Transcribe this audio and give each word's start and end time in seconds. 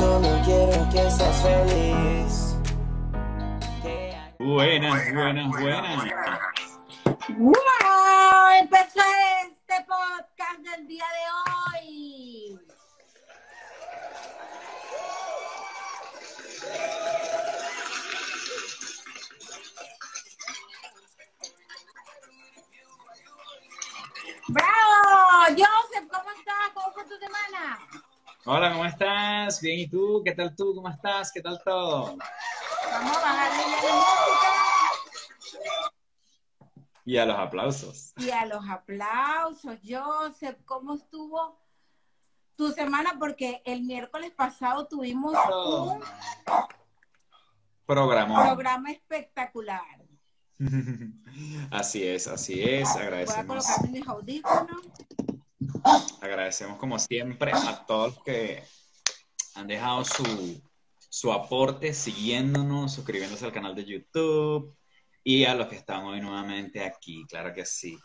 solo 0.00 0.28
quiero 0.46 0.88
que 0.90 1.10
seas 1.10 1.42
feliz. 1.42 2.56
Buenas, 4.38 5.12
buenas, 5.12 5.48
buenas. 5.50 6.04
¡Wow! 7.36 7.54
Empezó 8.60 9.00
este 9.46 9.86
podcast 9.86 10.58
del 10.60 10.86
día 10.86 11.04
de 11.04 11.24
hoy. 11.36 12.60
¡Bravo! 24.48 25.44
Joseph, 25.50 26.08
¿cómo 26.10 26.30
estás? 26.30 26.70
¿Cómo 26.72 26.92
fue 26.92 27.04
tu 27.04 27.18
semana? 27.18 27.78
Hola, 28.52 28.72
¿cómo 28.72 28.84
estás? 28.84 29.60
Bien, 29.60 29.78
¿y 29.78 29.86
tú? 29.88 30.22
¿Qué 30.24 30.32
tal 30.32 30.56
tú? 30.56 30.74
¿Cómo 30.74 30.88
estás? 30.88 31.30
¿Qué 31.30 31.40
tal 31.40 31.60
todo? 31.64 32.16
Vamos 32.90 33.16
a 33.16 33.20
bajarle 33.20 33.62
ya 33.70 33.82
la 33.84 33.94
música 33.94 34.48
Y 37.04 37.16
a 37.16 37.26
los 37.26 37.38
aplausos. 37.38 38.12
y 38.16 38.30
a 38.30 38.46
los 38.46 38.68
aplausos. 38.68 39.76
Joseph, 39.88 40.56
¿cómo 40.64 40.94
estuvo 40.94 41.60
tu 42.56 42.72
semana? 42.72 43.14
Porque 43.20 43.62
el 43.64 43.84
miércoles 43.84 44.32
pasado 44.32 44.88
tuvimos 44.88 45.32
Oh. 45.48 45.92
un 45.94 46.02
Programón. 47.86 48.44
programa 48.46 48.90
espectacular. 48.90 49.80
Así 51.70 52.04
es, 52.04 52.26
así 52.26 52.60
es. 52.62 52.88
Voy 52.92 52.98
a 53.02 53.04
Agradecemos, 53.04 53.46
colocarme 53.64 53.98
mis 54.00 54.08
audífonos. 54.08 54.82
Agradecemos 56.20 56.78
como 56.78 56.98
siempre 56.98 57.52
a 57.52 57.84
todos 57.86 58.14
los 58.14 58.24
que 58.24 58.62
han 59.54 59.66
dejado 59.66 60.04
su, 60.04 60.62
su 61.08 61.32
aporte 61.32 61.92
siguiéndonos, 61.92 62.94
suscribiéndose 62.94 63.44
al 63.44 63.52
canal 63.52 63.74
de 63.74 63.84
YouTube 63.84 64.76
y 65.22 65.44
a 65.44 65.54
los 65.54 65.68
que 65.68 65.76
están 65.76 66.04
hoy 66.04 66.20
nuevamente 66.20 66.84
aquí, 66.84 67.26
claro 67.28 67.52
que 67.52 67.66
sí. 67.66 67.98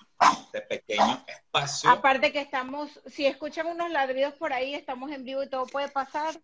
Este 0.45 0.61
pequeño 0.61 1.23
espacio. 1.27 1.89
Aparte 1.89 2.31
que 2.31 2.41
estamos, 2.41 3.01
si 3.05 3.25
escuchan 3.25 3.67
unos 3.67 3.89
ladridos 3.91 4.33
por 4.35 4.53
ahí, 4.53 4.73
estamos 4.73 5.11
en 5.11 5.23
vivo 5.23 5.43
y 5.43 5.49
todo 5.49 5.65
puede 5.65 5.89
pasar, 5.89 6.39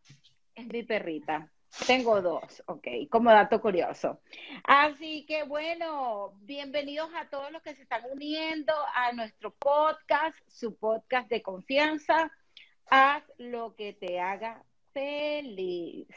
es 0.56 0.68
mi 0.68 0.84
perrita. 0.84 1.52
Tengo 1.88 2.22
dos, 2.22 2.62
ok, 2.66 2.88
como 3.10 3.32
dato 3.32 3.62
curioso. 3.62 4.20
Así 4.66 5.26
que 5.26 5.44
bueno, 5.44 6.34
bienvenidos 6.42 7.10
a 7.16 7.30
todos 7.30 7.52
los 7.52 7.62
que 7.62 7.76
se 7.76 7.84
están 7.84 8.04
uniendo 8.12 8.74
a 8.94 9.14
nuestro 9.14 9.52
podcast, 9.52 10.38
su 10.48 10.76
podcast 10.76 11.30
de 11.30 11.42
confianza. 11.42 12.32
Haz 12.90 13.24
lo 13.38 13.76
que 13.76 13.94
te 13.94 14.20
haga 14.20 14.64
feliz. 14.94 16.08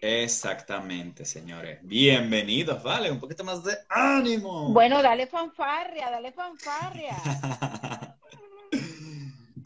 Exactamente, 0.00 1.24
señores. 1.24 1.80
Bienvenidos, 1.82 2.80
vale, 2.82 3.10
un 3.10 3.18
poquito 3.18 3.42
más 3.42 3.64
de 3.64 3.76
ánimo. 3.88 4.72
Bueno, 4.72 5.02
dale 5.02 5.26
fanfarria, 5.26 6.08
dale 6.08 6.30
fanfarria. 6.32 7.16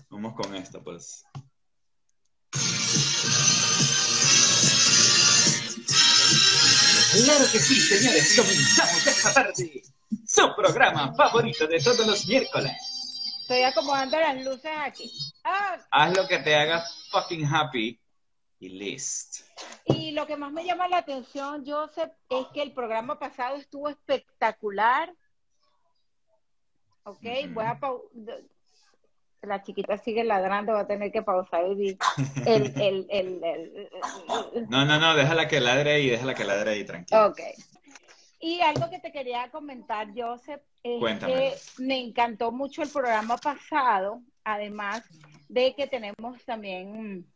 Vamos 0.08 0.34
con 0.34 0.54
esto, 0.54 0.82
pues. 0.82 1.24
Claro 7.12 7.44
que 7.52 7.58
sí, 7.58 7.78
señores, 7.78 8.34
comenzamos 8.34 9.06
esta 9.06 9.34
tarde. 9.34 9.82
Su 10.26 10.54
programa 10.56 11.14
favorito 11.14 11.66
de 11.66 11.78
todos 11.78 12.06
los 12.06 12.26
miércoles. 12.26 12.72
Estoy 13.42 13.62
acomodando 13.64 14.18
las 14.18 14.42
luces 14.42 14.70
aquí. 14.78 15.12
Ah, 15.44 15.76
Haz 15.90 16.16
lo 16.16 16.26
que 16.26 16.38
te 16.38 16.54
haga 16.54 16.82
fucking 17.10 17.44
happy 17.44 18.00
y 18.60 18.68
list. 18.70 19.40
Y 19.84 20.12
lo 20.12 20.26
que 20.26 20.36
más 20.36 20.52
me 20.52 20.64
llama 20.64 20.88
la 20.88 20.98
atención, 20.98 21.64
Joseph, 21.66 22.12
es 22.30 22.46
que 22.54 22.62
el 22.62 22.72
programa 22.72 23.18
pasado 23.18 23.56
estuvo 23.56 23.90
espectacular. 23.90 25.12
Ok, 27.04 27.24
voy 27.50 27.64
a 27.66 27.78
La 29.42 29.62
chiquita 29.62 29.98
sigue 29.98 30.22
ladrando, 30.22 30.72
va 30.72 30.80
a 30.80 30.86
tener 30.86 31.10
que 31.10 31.22
pausar 31.22 31.64
el, 31.64 31.74
vi- 31.76 31.98
el, 32.46 32.72
el, 32.80 33.06
el, 33.10 33.40
el- 33.44 33.88
el- 34.54 34.68
No, 34.68 34.84
no, 34.84 35.00
no, 35.00 35.14
déjala 35.16 35.48
que 35.48 35.60
ladre 35.60 36.00
y 36.00 36.10
déjala 36.10 36.34
que 36.34 36.44
ladre 36.44 36.70
ahí, 36.72 36.84
tranquilo. 36.84 37.26
Ok. 37.26 37.40
Y 38.40 38.60
algo 38.60 38.88
que 38.90 38.98
te 39.00 39.10
quería 39.12 39.50
comentar, 39.50 40.08
Joseph, 40.16 40.60
es 40.82 41.00
que 41.26 41.52
me 41.78 41.98
encantó 42.00 42.50
mucho 42.52 42.82
el 42.82 42.88
programa 42.88 43.36
pasado, 43.36 44.20
además 44.44 45.02
de 45.48 45.74
que 45.74 45.86
tenemos 45.86 46.44
también 46.44 47.26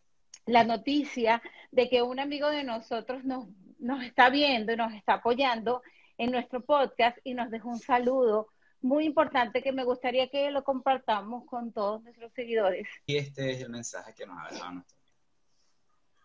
la 0.47 0.65
noticia 0.65 1.43
de 1.73 1.89
que 1.89 2.03
un 2.03 2.19
amigo 2.21 2.49
de 2.51 2.65
nosotros 2.65 3.25
nos, 3.25 3.47
nos 3.79 4.03
está 4.05 4.31
viendo 4.31 4.73
y 4.73 4.77
nos 4.77 4.93
está 4.95 5.15
apoyando 5.15 5.83
en 6.19 6.31
nuestro 6.31 6.61
podcast 6.65 7.19
y 7.25 7.35
nos 7.35 7.51
dejó 7.51 7.69
un 7.69 7.79
saludo 7.81 8.49
muy 8.87 9.05
importante 9.05 9.63
que 9.63 9.73
me 9.73 9.85
gustaría 9.85 10.29
que 10.29 10.51
lo 10.51 10.63
compartamos 10.65 11.45
con 11.47 11.73
todos 11.73 12.03
nuestros 12.03 12.33
seguidores. 12.33 12.87
Y 13.07 13.17
este 13.17 13.51
es 13.51 13.63
el 13.63 13.71
mensaje 13.71 14.15
que 14.15 14.27
nos 14.27 14.39
ha 14.39 14.53
dejado 14.53 14.73
nuestro 14.73 14.97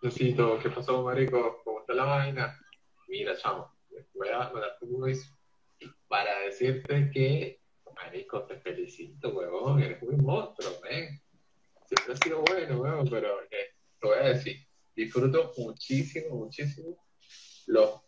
Lucito, 0.01 0.57
¿qué 0.59 0.69
pasó, 0.71 1.03
marico? 1.03 1.61
¿Cómo 1.63 1.81
está 1.81 1.93
la 1.93 2.05
vaina? 2.05 2.59
Mira, 3.07 3.37
chamo, 3.37 3.71
voy 4.15 4.29
a 4.29 4.49
mandarte 4.51 4.85
un 4.85 4.99
voice 4.99 5.29
para 6.07 6.39
decirte 6.39 7.11
que, 7.13 7.61
marico, 7.95 8.43
te 8.45 8.57
felicito, 8.57 9.29
huevón, 9.29 9.79
eres 9.79 10.01
un 10.01 10.23
monstruo, 10.23 10.71
ven. 10.81 11.21
Siempre 11.85 12.13
has 12.13 12.19
sido 12.19 12.41
bueno, 12.41 12.81
huevón, 12.81 13.07
pero 13.11 13.43
eh, 13.43 13.75
te 13.99 14.07
voy 14.07 14.17
a 14.17 14.29
decir, 14.29 14.55
disfruto 14.95 15.53
muchísimo, 15.57 16.35
muchísimo 16.35 16.97
los, 17.67 18.01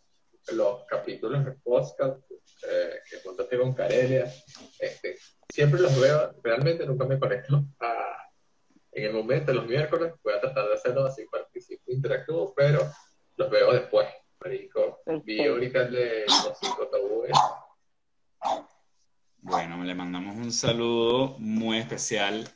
los 0.52 0.84
capítulos 0.84 1.44
de 1.44 1.52
podcast 1.52 2.20
eh, 2.30 3.00
que 3.10 3.22
contaste 3.22 3.58
con 3.58 3.74
Carelia. 3.74 4.32
Este, 4.78 5.16
siempre 5.48 5.80
los 5.80 5.98
veo, 6.00 6.34
realmente 6.42 6.86
nunca 6.86 7.06
me 7.06 7.18
conecto 7.18 7.64
a, 7.80 8.14
en 8.92 9.04
el 9.04 9.12
momento, 9.12 9.52
los 9.52 9.66
miércoles, 9.66 10.14
voy 10.22 10.34
a 10.34 10.40
tratar 10.40 10.68
de 10.68 10.74
hacerlo 10.74 11.06
así, 11.06 11.24
participo, 11.30 11.82
interactúo, 11.88 12.54
pero 12.54 12.80
los 13.36 13.50
veo 13.50 13.72
después, 13.72 14.06
marico. 14.40 15.00
Vi 15.24 15.44
ahorita 15.46 15.82
el 15.82 15.92
de 15.92 16.24
los 16.26 16.58
cinco 16.60 16.88
tabúes. 16.88 17.32
Bueno, 19.38 19.82
le 19.82 19.94
mandamos 19.94 20.36
un 20.36 20.52
saludo 20.52 21.36
muy 21.38 21.78
especial 21.78 22.48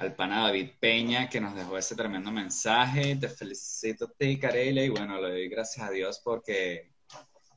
al 0.00 0.14
pana 0.14 0.44
David 0.44 0.70
Peña 0.80 1.28
que 1.28 1.40
nos 1.40 1.54
dejó 1.54 1.76
ese 1.76 1.94
tremendo 1.94 2.32
mensaje. 2.32 3.16
Te 3.16 3.28
felicito 3.28 4.06
a 4.06 4.12
ti, 4.12 4.38
Carelia, 4.38 4.82
y 4.82 4.88
bueno, 4.88 5.20
le 5.20 5.28
doy 5.30 5.48
gracias 5.48 5.86
a 5.86 5.90
Dios 5.90 6.20
porque 6.24 6.90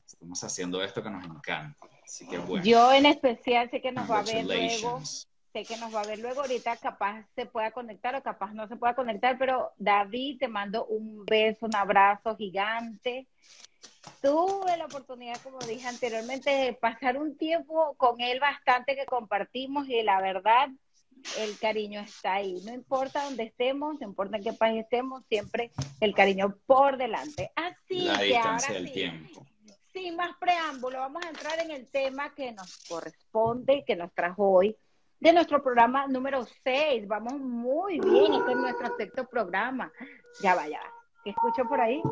estamos 0.06 0.44
haciendo 0.44 0.82
esto 0.82 1.02
que 1.02 1.08
nos 1.08 1.24
encanta. 1.24 1.88
Así 2.04 2.26
que 2.26 2.36
bueno, 2.36 2.62
Yo 2.62 2.92
en 2.92 3.06
especial 3.06 3.70
sé 3.70 3.80
que 3.80 3.92
nos 3.92 4.10
va 4.10 4.18
a 4.18 4.22
ver 4.22 4.44
luego. 4.44 5.00
sé 5.04 5.64
que 5.64 5.76
nos 5.78 5.94
va 5.94 6.02
a 6.02 6.06
ver 6.06 6.18
luego, 6.18 6.42
ahorita 6.42 6.76
capaz 6.76 7.24
se 7.34 7.46
pueda 7.46 7.70
conectar 7.70 8.14
o 8.14 8.22
capaz 8.22 8.52
no 8.52 8.68
se 8.68 8.76
pueda 8.76 8.94
conectar, 8.94 9.38
pero 9.38 9.72
David, 9.78 10.38
te 10.38 10.48
mando 10.48 10.84
un 10.84 11.24
beso, 11.24 11.64
un 11.64 11.74
abrazo 11.74 12.36
gigante. 12.36 13.26
Tuve 14.20 14.76
la 14.76 14.84
oportunidad, 14.84 15.40
como 15.42 15.58
dije 15.60 15.86
anteriormente, 15.86 16.50
de 16.50 16.74
pasar 16.74 17.16
un 17.16 17.38
tiempo 17.38 17.94
con 17.96 18.20
él 18.20 18.38
bastante 18.38 18.96
que 18.96 19.06
compartimos 19.06 19.88
y 19.88 20.02
la 20.02 20.20
verdad, 20.20 20.68
el 21.38 21.58
cariño 21.58 22.00
está 22.00 22.34
ahí. 22.34 22.60
No 22.64 22.72
importa 22.72 23.24
dónde 23.24 23.44
estemos, 23.44 23.98
no 24.00 24.06
importa 24.06 24.36
en 24.36 24.44
qué 24.44 24.52
país 24.52 24.82
estemos, 24.82 25.22
siempre 25.28 25.70
el 26.00 26.14
cariño 26.14 26.56
por 26.66 26.96
delante. 26.96 27.50
Así 27.56 28.00
La 28.00 28.18
que 28.18 28.24
distancia 28.24 28.74
ahora 28.74 28.86
sí, 28.86 28.92
tiempo. 28.92 29.46
sin 29.92 30.16
más 30.16 30.36
preámbulo, 30.38 30.98
vamos 30.98 31.24
a 31.24 31.28
entrar 31.28 31.58
en 31.60 31.70
el 31.70 31.90
tema 31.90 32.34
que 32.34 32.52
nos 32.52 32.78
corresponde, 32.88 33.84
que 33.86 33.96
nos 33.96 34.12
trajo 34.14 34.50
hoy, 34.50 34.76
de 35.20 35.32
nuestro 35.32 35.62
programa 35.62 36.06
número 36.06 36.46
6. 36.64 37.06
Vamos 37.08 37.34
muy 37.34 38.00
bien, 38.00 38.34
este 38.34 38.52
es 38.52 38.56
nuestro 38.56 38.96
sexto 38.96 39.26
programa. 39.26 39.90
Ya 40.42 40.54
vaya, 40.54 40.80
¿qué 41.24 41.30
escucho 41.30 41.64
por 41.68 41.80
ahí? 41.80 42.02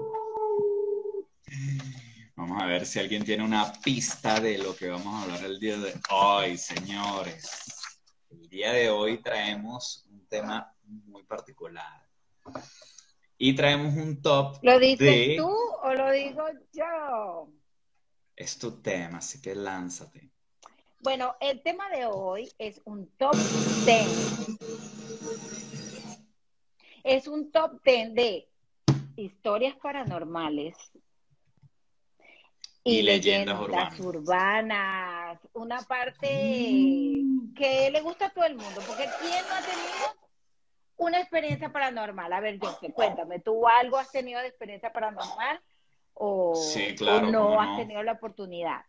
Vamos 2.35 2.63
a 2.63 2.67
ver 2.67 2.87
si 2.87 2.99
alguien 2.99 3.25
tiene 3.25 3.45
una 3.45 3.73
pista 3.85 4.41
de 4.41 4.59
lo 4.59 4.75
que 4.75 4.89
vamos 4.89 5.15
a 5.15 5.23
hablar 5.23 5.45
el 5.45 5.61
día 5.61 5.77
de 5.77 5.93
hoy, 6.11 6.57
señores. 6.57 7.82
Día 8.53 8.73
de 8.75 8.91
hoy 8.91 9.17
traemos 9.23 10.05
un 10.11 10.27
tema 10.27 10.77
muy 10.85 11.23
particular. 11.23 12.07
Y 13.39 13.55
traemos 13.55 13.95
un 13.95 14.21
top 14.21 14.59
¿Lo 14.61 14.79
dices 14.79 14.99
de... 14.99 15.37
tú 15.39 15.49
o 15.49 15.95
lo 15.95 16.11
digo 16.11 16.45
yo? 16.71 17.49
Es 18.37 18.59
tu 18.59 18.83
tema, 18.83 19.19
así 19.19 19.41
que 19.41 19.55
lánzate. 19.55 20.29
Bueno, 21.01 21.35
el 21.41 21.63
tema 21.63 21.89
de 21.89 22.05
hoy 22.05 22.53
es 22.59 22.83
un 22.85 23.07
top 23.17 23.35
10. 23.87 24.59
Es 27.05 27.29
un 27.29 27.51
top 27.53 27.83
10 27.83 28.13
de 28.13 28.49
historias 29.17 29.77
paranormales 29.77 30.75
y, 32.85 32.99
Y 32.99 33.03
leyendas 33.03 33.61
leyendas, 33.61 33.99
urbanas. 33.99 34.01
urbanas. 34.01 35.39
Una 35.55 35.81
parte 35.83 36.27
que 37.57 37.91
le 37.93 38.01
gusta 38.01 38.27
a 38.27 38.31
todo 38.31 38.45
el 38.45 38.57
mundo, 38.57 38.81
porque 38.87 39.09
¿quién 39.21 39.45
no 39.49 39.55
ha 39.55 39.61
tenido 39.63 40.23
una 41.03 41.21
experiencia 41.21 41.73
paranormal. 41.73 42.33
A 42.33 42.41
ver, 42.41 42.59
yo 42.61 42.79
cuéntame, 42.95 43.41
¿tú 43.41 43.67
algo 43.67 43.99
has 43.99 44.11
tenido 44.11 44.41
de 44.41 44.49
experiencia 44.49 44.93
paranormal 44.93 45.61
o, 46.15 46.55
Sí, 46.55 46.95
claro, 46.95 47.29
o 47.29 47.31
no 47.31 47.61
has 47.61 47.71
no. 47.71 47.77
tenido 47.77 48.03
la 48.03 48.13
oportunidad? 48.13 48.83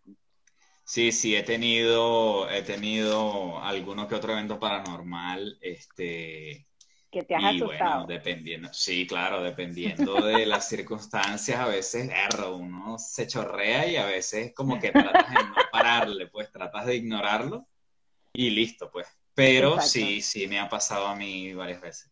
Sí, 0.85 1.11
sí, 1.11 1.35
he 1.35 1.43
tenido, 1.43 2.49
he 2.49 2.61
tenido 2.61 3.59
alguno 3.63 4.07
que 4.07 4.15
otro 4.15 4.33
evento 4.33 4.59
paranormal, 4.59 5.57
este, 5.61 6.67
Que 7.13 7.21
te 7.21 7.35
has 7.35 7.53
y 7.53 7.61
bueno, 7.61 8.05
dependiendo, 8.07 8.73
sí, 8.73 9.05
claro, 9.05 9.43
dependiendo 9.43 10.25
de 10.25 10.47
las 10.47 10.67
circunstancias, 10.67 11.59
a 11.59 11.67
veces, 11.67 12.09
erro, 12.09 12.55
uno 12.55 12.97
se 12.97 13.27
chorrea 13.27 13.85
y 13.85 13.97
a 13.97 14.05
veces 14.07 14.51
como 14.55 14.79
que 14.79 14.91
tratas 14.91 15.31
de 15.31 15.43
no 15.43 15.55
pararle, 15.71 16.25
pues 16.27 16.51
tratas 16.51 16.87
de 16.87 16.95
ignorarlo 16.95 17.67
y 18.33 18.49
listo, 18.49 18.89
pues. 18.91 19.07
Pero 19.35 19.75
Exacto. 19.75 19.89
sí, 19.89 20.21
sí, 20.23 20.47
me 20.47 20.59
ha 20.59 20.67
pasado 20.67 21.05
a 21.05 21.15
mí 21.15 21.53
varias 21.53 21.81
veces. 21.81 22.11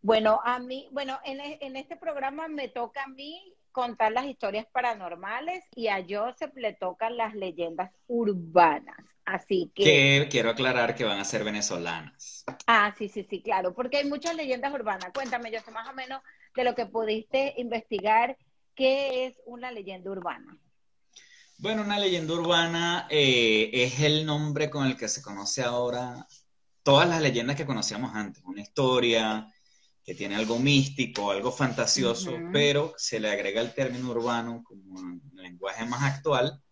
Bueno, 0.00 0.40
a 0.42 0.58
mí, 0.58 0.88
bueno, 0.92 1.18
en, 1.22 1.40
e- 1.40 1.58
en 1.60 1.76
este 1.76 1.96
programa 1.96 2.48
me 2.48 2.68
toca 2.68 3.04
a 3.04 3.08
mí 3.08 3.52
contar 3.70 4.12
las 4.12 4.24
historias 4.24 4.64
paranormales 4.72 5.62
y 5.74 5.88
a 5.88 6.02
Joseph 6.08 6.56
le 6.56 6.72
tocan 6.72 7.18
las 7.18 7.34
leyendas 7.34 7.92
urbanas. 8.06 8.96
Así 9.26 9.72
que, 9.74 9.84
Que 9.84 10.28
quiero 10.30 10.50
aclarar 10.50 10.94
que 10.94 11.04
van 11.04 11.18
a 11.18 11.24
ser 11.24 11.42
venezolanas. 11.44 12.44
ah, 12.68 12.94
sí, 12.96 13.08
sí, 13.08 13.26
sí, 13.28 13.42
claro, 13.42 13.74
porque 13.74 13.98
hay 13.98 14.08
muchas 14.08 14.36
leyendas 14.36 14.72
urbanas. 14.72 15.12
Cuéntame, 15.12 15.50
Joseph, 15.50 15.74
más 15.74 15.88
o 15.88 15.92
menos 15.92 16.22
de 16.54 16.64
lo 16.64 16.74
que 16.74 16.86
pudiste 16.86 17.54
investigar, 17.58 18.36
¿qué 18.74 19.26
es 19.26 19.34
una 19.44 19.72
leyenda 19.72 20.10
urbana? 20.10 20.56
Bueno, 21.58 21.82
una 21.82 21.98
leyenda 21.98 22.34
urbana 22.34 23.06
eh, 23.10 23.70
es 23.72 24.00
el 24.00 24.26
nombre 24.26 24.70
con 24.70 24.86
el 24.86 24.96
que 24.96 25.08
se 25.08 25.22
conoce 25.22 25.62
ahora 25.62 26.26
todas 26.82 27.08
las 27.08 27.20
leyendas 27.20 27.56
que 27.56 27.66
conocíamos 27.66 28.14
antes. 28.14 28.44
Una 28.44 28.60
historia 28.62 29.50
que 30.04 30.14
tiene 30.14 30.36
algo 30.36 30.58
místico, 30.60 31.30
algo 31.32 31.50
fantasioso, 31.50 32.30
Ujú. 32.36 32.50
pero 32.52 32.94
se 32.96 33.18
le 33.18 33.30
agrega 33.30 33.60
el 33.60 33.74
término 33.74 34.10
urbano 34.10 34.62
como 34.62 35.00
un 35.00 35.20
lenguaje 35.34 35.84
más 35.86 36.02
actual. 36.02 36.62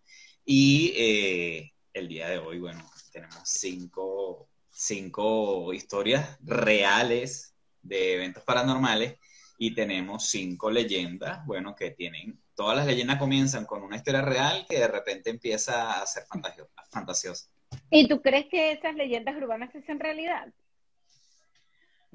Y 0.45 0.93
eh, 0.97 1.74
el 1.95 2.09
día 2.09 2.29
de 2.29 2.39
hoy, 2.39 2.59
bueno, 2.59 2.85
tenemos 3.13 3.41
cinco, 3.45 4.49
cinco 4.69 5.73
historias 5.73 6.39
reales 6.43 7.55
de 7.83 8.15
eventos 8.17 8.43
paranormales 8.45 9.17
y 9.59 9.75
tenemos 9.75 10.29
cinco 10.29 10.71
leyendas, 10.71 11.47
bueno, 11.47 11.75
que 11.75 11.93
tienen, 11.93 12.41
todas 12.57 12.77
las 12.77 12.87
leyendas 12.87 13.19
comienzan 13.19 13.65
con 13.65 13.83
una 13.83 13.97
historia 13.97 14.23
real 14.23 14.67
que 14.69 14.81
de 14.81 14.89
repente 14.89 15.31
empieza 15.31 16.01
a 16.03 16.07
ser 16.07 16.25
fantasio- 16.27 16.69
fantasiosa. 16.91 17.49
¿Y 17.91 18.09
tú 18.09 18.21
crees 18.21 18.47
que 18.51 18.73
esas 18.73 18.95
leyendas 18.97 19.37
urbanas 19.37 19.71
se 19.73 19.79
hacen 19.79 20.01
realidad? 20.01 20.53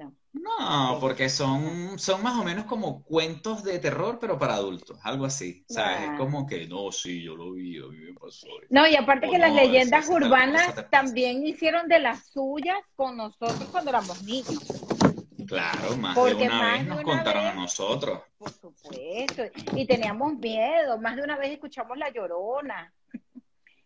No. 0.00 0.14
No, 0.32 0.98
porque 1.00 1.28
son, 1.28 1.98
son 1.98 2.22
más 2.22 2.38
o 2.38 2.44
menos 2.44 2.64
como 2.66 3.02
cuentos 3.02 3.64
de 3.64 3.78
terror, 3.80 4.18
pero 4.20 4.38
para 4.38 4.54
adultos, 4.54 4.98
algo 5.02 5.24
así, 5.26 5.64
¿sabes? 5.68 6.02
Es 6.10 6.18
como 6.18 6.46
que, 6.46 6.66
no, 6.68 6.90
sí, 6.92 7.22
yo 7.22 7.34
lo 7.36 7.52
vi, 7.52 7.78
a 7.78 7.86
mí 7.86 7.96
me 7.98 8.14
pasó. 8.14 8.46
No, 8.68 8.86
y 8.86 8.94
aparte 8.94 9.28
que 9.28 9.38
las 9.38 9.52
leyendas 9.52 10.04
eso- 10.04 10.14
urbanas 10.14 10.74
te 10.74 10.82
también 10.84 11.44
hicieron 11.46 11.88
de 11.88 11.98
las 11.98 12.28
suyas 12.28 12.78
con 12.94 13.16
nosotros 13.16 13.64
cuando 13.72 13.90
éramos 13.90 14.22
niños. 14.22 14.62
Claro, 15.46 15.96
más 15.96 16.14
Porque 16.14 16.34
de 16.36 16.46
una 16.46 16.58
más 16.62 16.72
vez 16.74 16.82
de 16.84 16.88
nos 16.94 17.02
contaron 17.02 17.42
vez- 17.44 17.52
a 17.52 17.54
nosotros. 17.56 18.20
Por 18.38 18.50
supuesto. 18.52 19.42
Y 19.74 19.84
teníamos 19.86 20.34
miedo. 20.38 20.96
Más 20.98 21.16
de 21.16 21.22
una 21.22 21.36
vez 21.36 21.50
escuchamos 21.50 21.98
La 21.98 22.08
Llorona, 22.12 22.92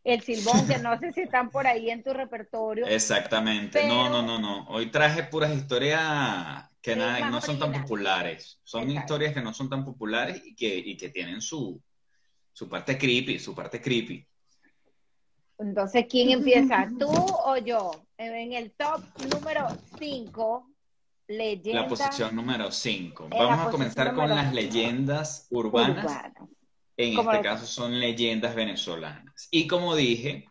El 0.05 0.21
Silbón, 0.21 0.67
que 0.69 0.79
no 0.79 0.97
sé 1.01 1.13
si 1.13 1.23
están 1.23 1.51
por 1.51 1.67
ahí 1.67 1.91
en 1.91 2.03
tu 2.03 2.13
repertorio. 2.13 2.87
Exactamente. 2.87 3.81
Pero- 3.81 3.95
No, 3.95 4.09
no, 4.11 4.23
no, 4.23 4.39
no. 4.39 4.67
Hoy 4.69 4.91
traje 4.91 5.25
puras 5.25 5.51
historias 5.55 6.69
que 6.83 6.95
nada- 6.95 7.31
no 7.31 7.41
son 7.41 7.59
tan 7.59 7.73
populares. 7.73 8.61
Son 8.63 8.83
Exacto. 8.83 9.01
historias 9.01 9.35
que 9.35 9.41
no 9.41 9.55
son 9.55 9.71
tan 9.71 9.85
populares 9.85 10.43
y 10.45 10.55
que, 10.55 10.77
y 10.77 10.97
que 10.99 11.09
tienen 11.09 11.41
su, 11.41 11.81
su 12.53 12.69
parte 12.69 12.99
creepy, 12.99 13.39
su 13.39 13.55
parte 13.55 13.81
creepy. 13.81 14.27
Entonces, 15.59 16.07
¿quién 16.11 16.31
empieza? 16.31 16.87
¿Tú 16.99 17.09
o 17.09 17.57
yo? 17.57 17.91
En 18.19 18.53
el 18.53 18.73
top 18.73 19.03
número 19.33 19.69
5, 19.99 20.69
leyenda 21.29 21.83
La 21.83 21.89
posición 21.89 22.37
número 22.37 22.71
5. 22.71 23.25
En 23.25 23.31
la 23.31 23.45
Vamos 23.45 23.67
a 23.67 23.71
comenzar 23.71 24.15
con 24.15 24.29
las 24.29 24.53
leyendas 24.53 25.47
urbanas. 25.51 26.05
urbana. 26.05 26.35
En 26.97 27.15
este 27.35 27.43
caso 27.43 27.67
son 27.67 27.99
leyendas 27.99 28.55
venezolanas. 28.55 29.49
Y 29.51 29.67
como 29.67 29.97
dije, 29.97 30.49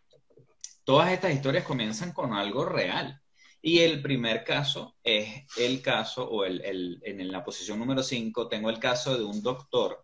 todas 0.84 1.12
estas 1.12 1.34
historias 1.34 1.64
comienzan 1.66 2.12
con 2.14 2.34
algo 2.34 2.66
real. 2.66 3.20
Y 3.62 3.80
el 3.80 4.02
primer 4.02 4.44
caso 4.44 4.98
es 5.04 5.46
el 5.58 5.82
caso, 5.82 6.30
o 6.30 6.44
el, 6.44 6.62
el- 6.66 7.00
en 7.06 7.32
la 7.32 7.44
posición 7.46 7.80
número 7.80 8.04
5, 8.04 8.50
tengo 8.50 8.70
el 8.70 8.78
caso 8.80 9.18
de 9.18 9.24
un 9.24 9.42
doctor 9.42 10.04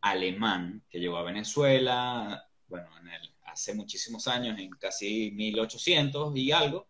alemán 0.00 0.82
que 0.88 0.98
llegó 0.98 1.18
a 1.18 1.22
Venezuela, 1.22 2.42
bueno, 2.68 2.88
en 3.00 3.08
el- 3.08 3.34
hace 3.44 3.74
muchísimos 3.74 4.26
años, 4.28 4.58
en 4.58 4.70
casi 4.70 5.30
1800 5.32 6.34
y 6.36 6.52
algo. 6.52 6.88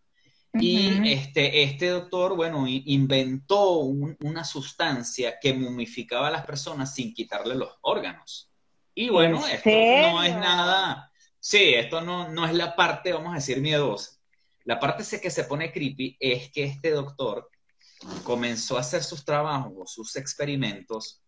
Y 0.59 0.87
este, 1.05 1.63
este 1.65 1.89
doctor, 1.89 2.35
bueno, 2.37 2.67
inventó 2.69 3.79
un- 3.81 4.17
una 4.21 4.45
sustancia 4.45 5.39
que 5.41 5.53
momificaba 5.55 6.29
a 6.29 6.31
las 6.31 6.47
personas 6.47 6.95
sin 6.95 7.13
quitarle 7.13 7.55
los 7.57 7.71
órganos. 7.83 8.51
Y 8.99 9.11
bueno, 9.11 9.47
¿En 9.47 9.53
esto 9.53 9.69
no 10.11 10.23
es 10.23 10.35
nada, 10.37 11.13
sí, 11.39 11.75
esto 11.75 12.01
no, 12.01 12.31
no 12.31 12.47
es 12.47 12.55
la 12.55 12.75
parte, 12.75 13.13
vamos 13.13 13.33
a 13.33 13.37
decir, 13.37 13.61
miedosa. 13.61 14.13
La 14.65 14.81
parte 14.81 15.05
que 15.21 15.31
se 15.31 15.45
pone 15.45 15.71
creepy 15.71 16.17
es 16.19 16.51
que 16.51 16.65
este 16.65 16.93
doctor 16.93 17.51
comenzó 18.25 18.79
a 18.79 18.81
hacer 18.81 19.05
sus 19.05 19.23
trabajos, 19.23 19.93
sus 19.93 20.17
experimentos, 20.17 21.23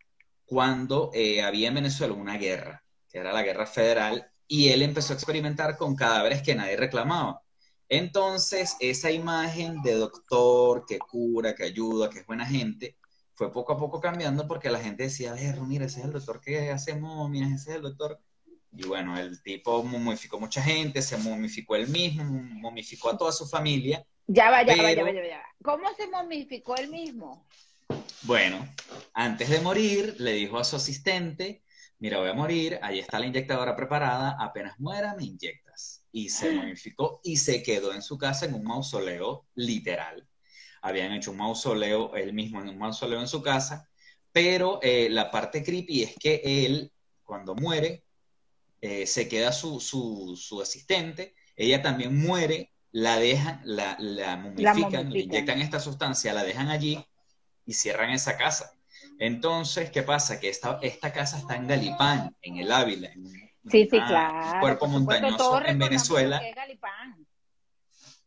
cuando 0.46 1.10
eh, 1.12 1.42
había 1.42 1.68
en 1.68 1.74
Venezuela 1.74 2.14
una 2.14 2.38
guerra, 2.38 2.82
que 3.06 3.18
era 3.18 3.34
la 3.34 3.42
guerra 3.42 3.66
federal, 3.66 4.32
y 4.46 4.70
él 4.70 4.80
empezó 4.80 5.12
a 5.12 5.16
experimentar 5.16 5.76
con 5.76 5.94
cadáveres 5.94 6.40
que 6.40 6.54
nadie 6.54 6.78
reclamaba. 6.78 7.42
Entonces, 7.90 8.76
esa 8.80 9.10
imagen 9.10 9.82
de 9.82 9.92
doctor 9.92 10.86
que 10.86 10.98
cura, 10.98 11.54
que 11.54 11.64
ayuda, 11.64 12.08
que 12.08 12.20
es 12.20 12.26
buena 12.26 12.46
gente, 12.46 12.96
fue 13.38 13.52
poco 13.52 13.72
a 13.72 13.78
poco 13.78 14.00
cambiando 14.00 14.48
porque 14.48 14.68
la 14.68 14.80
gente 14.80 15.04
decía, 15.04 15.32
"Berro, 15.32 15.64
mira, 15.64 15.86
ese 15.86 16.00
es 16.00 16.06
el 16.06 16.12
doctor 16.12 16.40
que 16.40 16.72
hace 16.72 16.96
momias, 16.96 17.52
ese 17.52 17.70
es 17.70 17.76
el 17.76 17.82
doctor. 17.82 18.20
Y 18.72 18.84
bueno, 18.84 19.16
el 19.16 19.40
tipo 19.44 19.84
momificó 19.84 20.40
mucha 20.40 20.60
gente, 20.60 21.00
se 21.02 21.16
momificó 21.18 21.76
él 21.76 21.86
mismo, 21.86 22.24
momificó 22.24 23.10
a 23.10 23.16
toda 23.16 23.30
su 23.30 23.46
familia. 23.46 24.04
Ya 24.26 24.50
va, 24.50 24.64
ya 24.64 24.74
va, 24.76 24.92
ya 24.92 25.04
va, 25.04 25.12
ya 25.12 25.20
va, 25.20 25.28
ya 25.28 25.38
va. 25.38 25.44
¿Cómo 25.62 25.88
se 25.96 26.08
momificó 26.08 26.74
él 26.76 26.88
mismo? 26.88 27.46
Bueno, 28.22 28.66
antes 29.14 29.48
de 29.48 29.60
morir, 29.60 30.16
le 30.18 30.32
dijo 30.32 30.58
a 30.58 30.64
su 30.64 30.74
asistente, 30.74 31.62
mira, 32.00 32.18
voy 32.18 32.30
a 32.30 32.34
morir, 32.34 32.80
ahí 32.82 32.98
está 32.98 33.20
la 33.20 33.26
inyectadora 33.26 33.76
preparada, 33.76 34.36
apenas 34.40 34.80
muera, 34.80 35.14
me 35.14 35.24
inyectas. 35.24 36.04
Y 36.10 36.28
se 36.28 36.50
momificó 36.56 37.20
y 37.22 37.36
se 37.36 37.62
quedó 37.62 37.94
en 37.94 38.02
su 38.02 38.18
casa 38.18 38.46
en 38.46 38.54
un 38.54 38.64
mausoleo 38.64 39.46
literal. 39.54 40.27
Habían 40.82 41.12
hecho 41.12 41.30
un 41.30 41.38
mausoleo, 41.38 42.14
él 42.14 42.32
mismo 42.32 42.60
en 42.60 42.68
un 42.68 42.78
mausoleo 42.78 43.20
en 43.20 43.28
su 43.28 43.42
casa, 43.42 43.88
pero 44.32 44.78
eh, 44.82 45.08
la 45.10 45.30
parte 45.30 45.62
creepy 45.62 46.02
es 46.02 46.14
que 46.18 46.40
él, 46.44 46.92
cuando 47.24 47.54
muere, 47.54 48.04
eh, 48.80 49.06
se 49.06 49.28
queda 49.28 49.52
su, 49.52 49.80
su, 49.80 50.36
su 50.36 50.60
asistente, 50.60 51.34
ella 51.56 51.82
también 51.82 52.16
muere, 52.16 52.72
la 52.92 53.18
dejan, 53.18 53.60
la, 53.64 53.96
la 53.98 54.36
momifican, 54.36 54.72
le 54.74 55.04
momifican. 55.04 55.16
inyectan 55.16 55.60
esta 55.60 55.80
sustancia, 55.80 56.32
la 56.32 56.44
dejan 56.44 56.68
allí 56.68 57.04
y 57.66 57.72
cierran 57.72 58.10
esa 58.10 58.36
casa. 58.36 58.72
Entonces, 59.18 59.90
¿qué 59.90 60.02
pasa? 60.02 60.38
Que 60.38 60.48
esta, 60.48 60.78
esta 60.82 61.12
casa 61.12 61.38
está 61.38 61.56
en 61.56 61.66
Galipán, 61.66 62.36
en 62.42 62.58
el 62.58 62.70
Ávila, 62.70 63.08
en 63.08 63.48
Sí, 63.70 63.86
sí, 63.90 64.00
claro. 64.00 64.60
cuerpo 64.60 64.86
supuesto, 64.86 65.26
montañoso 65.26 65.64
en 65.66 65.78
Venezuela. 65.78 66.40
Galipán. 66.54 67.26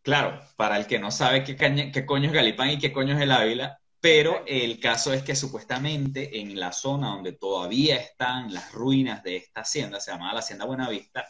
Claro, 0.04 0.40
para 0.56 0.78
el 0.78 0.88
que 0.88 1.00
no 1.00 1.12
sabe 1.12 1.44
qué, 1.44 1.56
caña- 1.56 1.92
qué 1.92 2.06
coño 2.06 2.28
es 2.28 2.34
Galipán 2.34 2.72
y 2.72 2.80
qué 2.80 2.92
coño 2.92 3.16
es 3.16 3.22
el 3.22 3.32
Ávila, 3.32 3.80
pero 4.00 4.44
el 4.48 4.80
caso 4.80 5.14
es 5.14 5.22
que 5.24 5.36
supuestamente 5.36 6.40
en 6.40 6.60
la 6.60 6.72
zona 6.72 7.10
donde 7.10 7.34
todavía 7.34 7.98
están 7.98 8.52
las 8.54 8.72
ruinas 8.72 9.22
de 9.24 9.36
esta 9.38 9.62
hacienda, 9.62 10.00
se 10.00 10.12
llamaba 10.12 10.34
la 10.34 10.40
Hacienda 10.40 10.66
Buenavista, 10.66 11.24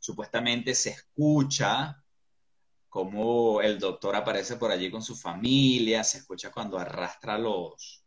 supuestamente 0.00 0.74
se 0.74 0.90
escucha 0.90 2.02
cómo 2.88 3.60
el 3.60 3.78
doctor 3.78 4.16
aparece 4.16 4.56
por 4.56 4.72
allí 4.72 4.90
con 4.90 5.02
su 5.02 5.14
familia, 5.14 6.02
se 6.02 6.18
escucha 6.18 6.50
cuando 6.50 6.78
arrastra 6.78 7.38
los, 7.38 8.02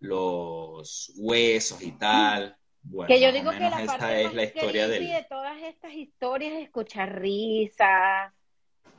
los 0.00 1.12
huesos 1.16 1.80
y 1.82 1.92
tal. 1.92 2.54
Bueno, 2.82 3.08
Que 3.08 3.18
yo 3.20 3.32
digo 3.32 3.50
que 3.50 3.60
la 3.60 3.84
parte 3.86 4.24
es 4.26 4.34
la 4.34 4.42
historia 4.44 4.88
del... 4.88 5.06
de 5.08 5.26
todas 5.28 5.62
estas 5.62 5.94
historias 5.94 6.52
es 6.52 6.64
escuchar 6.64 7.18
risas, 7.18 8.30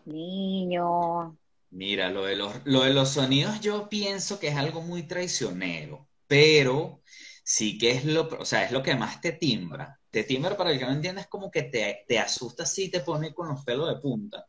niños. 0.05 1.33
Mira, 1.71 2.09
lo 2.09 2.23
de 2.25 2.35
los, 2.35 2.53
lo 2.65 2.83
de 2.83 2.93
los 2.93 3.09
sonidos 3.09 3.59
yo 3.59 3.89
pienso 3.89 4.39
que 4.39 4.47
es 4.47 4.55
algo 4.55 4.81
muy 4.81 5.03
traicionero, 5.03 6.07
pero 6.27 7.01
sí 7.43 7.77
que 7.77 7.91
es 7.91 8.05
lo, 8.05 8.27
o 8.39 8.45
sea, 8.45 8.63
es 8.63 8.71
lo 8.71 8.81
que 8.81 8.95
más 8.95 9.21
te 9.21 9.33
timbra. 9.33 9.99
Te 10.09 10.23
timbra, 10.23 10.55
para 10.55 10.71
el 10.71 10.79
que 10.79 10.85
no 10.85 10.93
entienda, 10.93 11.21
es 11.21 11.27
como 11.27 11.51
que 11.51 11.63
te, 11.63 12.05
te 12.07 12.17
asusta 12.17 12.63
así, 12.63 12.89
te 12.89 13.01
pone 13.01 13.33
con 13.33 13.49
los 13.49 13.63
pelos 13.65 13.89
de 13.89 13.99
punta. 13.99 14.47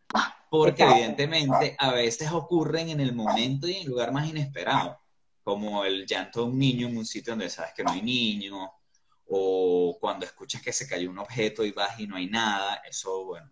Porque 0.49 0.85
evidentemente 0.85 1.75
a 1.79 1.93
veces 1.93 2.31
ocurren 2.31 2.89
en 2.91 3.01
el 3.01 3.15
momento 3.15 3.67
y 3.67 3.75
en 3.75 3.83
el 3.83 3.89
lugar 3.89 4.13
más 4.13 4.29
inesperado, 4.29 5.01
como 5.43 5.85
el 5.85 6.07
llanto 6.07 6.43
de 6.43 6.51
un 6.51 6.59
niño 6.59 6.87
en 6.87 6.97
un 6.97 7.05
sitio 7.05 7.33
donde 7.33 7.51
sabes 7.51 7.73
que 7.75 7.83
no 7.83 7.91
hay 7.91 8.03
niño, 8.03 8.71
o 9.27 9.99
cuando 10.01 10.25
escuchas 10.25 10.63
que 10.63 10.73
se 10.73 10.87
cayó 10.87 11.11
un 11.11 11.19
objeto 11.19 11.65
y 11.65 11.73
vas 11.73 11.99
y 11.99 12.07
no 12.07 12.17
hay 12.17 12.29
nada, 12.29 12.81
eso, 12.89 13.25
bueno, 13.27 13.51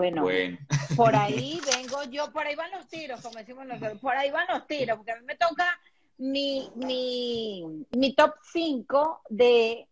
Bueno, 0.00 0.22
bueno. 0.22 0.56
por 0.96 1.14
ahí 1.44 1.60
vengo 1.76 2.02
yo, 2.04 2.32
por 2.32 2.46
ahí 2.46 2.56
van 2.56 2.70
los 2.70 2.88
tiros, 2.88 3.20
como 3.20 3.36
decimos 3.36 3.66
nosotros, 3.66 4.00
por 4.00 4.16
ahí 4.16 4.30
van 4.30 4.46
los 4.48 4.66
tiros, 4.66 4.96
porque 4.96 5.12
a 5.12 5.16
mí 5.16 5.26
me 5.26 5.36
toca 5.36 5.78
mi, 6.16 6.72
mi, 6.74 7.84
mi 7.90 8.14
top 8.14 8.32
5 8.50 9.20
de 9.28 9.86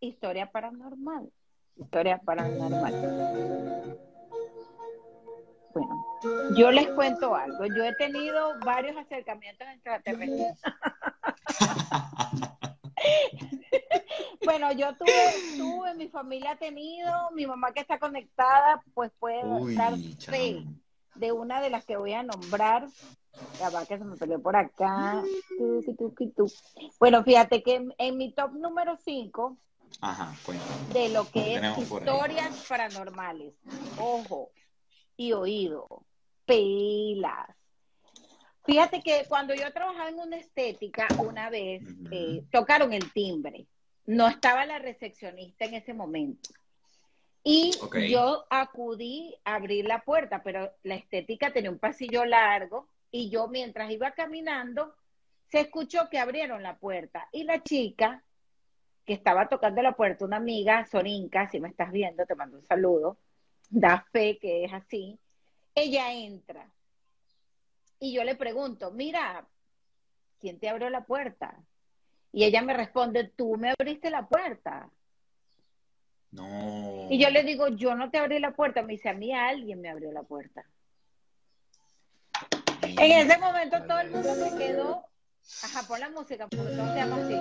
historia 0.00 0.50
paranormal. 0.50 1.30
Historia 1.76 2.18
paranormal. 2.18 3.96
Bueno, 5.72 6.04
yo 6.56 6.72
les 6.72 6.88
cuento 6.88 7.36
algo. 7.36 7.64
Yo 7.66 7.84
he 7.84 7.94
tenido 7.94 8.58
varios 8.58 8.96
acercamientos 8.96 9.68
extraterrestres. 9.68 10.58
Bueno, 14.44 14.72
yo 14.72 14.94
tuve, 14.96 15.34
tuve, 15.56 15.94
mi 15.94 16.08
familia 16.08 16.52
ha 16.52 16.56
tenido, 16.56 17.10
mi 17.32 17.46
mamá 17.46 17.72
que 17.72 17.80
está 17.80 17.98
conectada, 17.98 18.82
pues 18.92 19.10
puede 19.18 19.42
Uy, 19.42 19.74
dar 19.74 19.96
fe 20.18 20.62
de 21.14 21.32
una 21.32 21.60
de 21.60 21.70
las 21.70 21.84
que 21.84 21.96
voy 21.96 22.12
a 22.12 22.22
nombrar. 22.22 22.86
La 23.60 23.70
va 23.70 23.86
que 23.86 23.98
se 23.98 24.04
me 24.04 24.16
peleó 24.16 24.40
por 24.42 24.56
acá. 24.56 25.24
Tu. 25.56 26.52
Bueno, 26.98 27.22
fíjate 27.22 27.62
que 27.62 27.76
en, 27.76 27.94
en 27.98 28.16
mi 28.16 28.32
top 28.32 28.52
número 28.52 28.96
5 28.96 29.56
Ajá, 30.00 30.34
cuéntame. 30.44 30.92
de 30.92 31.08
lo 31.08 31.30
que 31.30 31.54
es 31.54 31.78
historias 31.78 32.66
paranormales, 32.68 33.54
ojo 33.98 34.50
y 35.16 35.32
oído, 35.32 35.86
pelas. 36.44 37.48
Fíjate 38.64 39.02
que 39.02 39.26
cuando 39.28 39.54
yo 39.54 39.70
trabajaba 39.72 40.08
en 40.08 40.18
una 40.18 40.36
estética, 40.36 41.06
una 41.18 41.50
vez 41.50 41.82
eh, 42.10 42.42
tocaron 42.50 42.92
el 42.92 43.12
timbre. 43.12 43.66
No 44.06 44.26
estaba 44.28 44.64
la 44.64 44.78
recepcionista 44.78 45.66
en 45.66 45.74
ese 45.74 45.92
momento. 45.92 46.50
Y 47.42 47.72
yo 48.08 48.46
acudí 48.48 49.36
a 49.44 49.56
abrir 49.56 49.84
la 49.84 50.00
puerta, 50.00 50.42
pero 50.42 50.72
la 50.82 50.94
estética 50.94 51.52
tenía 51.52 51.70
un 51.70 51.78
pasillo 51.78 52.24
largo 52.24 52.88
y 53.10 53.28
yo 53.28 53.48
mientras 53.48 53.90
iba 53.90 54.12
caminando, 54.12 54.94
se 55.50 55.60
escuchó 55.60 56.08
que 56.10 56.18
abrieron 56.18 56.62
la 56.62 56.78
puerta 56.78 57.28
y 57.32 57.44
la 57.44 57.62
chica 57.62 58.24
que 59.04 59.12
estaba 59.12 59.46
tocando 59.50 59.82
la 59.82 59.92
puerta, 59.92 60.24
una 60.24 60.38
amiga, 60.38 60.86
Sorinka, 60.86 61.50
si 61.50 61.60
me 61.60 61.68
estás 61.68 61.92
viendo, 61.92 62.24
te 62.24 62.34
mando 62.34 62.56
un 62.56 62.64
saludo, 62.64 63.18
da 63.68 64.06
fe 64.10 64.38
que 64.38 64.64
es 64.64 64.72
así, 64.72 65.18
ella 65.74 66.14
entra 66.14 66.66
y 68.00 68.12
yo 68.12 68.24
le 68.24 68.34
pregunto, 68.34 68.90
mira, 68.90 69.46
¿quién 70.40 70.58
te 70.58 70.68
abrió 70.68 70.90
la 70.90 71.04
puerta? 71.04 71.56
Y 72.32 72.44
ella 72.44 72.62
me 72.62 72.74
responde, 72.74 73.24
tú 73.24 73.56
me 73.56 73.70
abriste 73.70 74.10
la 74.10 74.26
puerta. 74.26 74.90
No. 76.32 77.06
Y 77.08 77.18
yo 77.18 77.30
le 77.30 77.44
digo, 77.44 77.68
yo 77.68 77.94
no 77.94 78.10
te 78.10 78.18
abrí 78.18 78.40
la 78.40 78.50
puerta. 78.50 78.82
Me 78.82 78.94
dice, 78.94 79.08
a 79.08 79.14
mí 79.14 79.32
alguien 79.32 79.80
me 79.80 79.88
abrió 79.88 80.10
la 80.10 80.24
puerta. 80.24 80.64
En 82.82 83.12
ese 83.12 83.38
momento 83.38 83.82
todo 83.84 84.00
el 84.00 84.10
mundo 84.10 84.34
se 84.34 84.56
quedó. 84.56 85.04
Ajá, 85.62 85.86
pon 85.86 86.00
la 86.00 86.10
música, 86.10 86.48
porque 86.48 86.64
todo 86.74 86.88
se 86.88 86.94
llama 86.96 87.16
así. 87.16 87.34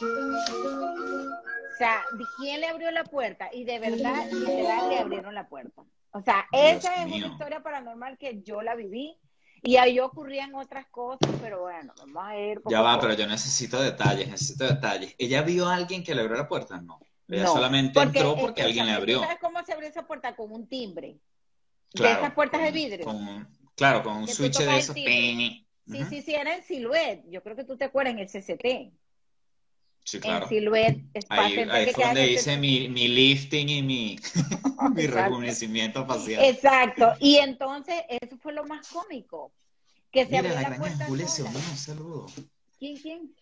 O 0.00 1.76
sea, 1.78 2.04
¿de 2.12 2.24
quién 2.36 2.60
le 2.60 2.68
abrió 2.68 2.90
la 2.90 3.04
puerta? 3.04 3.48
Y 3.52 3.64
de 3.64 3.78
verdad, 3.78 4.30
literal, 4.30 4.88
le 4.88 4.98
abrieron 4.98 5.34
la 5.34 5.48
puerta. 5.48 5.82
O 6.18 6.22
sea, 6.22 6.46
Dios 6.50 6.84
esa 6.84 7.04
es 7.04 7.06
una 7.06 7.26
historia 7.28 7.62
paranormal 7.62 8.18
que 8.18 8.42
yo 8.42 8.60
la 8.62 8.74
viví. 8.74 9.16
Y 9.62 9.76
ahí 9.76 9.98
ocurrían 9.98 10.54
otras 10.54 10.86
cosas, 10.86 11.28
pero 11.40 11.62
bueno, 11.62 11.92
vamos 11.98 12.22
a 12.24 12.38
ir. 12.38 12.60
Ya 12.66 12.80
va, 12.80 13.00
pero 13.00 13.14
yo 13.14 13.26
necesito 13.26 13.80
detalles, 13.80 14.28
necesito 14.28 14.64
detalles. 14.64 15.14
¿Ella 15.18 15.42
vio 15.42 15.66
a 15.68 15.74
alguien 15.74 16.04
que 16.04 16.14
le 16.14 16.22
abrió 16.22 16.36
la 16.36 16.48
puerta? 16.48 16.80
No. 16.80 17.00
Ella 17.28 17.44
No, 17.44 17.52
solamente 17.54 18.00
entró 18.00 18.36
porque 18.36 18.62
alguien 18.62 18.86
le 18.86 18.92
abrió. 18.92 19.18
¿tú 19.18 19.24
¿Sabes 19.24 19.38
cómo 19.40 19.64
se 19.64 19.72
abrió 19.72 19.88
esa 19.88 20.06
puerta? 20.06 20.34
Con 20.36 20.52
un 20.52 20.68
timbre. 20.68 21.18
Claro, 21.92 22.14
de 22.14 22.20
esas 22.20 22.34
puertas 22.34 22.62
de 22.62 22.70
vidrio. 22.70 23.04
con- 23.04 23.48
claro, 23.74 24.02
con 24.02 24.16
un 24.18 24.28
switch 24.28 24.58
de 24.58 24.78
esos. 24.78 24.94
Sí, 24.94 25.66
Ujú. 25.86 26.04
sí, 26.04 26.22
sí, 26.22 26.34
era 26.34 26.54
en 26.54 26.62
Silhouette. 26.62 27.24
Yo 27.28 27.42
creo 27.42 27.56
que 27.56 27.64
tú 27.64 27.76
te 27.76 27.86
acuerdas 27.86 28.14
en 28.14 28.20
el 28.20 28.28
CCT. 28.28 28.92
Sí, 30.08 30.20
claro. 30.20 30.44
En 30.44 30.48
Silhouette. 30.48 31.02
Spa 31.16 31.44
Ahí, 31.44 31.58
ahí 31.58 31.92
fue 31.92 32.04
donde 32.06 32.32
hice 32.32 32.56
mi, 32.56 32.88
mi 32.88 33.08
lifting 33.08 33.68
y 33.68 33.82
mi, 33.82 34.18
mi 34.94 35.06
rejuvenecimiento 35.06 36.06
facial. 36.06 36.44
Exacto. 36.46 37.12
Y 37.20 37.36
entonces, 37.36 37.96
eso 38.08 38.38
fue 38.38 38.54
lo 38.54 38.64
más 38.64 38.88
cómico. 38.88 39.52
Que 40.10 40.24
se 40.24 40.40
Mira, 40.40 40.54
la 40.54 40.62
la 40.62 40.68
granja 40.70 40.96
de 40.96 41.04
Julia 41.04 41.28
se 41.28 41.42
unió, 41.42 41.58
un 41.58 41.76
saludo. 41.76 42.26
¿Quién, 42.78 42.96
quién? 42.96 43.34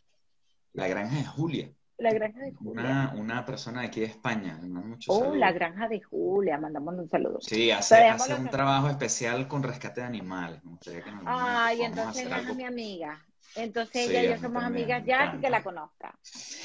La 0.72 0.88
granja 0.88 1.14
de 1.14 1.24
Julia, 1.24 1.70
La 1.98 2.12
granja 2.12 2.40
de 2.40 2.52
Julia. 2.52 2.72
una, 2.72 3.14
una 3.16 3.44
persona 3.46 3.82
de 3.82 3.86
aquí 3.86 4.00
de 4.00 4.06
España. 4.06 4.58
muchos 4.60 5.16
Oh, 5.16 5.36
la 5.36 5.52
granja 5.52 5.86
de 5.86 6.02
Julia. 6.02 6.58
Mandamos 6.58 6.96
un 6.96 7.08
saludo. 7.08 7.38
Sí, 7.42 7.70
hace, 7.70 7.94
hace 8.08 8.34
un 8.34 8.50
trabajo 8.50 8.88
especial 8.88 9.46
con 9.46 9.62
rescate 9.62 10.00
de 10.00 10.08
animales. 10.08 10.64
Me 10.64 10.72
gustaría 10.72 11.04
que 11.04 11.12
Ay, 11.26 11.82
entonces 11.82 12.26
es 12.26 12.56
mi 12.56 12.64
amiga. 12.64 13.24
Entonces 13.54 14.06
Sí, 14.06 14.10
ella 14.10 14.22
y 14.22 14.28
yo 14.28 14.38
somos 14.38 14.62
también, 14.62 14.84
amigas 14.84 15.06
ya, 15.06 15.30
así 15.30 15.38
que 15.38 15.50
la 15.50 15.62
conozca. 15.62 16.18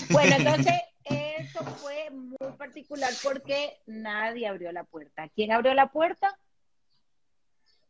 Bueno, 0.09 0.35
entonces 0.38 0.73
eso 1.03 1.63
fue 1.77 2.09
muy 2.09 2.51
particular 2.57 3.11
porque 3.23 3.81
nadie 3.85 4.47
abrió 4.47 4.71
la 4.71 4.83
puerta. 4.83 5.29
¿Quién 5.29 5.51
abrió 5.51 5.73
la 5.73 5.88
puerta? 5.88 6.38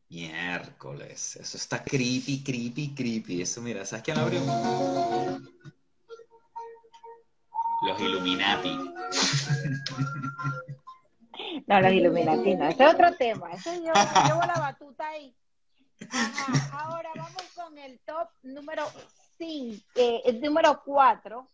Miércoles, 0.10 1.38
eso 1.38 1.58
está 1.58 1.84
creepy, 1.84 2.44
creepy, 2.44 2.94
creepy. 2.94 3.42
Eso, 3.42 3.62
mira, 3.62 3.86
¿sabes 3.86 4.04
quién 4.04 4.18
abrió? 4.18 4.42
Los 7.82 8.00
Illuminati. 8.00 8.78
No, 11.68 11.82
los 11.82 11.92
Illuminati, 11.92 12.56
no. 12.56 12.68
Ese 12.68 12.84
es 12.84 12.94
otro 12.94 13.16
tema. 13.16 13.52
Ese 13.52 13.78
yo, 13.78 13.94
yo 13.94 14.28
llevo 14.28 14.42
la 14.42 14.60
batuta 14.60 15.08
ahí. 15.08 15.34
Ajá. 16.10 16.80
Ahora 16.80 17.10
vamos 17.16 17.44
con 17.56 17.78
el 17.78 18.00
top 18.00 18.30
número 18.44 18.86
5, 19.38 19.84
el 19.96 20.42
número 20.42 20.82
4 20.84 21.50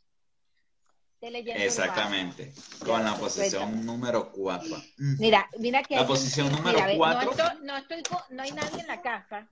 de 1.22 1.32
leyenda 1.32 1.63
Exactamente, 1.63 2.54
con 2.86 3.04
la 3.04 3.16
posición 3.16 3.86
número 3.86 4.32
4. 4.32 4.77
Mira, 4.98 5.48
mira 5.60 5.84
que 5.84 5.96
La 5.96 6.01
hay 6.01 6.08
posición 6.08 6.48
mira, 6.48 6.58
número 6.58 6.86
ve, 6.86 6.98
cuatro. 6.98 7.32
No, 7.32 7.32
estoy, 7.32 7.66
no, 7.66 7.77
estoy 7.77 8.04
con- 8.04 8.36
no 8.36 8.44
hay 8.44 8.51
nadie 8.51 8.82
en 8.82 8.88
la 8.88 9.01
casa. 9.01 9.48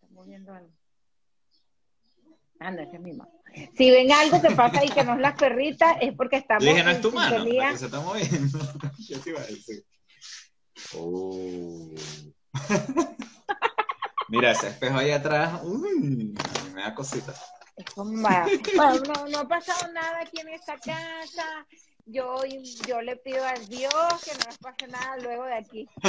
Estamos 0.00 0.26
viendo 0.26 0.54
algo. 0.54 0.70
Ah, 2.60 2.70
no, 2.70 2.82
esa 2.82 2.96
es 2.96 3.00
mi 3.00 3.12
mamá. 3.12 3.30
Si 3.76 3.90
ven 3.90 4.10
algo 4.12 4.40
que 4.40 4.50
pasa 4.54 4.80
ahí 4.80 4.88
que 4.88 5.04
no 5.04 5.14
es 5.14 5.20
la 5.20 5.34
perrita, 5.34 5.92
es 5.92 6.14
porque 6.14 6.36
estamos 6.36 6.64
Yo 6.64 6.70
dije, 6.70 6.84
no 6.84 6.90
es 6.90 7.00
tu 7.00 7.12
mano, 7.12 7.44
se 7.76 7.84
está 7.84 8.00
moviendo. 8.00 8.58
Yo 8.98 9.20
te 9.20 9.30
iba 9.30 9.40
a 9.40 9.46
decir. 9.46 9.84
Oh. 10.96 11.90
Mira, 14.28 14.52
ese 14.52 14.68
espejo 14.68 14.98
ahí 14.98 15.10
atrás, 15.10 15.60
uy, 15.64 16.34
me 16.74 16.82
da 16.82 16.94
cosita. 16.94 17.34
No, 17.96 19.26
no 19.28 19.38
ha 19.38 19.48
pasado 19.48 19.92
nada 19.92 20.20
aquí 20.22 20.40
en 20.40 20.48
esta 20.48 20.78
casa. 20.78 21.66
Yo, 22.06 22.42
yo 22.86 23.00
le 23.00 23.16
pido 23.16 23.42
a 23.46 23.54
Dios 23.54 23.92
que 24.24 24.32
no 24.32 24.44
nos 24.46 24.58
pase 24.58 24.86
nada 24.88 25.16
luego 25.22 25.44
de 25.44 25.54
aquí. 25.54 25.88
Tú 26.02 26.08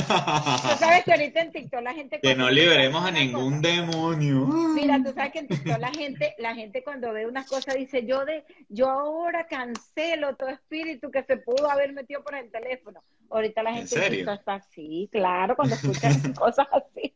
sabes 0.78 1.06
que 1.06 1.12
ahorita 1.14 1.40
en 1.40 1.52
TikTok 1.54 1.82
la 1.82 1.94
gente... 1.94 2.20
Que 2.20 2.36
no 2.36 2.50
liberemos 2.50 3.04
a 3.06 3.12
ningún 3.12 3.62
cosa- 3.62 3.74
demonio. 3.74 4.46
Mira, 4.46 5.02
tú 5.02 5.14
sabes 5.14 5.32
que 5.32 5.40
en 5.40 5.48
TikTok 5.48 5.80
la 5.80 5.92
gente, 5.92 6.36
la 6.38 6.54
gente 6.54 6.84
cuando 6.84 7.14
ve 7.14 7.26
unas 7.26 7.48
cosas 7.48 7.76
dice, 7.76 8.06
yo 8.06 8.26
de, 8.26 8.44
yo 8.68 8.90
ahora 8.90 9.48
cancelo 9.48 10.36
todo 10.36 10.50
espíritu 10.50 11.12
que 11.12 11.24
se 11.24 11.38
pudo 11.38 11.72
haber 11.72 11.94
metido 11.94 12.22
por 12.24 12.36
el 12.36 12.52
teléfono. 12.52 13.02
Ahorita 13.30 13.64
la 13.64 13.70
¿En 13.72 13.88
gente 13.88 14.20
está 14.34 14.56
así, 14.56 15.08
claro, 15.12 15.56
cuando 15.56 15.76
escuchan 15.76 16.34
cosas 16.34 16.68
así. 16.74 17.16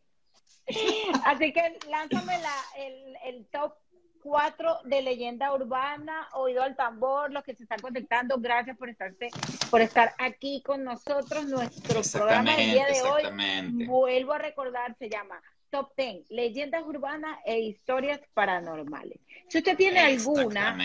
Así 1.26 1.52
que 1.52 1.78
lánzame 1.90 2.38
la, 2.40 2.56
el, 2.78 3.18
el 3.26 3.46
top 3.48 3.74
4 4.22 4.80
de 4.86 5.02
leyenda 5.02 5.54
urbana, 5.54 6.28
oído 6.34 6.64
al 6.64 6.76
tambor, 6.76 7.32
los 7.32 7.44
que 7.44 7.56
se 7.56 7.64
están 7.64 7.80
conectando, 7.80 8.38
gracias 8.38 8.78
por 8.78 8.90
estarse, 8.90 9.30
por 9.70 9.82
estar 9.82 10.14
aquí 10.18 10.62
con 10.66 10.84
nosotros. 10.84 11.46
Nuestro 11.46 12.02
programa 12.12 12.56
del 12.56 12.72
día 12.72 12.86
de 12.88 13.02
hoy 13.02 13.86
vuelvo 13.86 14.34
a 14.34 14.38
recordar, 14.38 14.96
se 14.98 15.10
llama 15.10 15.42
Top 15.70 15.92
10, 15.96 16.30
leyendas 16.30 16.84
urbanas 16.84 17.38
e 17.46 17.60
historias 17.60 18.20
paranormales. 18.34 19.20
Si 19.48 19.60
usted 19.60 19.78
tiene 19.78 20.00
alguna, 20.00 20.78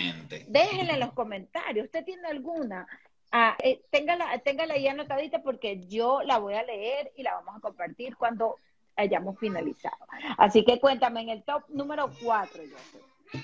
déjenla 0.48 0.94
en 0.94 1.00
los 1.00 1.12
comentarios. 1.12 1.86
¿Usted 1.86 2.04
tiene 2.04 2.28
alguna? 2.28 2.86
Ah, 3.32 3.56
eh, 3.62 3.82
téngala, 3.90 4.38
téngala 4.38 4.74
ahí 4.74 4.86
anotadita 4.86 5.42
porque 5.42 5.80
yo 5.88 6.22
la 6.22 6.38
voy 6.38 6.54
a 6.54 6.62
leer 6.62 7.12
y 7.16 7.22
la 7.22 7.34
vamos 7.34 7.56
a 7.56 7.60
compartir 7.60 8.16
cuando 8.16 8.56
hayamos 8.96 9.38
finalizado. 9.38 9.96
Así 10.38 10.64
que 10.64 10.78
cuéntame, 10.78 11.22
en 11.22 11.28
el 11.30 11.42
top 11.42 11.64
número 11.68 12.10
4, 12.22 12.62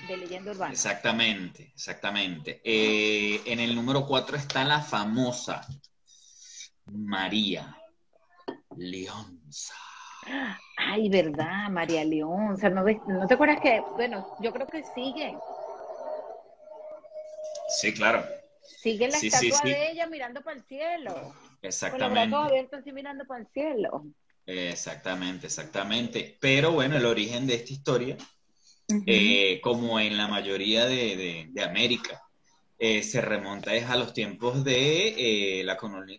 de 0.07 0.17
Leyenda 0.17 0.51
Urbana. 0.51 0.71
Exactamente, 0.71 1.71
exactamente. 1.73 2.61
Eh, 2.63 3.41
en 3.45 3.59
el 3.59 3.75
número 3.75 4.05
4 4.05 4.37
está 4.37 4.63
la 4.63 4.81
famosa 4.81 5.61
María 6.85 7.75
Leonza. 8.77 9.75
Ay, 10.77 11.09
verdad, 11.09 11.69
María 11.69 12.03
Leonza. 12.03 12.69
¿No, 12.69 12.83
¿No 12.83 13.27
te 13.27 13.33
acuerdas 13.33 13.59
que, 13.61 13.81
bueno, 13.95 14.35
yo 14.39 14.51
creo 14.53 14.67
que 14.67 14.83
sigue, 14.95 15.35
Sí, 17.67 17.93
claro, 17.93 18.25
sigue 18.61 19.07
la 19.07 19.17
Sí, 19.17 19.27
estatua 19.27 19.59
sí. 19.63 19.69
de 19.69 19.91
ella 19.91 20.07
mirando 20.07 20.41
para 20.41 20.57
el 20.57 20.63
cielo. 20.63 21.13
Con 21.13 21.23
los 21.23 21.35
exactamente. 21.61 22.29
brazos 22.29 22.47
abiertos 22.47 22.79
así 22.79 22.91
mirando 22.91 23.25
para 23.25 23.41
el 23.41 23.47
cielo. 23.47 24.05
Exactamente, 24.45 25.47
exactamente. 25.47 26.37
Pero 26.41 26.71
bueno, 26.73 26.97
el 26.97 27.05
origen 27.05 27.47
de 27.47 27.55
esta 27.55 27.71
historia, 27.71 28.17
Eh, 29.05 29.59
como 29.63 29.99
en 29.99 30.17
la 30.17 30.27
mayoría 30.27 30.85
de, 30.85 31.15
de- 31.17 31.47
de 31.51 31.63
América, 31.63 32.21
eh, 32.79 33.03
se 33.03 33.21
remonta 33.21 33.75
es 33.75 33.89
a 33.89 33.95
los 33.97 34.13
tiempos 34.13 34.63
de 34.63 35.59
eh, 35.61 35.63
la, 35.63 35.77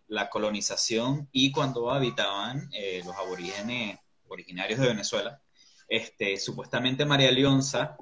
la 0.09 0.31
colonización 0.31 1.29
y 1.33 1.52
cuando 1.52 1.91
habitaban 1.91 2.71
los 3.05 3.17
aborígenes 3.17 3.99
originarios 4.29 4.81
de 4.81 4.88
Venezuela. 4.88 5.41
Este, 5.88 6.37
supuestamente 6.38 7.05
María 7.05 7.31
Leonza, 7.31 7.97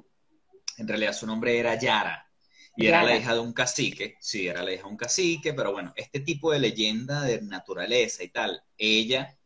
en 0.77 0.87
realidad 0.87 1.13
su 1.13 1.27
nombre 1.27 1.57
era 1.57 1.75
Yara, 1.79 2.27
y 2.75 2.87
era 2.87 3.03
la 3.03 3.15
hija 3.15 3.33
de 3.33 3.39
un 3.39 3.53
cacique, 3.53 4.15
sí, 4.21 4.47
era 4.47 4.63
la 4.63 4.73
hija 4.73 4.83
de 4.83 4.89
un 4.89 4.97
cacique, 4.97 5.53
pero 5.53 5.71
bueno, 5.73 5.93
este 5.95 6.21
tipo 6.21 6.51
de 6.51 6.59
leyenda 6.59 7.21
de 7.23 7.41
naturaleza 7.41 8.23
y 8.23 8.29
tal, 8.29 8.63
ella 8.77 9.37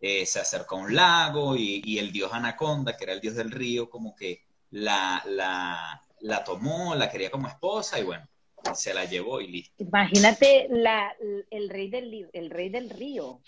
eh, 0.00 0.26
se 0.26 0.40
acercó 0.40 0.76
a 0.76 0.80
un 0.82 0.94
lago 0.94 1.56
y, 1.56 1.80
y 1.84 1.98
el 1.98 2.12
dios 2.12 2.32
Anaconda, 2.32 2.96
que 2.96 3.04
era 3.04 3.12
el 3.12 3.20
dios 3.20 3.36
del 3.36 3.50
río, 3.52 3.88
como 3.88 4.14
que 4.16 4.42
la, 4.72 5.22
la, 5.26 6.02
la 6.20 6.44
tomó, 6.44 6.94
la 6.94 7.10
quería 7.10 7.30
como 7.30 7.48
esposa 7.48 8.00
y 8.00 8.04
bueno, 8.04 8.26
se 8.74 8.92
la 8.92 9.04
llevó 9.04 9.40
y 9.40 9.48
listo. 9.48 9.74
Imagínate 9.78 10.66
la, 10.70 11.14
el, 11.50 11.68
rey 11.68 11.88
del, 11.90 12.28
el 12.32 12.50
rey 12.50 12.68
del 12.68 12.90
río. 12.90 13.40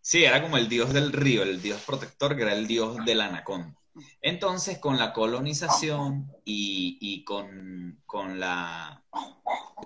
Sí, 0.00 0.24
era 0.24 0.42
como 0.42 0.56
el 0.56 0.68
dios 0.68 0.92
del 0.92 1.12
río, 1.12 1.42
el 1.44 1.62
dios 1.62 1.80
protector, 1.86 2.36
que 2.36 2.42
era 2.42 2.52
el 2.52 2.66
dios 2.66 2.96
del 3.04 3.20
anaconda. 3.20 3.74
Entonces, 4.20 4.78
con 4.78 4.98
la 4.98 5.12
colonización 5.12 6.32
y, 6.44 6.98
y 7.00 7.24
con, 7.24 8.00
con 8.06 8.40
la, 8.40 9.04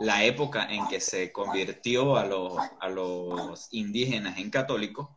la 0.01 0.25
época 0.25 0.69
en 0.71 0.87
que 0.89 1.01
se 1.01 1.33
convirtió 1.33 2.17
a 2.17 2.25
los, 2.25 2.55
a 2.81 2.89
los 2.89 3.69
indígenas 3.73 4.39
en 4.39 4.51
católicos, 4.51 5.09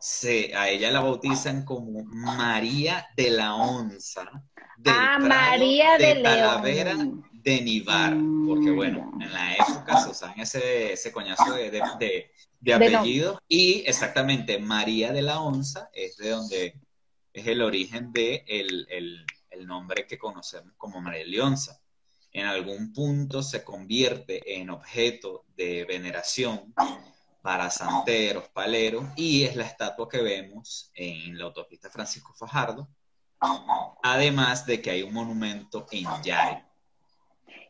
se, 0.00 0.54
a 0.56 0.68
ella 0.68 0.90
la 0.90 1.00
bautizan 1.00 1.64
como 1.64 2.04
María 2.04 3.06
de 3.16 3.30
la 3.30 3.54
Onza. 3.54 4.28
Ah, 4.86 5.18
María 5.18 5.98
de. 5.98 6.22
Talavera 6.22 6.96
de 7.32 7.60
Nivar, 7.60 8.16
porque 8.46 8.70
bueno, 8.70 9.12
en 9.20 9.32
la 9.32 9.54
época 9.56 9.96
se 10.00 10.10
usaban 10.10 10.38
ese, 10.40 10.92
ese 10.92 11.10
coñazo 11.10 11.52
de, 11.54 11.70
de, 11.70 11.80
de- 11.98 12.30
de 12.60 12.78
De 12.78 12.90
no- 12.90 12.98
apellidos 12.98 13.38
y 13.48 13.82
exactamente 13.86 14.58
María 14.60 15.12
de 15.12 15.22
la 15.22 15.40
Onza 15.40 15.90
es 15.92 16.16
de 16.18 16.30
donde 16.30 16.80
es 17.32 17.46
el 17.48 17.60
origen 17.62 18.12
de 18.12 18.44
el, 18.46 18.86
el- 18.90 19.26
el 19.50 19.66
nombre 19.66 20.06
que 20.06 20.18
conocemos 20.18 20.72
como 20.76 21.00
María 21.00 21.24
Leonza. 21.26 21.80
En 22.32 22.46
algún 22.46 22.92
punto 22.92 23.42
se 23.42 23.64
convierte 23.64 24.40
en 24.60 24.70
objeto 24.70 25.44
de 25.56 25.84
veneración 25.84 26.72
para 27.42 27.68
santeros, 27.70 28.48
paleros, 28.50 29.04
y 29.16 29.42
es 29.42 29.56
la 29.56 29.64
estatua 29.66 30.08
que 30.08 30.22
vemos 30.22 30.90
en 30.94 31.36
la 31.36 31.44
autopista 31.46 31.90
Francisco 31.90 32.32
Fajardo, 32.34 32.88
además 34.02 34.66
de 34.66 34.80
que 34.80 34.90
hay 34.90 35.02
un 35.02 35.12
monumento 35.12 35.86
en 35.90 36.06
Yare. 36.22 36.64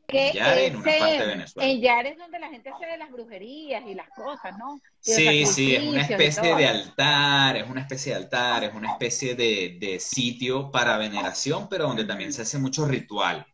Que 0.06 0.32
Yare, 0.34 0.66
en 0.66 0.76
una 0.76 0.98
parte 0.98 1.18
de 1.18 1.26
Venezuela. 1.26 1.70
en 1.70 1.80
Yare 1.80 2.08
es 2.10 2.18
donde 2.18 2.38
la 2.38 2.48
gente 2.48 2.68
hace 2.68 2.86
de 2.86 2.98
las 2.98 3.10
brujerías 3.10 3.82
y 3.86 3.94
las 3.94 4.10
cosas, 4.10 4.58
¿no? 4.58 4.80
Y 5.04 5.12
Sí, 5.12 5.46
sí, 5.46 5.76
es 5.76 5.84
una 5.84 6.02
especie 6.02 6.54
de 6.54 6.66
altar, 6.66 7.56
es 7.56 7.68
una 7.68 7.80
especie 7.80 8.12
de 8.12 8.18
altar, 8.18 8.64
es 8.64 8.74
una 8.74 8.92
especie 8.92 9.34
de, 9.34 9.78
de 9.80 9.98
sitio 10.00 10.70
para 10.70 10.98
veneración, 10.98 11.68
pero 11.68 11.86
donde 11.86 12.04
también 12.04 12.32
se 12.32 12.42
hace 12.42 12.58
mucho 12.58 12.84
ritual, 12.86 13.46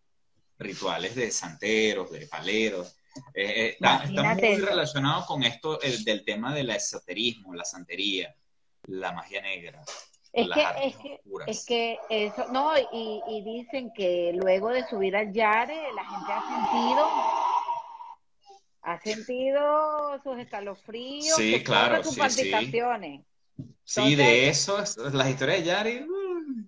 rituales 0.58 1.14
de 1.14 1.30
santeros, 1.30 2.11
de 2.11 2.26
paleros. 2.26 2.96
Eh, 3.35 3.44
eh, 3.44 3.76
está, 3.81 4.35
muy 4.35 4.57
relacionado 4.57 5.26
con 5.26 5.42
esto 5.42 5.81
el, 5.81 6.04
del 6.04 6.24
tema 6.24 6.54
del 6.54 6.70
esoterismo, 6.70 7.54
la 7.54 7.64
santería, 7.64 8.35
la 8.85 9.12
magia 9.12 9.42
negra, 9.42 9.83
Es 10.33 10.49
que, 10.51 10.62
es 10.85 10.97
que, 10.97 11.21
es 11.47 11.64
que 11.67 11.99
eso, 12.11 12.47
no, 12.53 12.73
y, 12.93 13.23
y 13.29 13.43
dicen 13.43 13.91
que 13.95 14.33
luego 14.35 14.69
de 14.69 14.87
subir 14.87 15.17
al 15.17 15.33
Yare, 15.33 15.93
la 15.95 16.05
gente 16.05 16.33
ha 16.33 16.43
sentido, 16.43 17.09
ha 18.83 19.01
sentido 19.01 20.21
sus 20.23 20.38
escalofríos, 20.38 21.37
Sí, 21.37 21.62
claro, 21.64 22.03
sus 22.05 22.14
sí, 22.14 22.21
sí. 22.31 22.51
palpitaciones. 22.51 23.23
Sí, 23.85 24.01
Entonces- 24.01 24.19
de 24.19 24.49
eso, 24.49 24.83
es- 24.83 24.97
las 24.97 25.29
historias 25.31 25.59
de 25.61 25.64
Yari, 25.64 26.03
uy, 26.03 26.67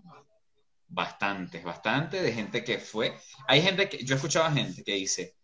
bastantes, 0.89 1.63
bastante 1.63 2.21
de 2.23 2.33
gente 2.33 2.65
que 2.65 2.79
fue. 2.79 3.15
Hay 3.47 3.63
gente 3.63 3.89
que, 3.89 4.05
yo 4.05 4.15
he 4.15 4.17
escuchado 4.17 4.47
a 4.47 4.53
gente 4.53 4.83
que 4.83 4.93
dice, 4.95 5.37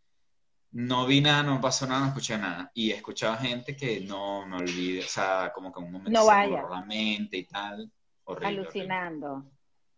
no 0.73 1.07
vi 1.07 1.21
nada, 1.21 1.43
no 1.45 1.61
pasó 1.61 1.87
nada, 1.87 2.01
no 2.01 2.07
escuché 2.09 2.37
nada. 2.37 2.71
Y 2.75 2.91
he 2.91 2.97
escuchado 2.97 3.37
gente 3.39 3.77
que 3.77 4.01
no 4.01 4.45
me 4.47 4.57
olvide, 4.57 5.01
o 5.05 5.09
sea, 5.09 5.53
como 5.55 5.73
que 5.73 5.79
en 5.81 5.87
un 5.87 5.93
momento 5.93 6.11
No 6.19 6.23
se 6.25 6.27
vaya. 6.27 6.63
la 6.69 6.83
mente 6.83 7.37
y 7.39 7.45
tal. 7.45 7.91
Horrible, 8.27 8.49
horrible. 8.61 8.61
Alucinando. 8.83 9.45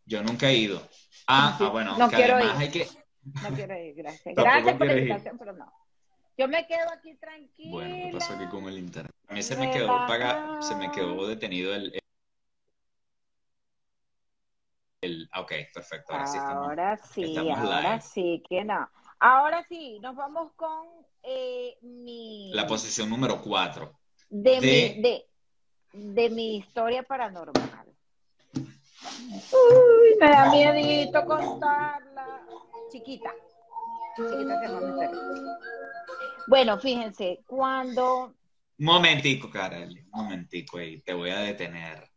Yo 0.05 0.23
nunca 0.23 0.49
he 0.49 0.57
ido. 0.57 0.81
Ah, 1.27 1.55
Sí, 1.59 1.65
ah, 1.67 1.69
bueno, 1.71 1.99
no 1.99 2.09
que 2.09 2.17
quiero 2.17 2.35
además 2.37 2.57
ir. 2.57 2.63
hay 2.63 2.71
que, 2.71 2.89
No 3.43 3.57
quiero 3.57 3.79
ir, 3.79 3.95
gracias. 3.95 4.35
Gracias 4.35 4.77
por 4.77 4.87
la 4.87 4.93
ir. 4.93 4.99
invitación, 5.01 5.39
pero 5.39 5.53
no. 5.53 5.73
Yo 6.37 6.47
me 6.49 6.67
quedo 6.67 6.91
aquí 6.93 7.15
tranquila. 7.17 7.71
bueno, 7.73 7.97
¿qué 7.97 8.11
pasó 8.13 8.33
aquí 8.35 8.47
con 8.49 8.65
el 8.69 8.79
internet? 8.79 9.13
A 9.29 9.35
mí 9.35 9.43
se 9.43 9.57
me 9.57 9.71
quedó 9.71 9.89
paga, 10.07 10.63
se 10.63 10.77
me 10.77 10.91
quedó 10.93 11.27
detenido 11.27 11.75
el, 11.75 11.93
el, 11.95 12.01
el- 15.03 15.31
ok, 15.37 15.53
perfecto, 15.75 16.13
ahora 16.13 16.27
sí 16.27 16.39
estamos. 16.39 16.69
Ahora 16.69 16.97
sí, 16.97 17.25
estamos 17.25 17.59
ahora 17.59 17.91
live. 17.93 18.01
sí, 18.03 18.43
que 18.49 18.65
no. 18.65 18.89
Ahora 19.21 19.65
sí, 19.69 19.99
nos 20.01 20.15
vamos 20.15 20.53
con 20.55 20.87
eh, 21.23 21.77
mi 21.83 22.53
La 22.55 22.67
posición 22.67 23.11
número 23.11 23.41
4. 23.43 23.99
de, 24.31 24.51
de- 24.53 24.61
mi 24.61 25.03
de, 25.03 25.27
de 25.93 26.31
mi 26.31 26.57
historia 26.57 27.03
paranormal. 27.03 27.87
Uy, 29.27 30.17
me 30.21 30.29
da 30.31 30.51
miedito 30.51 31.25
contarla. 31.25 32.47
Chiquita. 32.91 33.33
Chiquita 34.17 34.65
historia. 34.65 35.11
Bueno, 36.47 36.79
fíjense, 36.79 37.41
cuando 37.47 38.35
momentico, 38.79 39.49
un 39.49 40.09
momentico 40.13 40.79
ahí, 40.79 41.01
te 41.03 41.13
voy 41.13 41.31
a 41.31 41.39
detener. 41.41 42.09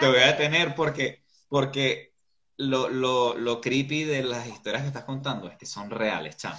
Te 0.00 0.06
voy 0.06 0.18
a 0.18 0.26
detener 0.26 0.74
porque, 0.74 1.24
porque 1.48 2.14
lo, 2.56 2.88
lo, 2.88 3.34
lo 3.36 3.60
creepy 3.60 4.04
de 4.04 4.22
las 4.22 4.46
historias 4.46 4.82
que 4.82 4.88
estás 4.88 5.04
contando 5.04 5.48
es 5.48 5.56
que 5.56 5.66
son 5.66 5.90
reales, 5.90 6.36
chamo. 6.36 6.58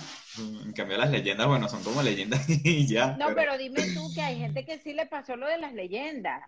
En 0.63 0.73
cambio, 0.73 0.97
las 0.97 1.09
leyendas, 1.11 1.47
bueno, 1.47 1.67
son 1.69 1.83
como 1.83 2.01
leyendas 2.01 2.45
y 2.49 2.85
ya. 2.87 3.15
No, 3.17 3.27
pero- 3.27 3.35
pero 3.35 3.57
dime 3.57 3.81
tú 3.93 4.11
que 4.13 4.21
hay 4.21 4.37
gente 4.39 4.65
que 4.65 4.79
sí 4.79 4.93
le 4.93 5.05
pasó 5.05 5.35
lo 5.35 5.47
de 5.47 5.57
las 5.57 5.73
leyendas. 5.73 6.41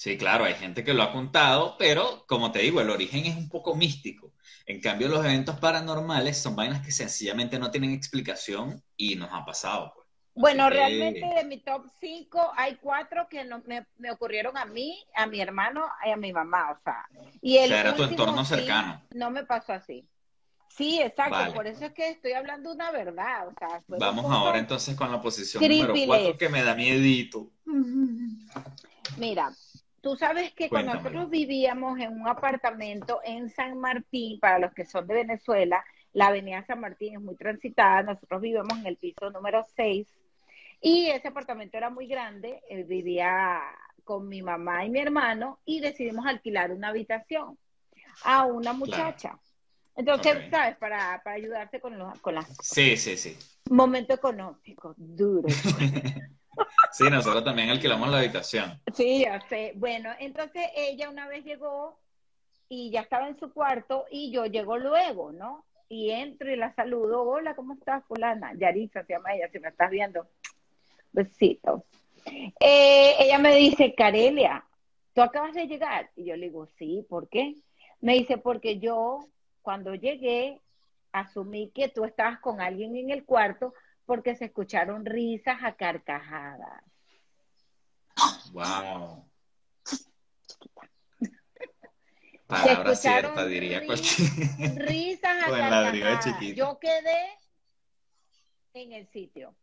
Sí, 0.00 0.16
claro, 0.16 0.44
hay 0.44 0.54
gente 0.54 0.84
que 0.84 0.94
lo 0.94 1.02
ha 1.02 1.10
contado, 1.10 1.74
pero 1.76 2.24
como 2.28 2.52
te 2.52 2.60
digo, 2.60 2.80
el 2.80 2.88
origen 2.88 3.26
es 3.26 3.36
un 3.36 3.48
poco 3.48 3.74
místico. 3.74 4.32
En 4.64 4.80
cambio, 4.80 5.08
los 5.08 5.24
eventos 5.24 5.58
paranormales 5.58 6.38
son 6.38 6.54
vainas 6.54 6.86
que 6.86 6.92
sencillamente 6.92 7.58
no 7.58 7.72
tienen 7.72 7.90
explicación 7.90 8.80
y 8.96 9.16
nos 9.16 9.28
ha 9.32 9.44
pasado. 9.44 9.92
pues. 9.96 10.06
Bueno, 10.36 10.68
que- 10.68 10.74
realmente 10.76 11.26
de 11.34 11.44
mi 11.44 11.58
top 11.64 11.84
5 12.00 12.52
hay 12.56 12.76
cuatro 12.76 13.26
que 13.28 13.44
no, 13.44 13.60
me, 13.66 13.88
me 13.96 14.12
ocurrieron 14.12 14.56
a 14.56 14.66
mí, 14.66 15.04
a 15.16 15.26
mi 15.26 15.40
hermano 15.40 15.84
y 16.06 16.12
a 16.12 16.16
mi 16.16 16.32
mamá, 16.32 16.70
o 16.70 16.78
sea. 16.84 17.04
Y 17.42 17.56
el 17.56 17.64
O 17.64 17.66
sea, 17.66 17.80
era 17.80 17.96
tu 17.96 18.04
entorno 18.04 18.44
sí, 18.44 18.54
cercano. 18.54 19.02
no 19.16 19.32
me 19.32 19.44
pasó 19.46 19.72
así. 19.72 20.08
Sí, 20.68 21.00
exacto, 21.02 21.32
Vale. 21.32 21.54
por 21.54 21.66
eso 21.66 21.86
es 21.86 21.92
que 21.92 22.10
estoy 22.10 22.34
hablando 22.34 22.70
una 22.70 22.92
verdad, 22.92 23.48
o 23.48 23.52
sea. 23.58 23.82
Vamos 23.88 24.26
ahora 24.30 24.60
entonces 24.60 24.94
con 24.94 25.10
la 25.10 25.20
posición 25.20 25.60
número 25.60 25.92
4 26.06 26.28
les. 26.28 26.38
que 26.38 26.48
me 26.48 26.62
da 26.62 26.76
miedito. 26.76 27.50
Mira, 29.18 29.52
tú 30.00 30.16
sabes 30.16 30.52
que 30.52 30.68
cuando 30.68 30.94
nosotros 30.94 31.30
vivíamos 31.30 31.98
en 31.98 32.20
un 32.20 32.28
apartamento 32.28 33.20
en 33.24 33.50
San 33.50 33.78
Martín, 33.78 34.38
para 34.40 34.58
los 34.58 34.72
que 34.72 34.84
son 34.84 35.06
de 35.06 35.14
Venezuela, 35.14 35.84
la 36.12 36.28
avenida 36.28 36.64
San 36.66 36.80
Martín 36.80 37.14
es 37.14 37.20
muy 37.20 37.36
transitada, 37.36 38.02
nosotros 38.02 38.40
vivíamos 38.40 38.78
en 38.78 38.86
el 38.86 38.96
piso 38.96 39.30
número 39.30 39.64
6 39.76 40.06
y 40.80 41.06
ese 41.06 41.28
apartamento 41.28 41.76
era 41.76 41.90
muy 41.90 42.06
grande, 42.06 42.62
eh, 42.68 42.84
vivía 42.84 43.60
con 44.04 44.28
mi 44.28 44.42
mamá 44.42 44.84
y 44.84 44.90
mi 44.90 45.00
hermano 45.00 45.58
y 45.64 45.80
decidimos 45.80 46.26
alquilar 46.26 46.72
una 46.72 46.88
habitación 46.88 47.58
a 48.24 48.44
una 48.44 48.72
muchacha. 48.72 49.38
Entonces. 49.96 50.48
¿sabes? 50.50 50.76
Para, 50.76 51.20
para 51.24 51.36
ayudarse 51.36 51.80
con, 51.80 51.98
los, 51.98 52.18
con 52.20 52.36
las 52.36 52.46
Sí, 52.62 52.96
sí, 52.96 53.16
sí. 53.16 53.36
momento 53.68 54.14
económico 54.14 54.94
duro. 54.96 55.48
Sí, 56.92 57.04
nosotros 57.10 57.44
también 57.44 57.70
alquilamos 57.70 58.08
la 58.08 58.18
habitación. 58.18 58.80
Sí, 58.94 59.20
ya 59.20 59.40
sé. 59.48 59.72
Bueno, 59.76 60.10
entonces 60.18 60.66
ella 60.76 61.10
una 61.10 61.28
vez 61.28 61.44
llegó 61.44 61.98
y 62.68 62.90
ya 62.90 63.00
estaba 63.00 63.28
en 63.28 63.38
su 63.38 63.52
cuarto 63.52 64.06
y 64.10 64.30
yo 64.30 64.46
llego 64.46 64.78
luego, 64.78 65.32
¿no? 65.32 65.64
Y 65.88 66.10
entro 66.10 66.50
y 66.50 66.56
la 66.56 66.74
saludo. 66.74 67.22
Hola, 67.22 67.54
¿cómo 67.54 67.74
estás, 67.74 68.04
fulana? 68.06 68.52
Yarisa 68.54 69.04
se 69.04 69.14
llama 69.14 69.34
ella, 69.34 69.48
si 69.50 69.58
me 69.58 69.68
estás 69.68 69.90
viendo. 69.90 70.26
Besitos. 71.12 71.82
Eh, 72.60 73.14
ella 73.20 73.38
me 73.38 73.54
dice, 73.54 73.94
Carelia, 73.94 74.64
¿tú 75.14 75.22
acabas 75.22 75.54
de 75.54 75.66
llegar? 75.66 76.10
Y 76.16 76.24
yo 76.24 76.36
le 76.36 76.46
digo, 76.46 76.66
sí, 76.78 77.06
¿por 77.08 77.28
qué? 77.28 77.54
Me 78.00 78.14
dice, 78.14 78.38
porque 78.38 78.78
yo 78.78 79.20
cuando 79.62 79.94
llegué 79.94 80.60
asumí 81.12 81.70
que 81.70 81.88
tú 81.88 82.04
estabas 82.04 82.38
con 82.40 82.60
alguien 82.60 82.96
en 82.96 83.10
el 83.10 83.24
cuarto 83.24 83.74
porque 84.08 84.34
se 84.34 84.46
escucharon 84.46 85.04
risas 85.04 85.58
a 85.62 85.76
carcajadas. 85.76 86.82
Wow. 88.52 89.28
Se 89.92 89.98
Palabra 92.46 92.92
escucharon 92.92 93.34
cierta, 93.34 93.44
diría 93.44 93.84
cualquier. 93.84 94.30
risas 94.76 95.42
a 95.44 95.50
carcajadas. 95.50 96.40
Yo 96.56 96.78
quedé 96.80 97.36
en 98.72 98.92
el 98.94 99.06
sitio. 99.08 99.54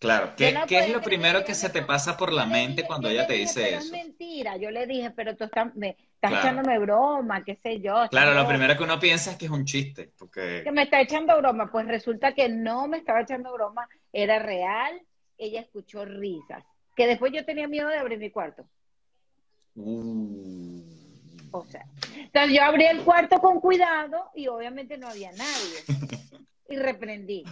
Claro, 0.00 0.34
¿qué, 0.36 0.52
Yo 0.52 0.60
no 0.60 0.66
qué 0.66 0.80
es 0.80 0.90
lo 0.90 1.00
primero 1.00 1.38
que 1.38 1.46
que 1.46 1.54
se 1.54 1.70
te 1.70 1.80
pasa 1.80 2.18
por 2.18 2.34
la 2.34 2.44
mente 2.44 2.82
dije- 2.82 2.86
cuando 2.86 3.08
ella 3.08 3.26
te 3.26 3.32
dice 3.32 3.70
eso? 3.70 3.78
Es 3.86 3.90
mentira. 3.90 4.58
Yo 4.58 4.70
le 4.70 4.86
dije, 4.86 5.12
pero 5.12 5.34
tú 5.34 5.44
estás, 5.44 5.74
me, 5.74 5.96
Claro. 6.28 6.44
echándome 6.48 6.78
broma, 6.78 7.44
qué 7.44 7.56
sé 7.62 7.80
yo. 7.80 8.06
Claro, 8.10 8.34
lo 8.34 8.46
primero 8.48 8.76
que 8.76 8.84
uno 8.84 8.98
piensa 8.98 9.32
es 9.32 9.36
que 9.36 9.46
es 9.46 9.50
un 9.50 9.64
chiste, 9.64 10.10
porque 10.18 10.62
que 10.64 10.72
me 10.72 10.82
está 10.82 11.00
echando 11.00 11.36
broma. 11.38 11.70
Pues 11.70 11.86
resulta 11.86 12.32
que 12.34 12.48
no 12.48 12.86
me 12.88 12.98
estaba 12.98 13.20
echando 13.22 13.52
broma, 13.52 13.88
era 14.12 14.38
real. 14.38 15.00
Ella 15.38 15.60
escuchó 15.60 16.04
risas. 16.04 16.64
Que 16.94 17.06
después 17.06 17.32
yo 17.32 17.44
tenía 17.44 17.68
miedo 17.68 17.88
de 17.88 17.98
abrir 17.98 18.18
mi 18.18 18.30
cuarto. 18.30 18.64
uh, 19.74 20.82
O 21.52 21.64
sea, 21.66 21.84
entonces 22.16 22.52
yo 22.56 22.62
abrí 22.62 22.86
el 22.86 23.02
cuarto 23.02 23.38
con 23.38 23.60
cuidado 23.60 24.30
y 24.34 24.48
obviamente 24.48 24.96
no 24.96 25.08
había 25.08 25.30
nadie. 25.32 26.40
Y 26.68 26.76
reprendí. 26.76 27.44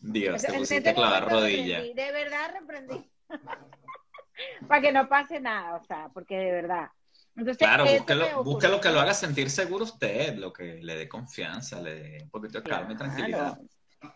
Dios, 0.00 0.42
te 0.42 0.52
pusiste 0.52 0.90
a 0.90 0.94
clavar 0.94 1.30
rodilla. 1.30 1.78
reprendí, 1.78 1.94
De 1.94 2.12
verdad 2.12 2.50
reprendí. 2.58 3.10
Para 4.68 4.80
que 4.80 4.92
no 4.92 5.08
pase 5.08 5.40
nada, 5.40 5.76
o 5.76 5.84
sea, 5.84 6.08
porque 6.12 6.36
de 6.36 6.50
verdad. 6.50 6.88
Entonces, 7.36 7.56
Claro, 7.58 7.84
búsquelo, 7.84 8.44
búsquelo 8.44 8.80
que 8.80 8.90
lo 8.90 9.00
haga 9.00 9.14
sentir 9.14 9.48
seguro 9.50 9.84
usted, 9.84 10.36
lo 10.36 10.52
que 10.52 10.74
le 10.82 10.94
dé 10.96 11.08
confianza, 11.08 11.80
le 11.80 11.94
dé 11.94 12.22
un 12.24 12.30
poquito 12.30 12.58
de 12.60 12.64
calma 12.68 12.92
y 12.92 12.96
Claro. 12.96 13.12
tranquilidad. 13.14 13.58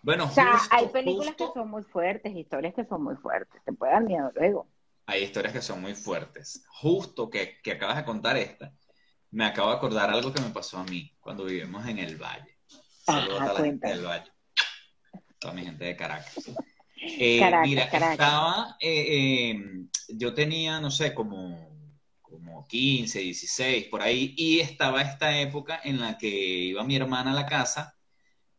Bueno, 0.02 0.24
O 0.24 0.30
sea, 0.30 0.58
justo, 0.58 0.76
hay 0.76 0.88
películas 0.88 1.28
justo- 1.28 1.52
que 1.54 1.60
son 1.60 1.70
muy 1.70 1.82
fuertes, 1.84 2.36
historias 2.36 2.74
que 2.74 2.84
son 2.84 3.02
muy 3.04 3.16
fuertes. 3.16 3.62
Te 3.64 3.72
puede 3.72 3.92
dar 3.92 4.02
miedo 4.02 4.30
luego. 4.34 4.68
hay 5.08 5.22
historias 5.22 5.52
que 5.52 5.62
son 5.62 5.80
muy 5.80 5.94
fuertes. 5.94 6.64
Justo 6.68 7.30
que, 7.30 7.60
que 7.62 7.72
acabas 7.72 7.96
de 7.96 8.04
contar 8.04 8.36
esta, 8.36 8.72
me 9.30 9.44
acabo 9.46 9.70
de 9.70 9.76
acordar 9.76 10.10
algo 10.10 10.32
que 10.32 10.40
me 10.42 10.50
pasó 10.50 10.78
a 10.78 10.84
mí 10.84 11.16
cuando 11.20 11.44
vivimos 11.44 11.86
en 11.86 11.98
el 11.98 12.16
Valle. 12.16 12.58
Saludos 13.04 13.40
Ajá, 13.40 13.50
a 13.50 13.54
la 13.54 13.60
gente 13.60 13.88
del 13.88 14.04
Valle. 14.04 14.32
Toda 15.38 15.54
mi 15.54 15.62
gente 15.64 15.84
de 15.84 15.96
Caracas. 15.96 16.34
Eh, 16.98 17.38
Caracas, 17.38 17.68
mira, 17.68 17.90
Caracas. 17.90 18.12
estaba, 18.12 18.76
eh, 18.80 19.50
eh, 19.50 19.62
yo 20.08 20.32
tenía, 20.34 20.80
no 20.80 20.90
sé, 20.90 21.12
como, 21.14 21.75
como 22.38 22.66
15, 22.66 23.20
16, 23.20 23.86
por 23.88 24.02
ahí, 24.02 24.34
y 24.36 24.60
estaba 24.60 25.02
esta 25.02 25.38
época 25.40 25.80
en 25.84 26.00
la 26.00 26.18
que 26.18 26.28
iba 26.28 26.84
mi 26.84 26.96
hermana 26.96 27.32
a 27.32 27.34
la 27.34 27.46
casa 27.46 27.96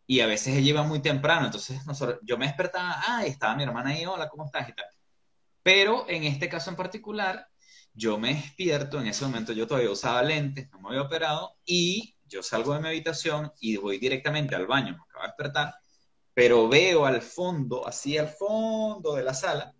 y 0.05 0.21
a 0.21 0.27
veces 0.27 0.55
ella 0.55 0.69
iba 0.69 0.83
muy 0.83 1.01
temprano, 1.01 1.47
entonces 1.47 1.85
nosotros, 1.85 2.19
yo 2.23 2.37
me 2.37 2.47
despertaba, 2.47 3.01
ah, 3.05 3.25
estaba 3.25 3.55
mi 3.55 3.63
hermana 3.63 3.89
ahí, 3.91 4.05
hola, 4.05 4.29
¿cómo 4.29 4.45
estás? 4.45 4.69
y 4.69 4.73
tal. 4.73 4.85
Pero 5.63 6.05
en 6.09 6.23
este 6.23 6.47
caso 6.47 6.69
en 6.69 6.77
particular, 6.77 7.47
yo 7.93 8.17
me 8.17 8.33
despierto, 8.35 9.01
en 9.01 9.07
ese 9.07 9.25
momento 9.25 9.53
yo 9.53 9.67
todavía 9.67 9.91
usaba 9.91 10.23
lentes, 10.23 10.69
no 10.71 10.79
me 10.79 10.89
había 10.89 11.01
operado, 11.01 11.57
y 11.65 12.15
yo 12.25 12.41
salgo 12.41 12.73
de 12.73 12.79
mi 12.79 12.87
habitación 12.87 13.51
y 13.59 13.77
voy 13.77 13.97
directamente 13.97 14.55
al 14.55 14.67
baño, 14.67 14.95
me 14.95 15.03
acabo 15.03 15.23
de 15.23 15.27
despertar, 15.27 15.75
pero 16.33 16.69
veo 16.69 17.05
al 17.05 17.21
fondo, 17.21 17.87
así 17.87 18.17
al 18.17 18.29
fondo 18.29 19.15
de 19.15 19.23
la 19.23 19.33
sala, 19.33 19.73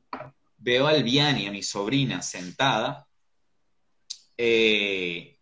veo 0.58 0.88
a 0.88 0.90
Albiani, 0.90 1.48
a 1.48 1.52
mi 1.52 1.64
sobrina, 1.64 2.22
sentada, 2.22 3.07
eh, 4.38 5.40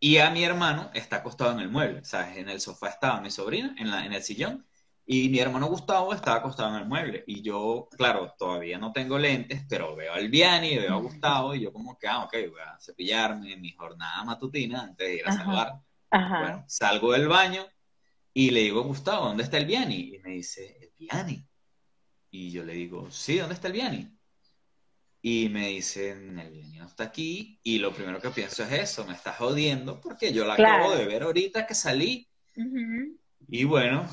y 0.00 0.18
a 0.18 0.30
mi 0.30 0.44
hermano 0.44 0.90
está 0.94 1.16
acostado 1.16 1.52
en 1.52 1.60
el 1.60 1.70
mueble, 1.70 2.04
¿sabes? 2.04 2.36
En 2.36 2.48
el 2.48 2.60
sofá 2.60 2.88
estaba 2.88 3.20
mi 3.20 3.30
sobrina, 3.30 3.74
en, 3.78 3.90
la, 3.90 4.06
en 4.06 4.12
el 4.12 4.22
sillón, 4.22 4.64
y 5.04 5.28
mi 5.28 5.38
hermano 5.40 5.66
Gustavo 5.66 6.12
estaba 6.14 6.36
acostado 6.36 6.76
en 6.76 6.82
el 6.82 6.88
mueble. 6.88 7.24
Y 7.26 7.42
yo, 7.42 7.88
claro, 7.96 8.34
todavía 8.38 8.78
no 8.78 8.92
tengo 8.92 9.18
lentes, 9.18 9.64
pero 9.68 9.96
veo 9.96 10.12
a 10.12 10.16
Albiani, 10.16 10.76
veo 10.76 10.94
a 10.94 11.00
Gustavo, 11.00 11.54
y 11.54 11.62
yo 11.62 11.72
como 11.72 11.98
que, 11.98 12.06
ah, 12.06 12.24
ok, 12.24 12.32
voy 12.50 12.60
a 12.60 12.78
cepillarme 12.78 13.56
mi 13.56 13.72
jornada 13.72 14.22
matutina 14.24 14.82
antes 14.82 15.06
de 15.08 15.14
ir 15.16 15.26
a 15.26 15.30
Ajá. 15.30 15.38
saludar. 15.38 15.80
Ajá. 16.10 16.40
Bueno, 16.40 16.64
salgo 16.68 17.12
del 17.12 17.26
baño 17.26 17.66
y 18.32 18.50
le 18.50 18.60
digo, 18.60 18.82
Gustavo, 18.82 19.26
¿dónde 19.26 19.42
está 19.42 19.56
el 19.56 19.66
Viani? 19.66 20.14
Y 20.14 20.18
me 20.20 20.30
dice, 20.30 20.78
¿el 20.80 20.92
Viani? 20.96 21.44
Y 22.30 22.50
yo 22.50 22.62
le 22.64 22.74
digo, 22.74 23.10
sí, 23.10 23.38
¿dónde 23.38 23.54
está 23.54 23.66
el 23.68 23.72
Viani? 23.72 24.17
Y 25.20 25.48
me 25.48 25.68
dicen, 25.68 26.38
el 26.38 26.50
Viani 26.50 26.78
no 26.78 26.86
está 26.86 27.04
aquí. 27.04 27.58
Y 27.62 27.78
lo 27.78 27.92
primero 27.92 28.20
que 28.20 28.30
pienso 28.30 28.62
es 28.64 28.72
eso, 28.72 29.04
me 29.06 29.14
está 29.14 29.32
jodiendo 29.32 30.00
porque 30.00 30.32
yo 30.32 30.44
la 30.44 30.54
Claro. 30.56 30.84
acabo 30.84 30.96
de 30.96 31.06
ver 31.06 31.22
ahorita 31.24 31.66
que 31.66 31.74
salí. 31.74 32.28
Y 33.48 33.64
bueno, 33.64 34.06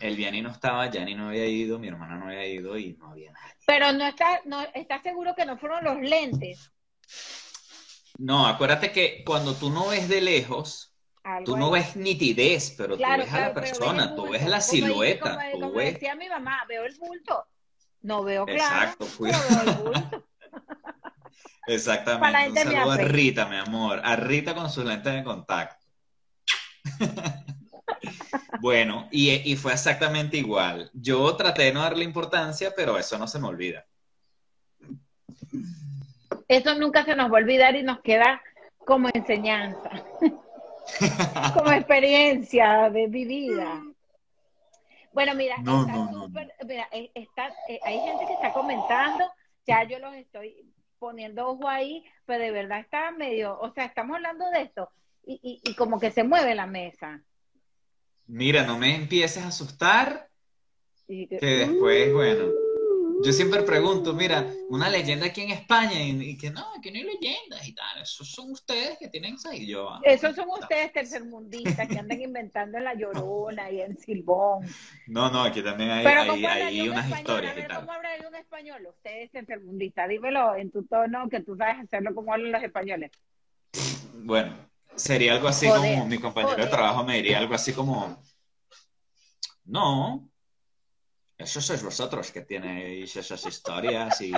el 0.00 0.16
Viani 0.16 0.42
no 0.42 0.50
estaba, 0.50 0.90
Yanni 0.90 1.14
no 1.14 1.28
había 1.28 1.46
ido, 1.46 1.78
mi 1.78 1.88
hermana 1.88 2.16
no 2.16 2.26
había 2.26 2.46
ido 2.46 2.78
y 2.78 2.94
no 2.94 3.10
había 3.10 3.32
nadie. 3.32 3.54
Pero 3.66 3.92
no 3.92 4.06
está, 4.06 4.40
no, 4.44 4.62
¿estás 4.74 5.02
seguro 5.02 5.34
que 5.34 5.44
no 5.44 5.58
fueron 5.58 5.84
los 5.84 5.98
lentes? 6.00 6.70
No, 8.18 8.46
acuérdate 8.46 8.92
que 8.92 9.22
cuando 9.24 9.54
tú 9.54 9.70
no 9.70 9.88
ves 9.88 10.08
de 10.08 10.20
lejos, 10.20 10.94
Algo 11.24 11.44
tú 11.44 11.56
no 11.56 11.66
ahí. 11.66 11.82
ves 11.82 11.96
nitidez, 11.96 12.74
pero 12.76 12.96
Claro, 12.96 13.22
tú 13.24 13.30
ves 13.30 13.34
a 13.34 13.40
la 13.48 13.54
persona, 13.54 14.14
tú 14.14 14.28
ves 14.30 14.46
la 14.46 14.60
silueta, 14.60 15.30
como, 15.30 15.40
tú 15.52 15.60
como 15.60 15.72
ves... 15.74 15.94
decía 15.94 16.14
mi 16.14 16.28
mamá, 16.28 16.64
veo 16.68 16.84
el 16.84 16.94
bulto. 16.98 17.46
No 18.02 18.22
veo 18.24 18.44
claro, 18.46 18.90
Exacto, 18.90 19.06
pero 19.06 19.16
cuida- 19.18 19.38
veo 19.48 19.60
el 19.72 19.78
bulto. 19.82 20.24
Exactamente. 21.66 22.48
Un 22.50 22.56
saludo 22.56 22.90
a. 22.90 22.96
Rita, 22.98 23.46
mi 23.46 23.56
amor. 23.56 24.00
A 24.04 24.16
Rita 24.16 24.54
con 24.54 24.68
sus 24.68 24.84
lentes 24.84 25.14
de 25.14 25.22
contacto. 25.22 25.86
bueno, 28.60 29.08
y, 29.12 29.30
y 29.30 29.56
fue 29.56 29.72
exactamente 29.72 30.36
igual. 30.36 30.90
Yo 30.92 31.34
traté 31.36 31.62
de 31.64 31.72
no 31.72 31.82
darle 31.82 32.04
importancia, 32.04 32.72
pero 32.76 32.98
eso 32.98 33.16
no 33.16 33.28
se 33.28 33.38
me 33.38 33.46
olvida. 33.46 33.86
Eso 36.48 36.74
nunca 36.74 37.04
se 37.04 37.14
nos 37.14 37.30
va 37.32 37.38
a 37.38 37.40
olvidar 37.40 37.76
y 37.76 37.82
nos 37.82 38.00
queda 38.00 38.42
como 38.84 39.08
enseñanza, 39.14 39.90
como 41.54 41.70
experiencia 41.72 42.90
de 42.90 43.06
vivida. 43.06 43.80
Bueno, 45.12 45.34
mira, 45.34 45.58
No, 45.58 45.82
está 45.82 45.92
no, 45.92 46.10
no, 46.10 46.26
súper- 46.26 46.52
mira, 46.66 46.88
eh, 46.92 47.10
está, 47.14 47.48
eh, 47.68 47.78
hay 47.84 48.00
gente 48.00 48.26
que 48.26 48.32
está 48.34 48.52
comentando, 48.52 49.24
ya 49.66 49.84
yo 49.84 49.98
los 49.98 50.14
estoy 50.14 50.72
poniendo 50.98 51.48
ojo 51.48 51.68
ahí, 51.68 52.04
pero 52.26 52.42
de 52.44 52.50
verdad 52.50 52.80
está 52.80 53.10
medio, 53.10 53.58
o 53.60 53.70
sea, 53.72 53.84
estamos 53.84 54.16
hablando 54.16 54.48
de 54.50 54.62
esto 54.62 54.88
y, 55.24 55.38
y, 55.42 55.70
y 55.70 55.74
como 55.74 56.00
que 56.00 56.10
se 56.10 56.24
mueve 56.24 56.54
la 56.54 56.66
mesa. 56.66 57.22
Mira, 58.26 58.64
no 58.64 58.78
me 58.78 58.94
empieces 58.94 59.42
a 59.42 59.48
asustar, 59.48 60.28
que 61.06 61.28
después, 61.40 62.12
bueno. 62.12 62.61
Yo 63.24 63.32
siempre 63.32 63.62
pregunto, 63.62 64.12
mira, 64.14 64.46
una 64.68 64.88
leyenda 64.90 65.26
aquí 65.26 65.42
en 65.42 65.50
España, 65.50 66.02
y, 66.02 66.10
y 66.30 66.36
que 66.36 66.50
no, 66.50 66.64
que 66.82 66.90
no 66.90 66.98
hay 66.98 67.04
leyendas 67.04 67.66
y 67.68 67.74
tal. 67.74 68.02
Esos 68.02 68.28
son 68.30 68.50
ustedes 68.50 68.98
que 68.98 69.08
tienen 69.08 69.34
esa. 69.34 69.54
Y 69.54 69.66
yo, 69.66 69.88
ah, 69.88 70.00
Esos 70.04 70.34
son 70.34 70.48
ustedes 70.50 70.92
tercermundistas 70.92 71.88
que 71.88 71.98
andan 71.98 72.20
inventando 72.20 72.78
en 72.78 72.84
La 72.84 72.94
Llorona 72.94 73.70
y 73.70 73.80
en 73.80 73.96
Silbón. 73.98 74.66
No, 75.06 75.30
no, 75.30 75.44
aquí 75.44 75.62
también 75.62 75.90
hay, 75.90 76.04
Pero 76.04 76.20
hay, 76.22 76.28
¿cómo 76.28 76.48
hay 76.48 76.52
hablaría 76.52 76.82
un 76.84 76.90
unas 76.90 77.04
español? 77.06 77.44
historias 77.44 77.56
A 77.56 77.60
y 77.60 77.68
tal. 77.68 77.80
¿cómo 77.80 77.92
hablaría 77.92 78.28
un 78.28 78.34
español? 78.34 78.86
Ustedes 78.88 79.30
tercermundistas, 79.30 80.08
dímelo 80.08 80.54
en 80.56 80.70
tu 80.70 80.82
tono 80.84 81.28
que 81.28 81.40
tú 81.40 81.56
sabes 81.56 81.76
hacerlo 81.84 82.14
como 82.14 82.32
hablan 82.32 82.52
los 82.52 82.62
españoles. 82.62 83.10
Bueno, 84.14 84.54
sería 84.96 85.32
algo 85.34 85.48
así 85.48 85.66
Joder, 85.68 85.80
como 85.94 86.06
mi 86.06 86.18
compañero 86.18 86.56
de 86.56 86.66
trabajo 86.70 87.04
me 87.04 87.16
diría 87.16 87.38
algo 87.38 87.54
así 87.54 87.72
como, 87.72 88.22
no, 89.64 90.28
eso 91.42 91.60
sois 91.60 91.82
vosotros 91.82 92.30
que 92.30 92.42
tenéis 92.42 93.14
esas 93.16 93.44
historias 93.46 94.20
y, 94.20 94.32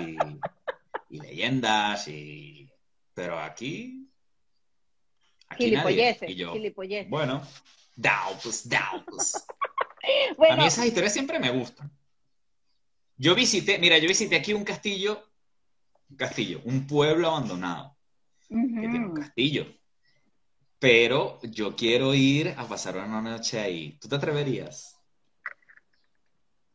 y 1.10 1.20
leyendas 1.20 2.08
y, 2.08 2.68
pero 3.12 3.38
aquí, 3.38 4.08
aquí. 5.48 5.64
Gilipolleces, 5.64 6.30
Y 6.30 6.34
yo, 6.34 6.52
gilipolleces. 6.52 7.10
bueno, 7.10 7.42
dao, 7.96 8.38
pues. 8.40 8.68
A 10.50 10.56
mí 10.56 10.66
esas 10.66 10.86
historias 10.86 11.12
siempre 11.12 11.38
me 11.38 11.50
gustan. 11.50 11.90
Yo 13.16 13.34
visité, 13.34 13.78
mira, 13.78 13.96
yo 13.98 14.08
visité 14.08 14.36
aquí 14.36 14.52
un 14.52 14.64
castillo, 14.64 15.30
un 16.10 16.16
castillo, 16.16 16.60
un 16.64 16.86
pueblo 16.86 17.28
abandonado 17.28 17.96
que 18.48 18.54
tiene 18.54 19.06
un 19.06 19.14
castillo. 19.14 19.66
Pero 20.78 21.40
yo 21.42 21.74
quiero 21.74 22.12
ir 22.12 22.54
a 22.58 22.66
pasar 22.68 22.98
una 22.98 23.22
noche 23.22 23.58
ahí. 23.58 23.96
¿Tú 23.98 24.08
te 24.08 24.16
atreverías? 24.16 24.93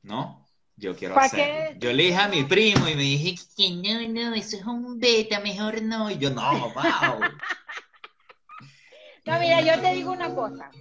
¿No? 0.03 0.45
yo 0.79 0.95
quiero 0.95 1.13
¿Pa' 1.15 1.25
hacerlo. 1.25 1.71
qué? 1.73 1.75
Yo 1.79 1.93
le 1.93 2.03
dije 2.03 2.17
a 2.17 2.27
mi 2.29 2.43
primo 2.43 2.87
y 2.87 2.95
me 2.95 3.01
dije 3.03 3.35
que 3.55 3.69
no, 3.71 4.07
no, 4.07 4.33
eso 4.33 4.55
es 4.55 4.63
un 4.63 4.97
beta, 4.97 5.39
mejor 5.41 5.81
no. 5.81 6.09
Y 6.09 6.17
yo, 6.17 6.29
no, 6.29 6.41
wow. 6.73 7.19
No, 9.25 9.39
mira, 9.39 9.61
yo 9.61 9.81
te 9.81 9.93
digo 9.93 10.11
una 10.11 10.33
cosa. 10.33 10.71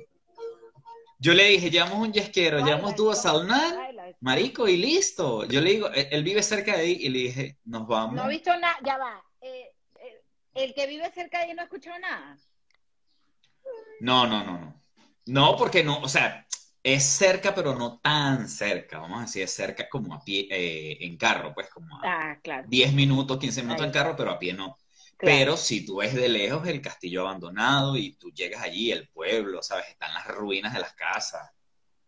Yo 1.19 1.35
le 1.35 1.49
dije, 1.49 1.71
llevamos 1.71 1.99
un 1.99 2.13
yesquero, 2.13 2.65
llevamos 2.65 2.95
dúo 2.95 3.13
Salman, 3.13 3.75
baila. 3.77 4.05
marico, 4.21 4.69
y 4.69 4.77
listo. 4.77 5.45
Yo 5.47 5.61
le 5.61 5.71
digo, 5.71 5.89
él, 5.89 6.07
él 6.13 6.23
vive 6.23 6.43
cerca 6.45 6.77
de 6.77 6.83
ahí 6.83 6.93
y 7.01 7.09
le 7.09 7.19
dije, 7.19 7.59
nos 7.65 7.89
vamos. 7.89 8.15
No 8.15 8.27
he 8.27 8.35
visto 8.35 8.57
nada, 8.57 8.77
ya 8.85 8.99
va. 8.99 9.21
Eh, 9.41 9.75
eh, 10.01 10.23
el 10.55 10.75
que 10.75 10.87
vive 10.87 11.11
cerca 11.11 11.39
de 11.39 11.47
ahí 11.47 11.55
no 11.55 11.63
ha 11.63 11.65
escuchado 11.65 11.99
nada. 11.99 12.39
No, 14.01 14.29
no, 14.29 14.45
no, 14.45 14.59
no. 14.59 14.81
No, 15.27 15.57
porque 15.57 15.83
no, 15.83 16.01
o 16.01 16.09
sea, 16.09 16.47
es 16.95 17.05
cerca, 17.05 17.55
pero 17.55 17.75
no 17.75 17.99
tan 18.01 18.49
cerca. 18.49 18.99
Vamos 19.01 19.19
a 19.19 19.23
decir, 19.23 19.43
es 19.45 19.53
cerca 19.55 19.89
como 19.89 20.15
a 20.15 20.25
pie, 20.25 20.47
eh, 20.51 20.99
en 21.05 21.17
carro, 21.17 21.53
pues 21.55 21.69
como 21.71 21.97
a 21.97 22.03
Ah, 22.03 22.37
claro. 22.43 22.69
10 22.69 22.93
minutos, 22.93 23.39
15 23.39 23.63
minutos 23.63 23.87
Ahí 23.87 23.87
en 23.87 23.93
carro, 23.93 24.17
pero 24.17 24.31
a 24.33 24.39
pie 24.39 24.53
no. 24.55 24.77
claro. 25.17 25.47
Pero 25.47 25.57
si 25.57 25.85
tú 25.87 25.97
ves 25.99 26.15
de 26.15 26.29
lejos 26.29 26.67
el 26.69 26.81
castillo 26.83 27.23
abandonado 27.23 27.97
y 27.97 28.15
tú 28.17 28.31
llegas 28.33 28.63
allí, 28.63 28.91
el 28.93 29.09
pueblo, 29.11 29.63
¿sabes? 29.63 29.87
Están 29.89 30.15
las 30.15 30.27
ruinas 30.29 30.73
de 30.75 30.81
las 30.81 30.95
casas. 30.95 31.51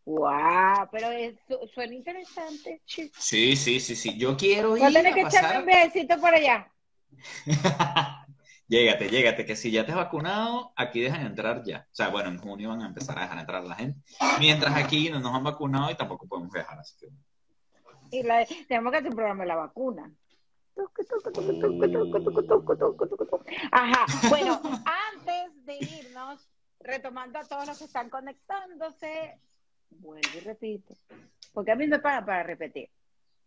Wow, 0.04 0.88
pero 0.92 1.10
es- 1.10 1.38
su- 1.48 1.66
suena 1.74 1.94
interesante. 1.94 2.82
chico. 2.86 3.18
Sí, 3.18 3.54
sí, 3.56 3.78
sí, 3.80 3.94
sí. 3.96 4.16
Yo 4.18 4.36
quiero 4.36 4.76
ir 4.76 4.82
Voy 4.82 4.88
a 4.88 4.92
tener 4.92 5.14
que 5.14 5.20
echarme 5.22 5.58
un 5.58 5.64
pasar. 5.64 5.66
viajecito 5.66 6.18
por 6.20 6.34
allá. 6.34 6.72
Llégate, 8.70 9.08
llégate, 9.10 9.44
que 9.44 9.56
si 9.56 9.72
ya 9.72 9.84
te 9.84 9.90
has 9.90 9.96
vacunado, 9.96 10.72
aquí 10.76 11.00
dejan 11.00 11.26
entrar 11.26 11.64
ya. 11.64 11.88
O 11.90 11.94
sea, 11.94 12.08
bueno, 12.08 12.28
en 12.28 12.38
junio 12.38 12.68
van 12.68 12.82
a 12.82 12.86
empezar 12.86 13.18
a 13.18 13.22
dejar 13.22 13.40
entrar 13.40 13.62
a 13.62 13.66
la 13.66 13.74
gente. 13.74 13.98
Mientras 14.38 14.76
aquí 14.76 15.10
no 15.10 15.18
nos 15.18 15.34
han 15.34 15.42
vacunado 15.42 15.90
y 15.90 15.96
tampoco 15.96 16.28
podemos 16.28 16.52
viajar, 16.52 16.78
así 16.78 16.94
que... 16.96 17.08
Y 18.12 18.22
la- 18.22 18.46
tenemos 18.68 18.92
que 18.92 18.98
hacer 18.98 19.10
un 19.10 19.16
programa 19.16 19.42
de 19.42 19.48
la 19.48 19.56
vacuna. 19.56 20.12
Ajá, 23.72 24.06
bueno, 24.28 24.60
antes 24.64 25.66
de 25.66 25.76
irnos, 25.78 26.48
retomando 26.78 27.38
a 27.40 27.44
todos 27.44 27.66
los 27.66 27.76
que 27.78 27.84
están 27.84 28.08
conectándose, 28.08 29.38
vuelvo 29.90 30.28
y 30.36 30.40
repito, 30.40 30.94
porque 31.52 31.72
a 31.72 31.76
mí 31.76 31.86
me 31.88 31.98
pagan 31.98 32.24
para 32.24 32.42
repetir. 32.44 32.88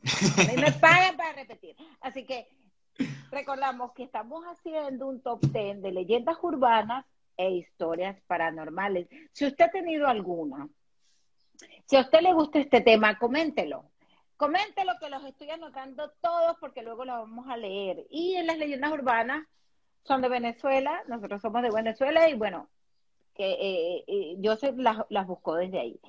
A 0.04 0.52
mí 0.52 0.62
me 0.62 0.72
pagan 0.82 1.16
para 1.16 1.32
repetir. 1.34 1.76
Así 2.02 2.26
que 2.26 2.48
recordamos 3.32 3.94
que 3.94 4.04
estamos 4.04 4.44
haciendo 4.46 5.08
un 5.08 5.22
top 5.22 5.42
10 5.42 5.82
de 5.82 5.92
leyendas 5.92 6.38
urbanas 6.42 7.06
e 7.38 7.50
historias 7.52 8.20
paranormales. 8.28 9.08
Si 9.32 9.46
usted 9.46 9.66
ha 9.66 9.72
tenido 9.72 10.08
alguna, 10.08 10.68
si 11.86 11.96
a 11.96 12.02
usted 12.02 12.22
le 12.22 12.34
gusta 12.34 12.60
este 12.60 12.82
tema, 12.82 13.18
coméntelo. 13.18 13.86
Coméntelo 14.38 14.94
que 15.00 15.10
los 15.10 15.24
estoy 15.26 15.50
anotando 15.52 16.12
todos 16.22 16.58
porque 16.60 16.82
luego 16.82 17.06
los 17.06 17.18
vamos 17.18 17.48
a 17.48 17.58
leer. 17.58 18.06
Y 18.10 18.36
en 18.36 18.48
las 18.48 18.58
leyendas 18.58 18.92
urbanas 18.92 19.46
son 20.04 20.22
de 20.22 20.30
Venezuela, 20.30 21.04
nosotros 21.08 21.42
somos 21.42 21.62
de 21.62 21.72
Venezuela 21.72 22.28
y 22.30 22.34
bueno, 22.34 22.70
que 23.34 23.52
eh, 23.52 24.04
eh, 24.08 24.36
yo 24.40 24.56
se 24.58 24.74
las, 24.74 24.98
las 25.10 25.28
busco 25.28 25.56
desde 25.56 25.80
ahí. 25.80 26.00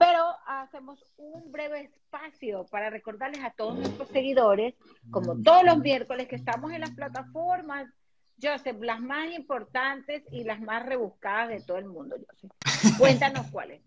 Pero 0.00 0.34
hacemos 0.46 1.04
un 1.18 1.52
breve 1.52 1.82
espacio 1.82 2.64
para 2.70 2.88
recordarles 2.88 3.44
a 3.44 3.50
todos 3.50 3.78
nuestros 3.78 4.08
seguidores, 4.08 4.74
como 5.10 5.42
todos 5.42 5.62
los 5.62 5.76
miércoles 5.76 6.26
que 6.26 6.36
estamos 6.36 6.72
en 6.72 6.80
las 6.80 6.92
plataformas, 6.92 7.86
Joseph, 8.42 8.78
las 8.80 9.02
más 9.02 9.30
importantes 9.30 10.22
y 10.30 10.44
las 10.44 10.58
más 10.62 10.86
rebuscadas 10.86 11.50
de 11.50 11.60
todo 11.60 11.76
el 11.76 11.84
mundo, 11.84 12.16
Joseph. 12.16 12.50
Cuéntanos 12.98 13.46
cuáles. 13.50 13.82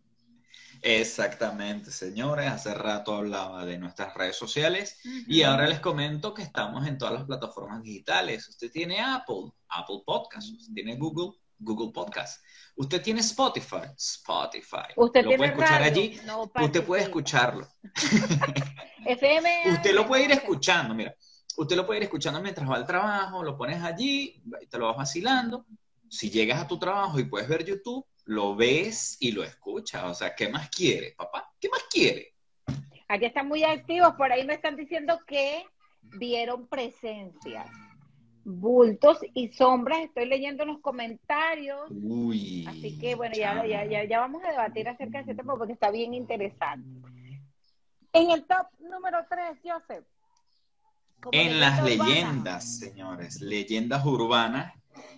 Exactamente, 0.83 1.89
señores. 1.89 2.47
Hace 2.47 2.75
rato 2.75 3.15
hablaba 3.15 3.65
de 3.65 3.79
nuestras 3.79 4.13
redes 4.13 4.35
sociales 4.35 4.99
y 5.27 5.41
ahora 5.41 5.65
les 5.65 5.79
comento 5.79 6.35
que 6.35 6.43
estamos 6.43 6.85
en 6.85 6.99
todas 6.99 7.15
las 7.15 7.23
plataformas 7.23 7.81
digitales. 7.81 8.47
Usted 8.49 8.69
tiene 8.69 8.99
Apple, 8.99 9.51
Apple 9.69 10.03
Podcast. 10.05 10.47
Usted 10.49 10.73
tiene 10.75 10.95
Google, 10.95 11.39
Google 11.63 11.91
Podcast. 11.93 12.43
Usted 12.75 13.01
tiene 13.01 13.19
Spotify, 13.21 13.87
Spotify. 13.97 14.93
Usted 14.95 15.23
lo 15.23 15.29
tiene 15.29 15.37
puede 15.37 15.49
escuchar 15.51 15.81
radio, 15.81 16.01
allí. 16.01 16.19
no 16.25 16.51
Usted 16.65 16.83
puede 16.83 17.03
escucharlo. 17.03 17.67
FM. 19.05 19.71
Usted 19.71 19.93
lo 19.93 20.07
puede 20.07 20.23
ir 20.25 20.31
escuchando, 20.31 20.95
mira. 20.95 21.15
Usted 21.55 21.75
lo 21.75 21.85
puede 21.85 21.99
ir 21.99 22.03
escuchando 22.03 22.41
mientras 22.41 22.69
va 22.69 22.75
al 22.75 22.87
trabajo, 22.87 23.43
lo 23.43 23.55
pones 23.55 23.81
allí, 23.83 24.41
te 24.69 24.77
lo 24.77 24.87
vas 24.87 24.97
vacilando. 24.97 25.65
Si 26.09 26.29
llegas 26.29 26.61
a 26.61 26.67
tu 26.67 26.79
trabajo 26.79 27.19
y 27.19 27.25
puedes 27.25 27.47
ver 27.47 27.63
YouTube, 27.63 28.05
lo 28.25 28.55
ves 28.55 29.17
y 29.19 29.31
lo 29.31 29.43
escuchas. 29.43 30.03
O 30.05 30.13
sea, 30.13 30.35
¿qué 30.35 30.49
más 30.49 30.69
quiere, 30.69 31.13
papá? 31.17 31.51
¿Qué 31.59 31.69
más 31.69 31.83
quiere? 31.91 32.33
Aquí 33.07 33.25
están 33.25 33.47
muy 33.47 33.63
activos. 33.63 34.13
Por 34.15 34.31
ahí 34.31 34.45
me 34.45 34.55
están 34.55 34.75
diciendo 34.75 35.19
que 35.27 35.63
vieron 36.01 36.67
presencias, 36.67 37.67
bultos 38.43 39.19
y 39.33 39.49
sombras. 39.49 39.99
Estoy 40.01 40.25
leyendo 40.25 40.65
los 40.65 40.79
comentarios. 40.79 41.89
Uy. 41.89 42.65
Así 42.67 42.97
que 42.99 43.15
bueno, 43.15 43.35
ya, 43.35 43.65
ya, 43.65 43.85
ya, 43.85 44.03
ya 44.03 44.19
vamos 44.19 44.43
a 44.43 44.49
debatir 44.49 44.87
acerca 44.87 45.19
de 45.19 45.23
ese 45.23 45.35
tema 45.35 45.57
porque 45.57 45.73
está 45.73 45.91
bien 45.91 46.13
interesante. 46.13 46.87
En 48.13 48.31
el 48.31 48.45
top 48.45 48.67
número 48.79 49.19
3, 49.29 49.59
Joseph. 49.63 50.05
En 51.31 51.59
las 51.59 51.81
urbana. 51.81 52.05
leyendas, 52.05 52.77
señores, 52.79 53.41
leyendas 53.41 54.05
urbanas, 54.05 54.73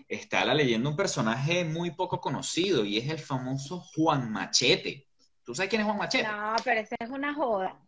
está 0.07 0.45
la 0.45 0.53
leyenda 0.53 0.88
de 0.88 0.91
un 0.91 0.97
personaje 0.97 1.65
muy 1.65 1.91
poco 1.91 2.21
conocido 2.21 2.85
y 2.85 2.97
es 2.97 3.09
el 3.09 3.19
famoso 3.19 3.79
Juan 3.79 4.31
Machete. 4.31 5.07
¿Tú 5.43 5.53
sabes 5.53 5.69
quién 5.69 5.81
es 5.81 5.88
Juan 5.88 5.97
Machete? 5.97 6.27
No, 6.27 6.55
pero 6.63 6.81
esa 6.81 6.95
es 6.99 7.09
una 7.09 7.33
joda. 7.33 7.79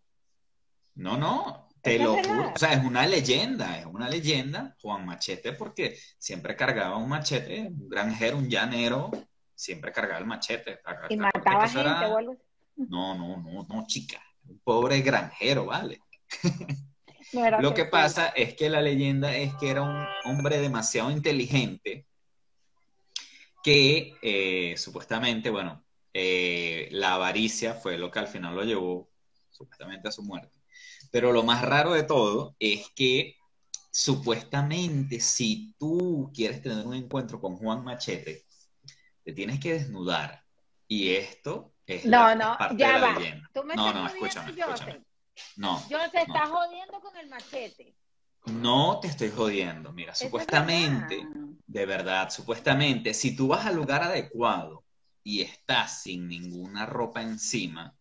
No, 0.95 1.15
no, 1.15 1.66
te 1.87 1.99
lo 1.99 2.15
juro. 2.15 2.51
O 2.53 2.57
sea, 2.57 2.73
es 2.73 2.83
una 2.83 3.05
leyenda, 3.05 3.79
es 3.79 3.85
una 3.85 4.09
leyenda, 4.09 4.75
Juan 4.81 5.05
Machete, 5.05 5.53
porque 5.53 5.97
siempre 6.17 6.55
cargaba 6.55 6.97
un 6.97 7.09
machete, 7.09 7.61
un 7.61 7.89
granjero, 7.89 8.37
un 8.37 8.49
llanero, 8.49 9.11
siempre 9.55 9.91
cargaba 9.91 10.19
el 10.19 10.25
machete. 10.25 10.79
Y 11.09 11.17
mataba 11.17 11.67
gente 11.67 11.81
era-. 11.81 12.09
No, 12.75 13.15
no, 13.15 13.37
no, 13.37 13.65
no, 13.67 13.87
chica. 13.87 14.21
Un 14.47 14.59
pobre 14.59 15.01
granjero, 15.01 15.65
¿vale? 15.65 15.99
No 17.33 17.45
era 17.45 17.59
Lo 17.59 17.73
que 17.73 17.83
pasa 17.83 18.27
es 18.29 18.55
que 18.55 18.69
la 18.69 18.81
leyenda 18.81 19.35
es 19.35 19.53
que 19.55 19.69
era 19.69 19.81
un 19.81 20.07
hombre 20.23 20.59
demasiado 20.59 21.11
inteligente 21.11 22.05
que 23.61 24.13
eh, 24.21 24.77
supuestamente, 24.77 25.49
bueno, 25.49 25.83
eh, 26.13 26.87
la 26.91 27.15
avaricia 27.15 27.73
fue 27.73 27.97
lo 27.97 28.09
que 28.09 28.19
al 28.19 28.27
final 28.27 28.55
lo 28.55 28.63
llevó 28.63 29.09
supuestamente 29.49 30.07
a 30.07 30.11
su 30.11 30.23
muerte. 30.23 30.56
Pero 31.11 31.31
lo 31.31 31.43
más 31.43 31.61
raro 31.63 31.93
de 31.93 32.03
todo 32.03 32.55
es 32.59 32.89
que 32.95 33.35
supuestamente 33.91 35.19
si 35.21 35.75
tú 35.79 36.31
quieres 36.33 36.61
tener 36.61 36.85
un 36.85 36.95
encuentro 36.95 37.39
con 37.41 37.57
Juan 37.57 37.83
Machete, 37.83 38.45
te 39.23 39.33
tienes 39.33 39.59
que 39.59 39.73
desnudar. 39.73 40.43
Y 40.87 41.09
esto 41.15 41.73
es, 41.85 42.05
No, 42.05 42.11
la- 42.11 42.35
es 42.39 42.49
no, 42.49 42.57
parte 42.57 42.75
ya 42.77 42.87
de 42.87 42.93
la 42.93 43.01
va. 43.01 43.13
leyenda. 43.13 43.49
Tú 43.53 43.63
me 43.63 43.75
No, 43.75 43.87
estás 43.87 43.93
no, 43.93 44.07
escúchame, 44.07 44.51
escúchame. 44.51 45.03
No, 45.57 45.81
Yo 45.89 45.99
se 46.11 46.21
está 46.23 46.47
jodiendo 46.47 46.99
con 47.01 47.17
el 47.17 47.27
machete. 47.29 47.95
no 48.45 48.99
te 48.99 49.07
estoy 49.07 49.29
jodiendo. 49.31 49.91
Mira, 49.93 50.15
Eso 50.19 50.29
supuestamente, 50.29 51.17
verdad. 51.19 51.57
de 51.67 51.85
verdad, 51.85 52.29
supuestamente, 52.29 53.13
si 53.13 53.35
tú 53.35 53.47
vas 53.49 53.65
al 53.65 53.75
lugar 53.75 54.03
adecuado 54.03 54.85
y 55.23 55.41
estás 55.41 56.01
sin 56.03 56.27
ninguna 56.27 56.85
ropa 56.85 57.21
encima, 57.21 57.96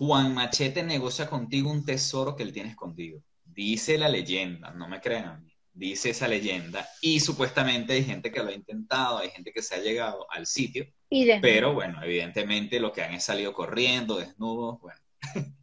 Juan 0.00 0.32
Machete 0.32 0.82
negocia 0.82 1.26
contigo 1.28 1.70
un 1.70 1.84
tesoro 1.84 2.34
que 2.34 2.42
él 2.42 2.54
tiene 2.54 2.70
escondido. 2.70 3.22
Dice 3.44 3.98
la 3.98 4.08
leyenda, 4.08 4.70
no 4.70 4.88
me 4.88 4.98
crean. 4.98 5.46
Dice 5.74 6.08
esa 6.08 6.26
leyenda. 6.26 6.88
Y 7.02 7.20
supuestamente 7.20 7.92
hay 7.92 8.04
gente 8.04 8.32
que 8.32 8.42
lo 8.42 8.48
ha 8.48 8.54
intentado, 8.54 9.18
hay 9.18 9.28
gente 9.28 9.52
que 9.52 9.60
se 9.60 9.74
ha 9.74 9.78
llegado 9.78 10.26
al 10.32 10.46
sitio, 10.46 10.86
Y 11.10 11.28
pero 11.42 11.74
bueno, 11.74 12.02
evidentemente 12.02 12.80
lo 12.80 12.92
que 12.92 13.02
han 13.02 13.12
es 13.12 13.24
salido 13.24 13.52
corriendo, 13.52 14.16
desnudos, 14.16 14.80
bueno. 14.80 15.00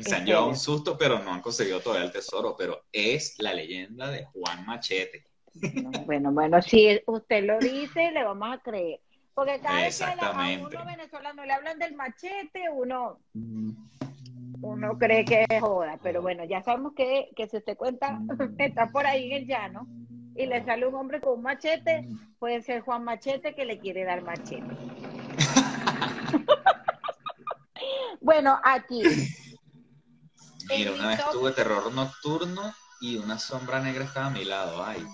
Se 0.00 0.14
han 0.14 0.22
¿En 0.22 0.26
llevado 0.26 0.48
un 0.48 0.56
susto, 0.56 0.96
pero 0.96 1.22
no 1.22 1.30
han 1.30 1.42
conseguido 1.42 1.80
todavía 1.80 2.06
el 2.06 2.12
tesoro. 2.12 2.56
Pero 2.56 2.86
es 2.92 3.34
la 3.40 3.52
leyenda 3.52 4.10
de 4.10 4.24
Juan 4.24 4.64
Machete. 4.64 5.26
No, 5.74 5.90
bueno, 6.06 6.32
bueno, 6.32 6.62
si 6.62 6.98
usted 7.06 7.44
lo 7.44 7.58
dice, 7.58 8.10
le 8.10 8.24
vamos 8.24 8.48
a 8.54 8.62
creer. 8.62 9.00
Porque 9.34 9.60
cada 9.60 9.80
vez 9.80 9.98
que 9.98 10.04
a 10.04 10.58
uno 10.60 10.84
venezolano 10.84 11.44
le 11.44 11.52
hablan 11.52 11.78
del 11.78 11.94
machete, 11.94 12.68
uno, 12.70 13.18
uno 14.60 14.98
cree 14.98 15.24
que 15.24 15.46
es 15.48 15.60
joda. 15.60 15.98
Pero 16.02 16.20
bueno, 16.20 16.44
ya 16.44 16.62
sabemos 16.62 16.92
que, 16.94 17.30
que 17.34 17.48
si 17.48 17.56
usted 17.56 17.76
cuenta, 17.76 18.20
está 18.58 18.88
por 18.88 19.06
ahí 19.06 19.32
en 19.32 19.42
el 19.42 19.46
llano 19.46 19.86
y 20.34 20.46
le 20.46 20.64
sale 20.64 20.86
un 20.86 20.94
hombre 20.94 21.20
con 21.20 21.38
un 21.38 21.42
machete, 21.42 22.08
puede 22.38 22.62
ser 22.62 22.82
Juan 22.82 23.04
Machete 23.04 23.54
que 23.54 23.64
le 23.64 23.78
quiere 23.78 24.04
dar 24.04 24.22
machete. 24.22 24.62
bueno, 28.20 28.58
aquí. 28.64 29.02
Mira, 30.68 30.92
una 30.92 31.08
vez 31.08 31.20
tuve 31.32 31.52
terror 31.52 31.92
nocturno 31.92 32.74
y 33.00 33.16
una 33.16 33.38
sombra 33.38 33.80
negra 33.80 34.04
estaba 34.04 34.26
a 34.26 34.30
mi 34.30 34.44
lado. 34.44 34.84
Ay. 34.84 35.06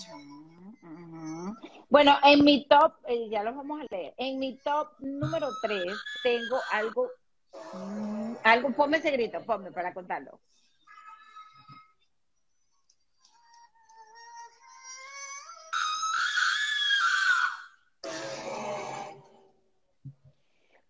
Bueno, 1.90 2.18
en 2.22 2.44
mi 2.44 2.66
top, 2.68 2.94
eh, 3.07 3.29
ya 3.31 3.42
los 3.42 3.57
vamos 3.57 3.81
a 3.81 3.87
leer. 3.90 4.14
En 4.18 4.38
mi 4.38 4.59
top 4.59 4.88
número 5.01 5.57
3 5.61 6.01
tengo 6.22 6.64
algo, 6.70 7.11
mm, 7.72 8.35
algo, 8.42 8.72
ponme 8.74 8.98
ese 8.98 9.11
grito, 9.11 9.42
ponme 9.44 9.72
para 9.72 9.94
contarlo. 9.94 10.40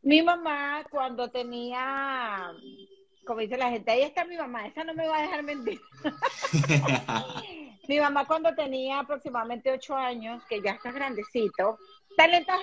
Mi 0.02 0.22
mamá 0.22 0.84
cuando 0.90 1.30
tenía, 1.30 2.50
como 3.26 3.40
dice 3.40 3.56
la 3.56 3.70
gente, 3.70 3.90
ahí 3.90 4.02
está 4.02 4.24
mi 4.24 4.36
mamá, 4.36 4.66
esa 4.66 4.82
no 4.84 4.94
me 4.94 5.06
va 5.06 5.18
a 5.18 5.22
dejar 5.22 5.42
mentir. 5.42 5.80
mi 7.88 7.98
mamá 7.98 8.26
cuando 8.26 8.54
tenía 8.54 9.00
aproximadamente 9.00 9.72
ocho 9.72 9.96
años, 9.96 10.42
que 10.48 10.62
ya 10.62 10.72
está 10.72 10.92
grandecito, 10.92 11.78
talentosa, 12.16 12.60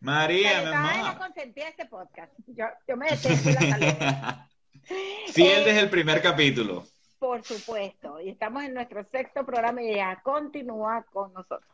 María, 0.00 0.60
mi 0.60 0.64
es 0.64 0.70
la 0.70 1.30
de 1.34 1.68
este 1.68 1.86
podcast. 1.86 2.32
Yo, 2.46 2.66
yo 2.86 2.96
me 2.96 3.08
detesto 3.08 3.50
la. 3.50 4.48
Fiel 5.32 5.62
Eh, 5.62 5.64
desde 5.64 5.80
el 5.80 5.90
primer 5.90 6.22
capítulo. 6.22 6.84
Por 7.18 7.42
supuesto, 7.42 8.20
y 8.20 8.28
estamos 8.28 8.62
en 8.62 8.74
nuestro 8.74 9.02
sexto 9.04 9.44
programa 9.44 9.82
y 9.82 9.92
ella 9.92 10.20
continúa 10.22 11.04
con 11.10 11.32
nosotros. 11.32 11.64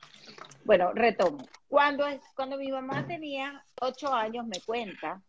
Bueno, 0.65 0.93
retomo. 0.95 1.47
Cuando, 1.69 2.07
es, 2.07 2.23
cuando 2.37 2.57
mi 2.57 2.71
mamá 2.71 3.07
tenía 3.07 3.65
ocho 3.81 4.15
años, 4.15 4.47
me 4.47 4.61
cuenta 4.65 5.21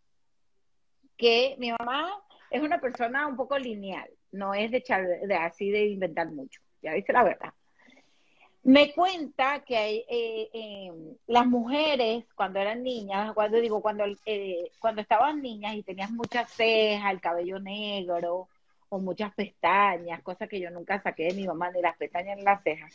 que 1.17 1.55
mi 1.57 1.71
mamá 1.71 2.09
es 2.51 2.61
una 2.61 2.79
persona 2.79 3.27
un 3.27 3.35
poco 3.35 3.57
lineal, 3.57 4.09
no 4.33 4.53
es 4.53 4.71
de, 4.71 4.77
echar, 4.77 5.05
de 5.05 5.35
así 5.35 5.71
de 5.71 5.85
inventar 5.85 6.29
mucho, 6.29 6.59
ya 6.81 6.93
dice 6.93 7.13
la 7.13 7.23
verdad. 7.23 7.53
Me 8.63 8.93
cuenta 8.93 9.61
que 9.65 10.05
eh, 10.09 10.49
eh, 10.53 10.91
las 11.27 11.45
mujeres 11.45 12.23
cuando 12.33 12.59
eran 12.59 12.81
niñas, 12.81 13.33
cuando 13.33 13.59
digo, 13.59 13.81
cuando, 13.81 14.05
eh, 14.25 14.71
cuando 14.79 15.01
estaban 15.01 15.41
niñas 15.41 15.75
y 15.75 15.83
tenías 15.83 16.11
muchas 16.11 16.49
cejas, 16.49 17.11
el 17.11 17.19
cabello 17.19 17.59
negro, 17.59 18.47
o 18.93 18.99
muchas 18.99 19.33
pestañas, 19.33 20.21
cosas 20.21 20.47
que 20.47 20.59
yo 20.59 20.69
nunca 20.69 21.01
saqué 21.01 21.23
de 21.23 21.33
mi 21.33 21.47
mamá, 21.47 21.71
ni 21.71 21.81
las 21.81 21.97
pestañas 21.97 22.37
ni 22.37 22.43
las 22.43 22.61
cejas, 22.61 22.93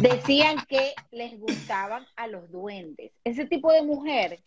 decían 0.00 0.56
que 0.68 0.94
les 1.10 1.38
gustaban 1.38 2.06
a 2.14 2.28
los 2.28 2.48
duendes. 2.50 3.10
Ese 3.24 3.46
tipo 3.46 3.72
de 3.72 3.82
mujer, 3.82 4.38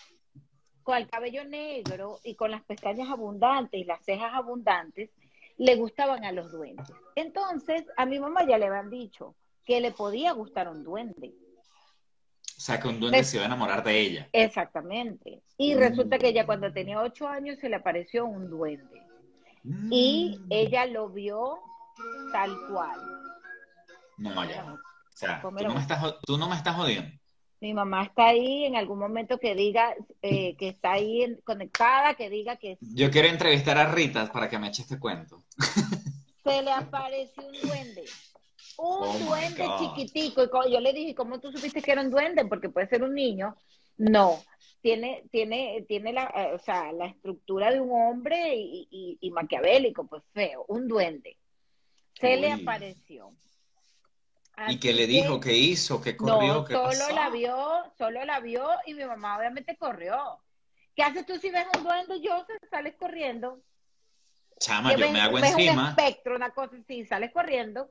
con 0.84 0.96
el 0.96 1.10
cabello 1.10 1.44
negro 1.44 2.20
y 2.24 2.36
con 2.36 2.50
las 2.50 2.64
pestañas 2.64 3.10
abundantes 3.10 3.78
y 3.78 3.84
las 3.84 4.06
cejas 4.06 4.34
abundantes, 4.34 5.10
le 5.58 5.76
gustaban 5.76 6.26
a 6.26 6.32
los 6.32 6.52
duendes. 6.52 6.88
Entonces, 7.16 7.84
a 7.98 8.06
mi 8.06 8.20
mamá 8.20 8.46
ya 8.48 8.58
le 8.58 8.66
habían 8.68 8.90
dicho 8.90 9.36
que 9.66 9.80
le 9.82 9.92
podía 9.92 10.32
gustar 10.34 10.68
un 10.70 10.84
duende. 10.84 11.34
O 12.58 12.62
sea, 12.62 12.80
que 12.80 12.88
un 12.88 13.00
duende 13.00 13.24
se 13.24 13.38
iba 13.38 13.44
a 13.44 13.48
enamorar 13.48 13.84
de 13.84 14.00
ella. 14.00 14.30
Exactamente. 14.32 15.42
Y 15.58 15.76
resulta 15.76 16.18
que 16.18 16.30
ella 16.30 16.46
cuando 16.46 16.72
tenía 16.72 17.02
ocho 17.02 17.28
años 17.28 17.58
se 17.60 17.70
le 17.70 17.76
apareció 17.76 18.26
un 18.26 18.50
duende. 18.50 19.02
Y 19.90 20.38
Mm. 20.40 20.48
ella 20.52 20.86
lo 20.86 21.10
vio 21.10 21.60
tal 22.32 22.56
cual. 22.70 23.00
No, 24.18 24.46
ya. 24.46 24.74
O 24.74 24.78
sea, 25.18 25.38
tú 25.42 25.48
Pómelo. 25.48 25.70
no, 25.70 25.76
me 25.76 25.82
estás, 25.82 26.16
tú 26.26 26.38
no 26.38 26.48
me 26.50 26.56
estás 26.56 26.76
jodiendo. 26.76 27.12
Mi 27.62 27.74
mamá 27.74 28.04
está 28.04 28.28
ahí 28.28 28.66
en 28.66 28.76
algún 28.76 29.00
momento 29.00 29.40
que 29.40 29.56
diga 29.56 29.96
eh, 30.22 30.56
que 30.58 30.68
está 30.70 30.94
ahí 30.94 31.38
conectada, 31.44 32.14
que 32.16 32.30
diga 32.30 32.58
que 32.58 32.78
Yo 32.82 33.10
quiero 33.10 33.28
entrevistar 33.30 33.78
a 33.78 33.92
Rita 33.92 34.32
para 34.32 34.50
que 34.50 34.60
me 34.60 34.68
eche 34.68 34.82
este 34.84 35.00
cuento. 35.00 35.44
se 36.44 36.62
le 36.62 36.72
apareció 36.72 37.44
un 37.48 37.54
duende. 37.68 38.02
Un 38.78 39.08
Oh, 39.08 39.18
duende 39.20 39.66
chiquitico. 39.80 40.44
Y 40.68 40.74
yo 40.74 40.80
le 40.82 40.92
dije, 40.94 41.16
¿cómo 41.16 41.40
tú 41.40 41.52
supiste 41.52 41.82
que 41.82 41.92
era 41.94 42.02
un 42.02 42.12
duende? 42.12 42.46
Porque 42.46 42.70
puede 42.70 42.88
ser 42.88 43.04
un 43.04 43.14
niño. 43.16 43.56
No, 43.98 44.44
tiene, 44.82 45.24
tiene, 45.32 45.86
tiene 45.88 46.12
la, 46.12 46.26
eh, 46.36 46.54
o 46.54 46.60
sea, 46.60 46.92
la 46.92 47.06
estructura 47.08 47.72
de 47.72 47.80
un 47.80 47.90
hombre 47.92 48.54
y, 48.56 48.86
y- 48.92 49.18
y 49.22 49.32
maquiavélico, 49.32 50.06
pues 50.08 50.24
feo, 50.34 50.66
un 50.68 50.88
duende. 50.90 51.38
Se 52.20 52.36
le 52.36 52.54
Uy. 52.56 52.66
¿Y 54.58 54.80
Así 54.80 54.94
le 54.94 55.08
dijo? 55.08 55.40
¿Qué 55.40 55.54
hizo? 55.58 56.02
¿Qué 56.02 56.16
No, 56.18 56.38
corrió? 56.38 56.66
¿Qué 56.66 56.74
solo 56.74 56.88
pasó? 56.88 57.16
la 57.16 57.30
vio, 57.30 57.94
solo 57.98 58.24
la 58.26 58.40
vio 58.40 58.68
y 58.86 58.94
mi 58.94 59.06
mamá 59.06 59.38
obviamente 59.38 59.78
corrió. 59.78 60.40
¿Qué 60.96 61.04
haces 61.04 61.26
tú 61.26 61.38
si 61.38 61.50
ves 61.52 61.68
un 61.78 61.84
duende, 61.84 62.22
yo 62.22 62.46
sales 62.70 62.96
corriendo? 62.96 63.62
Chama, 64.60 64.92
Que 64.92 64.98
yo 64.98 65.06
ves- 65.06 65.14
me 65.14 65.22
hago 65.22 65.38
ves 65.40 65.54
un 65.56 65.60
encima. 65.60 65.90
espectro, 65.90 66.36
una 66.36 66.50
cosa 66.52 66.76
así, 66.78 67.06
sales 67.06 67.32
corriendo. 67.32 67.90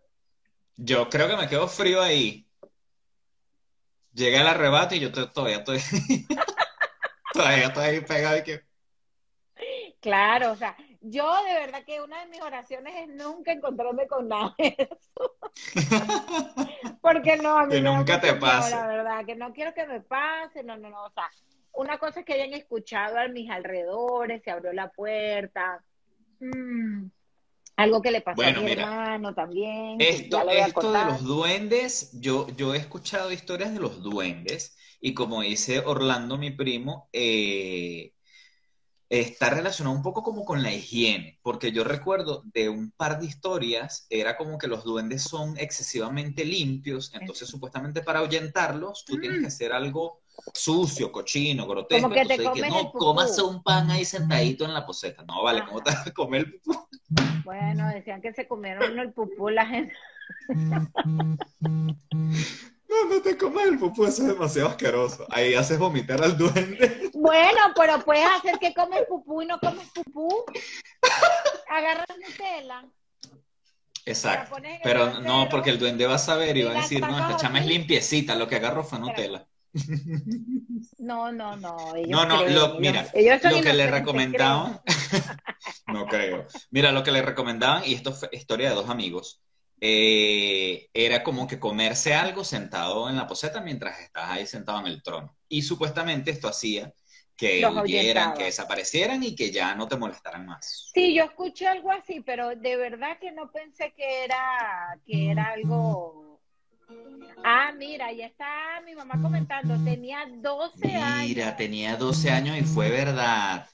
Yo 0.77 1.09
creo 1.09 1.29
que 1.29 1.37
me 1.37 1.49
quedo 1.49 1.67
frío 1.69 2.01
ahí. 2.03 2.47
Llega 4.15 4.41
el 4.41 4.47
arrebato 4.47 4.95
y 4.95 5.01
yo 5.01 5.13
to- 5.13 5.31
todavía 5.31 5.59
estoy. 5.59 5.79
todavía 7.33 7.67
estoy 7.67 7.85
ahí 7.85 8.01
pegado 8.01 8.39
y 8.39 8.43
que. 8.45 8.63
Claro, 10.01 10.53
o 10.53 10.57
sea, 10.57 10.77
yo 11.05 11.33
de 11.45 11.55
verdad 11.55 11.85
que 11.85 12.01
una 12.01 12.21
de 12.21 12.27
mis 12.31 12.41
oraciones 12.41 12.95
es 12.97 13.09
nunca 13.09 13.53
encontrarme 13.53 14.07
con 14.07 14.29
nada 14.29 14.55
de 14.59 14.75
eso. 14.91 15.37
Porque 17.01 17.37
no, 17.37 17.59
a 17.59 17.67
mí 17.67 17.75
Que 17.75 17.83
me 17.83 17.91
nunca 17.91 18.21
te 18.21 18.35
pase. 18.35 18.71
La 18.71 18.87
verdad, 18.87 19.25
que 19.27 19.37
no 19.37 19.53
quiero 19.53 19.75
que 19.75 19.87
me 19.87 20.01
pase, 20.01 20.63
no, 20.65 20.77
no, 20.77 20.91
no, 20.91 21.05
o 21.05 21.11
sea, 21.11 21.31
una 21.73 21.99
cosa 21.99 22.21
es 22.21 22.27
que 22.27 22.35
hayan 22.35 22.55
escuchado 22.55 23.19
a 23.19 23.29
mis 23.29 23.51
alrededores, 23.51 24.43
se 24.43 24.51
abrió 24.51 24.73
la 24.73 24.91
puerta, 24.91 25.85
mm, 26.41 27.07
algo 27.77 28.01
que 28.01 28.11
le 28.11 28.21
pasó 28.21 28.37
Bueno, 28.37 28.61
a 28.61 28.63
mi 28.63 28.71
mira, 28.71 28.83
hermano 28.85 29.35
también, 29.35 30.01
Esto, 30.01 30.49
esto 30.49 30.93
de 30.93 31.05
los 31.05 31.25
duendes, 31.25 32.19
yo, 32.21 32.47
yo 32.57 32.75
he 32.75 32.79
escuchado 32.79 33.33
historias 33.33 33.75
de 33.75 33.81
los 33.81 34.03
duendes 34.03 34.77
y 35.01 35.13
como 35.13 35.43
dice 35.43 35.81
Orlando, 35.81 36.39
mi 36.39 36.51
primo, 36.51 37.09
eh, 37.13 38.14
está 39.09 39.51
relacionado 39.51 39.95
un 39.95 40.03
poco 40.03 40.23
como 40.23 40.45
con 40.45 40.63
la 40.63 40.73
higiene, 40.73 41.39
porque 41.43 41.73
yo 41.73 41.85
recuerdo 41.85 42.43
de 42.47 42.69
un 42.69 42.91
par 42.91 43.21
de 43.21 43.27
historias, 43.27 44.07
era 44.11 44.37
como 44.37 44.59
que 44.59 44.67
los 44.67 44.85
duendes 44.85 45.23
son 45.23 45.57
excesivamente 45.59 46.45
limpios, 46.45 47.13
entonces 47.15 47.49
supuestamente 47.49 48.03
para 48.03 48.21
ahuyentarlos 48.21 49.05
tú 49.05 49.21
tienes 49.21 49.41
que 49.41 49.47
hacer 49.47 49.73
algo 49.73 50.21
sucio, 50.53 51.13
cochino, 51.13 51.67
grotesco, 51.67 52.09
Mm. 52.09 52.11
Como 52.11 52.15
que 52.15 52.27
te 52.27 52.35
entonces 52.35 52.63
que 52.65 52.69
comes 52.69 52.85
no, 52.85 52.93
cómase 52.93 53.43
un 53.43 53.63
pan 53.63 53.91
ahí 53.91 54.05
sentadito 54.05 54.65
en 54.65 54.75
la 54.75 54.85
poseta, 54.87 55.23
no, 55.25 55.43
vale, 55.43 55.61
Ajá. 55.61 55.69
¿cómo 55.69 55.83
te 55.83 55.91
vas 55.91 56.07
a 56.07 56.11
comer 56.13 56.41
el 56.43 56.61
pupú? 56.61 56.89
Bueno, 57.45 57.89
decían 57.89 58.21
que 58.21 58.33
se 58.33 58.49
comieron 58.49 58.99
el 58.99 59.13
pupú 59.13 59.51
la 59.51 59.67
gente. 59.67 59.95
No, 63.03 63.15
no 63.15 63.23
te 63.23 63.37
comas 63.37 63.67
el 63.67 63.79
pupú, 63.79 64.05
eso 64.07 64.23
es 64.23 64.29
demasiado 64.29 64.69
asqueroso. 64.69 65.27
Ahí 65.31 65.55
haces 65.55 65.79
vomitar 65.79 66.23
al 66.23 66.37
duende. 66.37 67.11
Bueno, 67.15 67.59
pero 67.75 68.01
puedes 68.05 68.27
hacer 68.27 68.59
que 68.59 68.75
comes 68.75 69.03
pupú 69.09 69.41
y 69.43 69.47
no 69.47 69.59
comes 69.59 69.89
pupú. 69.91 70.45
Agarras 71.69 72.07
Nutella. 72.19 72.85
Exacto. 74.05 74.57
Pero 74.83 75.05
trasero 75.05 75.21
no, 75.27 75.49
porque 75.49 75.71
el 75.71 75.79
duende 75.79 76.07
va 76.07 76.17
a 76.17 76.19
saber 76.19 76.57
y 76.57 76.61
y 76.61 76.63
va 76.65 76.73
a 76.73 76.83
decir, 76.83 77.01
no, 77.01 77.19
esta 77.19 77.37
chama 77.37 77.61
es 77.61 77.67
limpiecita, 77.67 78.35
lo 78.35 78.47
que 78.47 78.57
agarró 78.57 78.85
fue. 78.85 78.99
Nutella. 78.99 79.47
No, 80.99 81.33
no, 81.33 81.57
no. 81.57 81.95
Ellos 81.97 82.11
No, 82.11 82.27
no, 82.27 82.39
creen, 82.41 82.55
lo- 82.55 82.65
ellos- 82.67 82.81
mira, 82.81 83.07
ellos 83.15 83.43
lo 83.43 83.61
que 83.63 83.73
le 83.73 83.87
recomendaban, 83.91 84.81
no 85.87 86.07
creo. 86.07 86.47
Mira, 86.71 86.93
lo 86.93 87.03
que 87.03 87.11
le 87.13 87.23
recomendaban, 87.23 87.85
y 87.87 87.95
esto 87.95 88.13
fue 88.13 88.29
historia 88.33 88.69
de 88.69 88.75
dos 88.75 88.91
amigos, 88.91 89.41
eh, 89.87 90.89
era 90.95 91.23
como 91.23 91.47
que 91.47 91.59
comerse 91.61 92.15
algo 92.15 92.43
sentado 92.43 93.07
en 93.11 93.17
la 93.17 93.27
poseta 93.27 93.61
mientras 93.61 94.01
estás 94.01 94.31
ahí 94.31 94.47
sentado 94.47 94.81
en 94.81 94.87
el 94.87 95.03
trono. 95.03 95.37
Y 95.47 95.61
supuestamente 95.61 96.31
esto 96.31 96.49
hacía 96.49 96.91
que 97.37 97.61
Los 97.61 97.73
huyeran, 97.73 97.83
ahuyentaba. 97.83 98.35
que 98.35 98.45
desaparecieran 98.45 99.23
y 99.23 99.37
que 99.37 99.51
ya 99.51 99.75
no 99.75 99.87
te 99.87 99.99
molestaran 99.99 100.47
más. 100.47 100.91
Sí, 100.95 101.13
yo 101.13 101.25
escuché 101.25 101.67
algo 101.67 101.93
así, 101.93 102.23
pero 102.23 102.57
de 102.57 102.79
verdad 102.79 103.19
que 103.21 103.31
no 103.33 103.53
pensé 103.53 103.93
que 103.95 104.25
era, 104.25 104.99
que 105.05 105.31
era 105.31 105.51
algo. 105.51 106.41
Ah, 107.45 107.73
mira, 107.77 108.11
ya 108.11 108.25
está 108.25 108.81
mi 108.87 108.95
mamá 108.95 109.21
comentando, 109.21 109.77
tenía 109.85 110.25
12 110.31 110.95
años. 110.95 111.29
Mira, 111.29 111.57
tenía 111.57 111.97
12 111.99 112.31
años 112.31 112.57
y 112.57 112.63
fue 112.63 112.89
verdad. 112.89 113.69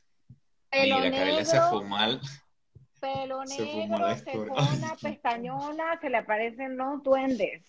Pelo 0.71 0.99
Mira, 0.99 1.11
Karela 1.13 1.45
se 1.45 1.61
fumó 1.71 1.99
al... 1.99 2.21
pelo 3.01 3.45
negro, 3.45 4.15
cejona, 4.17 4.95
pestañona, 5.03 5.99
se 6.01 6.11
le 6.11 6.19
aparecen 6.19 6.77
los 6.77 7.03
duendes. 7.03 7.63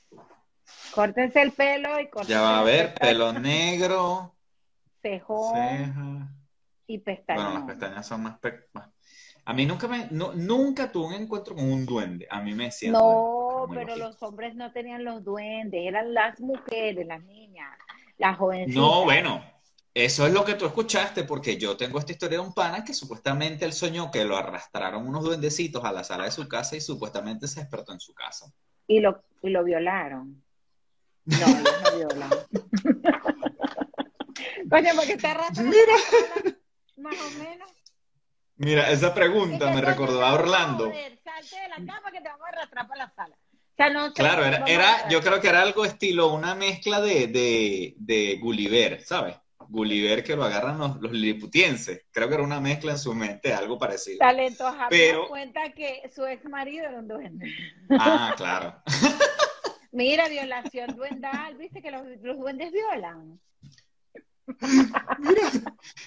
Córtense 0.93 1.41
el 1.41 1.51
pelo 1.51 1.99
y 1.99 2.09
córtense 2.09 2.33
Ya 2.33 2.41
va 2.41 2.59
a 2.59 2.63
ver, 2.63 2.89
pestañas, 2.93 3.11
pelo 3.13 3.33
negro, 3.33 4.35
cejón 5.01 5.53
ceja. 5.53 6.27
y 6.87 6.97
Bueno, 6.97 7.03
pestañón. 7.05 7.53
las 7.53 7.63
pestañas 7.63 8.07
son 8.07 8.23
más, 8.23 8.39
pe- 8.39 8.65
A 9.45 9.53
mí 9.53 9.65
nunca 9.65 9.87
me, 9.87 10.07
nu- 10.11 10.33
nunca 10.33 10.91
tuve 10.91 11.15
un 11.15 11.21
encuentro 11.23 11.55
con 11.55 11.71
un 11.71 11.85
duende. 11.85 12.27
A 12.29 12.41
mí 12.41 12.53
me 12.53 12.65
decían 12.65 12.93
No, 12.93 13.67
pero 13.73 13.95
los 13.95 14.21
hombres 14.21 14.55
no 14.55 14.71
tenían 14.71 15.03
los 15.03 15.23
duendes, 15.23 15.81
eran 15.83 16.13
las 16.13 16.39
mujeres, 16.39 17.07
las 17.07 17.23
niñas, 17.23 17.69
las 18.17 18.37
jovencitas. 18.37 18.75
No, 18.81 19.03
bueno, 19.03 19.43
eso 19.93 20.25
es 20.25 20.33
lo 20.33 20.45
que 20.45 20.53
tú 20.53 20.65
escuchaste, 20.65 21.25
porque 21.25 21.57
yo 21.57 21.75
tengo 21.75 21.99
esta 21.99 22.13
historia 22.13 22.37
de 22.37 22.45
un 22.45 22.53
pana 22.53 22.83
que 22.83 22.93
supuestamente 22.93 23.65
él 23.65 23.73
soñó 23.73 24.09
que 24.09 24.23
lo 24.23 24.37
arrastraron 24.37 25.05
unos 25.05 25.23
duendecitos 25.23 25.83
a 25.83 25.91
la 25.91 26.03
sala 26.03 26.25
de 26.25 26.31
su 26.31 26.47
casa 26.47 26.77
y 26.77 26.81
supuestamente 26.81 27.47
se 27.47 27.59
despertó 27.59 27.91
en 27.91 27.99
su 27.99 28.13
casa. 28.13 28.45
Y 28.87 29.01
lo, 29.01 29.21
y 29.41 29.49
lo 29.49 29.63
violaron. 29.65 30.41
No, 31.25 31.35
ellos 31.35 31.81
no 31.83 31.97
violan. 31.97 32.29
Coño, 34.69 34.89
porque 34.95 35.17
te 35.17 35.27
arrastran 35.27 35.67
más 36.97 37.15
o 37.19 37.31
menos. 37.37 37.69
Mira, 38.55 38.89
esa 38.91 39.13
pregunta 39.13 39.71
me 39.73 39.81
recordó 39.81 40.23
a 40.23 40.33
Orlando. 40.33 40.85
joder, 40.85 41.19
salte 41.23 41.59
de 41.59 41.67
la 41.67 41.75
cama 41.75 42.11
que 42.11 42.21
te 42.21 42.29
vamos 42.29 42.45
a 42.45 42.49
arrastrar 42.49 42.87
para 42.87 43.05
la 43.05 43.13
sala. 43.13 43.35
O 43.35 43.75
sea, 43.75 43.89
no 43.89 44.13
Claro, 44.13 44.45
era, 44.45 44.63
era, 44.67 45.09
yo 45.09 45.21
creo 45.21 45.41
que 45.41 45.49
era 45.49 45.61
algo 45.61 45.83
estilo 45.83 46.33
una 46.33 46.55
mezcla 46.55 47.01
de, 47.01 47.27
de, 47.27 47.95
de 47.97 48.37
Gulliver, 48.39 49.01
¿sabes? 49.01 49.35
Gulliver 49.71 50.23
que 50.23 50.35
lo 50.35 50.43
agarran 50.43 50.77
los, 50.77 51.01
los 51.01 51.11
liliputienses. 51.11 52.03
Creo 52.11 52.27
que 52.27 52.35
era 52.35 52.43
una 52.43 52.59
mezcla 52.59 52.91
en 52.91 52.99
su 52.99 53.13
mente, 53.15 53.53
algo 53.53 53.77
parecido. 53.79 54.19
Talento, 54.19 54.65
Pero- 54.89 55.27
cuenta 55.27 55.71
que 55.73 56.01
su 56.13 56.25
ex 56.25 56.43
marido 56.49 56.85
era 56.87 56.99
un 56.99 57.07
duende. 57.07 57.49
Ah, 57.89 58.33
claro. 58.37 58.75
Mira, 59.93 60.27
violación 60.29 60.95
duendal, 60.95 61.57
viste 61.57 61.81
que 61.81 61.91
los, 61.91 62.03
los 62.21 62.37
duendes 62.37 62.71
violan. 62.71 63.39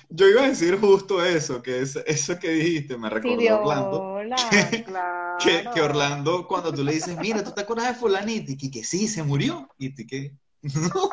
Yo 0.09 0.29
iba 0.29 0.43
a 0.45 0.49
decir 0.49 0.79
justo 0.79 1.25
eso, 1.25 1.63
que 1.63 1.81
es, 1.81 1.97
eso 2.07 2.39
que 2.39 2.51
dijiste 2.51 2.97
me 2.97 3.09
Sí, 3.09 3.15
recordó 3.15 3.61
Orlando. 3.61 4.15
violan, 4.17 4.39
claro. 4.87 5.37
Que, 5.43 5.65
que 5.75 5.81
Orlando, 5.81 6.47
cuando 6.47 6.73
tú 6.73 6.85
le 6.85 6.93
dices, 6.93 7.17
mira, 7.19 7.43
¿tú 7.43 7.53
te 7.53 7.63
acuerdas 7.63 7.89
de 7.89 7.95
fulanito? 7.95 8.53
Y 8.53 8.57
que, 8.57 8.71
que 8.71 8.85
sí, 8.85 9.09
se 9.09 9.23
murió. 9.23 9.69
Y 9.79 9.95
que, 10.07 10.33
no, 10.63 11.11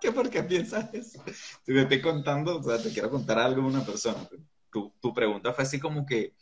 ¿qué 0.00 0.12
por 0.12 0.30
qué 0.30 0.42
piensas 0.42 0.92
eso? 0.94 1.22
Te 1.64 1.72
me 1.72 1.82
estoy 1.82 2.00
contando, 2.00 2.58
o 2.58 2.62
sea, 2.62 2.82
te 2.82 2.92
quiero 2.92 3.10
contar 3.10 3.38
algo 3.38 3.62
de 3.62 3.68
una 3.68 3.84
persona. 3.84 4.28
Tu, 4.70 4.92
tu 5.00 5.14
pregunta 5.14 5.52
fue 5.52 5.64
así 5.64 5.78
como 5.80 6.04
que, 6.06 6.34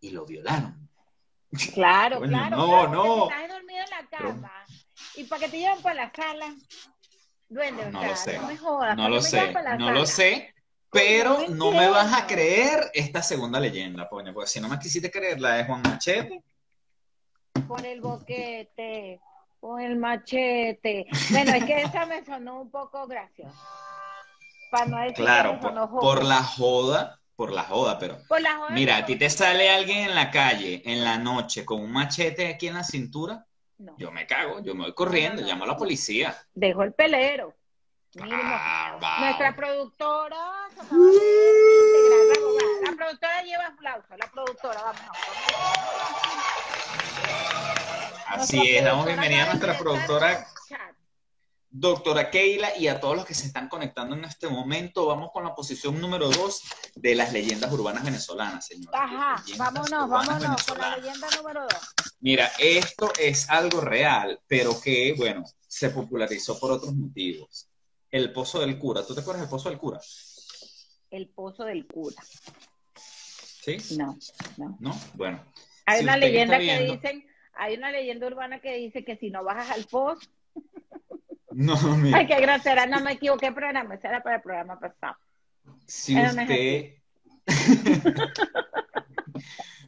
y 0.00 0.10
lo 0.10 0.24
violaron. 0.26 0.88
Claro, 1.72 2.18
Coño, 2.18 2.30
claro. 2.30 2.56
no, 2.56 2.66
claro, 2.66 2.88
no. 2.92 3.30
Estás 3.30 3.48
dormido 3.48 3.80
en 3.84 3.90
la 3.90 4.08
cama 4.18 4.52
y 5.16 5.24
para 5.24 5.40
que 5.44 5.48
te 5.50 5.58
lleven 5.58 5.82
para 5.82 5.94
la 6.06 6.12
sala. 6.14 6.54
Duende, 7.48 7.84
o 7.86 7.90
No 7.92 8.00
sea, 8.00 8.08
lo 8.10 8.16
sé. 8.16 8.38
no 8.38 8.46
me 8.48 8.56
jodas. 8.56 8.96
No 8.96 9.02
¿para 9.04 9.08
lo 9.08 9.16
qué 9.16 9.22
me 9.22 9.28
sé, 9.30 9.46
llevan 9.46 9.78
no 9.78 9.86
sala? 9.86 9.92
lo 10.00 10.06
sé, 10.06 10.54
pero 10.90 11.38
no 11.48 11.54
no 11.54 11.72
me 11.72 11.88
vas 11.88 12.12
a 12.12 12.26
creer 12.26 12.90
esta 12.92 13.22
segunda 13.22 13.60
leyenda, 13.60 14.08
poño, 14.08 14.32
porque 14.34 14.48
si 14.50 14.60
no 14.60 14.68
me 14.68 14.78
quisiste 14.78 15.10
creer 15.10 15.40
la 15.40 15.54
de 15.54 15.64
Juan 15.64 15.82
Machete, 15.82 16.42
Con 17.68 17.84
el 17.84 18.00
boquete, 18.00 19.20
con 19.64 19.80
el 19.80 19.96
machete. 19.96 21.06
Bueno, 21.30 21.54
es 21.54 21.64
que 21.64 21.80
esa 21.80 22.04
me 22.04 22.22
sonó 22.22 22.60
un 22.60 22.70
poco 22.70 23.06
graciosa. 23.06 23.58
Para 24.70 24.84
no 24.84 24.98
decir 24.98 25.14
que 25.14 25.22
claro, 25.22 25.54
me 25.54 25.58
por, 25.58 25.70
sonó 25.70 25.90
por 25.90 26.22
la 26.22 26.42
joda, 26.42 27.18
por 27.34 27.50
la 27.50 27.62
joda, 27.62 27.98
pero 27.98 28.18
Por 28.28 28.42
la 28.42 28.56
joda 28.58 28.70
mira, 28.72 28.98
a 28.98 29.06
ti 29.06 29.16
te 29.16 29.30
sale 29.30 29.70
alguien 29.70 30.00
en 30.10 30.14
la 30.14 30.30
calle, 30.30 30.82
en 30.84 31.02
la 31.02 31.16
noche, 31.16 31.64
con 31.64 31.80
un 31.80 31.90
machete 31.92 32.46
aquí 32.48 32.68
en 32.68 32.74
la 32.74 32.84
cintura, 32.84 33.46
No, 33.78 33.94
yo 33.96 34.10
me 34.12 34.26
cago, 34.26 34.60
yo 34.62 34.74
me 34.74 34.82
voy 34.82 34.92
corriendo, 34.92 35.36
No, 35.36 35.40
no, 35.40 35.46
no. 35.46 35.48
llamo 35.54 35.64
a 35.64 35.68
la 35.68 35.76
policía. 35.78 36.36
dejó 36.52 36.82
el 36.82 36.92
pelero. 36.92 37.54
Nuestra 38.16 39.56
productora. 39.56 40.36
La 42.84 42.92
productora 42.96 43.42
lleva 43.42 43.66
aplauso. 43.68 44.14
La 44.18 44.30
productora, 44.30 44.82
vamos. 44.82 46.63
Así 48.34 48.76
es, 48.76 48.84
damos 48.84 49.06
bienvenida 49.06 49.44
a 49.44 49.46
nuestra 49.46 49.78
productora. 49.78 50.44
Doctora 51.70 52.30
Keila 52.30 52.76
y 52.76 52.88
a 52.88 52.98
todos 52.98 53.14
los 53.14 53.24
que 53.24 53.32
se 53.34 53.46
están 53.46 53.68
conectando 53.68 54.16
en 54.16 54.24
este 54.24 54.48
momento, 54.48 55.06
vamos 55.06 55.30
con 55.32 55.44
la 55.44 55.54
posición 55.54 56.00
número 56.00 56.28
dos 56.28 56.62
de 56.96 57.14
las 57.14 57.32
leyendas 57.32 57.72
urbanas 57.72 58.04
venezolanas, 58.04 58.66
señores. 58.66 58.90
Ajá, 58.92 59.42
vámonos, 59.56 60.08
vámonos 60.08 60.62
con 60.64 60.78
la 60.78 60.96
leyenda 60.96 61.28
número 61.36 61.62
dos. 61.62 61.94
Mira, 62.18 62.50
esto 62.58 63.12
es 63.20 63.48
algo 63.50 63.80
real, 63.80 64.40
pero 64.48 64.80
que, 64.80 65.14
bueno, 65.16 65.44
se 65.68 65.90
popularizó 65.90 66.58
por 66.58 66.72
otros 66.72 66.92
motivos. 66.92 67.68
El 68.10 68.32
Pozo 68.32 68.58
del 68.58 68.78
Cura. 68.80 69.06
¿Tú 69.06 69.14
te 69.14 69.20
acuerdas 69.20 69.42
del 69.42 69.50
Pozo 69.50 69.68
del 69.68 69.78
Cura? 69.78 70.00
El 71.10 71.28
pozo 71.28 71.64
del 71.64 71.86
cura. 71.86 72.20
¿Sí? 73.62 73.76
No, 73.96 74.18
no. 74.56 74.76
¿No? 74.80 75.00
Bueno. 75.14 75.44
Hay 75.86 75.98
Si 75.98 76.04
una 76.04 76.16
leyenda 76.16 76.58
que 76.58 76.80
dicen, 76.80 77.24
hay 77.56 77.74
una 77.76 77.90
leyenda 77.90 78.26
urbana 78.26 78.60
que 78.60 78.74
dice 78.76 79.04
que 79.04 79.16
si 79.16 79.30
no 79.30 79.44
bajas 79.44 79.70
al 79.70 79.84
pozo, 79.84 80.26
No, 81.50 81.76
mira. 81.96 82.18
ay, 82.18 82.26
qué 82.26 82.40
grosera, 82.40 82.86
no 82.86 83.00
me 83.00 83.12
equivoqué, 83.12 83.52
programa, 83.52 83.94
ese 83.94 84.08
era 84.08 84.22
para 84.22 84.36
el 84.36 84.42
programa 84.42 84.78
pasado. 84.80 85.16
Si 85.86 86.14
usted... 86.20 86.94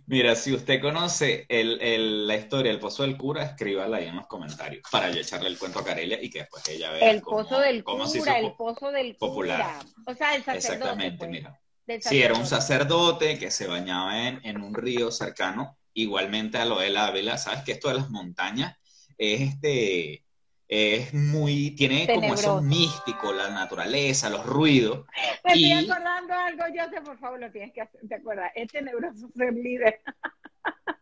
Mira, 0.09 0.37
si 0.37 0.55
usted 0.55 0.81
conoce 0.81 1.47
el- 1.49 1.81
el- 1.83 2.29
la 2.29 2.37
historia 2.37 2.71
del 2.71 2.79
Pozo 2.81 3.03
del 3.03 3.17
Cura, 3.17 3.43
escríbala 3.43 3.97
ahí 3.97 4.07
en 4.07 4.15
los 4.15 4.29
comentarios 4.29 4.85
para 4.93 5.11
yo 5.11 5.21
echarle 5.21 5.49
el 5.49 5.59
cuento 5.59 5.81
a 5.81 5.85
Carelia 5.85 6.23
y 6.23 6.31
que 6.31 6.41
después 6.41 6.63
ella 6.69 6.93
vea 6.93 7.11
El 7.11 7.23
cómo- 7.23 7.39
pozo 7.43 7.59
del 7.59 7.83
cómo 7.83 8.07
se 8.07 8.19
hizo 8.19 8.27
cura, 8.27 8.39
el 8.39 8.47
po- 8.53 8.57
pozo 8.57 8.93
del 8.93 9.17
popular. 9.17 9.81
cura. 9.81 9.81
O 10.07 10.15
sea, 10.15 10.37
el 10.37 10.45
sacerdote. 10.45 10.75
Exactamente, 10.75 11.19
pues, 11.19 11.31
mira. 11.31 11.61
Sí, 12.03 12.23
era 12.23 12.35
un 12.35 12.47
sacerdote. 12.47 13.27
sacerdote 13.27 13.39
que 13.41 13.51
se 13.51 13.67
bañaba 13.67 14.29
en, 14.29 14.41
en 14.45 14.61
un 14.61 14.75
río 14.75 15.11
cercano, 15.11 15.77
igualmente 15.97 16.59
a 16.59 16.65
lo 16.65 16.79
del 16.79 16.97
Ávila. 16.97 17.39
Sabes 17.39 17.63
que 17.65 17.73
esto 17.73 17.89
de 17.89 17.95
las 17.95 18.11
montañas 18.11 18.77
es 19.19 19.41
este, 19.41 20.25
es 20.69 21.15
muy, 21.15 21.71
tiene 21.73 22.07
como 22.13 22.35
eso 22.35 22.61
místico, 22.61 23.33
la 23.33 23.49
naturaleza, 23.51 24.29
los 24.31 24.45
ruidos. 24.45 25.07
Me 25.45 25.53
estoy 25.55 25.65
Y- 25.65 25.73
acordando 25.91 26.35
algo, 26.35 26.63
José, 26.65 27.01
por 27.03 27.19
favor, 27.19 27.41
lo 27.41 27.51
tienes 27.51 27.73
que 27.73 27.81
hacer, 27.81 28.01
¿te 28.09 28.15
acuerdas? 28.17 28.53
Es 28.55 28.71
tenebroso 28.71 29.29
ser 29.35 29.53
líder. 29.55 30.01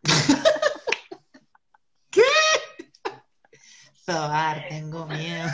Sobar, 4.05 4.65
tengo 4.69 5.05
miedo. 5.07 5.47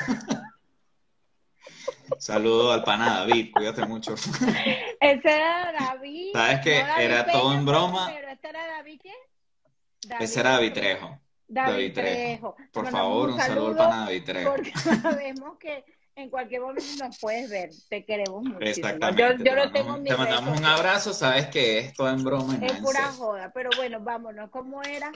Saludo 2.20 2.74
al 2.74 2.84
pana 2.84 3.20
David, 3.20 3.52
cuídate 3.54 3.86
mucho. 3.86 4.14
Ese 4.14 4.42
era 5.00 5.72
David. 5.72 6.32
¿Sabes 6.34 6.60
que 6.60 6.84
no 6.84 6.98
era 6.98 7.26
Peña 7.26 7.40
todo 7.40 7.54
en 7.54 7.66
broma? 7.66 8.08
primero, 8.08 8.28
¿Este 8.30 8.50
era 8.50 8.68
David 8.68 9.00
qué? 9.02 9.14
Ese 10.20 10.40
era 10.40 10.52
David 10.52 10.74
Trejo. 10.74 11.20
David, 11.48 11.72
David 11.72 11.94
Trejo. 11.94 12.54
Trejo. 12.54 12.72
Por 12.72 12.88
favor, 12.90 13.30
un 13.30 13.40
saludo 13.40 13.68
al 13.70 13.76
pana 13.76 14.06
David 14.06 14.24
Trejo. 14.24 14.52
Porque 14.52 14.72
sabemos 15.02 15.58
que 15.58 15.84
en 16.16 16.30
cualquier 16.30 16.62
momento 16.62 17.06
nos 17.06 17.18
puedes 17.20 17.50
ver. 17.50 17.70
Te 17.90 18.06
queremos 18.06 18.44
muchísimo. 18.44 18.88
Exactamente. 18.88 19.22
Yo, 19.22 19.30
yo 19.32 19.44
te 19.44 19.56
lo 19.56 19.72
tengo 19.72 19.90
mandamos, 20.18 20.54
te 20.54 20.60
un 20.60 20.66
abrazo, 20.66 21.14
sabes 21.14 21.48
que 21.48 21.80
es 21.80 21.94
todo 21.94 22.10
en 22.10 22.24
broma 22.24 22.58
y 22.62 22.66
Es 22.66 22.74
pura 22.74 23.12
joda, 23.12 23.52
pero 23.54 23.70
bueno, 23.78 24.00
vámonos. 24.00 24.50
¿Cómo 24.50 24.82
era? 24.84 25.12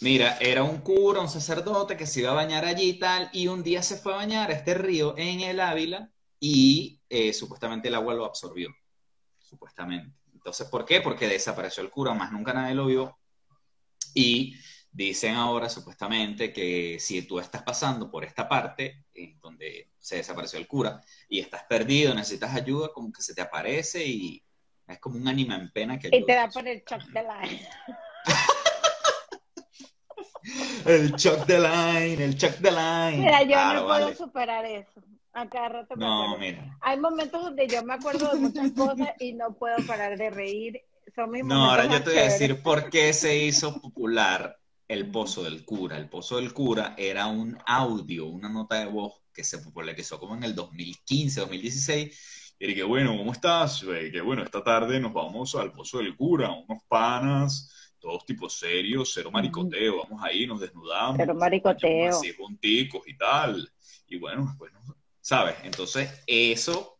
Mira, 0.00 0.36
era 0.40 0.62
un 0.62 0.78
cura, 0.78 1.20
un 1.20 1.28
sacerdote 1.28 1.96
que 1.96 2.06
se 2.06 2.20
iba 2.20 2.30
a 2.30 2.34
bañar 2.34 2.64
allí 2.64 2.90
y 2.90 2.98
tal, 2.98 3.30
y 3.32 3.48
un 3.48 3.62
día 3.62 3.82
se 3.82 3.96
fue 3.96 4.14
a 4.14 4.16
bañar 4.16 4.50
a 4.50 4.54
este 4.54 4.74
río 4.74 5.14
en 5.16 5.40
el 5.40 5.60
Ávila 5.60 6.10
y 6.40 7.00
eh, 7.08 7.32
supuestamente 7.32 7.88
el 7.88 7.94
agua 7.94 8.14
lo 8.14 8.24
absorbió. 8.24 8.74
Supuestamente. 9.38 10.14
Entonces, 10.32 10.66
¿por 10.68 10.84
qué? 10.84 11.00
Porque 11.00 11.28
desapareció 11.28 11.82
el 11.82 11.90
cura, 11.90 12.12
más 12.12 12.32
nunca 12.32 12.52
nadie 12.52 12.74
lo 12.74 12.86
vio. 12.86 13.16
Y 14.14 14.54
dicen 14.90 15.34
ahora 15.34 15.68
supuestamente 15.68 16.52
que 16.52 16.98
si 17.00 17.22
tú 17.22 17.40
estás 17.40 17.62
pasando 17.62 18.10
por 18.10 18.24
esta 18.24 18.48
parte, 18.48 19.04
en 19.12 19.38
donde 19.40 19.90
se 19.98 20.16
desapareció 20.16 20.58
el 20.58 20.68
cura, 20.68 21.02
y 21.28 21.40
estás 21.40 21.64
perdido, 21.64 22.14
necesitas 22.14 22.54
ayuda, 22.54 22.90
como 22.92 23.12
que 23.12 23.22
se 23.22 23.34
te 23.34 23.40
aparece 23.42 24.06
y 24.06 24.42
es 24.86 24.98
como 25.00 25.16
un 25.16 25.26
ánima 25.26 25.56
en 25.56 25.70
pena 25.72 25.98
que 25.98 26.08
Y 26.12 26.24
te 26.24 26.34
da 26.34 26.48
por 26.48 26.66
el 26.68 26.82
shock 26.84 27.02
de 27.08 27.22
la 27.22 27.40
El 30.86 31.16
Chuck 31.16 31.46
the 31.46 31.58
Line, 31.58 32.22
el 32.22 32.36
Chuck 32.36 32.56
the 32.60 32.70
Line. 32.70 33.16
Mira, 33.18 33.42
yo 33.42 33.48
Claro, 33.48 33.80
no 33.80 33.86
puedo 33.86 34.00
vale. 34.04 34.16
superar 34.16 34.64
eso. 34.66 35.02
A 35.32 35.48
cada 35.48 35.68
rato 35.70 35.96
me 35.96 36.04
No, 36.04 36.36
mira. 36.38 36.78
Hay 36.82 37.00
momentos 37.00 37.42
donde 37.42 37.66
yo 37.66 37.82
me 37.82 37.94
acuerdo 37.94 38.30
de 38.32 38.38
muchas 38.40 38.70
cosas 38.72 39.08
y 39.18 39.32
no 39.32 39.54
puedo 39.54 39.76
parar 39.86 40.16
de 40.18 40.28
reír. 40.30 40.82
Son 41.14 41.30
mis 41.30 41.44
No, 41.44 41.70
ahora 41.70 41.86
yo 41.86 42.02
te 42.02 42.10
voy 42.10 42.18
a 42.18 42.24
decir 42.24 42.62
por 42.62 42.90
qué 42.90 43.12
se 43.12 43.36
hizo 43.44 43.80
popular 43.80 44.58
el 44.88 45.10
Pozo 45.10 45.42
del 45.42 45.64
Cura. 45.64 45.96
El 45.98 46.08
Pozo 46.08 46.36
del 46.36 46.52
Cura 46.52 46.94
era 46.96 47.26
un 47.26 47.58
audio, 47.66 48.26
una 48.26 48.48
nota 48.48 48.80
de 48.80 48.86
voz 48.86 49.14
que 49.32 49.44
se 49.44 49.58
popularizó 49.58 50.18
como 50.18 50.34
en 50.36 50.44
el 50.44 50.54
2015, 50.54 51.40
2016. 51.40 52.54
Y 52.58 52.74
que 52.74 52.82
bueno, 52.84 53.16
¿cómo 53.16 53.32
estás? 53.32 53.82
Eh, 53.82 54.10
Que 54.12 54.20
bueno, 54.20 54.42
esta 54.42 54.62
tarde 54.62 55.00
nos 55.00 55.12
vamos 55.12 55.54
al 55.56 55.72
Pozo 55.72 55.98
del 55.98 56.16
Cura, 56.16 56.50
unos 56.52 56.82
panas, 56.88 57.92
todos 57.98 58.24
tipos 58.24 58.54
serios, 58.58 59.10
cero 59.12 59.30
maricoteo. 59.30 60.04
Vamos 60.04 60.22
ahí, 60.22 60.46
nos 60.46 60.60
desnudamos. 60.60 61.16
Cero 61.16 61.34
maricoteo. 61.34 62.10
Así 62.10 62.32
junticos 62.36 63.02
y 63.06 63.16
tal. 63.16 63.68
Y 64.06 64.18
bueno, 64.18 64.54
pues, 64.58 64.72
¿sabes? 65.20 65.56
Entonces, 65.64 66.22
eso, 66.26 66.93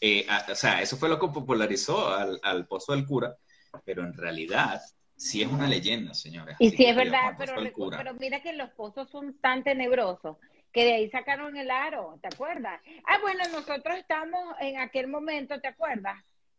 eh, 0.00 0.26
a- 0.28 0.46
o 0.52 0.54
sea, 0.54 0.80
eso 0.82 0.96
fue 0.96 1.08
lo 1.08 1.18
que 1.18 1.28
popularizó 1.28 2.08
al, 2.08 2.40
al 2.42 2.66
Pozo 2.66 2.92
del 2.92 3.06
Cura, 3.06 3.36
pero 3.84 4.02
en 4.02 4.14
realidad 4.14 4.80
sí 5.16 5.42
es 5.42 5.48
una 5.48 5.68
leyenda, 5.68 6.14
señores. 6.14 6.56
Y 6.58 6.70
sí 6.70 6.84
es 6.86 6.96
verdad, 6.96 7.34
pero, 7.38 7.54
pero 7.96 8.14
mira 8.14 8.40
que 8.42 8.52
los 8.52 8.70
pozos 8.70 9.08
son 9.10 9.38
tan 9.40 9.62
tenebrosos 9.62 10.36
que 10.72 10.84
de 10.84 10.92
ahí 10.94 11.10
sacaron 11.10 11.56
el 11.56 11.70
aro, 11.70 12.18
¿te 12.22 12.28
acuerdas? 12.28 12.80
Ah, 13.06 13.18
bueno, 13.20 13.42
nosotros 13.48 13.98
estamos 13.98 14.54
en 14.60 14.78
aquel 14.78 15.08
momento, 15.08 15.60
¿te 15.60 15.68
acuerdas? 15.68 16.16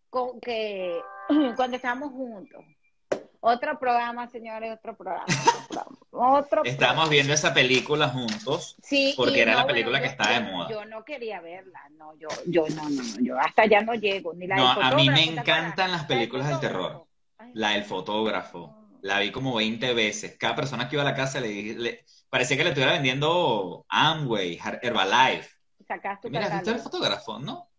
Con 0.10 0.40
que 0.42 1.00
cuando 1.56 1.78
estábamos 1.78 2.12
juntos. 2.12 2.64
Otro 3.44 3.80
programa, 3.80 4.28
señores, 4.28 4.72
otro 4.78 4.96
programa. 4.96 5.26
Otro 5.26 5.68
programa. 5.70 5.98
Otro 6.40 6.64
Estábamos 6.64 7.10
viendo 7.10 7.34
esa 7.34 7.54
película 7.54 8.08
juntos. 8.10 8.76
Sí, 8.84 9.14
Porque 9.18 9.42
era 9.42 9.52
la 9.56 9.64
bueno, 9.64 9.74
película 9.74 10.00
que 10.00 10.06
yo- 10.06 10.12
estaba 10.12 10.30
de 10.32 10.40
moda. 10.42 10.70
Yo 10.70 10.86
no 10.86 11.04
quería 11.04 11.42
verla, 11.42 11.82
no, 11.98 12.14
yo, 12.20 12.28
yo 12.46 12.66
no, 12.70 12.84
no, 12.90 13.02
no, 13.02 13.20
yo 13.22 13.40
hasta 13.40 13.64
allá 13.64 13.82
no 13.82 13.94
llego, 13.96 14.34
ni 14.36 14.46
la 14.46 14.56
No, 14.58 14.70
a 14.72 14.92
mí 14.96 15.10
me 15.10 15.24
encantan 15.24 15.92
las 15.92 16.06
películas 16.06 16.48
del 16.50 16.60
terror. 16.60 17.06
Ay, 17.40 17.52
La 17.56 17.70
del 17.72 17.84
fotógrafo. 17.84 18.76
La 19.02 19.18
vi 19.20 19.32
como 19.32 19.56
20 19.56 19.94
veces. 19.96 20.38
Cada 20.38 20.56
persona 20.56 20.88
que 20.88 20.96
iba 20.96 21.02
a 21.02 21.06
la 21.06 21.16
casa 21.16 21.40
le, 21.40 21.74
le- 21.74 22.06
parecía 22.30 22.56
que 22.58 22.64
le 22.64 22.70
estuviera 22.70 22.94
vendiendo 22.94 23.86
Amway, 23.90 24.60
Her- 24.60 24.80
Herbalife. 24.84 25.50
Sacaste 25.88 26.28
tu 26.28 26.32
Mira, 26.32 26.48
¿viste 26.50 26.70
el 26.70 26.80
fotógrafo? 26.80 27.40
¿No? 27.40 27.71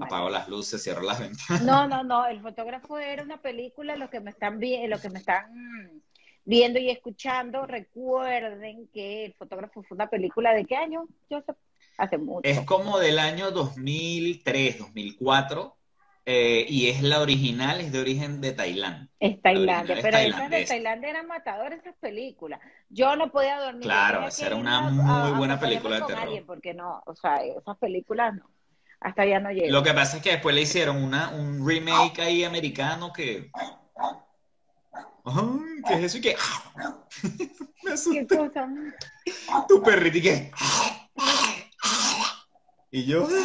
Apago 0.00 0.30
las 0.30 0.48
luces, 0.48 0.82
cierro 0.82 1.02
las 1.02 1.20
ventanas. 1.20 1.62
No, 1.62 1.86
no, 1.86 2.02
no, 2.02 2.26
el 2.26 2.40
fotógrafo 2.40 2.98
era 2.98 3.22
una 3.22 3.40
película, 3.40 3.96
los 3.96 4.10
que 4.10 4.20
me 4.20 4.30
están 4.30 4.58
los 4.60 5.00
que 5.00 5.10
me 5.10 5.18
están 5.18 6.02
viendo 6.44 6.78
y 6.78 6.90
escuchando, 6.90 7.66
recuerden 7.66 8.88
que 8.92 9.26
el 9.26 9.34
fotógrafo 9.34 9.82
fue 9.82 9.94
una 9.96 10.08
película 10.08 10.52
de 10.52 10.64
qué 10.64 10.76
año, 10.76 11.06
Joseph? 11.30 11.56
Hace 11.98 12.18
mucho. 12.18 12.48
Es 12.48 12.60
como 12.62 12.98
del 12.98 13.18
año 13.18 13.50
2003, 13.50 14.78
2004, 14.78 15.76
eh, 16.24 16.66
y 16.68 16.88
es 16.88 17.02
la 17.02 17.20
original, 17.20 17.80
es 17.80 17.92
de 17.92 18.00
origen 18.00 18.40
de 18.40 18.52
Tailandia. 18.52 19.08
Es 19.20 19.40
Tailandia, 19.40 19.98
pero 20.02 20.16
esas 20.16 20.50
de. 20.50 20.64
Tailandia 20.64 21.10
eran 21.10 21.26
matadoras 21.28 21.78
esas 21.80 21.94
películas. 21.96 22.60
Yo 22.88 23.14
no 23.14 23.30
podía 23.30 23.60
dormir. 23.60 23.84
Claro, 23.84 24.22
yo 24.22 24.26
esa 24.28 24.46
era 24.46 24.56
una 24.56 24.78
a- 24.78 24.90
muy 24.90 25.04
a- 25.04 25.26
a 25.26 25.38
buena 25.38 25.54
acostarme 25.54 25.76
película 25.76 25.94
de 25.96 26.02
terror. 26.06 26.22
alguien, 26.24 26.46
porque 26.46 26.74
no, 26.74 27.02
o 27.06 27.14
sea, 27.14 27.36
esas 27.44 27.78
películas 27.78 28.34
no. 28.34 28.50
Hasta 29.02 29.22
allá 29.22 29.40
no 29.40 29.50
llego. 29.50 29.72
Lo 29.72 29.82
que 29.82 29.92
pasa 29.92 30.18
es 30.18 30.22
que 30.22 30.30
después 30.30 30.54
le 30.54 30.62
hicieron 30.62 31.02
una, 31.02 31.30
un 31.30 31.66
remake 31.66 32.20
ahí 32.20 32.44
americano 32.44 33.12
que... 33.12 33.50
¿qué 35.86 35.94
es 35.94 36.00
eso? 36.04 36.18
Y 36.18 36.20
que... 36.20 36.36
Me 37.82 37.88
¿Qué 37.88 37.92
asusté. 37.92 38.36
cosa? 38.36 38.68
Tu 39.68 39.82
perrito 39.82 40.18
y 40.18 40.22
que... 40.22 40.52
Y 42.92 43.04
yo... 43.06 43.26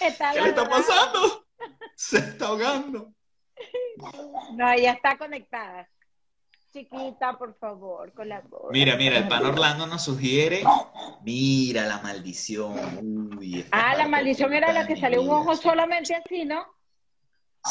Está 0.00 0.32
¿Qué 0.32 0.42
le 0.42 0.48
está 0.50 0.68
pasando? 0.68 1.46
Se 1.94 2.18
está 2.18 2.48
ahogando. 2.48 3.12
No, 4.52 4.70
ella 4.70 4.92
está 4.92 5.16
conectada. 5.16 5.88
Chiquita, 6.86 7.38
por 7.38 7.54
favor, 7.54 8.12
con 8.12 8.28
la 8.28 8.42
voz. 8.42 8.70
Mira, 8.70 8.96
mira, 8.96 9.16
el 9.16 9.28
pan 9.28 9.46
Orlando 9.46 9.86
nos 9.86 10.02
sugiere, 10.04 10.62
mira 11.22 11.86
la 11.86 12.00
maldición. 12.02 12.74
Uy, 13.38 13.64
Ah, 13.72 13.94
la 13.96 14.06
maldición 14.06 14.52
era 14.52 14.72
la 14.74 14.86
que 14.86 14.94
salió 14.96 15.22
un 15.22 15.30
ojo 15.30 15.56
solamente 15.56 16.14
así, 16.14 16.44
¿no? 16.44 16.66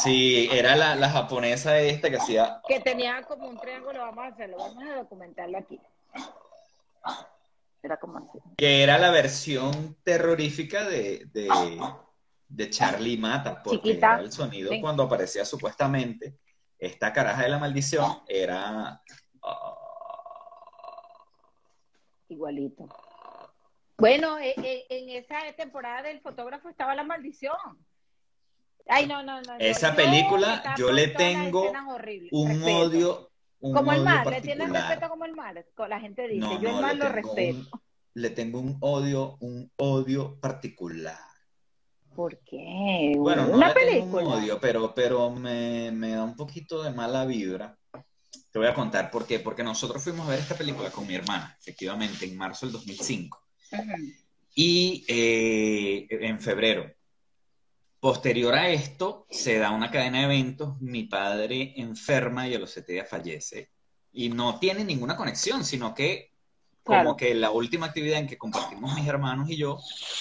Sí, 0.02 0.48
era 0.50 0.74
la, 0.74 0.96
la 0.96 1.08
japonesa 1.08 1.78
esta 1.78 2.10
que 2.10 2.16
hacía, 2.16 2.60
Que 2.66 2.80
tenía 2.80 3.22
como 3.22 3.48
un 3.48 3.58
triángulo, 3.60 4.00
vamos 4.00 4.24
a 4.24 4.28
hacerlo, 4.28 4.56
vamos 4.58 4.82
a 4.84 4.96
documentarlo 4.96 5.56
aquí. 5.58 5.78
Era 7.82 7.96
como 7.98 8.18
así. 8.18 8.38
que 8.56 8.82
era 8.82 8.98
la 8.98 9.12
versión 9.12 9.96
terrorífica 10.02 10.84
de, 10.84 11.26
de, 11.32 11.48
de 12.48 12.70
Charlie 12.70 13.16
Mata, 13.18 13.62
porque 13.62 13.90
Chiquita. 13.90 14.14
era 14.14 14.20
el 14.22 14.32
sonido 14.32 14.72
cuando 14.80 15.04
aparecía 15.04 15.44
supuestamente 15.44 16.40
esta 16.78 17.12
caraja 17.12 17.42
de 17.42 17.48
la 17.48 17.58
maldición, 17.58 18.22
era... 18.28 19.02
ah, 19.42 19.74
Igualito. 22.28 22.88
Bueno, 23.98 24.38
e- 24.38 24.54
e- 24.58 24.86
en 24.90 25.10
esa 25.10 25.36
temporada 25.56 26.02
del 26.02 26.20
fotógrafo 26.20 26.68
estaba 26.68 26.94
la 26.94 27.04
maldición. 27.04 27.56
Ay, 28.88 29.06
no, 29.06 29.22
no, 29.22 29.40
no. 29.42 29.56
Esa 29.58 29.90
Yo 29.90 29.96
película, 29.96 30.74
yo 30.76 30.92
le 30.92 31.08
tengo 31.08 31.72
un 32.30 32.48
Respeto. 32.48 32.78
odio, 32.78 33.30
un 33.60 33.72
Como 33.74 33.92
el 33.92 34.02
mar, 34.02 34.26
¿le 34.26 34.40
tienes 34.42 34.70
respeto 34.70 35.08
como 35.08 35.24
el 35.24 35.34
mar? 35.34 35.64
La 35.88 36.00
gente 36.00 36.28
dice, 36.28 36.40
No, 36.40 36.60
yo 36.60 36.68
el 36.70 36.80
no, 36.80 36.88
le 36.88 36.94
lo 36.94 37.08
respeto. 37.08 37.58
un- 37.58 37.68
le 38.14 38.30
tengo 38.30 38.60
un 38.60 38.76
odio, 38.80 39.36
un 39.40 39.70
odio 39.76 40.38
particular. 40.40 41.18
¿Por 42.16 42.38
qué? 42.40 43.12
Bueno, 43.16 43.46
no 43.46 43.54
Una 43.56 43.68
le 43.68 43.74
tengo 43.74 44.04
un 44.06 44.10
película. 44.12 44.36
odio, 44.38 44.58
pero, 44.60 44.94
pero 44.94 45.30
me, 45.30 45.90
me 45.92 46.10
da 46.12 46.24
un 46.24 46.34
poquito 46.34 46.82
de 46.82 46.90
mala 46.90 47.24
vibra. 47.26 47.78
Te 48.50 48.58
voy 48.58 48.66
a 48.68 48.74
contar 48.74 49.10
por 49.10 49.26
qué. 49.26 49.38
Porque 49.38 49.62
nosotros 49.62 50.02
fuimos 50.02 50.26
a 50.26 50.30
ver 50.30 50.38
esta 50.40 50.56
película 50.56 50.90
con 50.90 51.06
mi 51.06 51.14
hermana, 51.14 51.54
efectivamente, 51.60 52.24
en 52.24 52.36
marzo 52.36 52.66
del 52.66 52.72
2005. 52.72 53.38
Ujú. 53.72 53.82
Y 54.54 55.04
eh, 55.08 56.06
en 56.10 56.40
febrero. 56.40 56.90
Posterior 58.00 58.54
a 58.54 58.68
esto, 58.68 59.26
se 59.30 59.58
da 59.58 59.70
una 59.70 59.90
cadena 59.90 60.18
de 60.18 60.24
eventos. 60.24 60.80
Mi 60.80 61.04
padre 61.04 61.74
enferma 61.76 62.46
y 62.48 62.54
a 62.54 62.58
los 62.58 62.70
siete 62.70 62.92
días 62.92 63.08
fallece. 63.08 63.70
Y 64.12 64.28
no 64.28 64.58
tiene 64.58 64.84
ninguna 64.84 65.16
conexión, 65.16 65.64
sino 65.64 65.94
que 65.94 66.30
como 66.82 67.00
Claro. 67.02 67.16
que 67.16 67.34
la 67.34 67.50
última 67.50 67.86
actividad 67.86 68.20
en 68.20 68.28
que 68.28 68.38
compartimos 68.38 68.94
mis 68.94 69.08
hermanos 69.08 69.50
y 69.50 69.56
yo, 69.56 69.76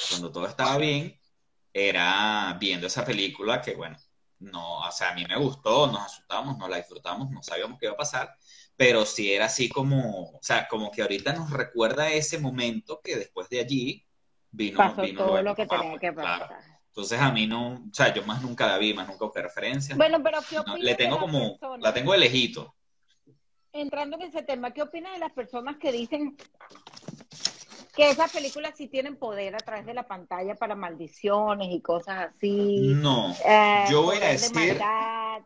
cuando 0.09 0.31
todo 0.31 0.47
estaba 0.47 0.77
bien, 0.79 1.15
era 1.77 2.55
viendo 2.59 2.87
esa 2.87 3.05
película 3.05 3.61
que, 3.61 3.75
bueno, 3.75 3.97
no, 4.39 4.79
o 4.79 4.91
sea, 4.91 5.11
a 5.11 5.15
mí 5.15 5.25
me 5.27 5.37
gustó, 5.37 5.87
nos 5.87 6.03
asustamos, 6.05 6.57
nos 6.57 6.69
la 6.69 6.77
disfrutamos, 6.77 7.29
no 7.31 7.43
sabíamos 7.43 7.77
qué 7.79 7.87
iba 7.87 7.93
a 7.93 7.97
pasar, 7.97 8.33
pero 8.77 9.05
sí 9.05 9.33
era 9.33 9.45
así 9.45 9.67
como, 9.69 10.31
o 10.31 10.39
sea, 10.41 10.67
como 10.69 10.89
que 10.91 11.01
ahorita 11.01 11.33
nos 11.33 11.49
recuerda 11.51 12.09
ese 12.11 12.39
momento 12.39 13.01
que 13.03 13.17
después 13.17 13.49
de 13.49 13.59
allí 13.59 14.05
vino, 14.51 14.77
Pasó 14.77 15.01
vino 15.01 15.25
todo 15.25 15.41
lo 15.41 15.53
que 15.55 15.65
papá, 15.65 15.81
tenía 15.81 15.99
que 15.99 16.13
claro. 16.13 16.47
pasar. 16.47 16.63
Entonces 16.87 17.19
a 17.19 17.31
mí 17.31 17.45
no, 17.45 17.73
o 17.73 17.93
sea, 17.93 18.13
yo 18.13 18.23
más 18.25 18.41
nunca 18.41 18.67
la 18.67 18.77
vi, 18.77 18.93
más 18.93 19.07
nunca 19.07 19.25
busqué 19.25 19.41
referencias. 19.41 19.97
Bueno, 19.97 20.23
pero 20.23 20.39
¿qué 20.49 20.55
No, 20.55 20.61
opinas 20.61 20.79
le 20.79 20.95
tengo 20.95 21.15
de 21.15 21.19
como, 21.19 21.59
personas? 21.59 21.81
la 21.81 21.93
tengo 21.93 22.13
de 22.13 22.17
lejito. 22.19 22.73
Entrando 23.73 24.15
en 24.15 24.21
ese 24.23 24.41
tema, 24.43 24.71
¿qué 24.73 24.81
opinas 24.81 25.11
de 25.13 25.19
las 25.19 25.33
personas 25.33 25.75
que 25.77 25.91
dicen 25.91 26.37
que 27.95 28.09
esas 28.09 28.31
películas 28.31 28.73
sí 28.75 28.87
tienen 28.87 29.15
poder 29.15 29.55
a 29.55 29.59
través 29.59 29.85
de 29.85 29.93
la 29.93 30.07
pantalla 30.07 30.55
para 30.55 30.75
maldiciones 30.75 31.69
y 31.71 31.81
cosas 31.81 32.29
así? 32.35 32.93
No, 32.95 33.33
Eh, 33.45 33.85
yo 33.89 34.03
voy 34.03 34.17
a 34.17 34.25
de 34.27 34.31
decir- 34.33 34.53
maldad, 34.79 35.41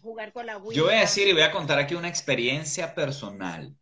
jugar 0.00 0.32
con 0.32 0.46
la 0.46 0.56
Ouija. 0.56 0.74
yo 0.76 0.84
voy 0.84 0.94
a 0.94 1.00
decir 1.00 1.28
y 1.28 1.32
voy 1.32 1.42
a 1.42 1.50
contar 1.52 1.78
aquí 1.78 1.94
una 1.94 2.08
experiencia 2.08 2.94
personal. 2.94 3.74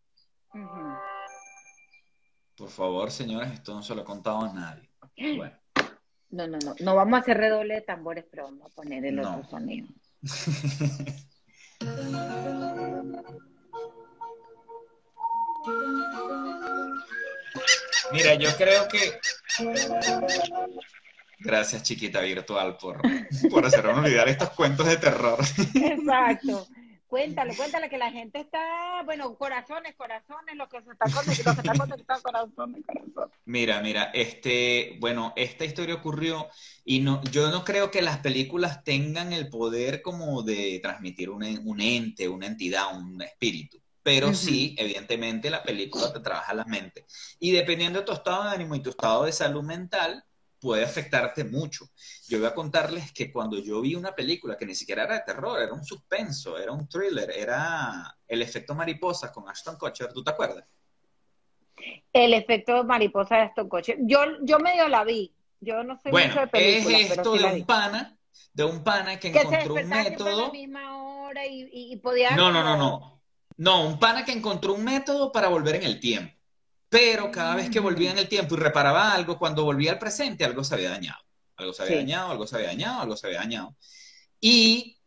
Por 2.56 2.68
favor, 2.68 3.10
señores, 3.10 3.52
esto 3.52 3.74
no 3.74 3.82
se 3.82 3.94
lo 3.94 4.02
he 4.02 4.04
contado 4.04 4.40
a 4.42 4.52
nadie. 4.52 4.90
Bueno, 5.36 5.56
No, 6.30 6.46
no, 6.46 6.58
no. 6.64 6.74
No 6.78 6.94
vamos 6.94 7.14
a 7.18 7.22
hacer 7.22 7.36
redoble 7.38 7.74
de 7.74 7.80
tambores, 7.80 8.24
pero 8.30 8.44
vamos 8.44 8.70
a 8.70 8.74
poner 8.74 9.04
el 9.04 9.16
No. 9.16 9.30
otro 9.38 9.50
sonido. 9.50 9.88
mira, 18.12 18.34
yo 18.34 18.50
creo 18.56 18.88
que... 18.88 19.18
Gracias, 21.38 21.82
chiquita 21.82 22.20
virtual, 22.20 22.76
por, 22.76 23.00
por 23.50 23.64
hacerme 23.64 23.92
olvidar 23.92 24.28
estos 24.28 24.50
cuentos 24.50 24.86
de 24.86 24.96
terror. 24.98 25.38
Exacto. 25.74 26.66
Cuéntale, 27.10 27.56
cuéntale 27.56 27.88
que 27.88 27.98
la 27.98 28.12
gente 28.12 28.38
está, 28.38 29.02
bueno, 29.04 29.34
corazones, 29.34 29.96
corazones, 29.96 30.54
lo 30.54 30.68
que 30.68 30.80
se 30.80 30.92
está 30.92 31.06
conectando, 31.12 31.88
conectado, 31.88 32.22
corazones, 32.22 32.84
corazones. 32.86 33.36
Mira, 33.46 33.82
mira, 33.82 34.12
este, 34.14 34.96
bueno, 35.00 35.32
esta 35.34 35.64
historia 35.64 35.96
ocurrió 35.96 36.46
y 36.84 37.00
no, 37.00 37.20
yo 37.32 37.50
no 37.50 37.64
creo 37.64 37.90
que 37.90 38.00
las 38.00 38.18
películas 38.18 38.84
tengan 38.84 39.32
el 39.32 39.48
poder 39.48 40.02
como 40.02 40.44
de 40.44 40.78
transmitir 40.80 41.30
un, 41.30 41.42
un 41.42 41.80
ente, 41.80 42.28
una 42.28 42.46
entidad, 42.46 42.96
un 42.96 43.20
espíritu. 43.22 43.79
Pero 44.02 44.32
sí, 44.34 44.74
evidentemente, 44.78 45.50
la 45.50 45.62
película 45.62 46.12
te 46.12 46.20
trabaja 46.20 46.54
la 46.54 46.64
mente. 46.64 47.06
Y 47.38 47.52
dependiendo 47.52 48.00
de 48.00 48.04
tu 48.06 48.12
estado 48.12 48.44
de 48.44 48.50
ánimo 48.50 48.74
y 48.74 48.82
tu 48.82 48.90
estado 48.90 49.24
de 49.24 49.32
salud 49.32 49.62
mental, 49.62 50.24
puede 50.58 50.84
afectarte 50.84 51.44
mucho. 51.44 51.86
Yo 52.28 52.38
voy 52.38 52.46
a 52.48 52.54
contarles 52.54 53.12
que 53.12 53.30
cuando 53.32 53.58
yo 53.58 53.80
vi 53.80 53.94
una 53.94 54.14
película 54.14 54.56
que 54.56 54.66
ni 54.66 54.74
siquiera 54.74 55.04
era 55.04 55.14
de 55.14 55.24
terror, 55.26 55.60
era 55.60 55.72
un 55.72 55.84
suspenso, 55.84 56.58
era 56.58 56.72
un 56.72 56.88
thriller, 56.88 57.30
era 57.30 58.16
El 58.26 58.42
efecto 58.42 58.74
mariposa 58.74 59.32
con 59.32 59.48
Ashton 59.48 59.76
Kutcher, 59.76 60.12
¿tú 60.12 60.22
te 60.22 60.30
acuerdas? 60.30 60.64
El 62.12 62.34
efecto 62.34 62.84
mariposa 62.84 63.36
de 63.38 63.44
estos 63.46 63.68
coches. 63.68 63.96
Yo, 64.00 64.18
yo 64.42 64.58
medio 64.58 64.88
la 64.88 65.04
vi. 65.04 65.32
Yo 65.60 65.82
no 65.84 65.96
sé 65.96 66.10
mucho 66.10 66.22
Bueno, 66.22 66.34
de 66.40 66.46
es 66.52 66.52
películas, 66.52 67.00
pero 67.08 67.22
esto 67.22 67.32
sí 67.32 67.38
de 67.38 67.44
un 67.44 67.66
pana, 67.66 68.18
de 68.52 68.64
un 68.64 68.82
pana 68.82 69.18
que 69.20 69.28
Que 69.28 69.34
se 69.34 69.40
encontró 69.40 69.74
un 69.74 69.88
despertaba 69.88 70.02
siempre 70.04 70.30
a 70.30 70.36
la 70.36 70.42
método. 70.42 70.52
misma 70.52 70.96
hora 71.04 71.46
y, 71.46 71.68
y- 71.72 71.96
podía... 71.98 72.36
No, 72.36 72.50
no, 72.52 72.62
no, 72.64 72.76
no. 72.76 73.19
No, 73.60 73.86
un 73.86 73.98
pana 73.98 74.24
que 74.24 74.32
encontró 74.32 74.72
un 74.72 74.82
método 74.82 75.30
para 75.32 75.48
volver 75.48 75.76
en 75.76 75.82
el 75.82 76.00
tiempo. 76.00 76.34
Pero 76.88 77.30
cada 77.30 77.54
vez 77.54 77.68
que 77.68 77.78
volvía 77.78 78.10
en 78.10 78.16
el 78.16 78.26
tiempo 78.26 78.54
y 78.54 78.58
reparaba 78.58 79.12
algo, 79.12 79.38
cuando 79.38 79.64
volvía 79.64 79.92
al 79.92 79.98
presente, 79.98 80.46
algo 80.46 80.64
se 80.64 80.74
había 80.74 80.88
dañado. 80.88 81.20
Algo 81.56 81.74
se 81.74 81.82
había 81.82 81.96
Sí. 81.96 82.00
dañado, 82.00 82.30
algo 82.30 82.46
se 82.46 82.56
había 82.56 82.68
dañado, 82.68 83.02
algo 83.02 83.16
se 83.18 83.26
había 83.26 83.40
dañado. 83.40 83.76
Y 84.40 84.98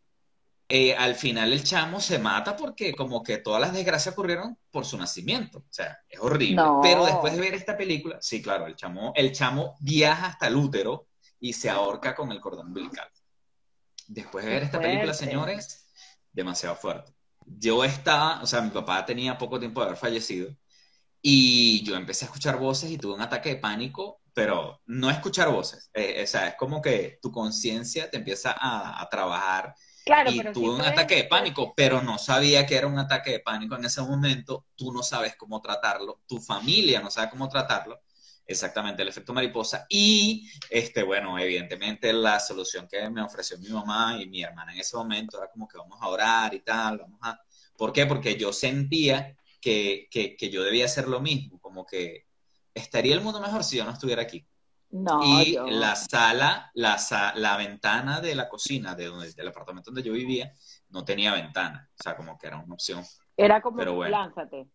eh, 0.70 0.96
al 0.96 1.16
final 1.16 1.52
el 1.52 1.64
chamo 1.64 2.00
se 2.00 2.20
mata 2.20 2.56
porque 2.56 2.94
como 2.94 3.24
que 3.24 3.40
todas 3.40 3.60
las 3.60 3.74
desgracias 3.74 4.14
ocurrieron 4.14 4.56
por 4.70 4.86
su 4.86 5.00
nacimiento. 5.00 5.58
O 5.58 5.74
sea, 5.74 5.98
es 6.08 6.20
horrible. 6.20 6.58
No. 6.58 6.80
Pero 6.84 7.06
después 7.06 7.34
de 7.34 7.42
ver 7.42 7.56
esta 7.56 7.76
película, 7.76 8.20
sí, 8.22 8.40
claro, 8.40 8.68
el 8.68 8.76
chamo, 8.76 9.14
el 9.16 9.32
chamo 9.32 9.78
viaja 9.80 10.28
hasta 10.28 10.46
el 10.46 10.56
útero 10.56 11.08
y 11.40 11.54
se 11.54 11.72
ahorca 11.72 12.14
con 12.14 12.32
el 12.32 12.40
cordón 12.40 12.68
umbilical. 12.68 13.10
Después 14.08 14.46
de 14.46 14.52
ver 14.52 14.62
esta 14.62 14.80
película, 14.80 15.16
señores, 15.16 15.88
demasiado 16.32 16.76
fuerte. 16.76 17.14
Yo 17.46 17.84
estaba, 17.84 18.42
o 18.42 18.46
sea, 18.48 18.62
mi 18.62 18.70
papá 18.70 19.06
tenía 19.06 19.38
poco 19.38 19.60
tiempo 19.60 19.82
de 19.82 19.88
haber 19.88 19.98
fallecido 19.98 20.56
y 21.22 21.84
yo 21.86 21.96
empecé 21.96 22.26
a 22.26 22.28
escuchar 22.28 22.60
voces 22.60 22.92
y 22.92 22.98
tuve 22.98 23.14
un 23.16 23.22
ataque 23.22 23.50
de 23.50 23.56
pánico, 23.58 24.22
pero 24.34 24.82
no 24.88 25.10
escuchar 25.12 25.50
voces. 25.52 25.90
eh, 25.94 26.22
o 26.24 26.28
sea, 26.28 26.50
es 26.50 26.56
como 26.56 26.82
que 26.82 27.20
tu 27.22 27.32
conciencia 27.32 28.10
te 28.12 28.18
empieza 28.18 28.54
a, 28.60 29.02
a 29.02 29.10
trabajar 29.10 29.76
Claro, 30.06 30.30
y 30.32 30.52
tuve 30.52 30.66
sí 30.66 30.70
un 30.72 30.78
puedes- 30.78 30.92
ataque 30.94 31.16
de 31.18 31.24
pánico, 31.26 31.74
pero 31.76 32.02
no 32.02 32.18
sabía 32.18 32.66
que 32.66 32.76
era 32.78 32.88
un 32.88 33.00
ataque 33.00 33.32
de 33.32 33.40
pánico 33.42 33.76
en 33.76 33.86
ese 33.86 34.02
momento. 34.02 34.66
Tú 34.76 34.92
no 34.94 35.04
sabes 35.04 35.36
cómo 35.38 35.62
tratarlo, 35.62 36.22
tu 36.28 36.40
familia 36.42 37.02
no 37.02 37.12
sabe 37.12 37.30
cómo 37.30 37.50
tratarlo. 37.50 38.02
Exactamente, 38.46 39.02
el 39.02 39.08
efecto 39.08 39.34
mariposa. 39.34 39.86
Y, 39.90 40.50
este, 40.70 41.04
bueno, 41.04 41.40
evidentemente 41.40 42.12
la 42.12 42.40
solución 42.40 42.88
que 42.90 43.10
me 43.10 43.22
ofreció 43.22 43.58
mi 43.58 43.70
mamá 43.70 44.18
y 44.22 44.28
mi 44.28 44.44
hermana 44.44 44.74
en 44.74 44.80
ese 44.80 44.98
momento 44.98 45.38
era 45.38 45.50
como 45.50 45.68
que 45.68 45.78
vamos 45.78 45.98
a 46.02 46.08
orar 46.08 46.54
y 46.54 46.60
tal, 46.60 46.98
vamos 46.98 47.20
a... 47.22 47.40
¿Por 47.78 47.94
qué? 47.94 48.06
Porque 48.06 48.36
yo 48.38 48.52
sentía 48.54 49.36
que, 49.62 50.08
que, 50.12 50.36
que 50.36 50.50
yo 50.50 50.62
debía 50.64 50.86
hacer 50.86 51.08
lo 51.08 51.22
mismo, 51.22 51.60
como 51.60 51.86
que 51.86 52.26
estaría 52.74 53.14
el 53.16 53.22
mundo 53.22 53.40
mejor 53.40 53.64
si 53.64 53.78
yo 53.78 53.86
no 53.86 53.92
estuviera 53.92 54.22
aquí. 54.22 54.46
No, 54.92 55.42
y 55.42 55.56
yo- 55.56 55.66
la 55.68 55.96
sala, 55.96 56.70
la, 56.76 56.98
sa- 57.00 57.34
la 57.36 57.58
ventana 57.58 58.22
de 58.22 58.36
la 58.36 58.48
cocina 58.48 58.94
de 58.94 59.06
donde, 59.06 59.32
del 59.34 59.48
apartamento 59.48 59.90
donde 59.90 60.04
yo 60.08 60.14
vivía 60.14 60.54
no 60.90 61.04
tenía 61.04 61.34
ventana, 61.34 61.90
o 61.98 62.04
sea, 62.04 62.16
como 62.16 62.38
que 62.38 62.46
era 62.48 62.58
una 62.58 62.76
opción. 62.76 63.04
era 63.36 63.60
como 63.62 63.78
pero 63.78 63.96
bueno. 63.96 64.12
lánzate. 64.18 64.68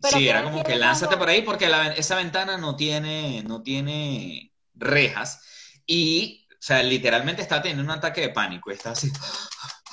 Pero 0.00 0.16
sí, 0.16 0.24
¿qué 0.24 0.30
era 0.30 0.42
como 0.44 0.62
que 0.64 0.76
lánzate 0.76 1.16
por 1.16 1.28
ahí 1.28 1.42
porque 1.42 1.68
la 1.68 1.92
esa 1.92 2.16
ventana 2.16 2.56
no 2.56 2.76
tiene, 2.76 3.42
no 3.44 3.62
tiene 3.62 4.52
rejas 4.74 5.42
y, 5.86 6.46
o 6.52 6.56
sea, 6.62 6.82
literalmente 6.82 7.42
estaba 7.42 7.62
teniendo 7.62 7.84
un 7.84 7.90
ataque 7.98 8.22
de 8.22 8.30
pánico 8.30 8.70
y 8.70 8.74
estaba 8.74 8.92
así. 8.94 9.10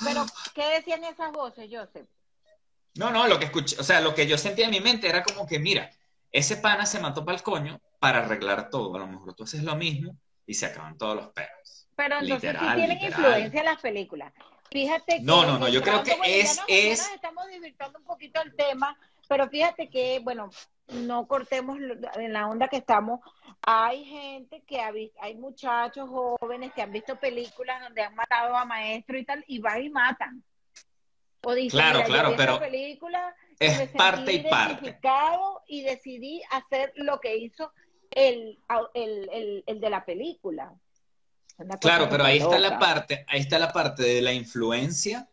Pero, 0.04 0.24
¿qué 0.54 0.64
decían 0.76 1.04
esas 1.04 1.32
voces, 1.32 1.68
Joseph? 1.70 2.08
No, 2.94 3.10
no, 3.10 3.26
lo 3.28 3.38
que 3.38 3.44
escuché, 3.46 3.76
o 3.78 3.84
sea, 3.84 4.00
lo 4.00 4.14
que 4.14 4.26
yo 4.26 4.38
sentía 4.38 4.64
en 4.64 4.70
mi 4.70 4.80
mente 4.80 5.08
era 5.08 5.22
como 5.22 5.46
que, 5.46 5.58
mira, 5.58 5.90
ese 6.32 6.56
pana 6.56 6.86
se 6.86 7.00
mató 7.00 7.24
para 7.24 7.36
el 7.36 7.42
coño 7.42 7.80
para 7.98 8.18
arreglar 8.20 8.70
todo. 8.70 8.94
A 8.96 9.00
lo 9.00 9.06
mejor 9.06 9.34
tú 9.34 9.44
haces 9.44 9.62
lo 9.62 9.76
mismo 9.76 10.16
y 10.46 10.54
se 10.54 10.66
acaban 10.66 10.96
todos 10.96 11.16
los 11.16 11.28
perros. 11.32 11.88
Pero 11.96 12.18
entonces 12.20 12.52
Literal, 12.52 12.68
sí 12.70 12.74
tienen 12.76 12.98
literal. 12.98 13.20
influencia 13.20 13.62
las 13.64 13.80
películas. 13.80 14.32
Fíjate 14.70 15.16
que 15.16 15.22
No, 15.22 15.44
no, 15.44 15.58
no, 15.58 15.68
yo 15.68 15.82
creo 15.82 16.02
que 16.02 16.16
es- 16.24 16.60
es- 16.68 17.08
estamos 17.14 17.46
divirtiendo 17.48 17.98
un 17.98 18.04
poquito 18.04 18.40
el 18.42 18.54
tema, 18.54 18.96
pero 19.28 19.48
fíjate 19.48 19.88
que, 19.88 20.20
bueno, 20.20 20.50
no 20.88 21.26
cortemos 21.28 21.78
en 22.16 22.32
la 22.32 22.48
onda 22.48 22.68
que 22.68 22.78
estamos. 22.78 23.20
Hay 23.62 24.04
gente 24.04 24.62
que 24.66 24.80
ha 24.80 24.90
visto, 24.90 25.18
hay 25.20 25.36
muchachos 25.36 26.08
jóvenes 26.08 26.72
que 26.72 26.82
han 26.82 26.92
visto 26.92 27.16
películas 27.16 27.82
donde 27.82 28.02
han 28.02 28.14
matado 28.14 28.56
a 28.56 28.64
maestros 28.64 29.20
y 29.20 29.24
tal, 29.24 29.44
y 29.46 29.58
van 29.60 29.82
y 29.82 29.90
matan. 29.90 30.42
O 31.42 31.54
dicen, 31.54 31.78
Claro, 31.78 31.98
"Mira, 31.98 32.08
yo 32.08 32.12
claro, 32.14 32.34
pero 32.36 32.58
película 32.58 33.34
es 33.58 33.90
parte 33.90 34.32
y 34.32 34.42
parte. 34.48 34.98
y 35.68 35.82
decidí 35.82 36.42
hacer 36.50 36.92
lo 36.96 37.20
que 37.20 37.36
hizo 37.36 37.72
el, 38.10 38.58
el, 38.94 39.28
el, 39.32 39.64
el 39.66 39.80
de 39.80 39.90
la 39.90 40.04
película. 40.04 40.72
Claro, 41.80 42.08
pero 42.08 42.24
ahí 42.24 42.38
está 42.38 42.58
la 42.58 42.78
parte, 42.78 43.24
ahí 43.28 43.40
está 43.40 43.58
la 43.58 43.72
parte 43.72 44.02
de 44.04 44.22
la 44.22 44.32
influencia, 44.32 45.28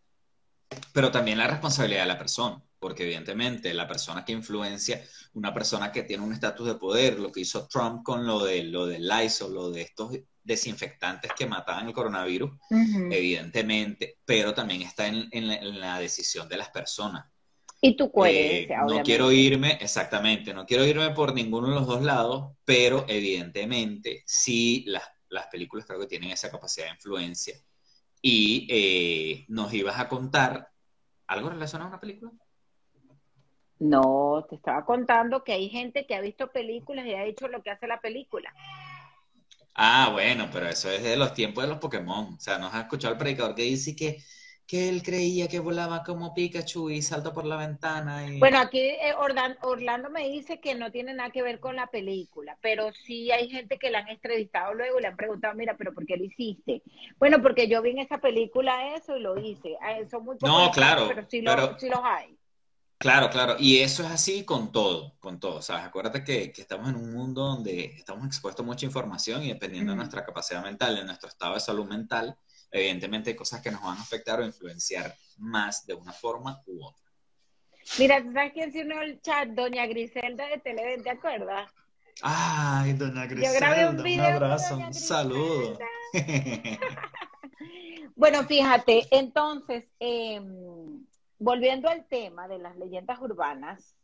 pero 0.91 1.11
también 1.11 1.37
la 1.37 1.47
responsabilidad 1.47 2.01
de 2.01 2.07
la 2.07 2.17
persona, 2.17 2.63
porque 2.79 3.03
evidentemente 3.03 3.73
la 3.73 3.87
persona 3.87 4.23
que 4.25 4.33
influencia, 4.33 5.01
una 5.33 5.53
persona 5.53 5.91
que 5.91 6.03
tiene 6.03 6.23
un 6.23 6.33
estatus 6.33 6.67
de 6.67 6.75
poder, 6.75 7.19
lo 7.19 7.31
que 7.31 7.41
hizo 7.41 7.67
Trump 7.67 8.03
con 8.03 8.25
lo 8.25 8.43
de 8.43 8.63
lo 8.63 8.85
del 8.85 9.07
Lysol, 9.07 9.53
lo 9.53 9.71
de 9.71 9.81
estos 9.81 10.11
desinfectantes 10.43 11.33
que 11.33 11.47
mataban 11.47 11.87
el 11.87 11.93
coronavirus, 11.93 12.51
evidentemente, 13.09 14.19
pero 14.25 14.53
también 14.53 14.81
está 14.83 15.07
en, 15.07 15.27
en 15.31 15.47
la, 15.47 15.55
en 15.55 15.79
la 15.79 15.99
decisión 15.99 16.47
de 16.49 16.57
las 16.57 16.69
personas. 16.69 17.25
Y 17.81 17.95
tu 17.95 18.05
Eh, 18.05 18.11
coherencia, 18.11 18.83
no 18.83 18.85
obviamente. 18.87 19.03
quiero 19.03 19.31
irme, 19.31 19.77
exactamente, 19.81 20.53
no 20.53 20.65
quiero 20.65 20.85
irme 20.85 21.11
por 21.11 21.33
ninguno 21.33 21.69
de 21.69 21.75
los 21.75 21.87
dos 21.87 22.01
lados, 22.03 22.53
pero 22.65 23.05
evidentemente 23.07 24.23
sí 24.25 24.83
las, 24.87 25.03
las 25.29 25.47
películas 25.47 25.85
creo 25.85 25.99
que 25.99 26.07
tienen 26.07 26.31
esa 26.31 26.49
capacidad 26.51 26.87
de 26.87 26.93
influencia. 26.93 27.55
Y 28.21 28.67
eh, 28.69 29.45
nos 29.49 29.73
ibas 29.73 29.99
a 29.99 30.07
contar 30.09 30.71
algo 31.27 31.49
relacionado 31.49 31.87
a 31.87 31.93
una 31.93 31.99
película. 32.01 32.31
No, 33.89 34.45
te 34.49 34.55
estaba 34.55 34.83
contando 34.85 35.43
que 35.43 35.53
hay 35.53 35.69
gente 35.69 36.05
que 36.07 36.15
ha 36.15 36.21
visto 36.21 36.51
películas 36.51 37.05
y 37.05 37.13
ha 37.13 37.25
hecho 37.25 37.47
lo 37.47 37.61
que 37.63 37.71
hace 37.71 37.87
la 37.87 38.01
película. 38.01 38.53
Ah, 39.75 40.09
bueno, 40.11 40.49
pero 40.51 40.67
eso 40.67 40.89
es 40.89 41.03
de 41.03 41.15
los 41.17 41.33
tiempos 41.33 41.63
de 41.63 41.69
los 41.69 41.79
Pokémon. 41.79 42.33
O 42.35 42.39
sea, 42.39 42.57
nos 42.57 42.73
has 42.73 42.83
escuchado 42.83 43.13
al 43.13 43.17
predicador 43.19 43.55
que 43.55 43.63
dice 43.63 43.95
que, 43.95 44.23
que 44.65 44.89
él 44.89 45.03
creía 45.03 45.47
que 45.47 45.59
volaba 45.59 46.03
como 46.03 46.33
Pikachu 46.33 46.89
y 46.89 47.01
salta 47.01 47.33
por 47.33 47.45
la 47.45 47.57
ventana. 47.57 48.27
Y... 48.27 48.39
Bueno, 48.39 48.59
aquí 48.59 48.79
eh, 48.79 49.13
Orlando 49.61 50.09
me 50.09 50.27
dice 50.29 50.59
que 50.59 50.75
no 50.75 50.91
tiene 50.91 51.13
nada 51.13 51.29
que 51.31 51.41
ver 51.41 51.59
con 51.59 51.75
la 51.77 51.87
película, 51.87 52.57
pero 52.61 52.91
sí 52.93 53.31
hay 53.31 53.49
gente 53.49 53.77
que 53.79 53.89
la 53.89 53.99
han 53.99 54.09
entrevistado 54.09 54.73
luego 54.73 54.99
y 54.99 55.01
le 55.01 55.07
han 55.07 55.15
preguntado, 55.15 55.55
mira, 55.55 55.75
pero 55.77 55.93
¿por 55.93 56.05
qué 56.05 56.17
lo 56.17 56.25
hiciste? 56.25 56.81
Bueno, 57.17 57.41
porque 57.41 57.67
yo 57.69 57.81
vi 57.81 57.91
en 57.91 57.99
esa 57.99 58.17
película 58.19 58.95
eso 58.95 59.15
y 59.17 59.21
lo 59.21 59.37
hice. 59.37 59.77
Ah, 59.81 59.99
Son 60.09 60.25
muy 60.25 60.37
pocos 60.37 60.65
No, 60.65 60.71
claro, 60.71 61.07
pero 61.07 61.25
sí, 61.29 61.41
lo- 61.41 61.77
sí 61.77 61.89
los 61.89 61.99
hay. 62.03 62.37
Claro, 62.97 63.29
claro, 63.29 63.57
y 63.59 63.79
eso 63.79 64.03
es 64.03 64.11
así 64.11 64.45
con 64.45 64.71
todo, 64.71 65.17
con 65.19 65.39
todo, 65.39 65.61
¿sabes? 65.61 65.83
Acuérdate 65.83 66.23
que, 66.23 66.51
que 66.51 66.61
estamos 66.61 66.89
en 66.89 66.95
un 66.95 67.13
mundo 67.13 67.41
donde 67.41 67.85
estamos 67.97 68.25
expuestos 68.25 68.63
a 68.63 68.67
mucha 68.67 68.85
información 68.85 69.43
y 69.43 69.49
dependiendo 69.49 69.91
de 69.91 69.97
nuestra 69.97 70.25
capacidad 70.25 70.63
mental, 70.63 70.95
de 70.95 71.03
nuestro 71.03 71.27
estado 71.27 71.55
de 71.55 71.59
salud 71.59 71.85
mental, 71.85 72.37
evidentemente 72.71 73.31
hay 73.31 73.35
cosas 73.35 73.61
que 73.61 73.69
nos 73.69 73.81
van 73.81 73.97
a 73.97 74.01
afectar 74.01 74.39
o 74.39 74.45
influenciar 74.45 75.13
más 75.37 75.85
de 75.85 75.93
una 75.93 76.13
forma 76.13 76.61
u 76.67 76.85
otra. 76.85 77.03
Mira, 77.99 78.23
¿tú 78.23 78.31
¿sabes 78.33 78.53
quién 78.53 78.71
se 78.71 78.81
unió 78.81 78.99
al 78.99 79.21
chat? 79.21 79.49
Doña 79.49 79.85
Griselda 79.85 80.47
de 80.47 80.57
Televen, 80.59 81.03
¿te 81.03 81.11
acuerdas? 81.11 81.71
Ay, 82.21 82.93
doña 82.93 83.27
Yo 83.27 83.53
grabé 83.53 83.87
un 83.87 83.97
Griselda, 83.97 83.97
un 83.97 84.03
video 84.03 84.25
con 84.25 84.33
abrazo, 84.33 84.77
un 84.77 84.93
saludo. 84.93 85.77
Bueno, 88.17 88.45
fíjate, 88.45 89.05
entonces, 89.11 89.83
eh, 89.99 90.39
volviendo 91.45 91.87
al 91.89 92.05
tema 92.07 92.47
de 92.47 92.57
las 92.57 92.75
leyendas 92.75 93.21
urbanas, 93.21 93.95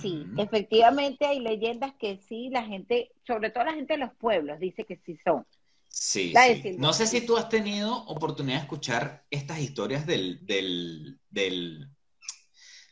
sí, 0.00 0.24
efectivamente 0.38 1.26
hay 1.26 1.40
leyendas 1.40 1.92
que 2.00 2.18
sí, 2.26 2.48
la 2.48 2.64
gente, 2.64 3.12
sobre 3.26 3.50
todo 3.50 3.64
la 3.64 3.74
gente 3.74 3.92
de 3.94 4.00
los 4.00 4.14
pueblos, 4.14 4.58
dice 4.58 4.84
que 4.84 4.96
sí 5.04 5.18
son. 5.22 5.46
Sí, 5.90 6.32
sí. 6.62 6.76
No 6.78 6.92
sé 6.92 7.06
si 7.06 7.20
tú 7.20 7.36
has 7.36 7.48
tenido 7.48 8.04
oportunidad 8.06 8.56
de 8.56 8.62
escuchar 8.62 9.24
estas 9.30 9.58
historias 9.60 10.06
del, 10.06 10.44
del, 10.46 11.18
del, 11.28 11.90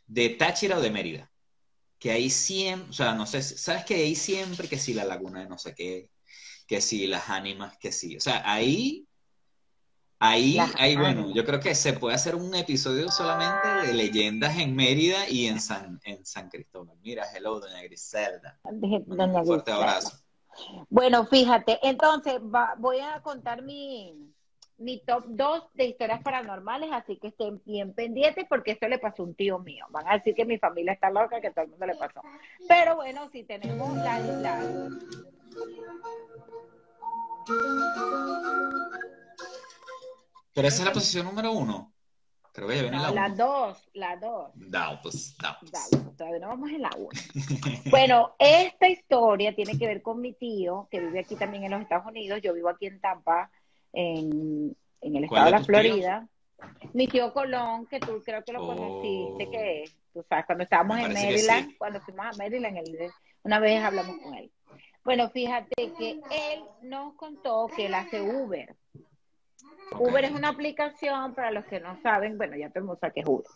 de 0.07 0.29
Táchira 0.31 0.77
o 0.77 0.81
de 0.81 0.91
Mérida. 0.91 1.31
Que 1.99 2.11
ahí 2.11 2.29
siempre, 2.29 2.91
o 2.91 2.93
sea, 2.93 3.15
no 3.15 3.25
sé, 3.27 3.41
sabes 3.43 3.85
que 3.87 3.95
ahí 3.95 4.15
siempre 4.15 4.69
que 4.69 4.79
si 4.79 4.93
la 4.93 5.05
laguna 5.05 5.41
de 5.41 5.49
no 5.49 5.57
sé 5.57 5.75
qué, 5.75 6.11
que 6.67 6.83
si 6.83 7.07
las 7.07 7.31
ánimas, 7.31 7.79
que 7.79 7.91
sí. 7.91 8.17
O 8.17 8.21
sea, 8.21 8.43
ahí, 8.45 9.06
ahí, 10.19 10.59
ahí, 10.79 10.97
bueno, 10.97 11.21
ánimas. 11.21 11.35
yo 11.35 11.45
creo 11.45 11.61
que 11.61 11.75
se 11.75 11.93
puede 11.93 12.15
hacer 12.15 12.35
un 12.35 12.55
episodio 12.55 13.11
solamente 13.11 13.69
de 13.87 13.93
leyendas 13.95 14.59
en 14.59 14.75
Mérida 14.75 15.29
y 15.29 15.47
en 15.47 15.61
San, 15.61 16.01
en 16.05 16.25
San 16.25 16.49
Cristóbal. 16.49 16.97
Mira, 17.03 17.25
hello, 17.35 17.61
doña 17.61 17.83
Griselda. 17.83 18.59
Bueno, 19.07 19.41
un 19.41 19.47
fuerte 19.47 19.73
abrazo. 19.73 20.19
Bueno, 20.89 21.27
fíjate, 21.27 21.79
entonces 21.83 22.39
va- 22.41 22.75
voy 22.79 22.99
a 23.01 23.21
contar 23.21 23.61
mi, 23.63 24.33
mi 24.79 25.01
top 25.01 25.25
2 25.29 25.65
de 25.75 25.85
historias 25.85 26.23
paranormales, 26.23 26.89
así 26.93 27.19
que 27.19 27.29
estén 27.29 27.61
bien 27.67 27.93
pendientes 27.93 28.47
porque 28.49 28.71
esto 28.71 28.89
le 28.89 28.99
pasó 28.99 29.23
a 29.23 29.27
un 29.27 29.35
tío 29.35 29.59
mío. 29.59 29.85
Van 29.91 30.09
a 30.09 30.15
decir 30.15 30.35
que 30.35 30.47
mi 30.47 30.59
familia 30.59 30.95
está 30.95 31.11
loca, 31.11 31.43
que 31.43 31.51
todo 31.51 31.65
el 31.67 31.71
mundo 31.73 31.85
le 31.87 31.97
pasó. 31.97 32.23
Pero 32.67 32.97
bueno, 32.97 33.29
si 33.31 33.45
tenemos 33.45 33.95
la... 33.99 34.19
la- 34.19 34.89
Pero 40.57 40.69
esa 40.69 40.79
es 40.83 40.85
la 40.87 40.93
posición 40.95 41.27
número 41.27 41.53
uno. 41.53 41.93
Creo 42.55 42.67
que 42.67 42.77
ya 42.77 42.83
viene 42.83 42.97
no, 42.97 43.13
la. 43.13 43.29
2, 43.29 43.91
la 43.93 44.17
2. 44.17 44.51
Da, 44.55 44.99
pues, 45.03 45.37
da, 45.37 45.59
pues. 45.61 45.71
Todavía 46.17 46.39
no 46.41 46.49
vamos 46.49 46.71
en 46.71 46.81
la 46.81 46.91
1. 46.97 47.09
Bueno, 47.91 48.35
esta 48.39 48.89
historia 48.89 49.55
tiene 49.55 49.77
que 49.79 49.87
ver 49.87 50.01
con 50.01 50.23
mi 50.23 50.33
tío, 50.33 50.89
que 50.91 50.99
vive 51.01 51.21
aquí 51.21 51.37
también 51.37 51.65
en 51.65 51.73
los 51.73 51.83
Estados 51.83 52.07
Unidos. 52.07 52.41
Yo 52.43 52.55
vivo 52.55 52.71
aquí 52.71 52.87
en 52.87 52.99
Tampa, 53.03 53.51
en, 53.93 54.75
en 55.03 55.17
el 55.17 55.29
¿Cuál 55.29 55.43
estado 55.43 55.45
de 55.45 55.51
la 55.51 55.57
tíos? 55.59 55.67
Florida. 55.67 56.29
Mi 56.95 57.07
tío 57.07 57.35
Colón, 57.35 57.87
que 57.87 58.01
tú 58.01 58.23
creo 58.25 58.43
que 58.43 58.53
lo 58.55 58.63
Oh. 58.65 58.75
conociste, 58.75 59.51
que 59.51 59.85
tú 60.15 60.25
sabes, 60.27 60.47
cuando 60.47 60.65
estábamos 60.65 60.97
Me 60.97 61.05
en 61.05 61.13
Maryland, 61.13 61.69
sí. 61.69 61.77
cuando 61.77 62.01
fuimos 62.01 62.25
a 62.25 62.33
Maryland, 62.39 62.79
él- 62.79 63.11
una 63.43 63.59
vez 63.59 63.85
hablamos 63.85 64.17
con 64.23 64.33
él. 64.35 64.51
Bueno, 65.05 65.29
fíjate 65.29 65.93
que 65.99 66.13
él 66.31 66.65
nos 66.81 67.13
contó 67.17 67.69
que 67.77 67.85
él 67.87 67.95
hace 67.95 68.23
Uber. 68.23 68.75
Uber 69.99 70.25
es 70.25 70.33
una 70.33 70.49
aplicación, 70.49 71.35
para 71.35 71.51
los 71.51 71.65
que 71.67 71.81
no 71.81 72.01
saben, 72.03 72.37
bueno, 72.37 72.57
ya 72.57 72.71
mundo 72.75 72.99
sabe 73.01 73.15
que 73.15 73.21
es 73.21 73.27
Uber, 73.27 73.47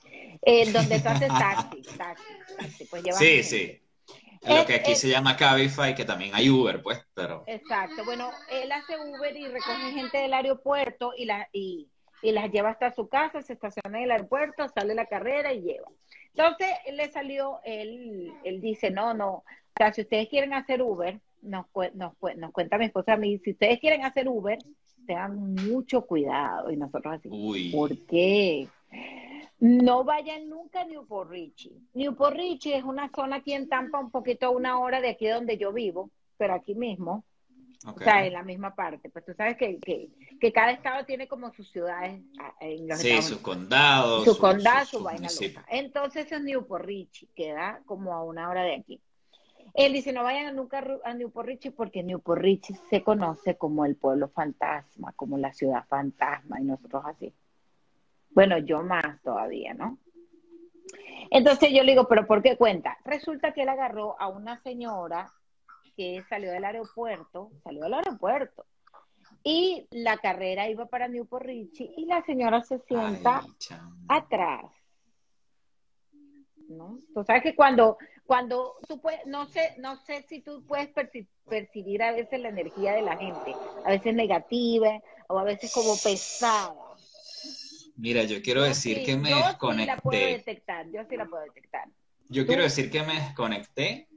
eh, 0.42 0.72
donde 0.72 1.00
tú 1.00 1.08
haces 1.08 1.28
taxi, 1.28 1.82
taxi, 1.98 2.24
taxi, 2.56 2.84
pues 2.86 3.02
llevas 3.02 3.18
Sí, 3.18 3.26
gente. 3.26 3.42
sí. 3.44 3.80
Eh, 4.42 4.56
Lo 4.56 4.64
que 4.64 4.74
aquí 4.76 4.92
eh, 4.92 4.96
se 4.96 5.08
llama 5.08 5.36
Cabify, 5.36 5.94
que 5.94 6.04
también 6.04 6.34
hay 6.34 6.48
Uber, 6.48 6.82
pues, 6.82 7.04
pero... 7.12 7.44
Exacto, 7.46 8.04
bueno, 8.04 8.30
él 8.50 8.72
hace 8.72 8.96
Uber 8.96 9.36
y 9.36 9.48
recoge 9.48 9.92
gente 9.92 10.18
del 10.18 10.32
aeropuerto 10.32 11.12
y, 11.14 11.26
la, 11.26 11.46
y, 11.52 11.88
y 12.22 12.32
las 12.32 12.50
lleva 12.50 12.70
hasta 12.70 12.90
su 12.94 13.08
casa, 13.08 13.42
se 13.42 13.52
estaciona 13.52 13.98
en 13.98 14.04
el 14.04 14.10
aeropuerto, 14.12 14.66
sale 14.68 14.94
la 14.94 15.04
carrera 15.06 15.52
y 15.52 15.60
lleva. 15.60 15.88
Entonces, 16.34 16.68
él 16.86 16.96
le 16.96 17.10
salió, 17.12 17.60
él, 17.64 18.32
él 18.44 18.60
dice, 18.62 18.90
no, 18.90 19.12
no, 19.12 19.28
o 19.30 19.44
sea, 19.76 19.92
si 19.92 20.02
ustedes 20.02 20.28
quieren 20.28 20.54
hacer 20.54 20.80
Uber, 20.80 21.20
nos, 21.42 21.66
nos, 21.94 22.14
nos 22.36 22.52
cuenta 22.52 22.78
mi 22.78 22.86
esposa 22.86 23.14
a 23.14 23.16
mí, 23.18 23.38
si 23.40 23.50
ustedes 23.50 23.78
quieren 23.78 24.04
hacer 24.04 24.26
Uber, 24.28 24.58
tengan 25.14 25.54
mucho 25.54 26.02
cuidado. 26.06 26.70
Y 26.70 26.76
nosotros 26.76 27.14
así, 27.14 27.28
Uy. 27.30 27.70
¿Por 27.70 27.96
qué? 28.06 28.68
No 29.58 30.04
vayan 30.04 30.48
nunca 30.48 30.80
a 30.82 30.84
Newport 30.84 31.30
Richie. 31.30 31.72
Newport 31.94 32.36
Richie 32.36 32.76
es 32.76 32.84
una 32.84 33.10
zona 33.14 33.36
aquí 33.36 33.52
en 33.52 33.68
Tampa, 33.68 33.98
un 33.98 34.10
poquito 34.10 34.46
a 34.46 34.50
una 34.50 34.78
hora 34.78 35.00
de 35.00 35.10
aquí 35.10 35.26
donde 35.28 35.58
yo 35.58 35.72
vivo. 35.72 36.10
pero 36.38 36.54
aquí 36.54 36.74
mismo, 36.74 37.22
o 37.86 37.98
sea, 37.98 38.24
en 38.24 38.32
la 38.32 38.42
misma 38.42 38.74
parte. 38.74 39.10
Pues 39.10 39.24
tú 39.26 39.34
sabes 39.34 39.56
que, 39.58 39.78
que, 39.78 40.08
que 40.40 40.52
cada 40.52 40.70
estado 40.70 41.04
tiene 41.04 41.28
como 41.28 41.52
sus 41.52 41.68
ciudades 41.70 42.22
ah, 42.40 42.54
en 42.60 42.88
los 42.88 42.98
Sí, 42.98 43.08
Estados 43.08 43.24
sus 43.26 43.38
condados. 43.40 44.24
su 44.24 44.38
condado, 44.38 44.86
su- 44.86 45.02
vaina 45.02 45.28
loca. 45.28 45.66
Entonces 45.68 46.32
es 46.32 46.42
Newport 46.42 46.84
Richie, 46.86 47.28
queda 47.34 47.82
como 47.84 48.14
a 48.14 48.24
una 48.24 48.48
hora 48.48 48.62
de 48.62 48.76
aquí. 48.76 49.00
Él 49.74 49.92
dice, 49.92 50.12
no 50.12 50.22
vayan 50.22 50.56
nunca 50.56 50.84
a 51.04 51.14
Newport 51.14 51.46
Richie 51.46 51.70
porque 51.70 52.02
Newport 52.02 52.40
Richie 52.40 52.76
se 52.88 53.02
conoce 53.02 53.56
como 53.56 53.84
el 53.84 53.96
pueblo 53.96 54.28
fantasma, 54.28 55.12
como 55.12 55.38
la 55.38 55.52
ciudad 55.52 55.84
fantasma, 55.86 56.60
y 56.60 56.64
nosotros 56.64 57.02
así. 57.06 57.32
Bueno, 58.30 58.58
yo 58.58 58.82
más 58.82 59.20
todavía, 59.22 59.74
¿no? 59.74 59.98
Entonces 61.30 61.70
yo 61.72 61.82
le 61.84 61.92
digo, 61.92 62.08
¿pero 62.08 62.26
por 62.26 62.42
qué 62.42 62.56
cuenta? 62.56 62.98
Resulta 63.04 63.52
que 63.52 63.62
él 63.62 63.68
agarró 63.68 64.20
a 64.20 64.28
una 64.28 64.60
señora 64.62 65.32
que 65.96 66.22
salió 66.28 66.50
del 66.50 66.64
aeropuerto, 66.64 67.50
salió 67.62 67.84
del 67.84 67.94
aeropuerto, 67.94 68.66
y 69.42 69.86
la 69.90 70.18
carrera 70.18 70.68
iba 70.68 70.86
para 70.86 71.08
Newport 71.08 71.44
Richie, 71.44 71.92
y 71.96 72.06
la 72.06 72.22
señora 72.24 72.62
se 72.62 72.78
sienta 72.80 73.42
Ay, 73.42 73.76
atrás. 74.08 74.64
¿No? 76.68 76.98
Tú 77.14 77.24
sabes 77.24 77.42
que 77.42 77.56
cuando, 77.56 77.98
cuando 78.30 78.76
tú 78.86 79.00
puedes, 79.00 79.26
no 79.26 79.44
sé, 79.46 79.74
no 79.78 79.96
sé 79.96 80.22
si 80.28 80.40
tú 80.40 80.64
puedes 80.64 80.88
perci- 80.94 81.26
percibir 81.48 82.00
a 82.00 82.12
veces 82.12 82.38
la 82.38 82.50
energía 82.50 82.92
de 82.92 83.02
la 83.02 83.16
gente, 83.16 83.58
a 83.82 83.90
veces 83.90 84.14
negativa 84.14 85.00
o 85.28 85.36
a 85.36 85.42
veces 85.42 85.72
como 85.74 85.96
pesada. 85.96 86.72
Mira, 87.96 88.22
yo 88.22 88.40
quiero 88.40 88.62
decir 88.62 88.98
sí, 88.98 89.04
que 89.04 89.16
me 89.16 89.30
yo 89.30 89.36
sí 89.66 89.84
la 89.84 89.96
puedo 89.96 90.20
desconecté. 90.20 90.36
detectar, 90.36 90.86
yo 90.92 91.04
sí 91.08 91.16
la 91.16 91.26
puedo 91.26 91.42
detectar. 91.42 91.88
Yo 92.28 92.46
quiero 92.46 92.62
decir 92.62 92.88
que 92.90 93.02
me 93.02 93.14
desconecté 93.14 94.08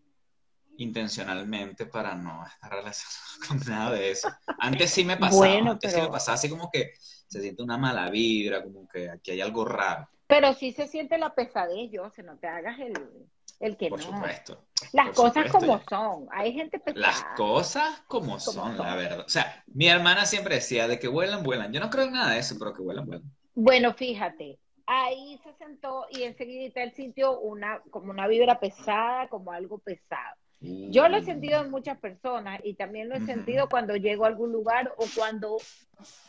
intencionalmente 0.78 1.86
para 1.88 2.16
no 2.16 2.46
estar 2.46 2.72
relacionado 2.72 3.20
con 3.48 3.60
nada 3.68 3.92
de 3.92 4.12
eso. 4.12 4.30
Antes 4.60 4.92
sí 4.92 5.04
me 5.06 5.18
pasaba, 5.18 5.40
Bueno, 5.40 5.72
antes 5.72 5.92
sí 5.94 6.02
me 6.02 6.10
pasaba 6.10 6.36
así 6.36 6.50
como 6.50 6.70
que 6.72 6.94
se 7.28 7.42
siente 7.42 7.64
una 7.64 7.78
mala 7.78 8.10
vibra, 8.10 8.64
como 8.64 8.88
que 8.88 9.10
aquí 9.10 9.32
hay 9.32 9.42
algo 9.42 9.66
raro, 9.66 10.08
Pero 10.28 10.54
sí 10.54 10.72
se 10.74 10.88
siente 10.88 11.18
la 11.18 11.34
pesadez, 11.36 11.90
yo, 11.92 12.10
se 12.10 12.24
no 12.24 12.38
te 12.38 12.48
hagas 12.48 12.80
el, 12.80 13.30
el 13.60 13.78
que 13.78 13.90
por 13.90 14.00
no. 14.00 14.06
supuesto. 14.06 14.66
Las 14.92 15.08
por 15.08 15.16
cosas 15.16 15.52
supuesto. 15.52 15.60
como 15.60 15.82
son. 15.90 16.28
Hay 16.32 16.54
gente 16.54 16.80
pesada. 16.80 17.08
Las 17.08 17.24
cosas 17.38 18.02
como 18.08 18.40
son, 18.40 18.78
la 18.78 18.90
son. 18.90 18.98
verdad. 18.98 19.20
O 19.22 19.30
sea, 19.30 19.64
mi 19.68 19.88
hermana 19.88 20.26
siempre 20.26 20.56
decía 20.56 20.88
de 20.88 21.00
que 21.00 21.08
vuelan, 21.08 21.44
vuelan. 21.44 21.72
Yo 21.72 21.80
no 21.80 21.90
creo 21.90 22.06
en 22.06 22.14
nada 22.14 22.32
de 22.32 22.40
eso, 22.40 22.56
pero 22.60 22.74
que 22.74 22.82
vuelan, 22.82 23.06
vuelan. 23.06 23.24
Bueno, 23.56 23.94
fíjate, 23.94 24.60
ahí 24.86 25.40
se 25.44 25.54
sentó 25.54 26.06
y 26.10 26.24
enseguida 26.24 26.84
él 26.84 26.94
sintió 26.94 27.40
una, 27.40 27.82
como 27.90 28.12
una 28.12 28.28
vibra 28.28 28.60
pesada, 28.60 29.28
como 29.30 29.52
algo 29.52 29.78
pesado. 29.80 30.38
Yo 30.66 31.10
lo 31.10 31.18
he 31.18 31.24
sentido 31.24 31.62
en 31.62 31.72
muchas 31.72 32.00
personas 32.00 32.62
y 32.64 32.76
también 32.76 33.10
lo 33.10 33.16
he 33.16 33.22
sentido 33.26 33.68
cuando 33.68 33.98
llego 33.98 34.24
a 34.24 34.30
algún 34.30 34.54
lugar 34.54 34.94
o 34.96 35.06
cuando 35.14 35.58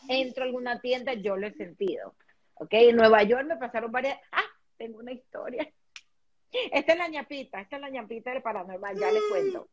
entro 0.08 0.42
a 0.42 0.46
alguna 0.46 0.80
tienda, 0.80 1.14
yo 1.14 1.36
lo 1.36 1.46
he 1.46 1.52
sentido. 1.52 2.16
¿Ok? 2.54 2.70
En 2.72 2.96
Nueva 2.96 3.22
York 3.22 3.46
me 3.46 3.56
pasaron 3.56 3.92
varias... 3.92 4.18
Ah, 4.32 4.42
tengo 4.76 4.98
una 4.98 5.12
historia. 5.12 5.72
Esta 6.72 6.92
es 6.92 6.98
la 6.98 7.08
ñapita, 7.08 7.60
esta 7.60 7.76
es 7.76 7.82
la 7.82 7.90
ñapita 7.90 8.30
del 8.32 8.42
paranormal, 8.42 8.98
ya 8.98 9.10
les 9.10 9.22
cuento. 9.28 9.68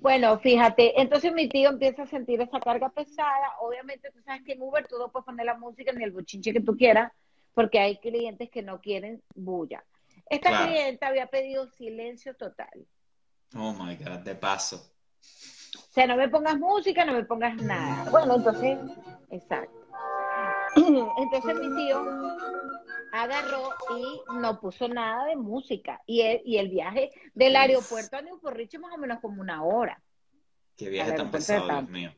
Bueno, 0.00 0.38
fíjate, 0.38 1.00
entonces 1.00 1.32
mi 1.32 1.48
tío 1.48 1.68
empieza 1.70 2.04
a 2.04 2.06
sentir 2.06 2.40
esa 2.40 2.60
carga 2.60 2.88
pesada. 2.90 3.52
Obviamente, 3.60 4.10
tú 4.12 4.20
sabes 4.22 4.42
que 4.44 4.52
en 4.52 4.62
Uber 4.62 4.86
tú 4.86 4.96
no 4.98 5.10
puedes 5.10 5.26
poner 5.26 5.44
la 5.46 5.56
música 5.58 5.92
ni 5.92 6.04
el 6.04 6.12
bochinche 6.12 6.52
que 6.52 6.60
tú 6.60 6.76
quieras, 6.76 7.12
porque 7.52 7.78
hay 7.80 7.98
clientes 7.98 8.48
que 8.50 8.62
no 8.62 8.80
quieren 8.80 9.22
bulla. 9.34 9.84
Esta 10.30 10.50
Claro. 10.50 10.66
clienta 10.72 11.08
había 11.08 11.26
pedido 11.26 11.66
silencio 11.68 12.34
total. 12.34 12.86
Oh 13.56 13.72
my 13.74 13.94
God, 13.96 14.20
de 14.20 14.34
paso. 14.34 14.90
O 15.76 15.92
sea, 15.94 16.06
no 16.06 16.16
me 16.16 16.28
pongas 16.28 16.58
música, 16.58 17.04
no 17.04 17.12
me 17.12 17.24
pongas 17.24 17.56
nada. 17.56 18.10
Bueno, 18.10 18.36
entonces, 18.36 18.78
exacto. 19.30 19.72
Entonces 20.76 21.54
mi 21.60 21.76
tío 21.76 22.02
agarró 23.14 23.70
y 23.96 24.22
no 24.40 24.60
puso 24.60 24.88
nada 24.88 25.26
de 25.26 25.36
música. 25.36 26.02
Y 26.06 26.22
el, 26.22 26.42
y 26.44 26.58
el 26.58 26.68
viaje 26.68 27.10
del 27.34 27.54
aeropuerto 27.56 28.16
a 28.16 28.22
Newport 28.22 28.56
Richie 28.56 28.78
más 28.78 28.92
o 28.92 28.98
menos 28.98 29.20
como 29.20 29.40
una 29.40 29.62
hora. 29.62 30.02
Qué 30.76 30.88
viaje 30.88 31.12
tan 31.12 31.30
pesado, 31.30 31.66
Dios 31.66 31.88
mío. 31.88 32.12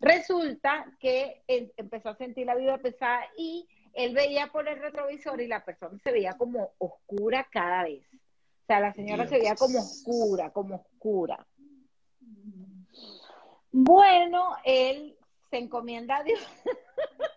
Resulta 0.00 0.86
que 0.98 1.42
empezó 1.46 2.10
a 2.10 2.16
sentir 2.16 2.46
la 2.46 2.54
vida 2.54 2.78
pesada 2.78 3.22
y 3.36 3.68
él 3.92 4.14
veía 4.14 4.46
por 4.46 4.66
el 4.68 4.78
retrovisor 4.78 5.40
y 5.40 5.46
la 5.46 5.64
persona 5.64 5.98
se 6.02 6.12
veía 6.12 6.32
como 6.34 6.72
oscura 6.78 7.46
cada 7.50 7.84
vez. 7.84 8.06
O 8.14 8.66
sea, 8.66 8.80
la 8.80 8.94
señora 8.94 9.26
se 9.26 9.38
veía 9.38 9.56
como 9.56 9.78
oscura, 9.78 10.50
como 10.50 10.76
oscura. 10.76 11.46
Bueno, 13.72 14.56
él 14.64 15.16
se 15.50 15.58
encomienda 15.58 16.18
a 16.18 16.24
Dios. 16.24 16.40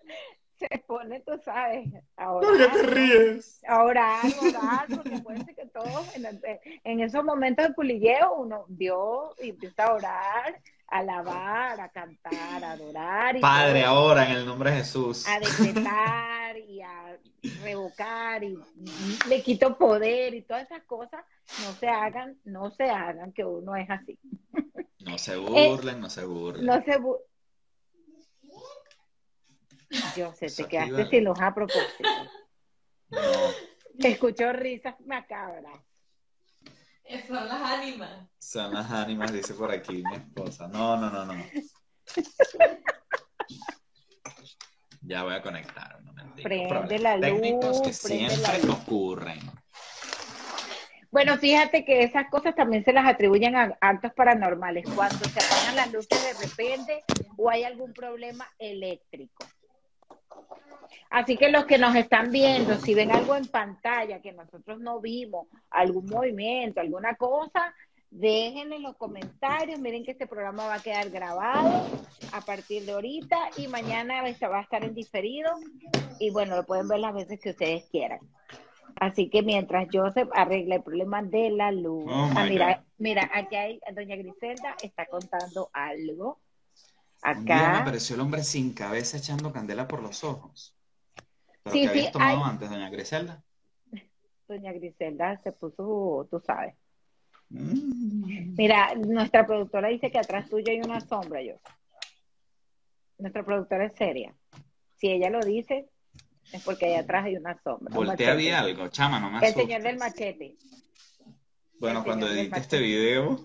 se 0.67 0.79
pone, 0.87 1.19
tú 1.21 1.39
sabes, 1.43 1.89
a 2.17 2.31
orar, 2.31 2.75
¿no? 2.75 2.81
ríes? 2.83 3.61
a 3.67 3.83
orar, 3.83 4.25
a 4.25 4.47
orar, 4.47 4.87
porque 4.95 5.15
acuérdense 5.15 5.55
que 5.55 5.65
todos 5.67 6.05
en, 6.83 6.99
esos 6.99 7.23
momentos 7.23 7.67
de 7.67 7.73
pulilleo 7.73 8.35
uno 8.35 8.65
dio 8.67 9.35
y 9.41 9.49
empieza 9.49 9.85
a 9.85 9.93
orar, 9.93 10.61
a 10.87 10.97
alabar, 10.99 11.79
a 11.81 11.89
cantar, 11.89 12.63
a 12.63 12.71
adorar 12.73 13.35
y 13.37 13.41
Padre, 13.41 13.81
todo, 13.81 13.89
ahora 13.91 14.25
en 14.29 14.37
el 14.37 14.45
nombre 14.45 14.71
de 14.71 14.77
Jesús. 14.77 15.27
a 15.27 15.39
decretar 15.39 16.57
y 16.57 16.81
a 16.81 17.17
revocar 17.63 18.43
y 18.43 18.57
le 19.27 19.41
quito 19.43 19.77
poder 19.77 20.33
y 20.33 20.43
todas 20.43 20.63
esas 20.63 20.83
cosas, 20.83 21.23
no 21.61 21.73
se 21.73 21.87
hagan, 21.87 22.37
no 22.45 22.71
se 22.71 22.89
hagan 22.89 23.31
que 23.33 23.43
uno 23.43 23.75
es 23.75 23.89
así. 23.89 24.19
No 24.99 25.17
se 25.17 25.35
burlen, 25.35 25.99
no 25.99 26.09
se 26.09 26.23
burlen. 26.25 26.65
No 26.65 26.81
se 26.83 26.97
bu- 26.99 27.19
yo 30.15 30.33
sé, 30.33 30.47
te 30.47 30.65
quedaste 30.65 31.09
sin 31.09 31.23
luz 31.25 31.39
a 31.41 31.53
propósito. 31.53 32.03
No. 33.09 34.09
Escucho 34.09 34.51
risas 34.53 34.95
macabras. 35.01 35.79
Son 37.27 37.47
las 37.47 37.61
ánimas. 37.61 38.27
Son 38.39 38.73
las 38.73 38.89
ánimas, 38.89 39.31
dice 39.31 39.53
por 39.53 39.69
aquí 39.71 40.03
mi 40.03 40.15
esposa. 40.15 40.67
No, 40.67 40.97
no, 40.97 41.11
no, 41.11 41.25
no. 41.25 41.35
Ya 45.01 45.23
voy 45.23 45.35
a 45.35 45.43
conectar 45.43 45.95
un 45.99 46.05
momentico. 46.05 46.49
Prende 46.49 46.97
la 46.97 47.19
técnicos 47.19 47.81
que 47.81 47.87
luz, 47.89 48.01
prende 48.01 48.37
la 48.37 48.47
siempre 48.47 48.63
luz. 48.67 48.77
ocurren. 48.79 49.39
Bueno, 51.11 51.37
fíjate 51.37 51.85
que 51.85 52.03
esas 52.03 52.27
cosas 52.31 52.55
también 52.55 52.83
se 52.83 52.93
las 52.93 53.05
atribuyen 53.05 53.55
a 53.55 53.77
actos 53.79 54.11
paranormales, 54.13 54.85
cuando 54.95 55.23
se 55.29 55.39
apagan 55.39 55.75
las 55.75 55.91
luces 55.91 56.23
de 56.23 56.47
repente 56.47 57.03
o 57.37 57.49
hay 57.51 57.63
algún 57.63 57.93
problema 57.93 58.49
eléctrico. 58.57 59.45
Así 61.09 61.37
que 61.37 61.49
los 61.49 61.65
que 61.65 61.77
nos 61.77 61.95
están 61.95 62.31
viendo, 62.31 62.75
si 62.77 62.95
ven 62.95 63.11
algo 63.11 63.35
en 63.35 63.45
pantalla 63.45 64.19
que 64.19 64.31
nosotros 64.31 64.79
no 64.79 64.99
vimos, 64.99 65.47
algún 65.69 66.07
movimiento, 66.07 66.81
alguna 66.81 67.15
cosa, 67.15 67.73
dejen 68.09 68.73
en 68.73 68.81
los 68.81 68.95
comentarios. 68.95 69.79
Miren 69.79 70.03
que 70.03 70.11
este 70.11 70.27
programa 70.27 70.65
va 70.65 70.75
a 70.75 70.83
quedar 70.83 71.09
grabado 71.09 71.85
a 72.31 72.41
partir 72.41 72.85
de 72.85 72.93
ahorita 72.93 73.37
y 73.57 73.67
mañana 73.67 74.31
se 74.33 74.47
va 74.47 74.59
a 74.59 74.63
estar 74.63 74.83
en 74.83 74.95
diferido. 74.95 75.51
Y 76.19 76.31
bueno, 76.31 76.55
lo 76.55 76.65
pueden 76.65 76.87
ver 76.87 76.99
las 76.99 77.13
veces 77.13 77.39
que 77.39 77.51
ustedes 77.51 77.85
quieran. 77.91 78.19
Así 78.95 79.29
que 79.29 79.41
mientras 79.41 79.87
Joseph 79.91 80.29
arregla 80.33 80.75
el 80.75 80.83
problema 80.83 81.23
de 81.23 81.49
la 81.49 81.71
luz. 81.71 82.05
Oh, 82.07 82.29
ah, 82.35 82.45
mira, 82.47 82.77
God. 82.77 82.85
mira, 82.97 83.29
aquí 83.33 83.55
hay, 83.55 83.79
doña 83.93 84.15
Griselda 84.15 84.75
está 84.81 85.05
contando 85.05 85.69
algo. 85.73 86.39
Día 87.23 87.33
me 87.35 87.53
Acá. 87.53 87.79
apareció 87.81 88.15
el 88.15 88.21
hombre 88.21 88.43
sin 88.43 88.73
cabeza 88.73 89.17
echando 89.17 89.51
candela 89.53 89.87
por 89.87 90.01
los 90.01 90.23
ojos. 90.23 90.75
¿Pero 91.63 91.73
Sí, 91.73 91.81
qué 91.83 91.87
habías 91.89 92.05
sí, 92.07 92.11
tomado 92.11 92.43
hay- 92.43 92.49
antes, 92.51 92.69
doña 92.69 92.89
Griselda? 92.89 93.41
Doña 94.47 94.73
Griselda 94.73 95.39
se 95.41 95.51
puso, 95.53 96.27
tú 96.29 96.41
sabes. 96.45 96.75
Mm. 97.49 98.55
Mira, 98.57 98.93
nuestra 98.95 99.45
productora 99.47 99.87
dice 99.87 100.11
que 100.11 100.19
atrás 100.19 100.49
tuyo 100.49 100.65
hay 100.69 100.79
una 100.81 100.99
sombra, 100.99 101.41
yo. 101.41 101.53
Nuestra 103.19 103.43
productora 103.43 103.85
es 103.85 103.93
seria. 103.95 104.33
Si 104.97 105.09
ella 105.09 105.29
lo 105.29 105.39
dice, 105.39 105.87
es 106.51 106.61
porque 106.63 106.87
ahí 106.87 106.95
atrás 106.95 107.25
hay 107.25 107.37
una 107.37 107.57
sombra. 107.63 107.95
Voltea 107.95 108.33
vi 108.35 108.49
algo, 108.49 108.87
chama, 108.89 109.19
no 109.19 109.29
me 109.29 109.37
El 109.37 109.43
asustes. 109.45 109.63
señor 109.65 109.81
del 109.83 109.97
machete. 109.97 110.57
Bueno, 111.79 112.03
cuando 112.03 112.27
edite 112.27 112.59
este 112.59 112.79
video, 112.79 113.39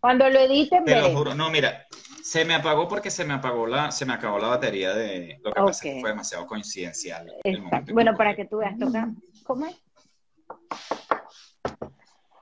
Cuando 0.00 0.28
lo 0.28 0.38
editen, 0.40 0.84
te 0.84 1.00
lo 1.00 1.16
juro. 1.16 1.34
No, 1.34 1.50
mira, 1.50 1.86
se 2.24 2.46
me 2.46 2.54
apagó 2.54 2.88
porque 2.88 3.10
se 3.10 3.22
me 3.26 3.34
apagó 3.34 3.66
la, 3.66 3.90
se 3.90 4.06
me 4.06 4.14
acabó 4.14 4.38
la 4.38 4.48
batería 4.48 4.94
de. 4.94 5.38
Lo 5.44 5.52
que 5.52 5.60
pasa 5.60 5.70
es 5.72 5.80
que 5.82 6.00
fue 6.00 6.08
demasiado 6.08 6.46
coincidencial. 6.46 7.30
el 7.44 7.60
momento 7.60 7.92
Bueno, 7.92 8.12
que 8.12 8.16
para 8.16 8.34
que 8.34 8.46
tú 8.46 8.56
veas, 8.56 8.78
toca. 8.78 9.10
¿Cómo 9.42 9.66
es? 9.66 9.76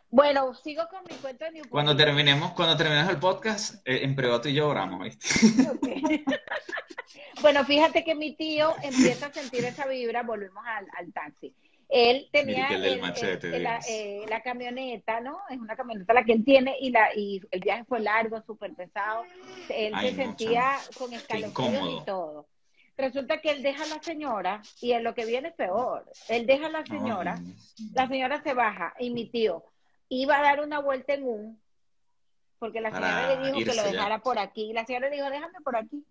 Bueno, 0.09 0.55
sigo 0.55 0.85
con 0.89 1.01
mi 1.11 1.16
cuento 1.16 1.47
de 1.47 1.51
Newport. 1.51 1.70
Cuando 1.72 1.97
terminemos, 1.97 2.53
cuando 2.53 2.76
terminemos 2.76 3.11
el 3.11 3.18
podcast, 3.18 3.85
eh, 3.85 4.05
en 4.05 4.14
privado 4.14 4.43
tú 4.43 4.51
y 4.51 4.55
yo 4.55 4.68
oramos, 4.68 5.03
¿viste? 5.03 5.68
Ok. 5.68 5.89
bueno, 7.43 7.64
fíjate 7.64 8.05
que 8.05 8.14
mi 8.14 8.37
tío 8.37 8.76
empieza 8.85 9.26
a 9.26 9.33
sentir 9.33 9.64
esa 9.64 9.89
vibra, 9.89 10.22
volvemos 10.22 10.62
al, 10.64 10.87
al 10.97 11.12
taxi. 11.12 11.53
Él 11.95 12.28
tenía 12.32 12.55
Mire 12.57 12.68
que 12.68 12.74
el 12.76 12.82
del 12.82 12.93
el- 12.95 13.01
machete, 13.03 13.57
el- 13.57 13.62
la, 13.62 13.78
eh, 13.86 14.24
la 14.28 14.40
camioneta, 14.40 15.20
¿no? 15.20 15.38
Es 15.51 15.59
una 15.59 15.76
camioneta 15.76 16.14
la 16.14 16.24
que 16.24 16.32
él 16.32 16.43
tiene 16.45 16.74
y, 16.80 16.90
la, 16.90 17.14
y 17.14 17.43
el 17.51 17.61
viaje 17.61 17.84
fue 17.84 18.01
largo, 18.01 18.43
súper 18.47 18.72
pesado. 18.74 19.24
Él 19.68 19.93
Ay, 19.95 20.11
se 20.11 20.16
no, 20.16 20.22
sentía 20.24 20.76
con 20.97 21.12
escalofríos 21.12 22.03
y 22.03 22.05
todo. 22.07 22.49
Resulta 22.97 23.40
que 23.43 23.51
él 23.51 23.62
deja 23.62 23.84
a 23.84 23.88
la 23.88 24.03
señora 24.03 24.62
y 24.80 24.93
en 24.93 25.05
lo 25.05 25.14
que 25.14 25.26
viene 25.26 25.49
es 25.49 25.55
peor. 25.55 26.11
Él 26.28 26.47
deja 26.47 26.66
a 26.66 26.70
la 26.70 26.84
señora, 26.86 27.34
Ay, 27.38 27.55
la 27.95 28.09
señora 28.09 28.43
se 28.43 28.55
baja 28.55 28.95
y 28.99 29.11
mi 29.11 29.28
tío 29.28 29.62
iba 30.09 30.38
a 30.38 30.43
dar 30.43 30.61
una 30.62 30.78
vuelta 30.78 31.12
en 31.14 31.24
un, 31.24 31.61
porque 32.59 32.80
la 32.80 32.90
señora 32.90 33.12
Para 33.12 33.34
le 33.34 33.47
dijo 33.47 33.59
que 33.59 33.64
lo 33.76 33.82
ya. 33.84 33.93
dejara 33.93 34.18
por 34.20 34.38
aquí. 34.38 34.70
Y 34.70 34.72
la 34.72 34.86
señora 34.86 35.09
le 35.11 35.16
dijo, 35.16 35.28
déjame 35.28 35.61
por 35.62 35.76
aquí. 35.76 36.05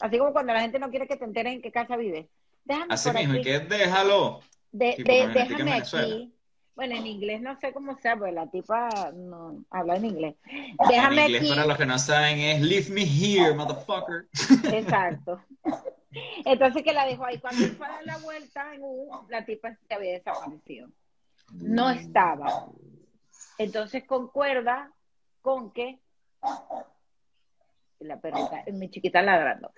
Así 0.00 0.18
como 0.18 0.32
cuando 0.32 0.52
la 0.52 0.60
gente 0.60 0.78
no 0.78 0.90
quiere 0.90 1.06
que 1.06 1.16
te 1.16 1.24
enteren 1.24 1.54
en 1.54 1.62
qué 1.62 1.70
casa 1.70 1.96
vive. 1.96 2.28
Déjame 2.64 2.92
Así 2.94 3.08
por 3.08 3.18
mismo, 3.18 3.34
aquí. 3.34 3.42
que 3.44 3.60
déjalo. 3.60 4.40
De- 4.74 4.96
en 4.98 5.32
déjame 5.32 5.72
aquí. 5.74 6.34
Bueno, 6.74 6.96
en 6.96 7.06
inglés 7.06 7.40
no 7.40 7.56
sé 7.60 7.72
cómo 7.72 7.96
sea, 7.98 8.16
porque 8.16 8.32
la 8.32 8.50
tipa 8.50 9.12
no 9.14 9.64
habla 9.70 9.94
en 9.94 10.06
inglés. 10.06 10.34
En 10.44 10.76
Déjame 10.88 11.22
inglés, 11.26 11.42
aquí. 11.42 11.50
para 11.50 11.66
los 11.66 11.78
que 11.78 11.86
no 11.86 11.96
saben, 12.00 12.40
es 12.40 12.60
leave 12.60 12.90
me 12.90 13.02
here, 13.02 13.54
motherfucker. 13.54 14.26
Exacto. 14.74 15.40
Entonces 16.44 16.82
que 16.82 16.92
la 16.92 17.06
dejó 17.06 17.26
ahí. 17.26 17.38
Cuando 17.38 17.64
fue 17.76 17.86
a 17.86 17.90
dar 17.90 18.04
la 18.06 18.18
vuelta 18.18 18.74
en 18.74 18.80
U, 18.82 19.08
la 19.28 19.44
tipa 19.44 19.72
se 19.86 19.94
había 19.94 20.14
desaparecido. 20.14 20.88
No 21.52 21.90
estaba. 21.90 22.66
Entonces 23.58 24.02
concuerda 24.04 24.90
con 25.42 25.72
que 25.72 26.00
la 28.00 28.18
perrita, 28.20 28.64
mi 28.72 28.90
chiquita 28.90 29.22
ladrando. 29.22 29.70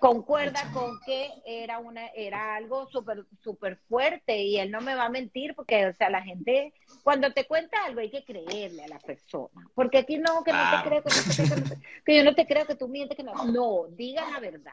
Concuerda 0.00 0.70
con 0.72 1.00
que 1.00 1.30
era 1.44 1.78
una, 1.78 2.06
era 2.08 2.56
algo 2.56 2.86
súper, 2.88 3.24
súper 3.42 3.78
fuerte 3.88 4.42
y 4.42 4.58
él 4.58 4.70
no 4.70 4.80
me 4.80 4.94
va 4.94 5.06
a 5.06 5.10
mentir 5.10 5.54
porque, 5.54 5.86
o 5.86 5.94
sea, 5.94 6.10
la 6.10 6.22
gente, 6.22 6.72
cuando 7.02 7.32
te 7.32 7.46
cuenta 7.46 7.84
algo 7.84 8.00
hay 8.00 8.10
que 8.10 8.24
creerle 8.24 8.84
a 8.84 8.88
la 8.88 8.98
persona. 9.00 9.68
Porque 9.74 9.98
aquí 9.98 10.18
no, 10.18 10.42
que 10.44 10.52
no 10.52 10.58
te 10.70 10.88
creo, 10.88 11.02
que, 11.02 11.10
no 11.10 11.22
te 11.22 11.34
creo, 11.34 11.48
que, 11.48 11.56
no 11.60 11.68
te- 11.68 11.78
que 12.04 12.16
yo 12.16 12.24
no 12.24 12.34
te 12.34 12.46
creo, 12.46 12.66
que 12.66 12.74
tú 12.74 12.88
mientes, 12.88 13.16
que 13.16 13.22
no. 13.22 13.32
No, 13.46 13.86
diga 13.90 14.30
la 14.30 14.40
verdad. 14.40 14.72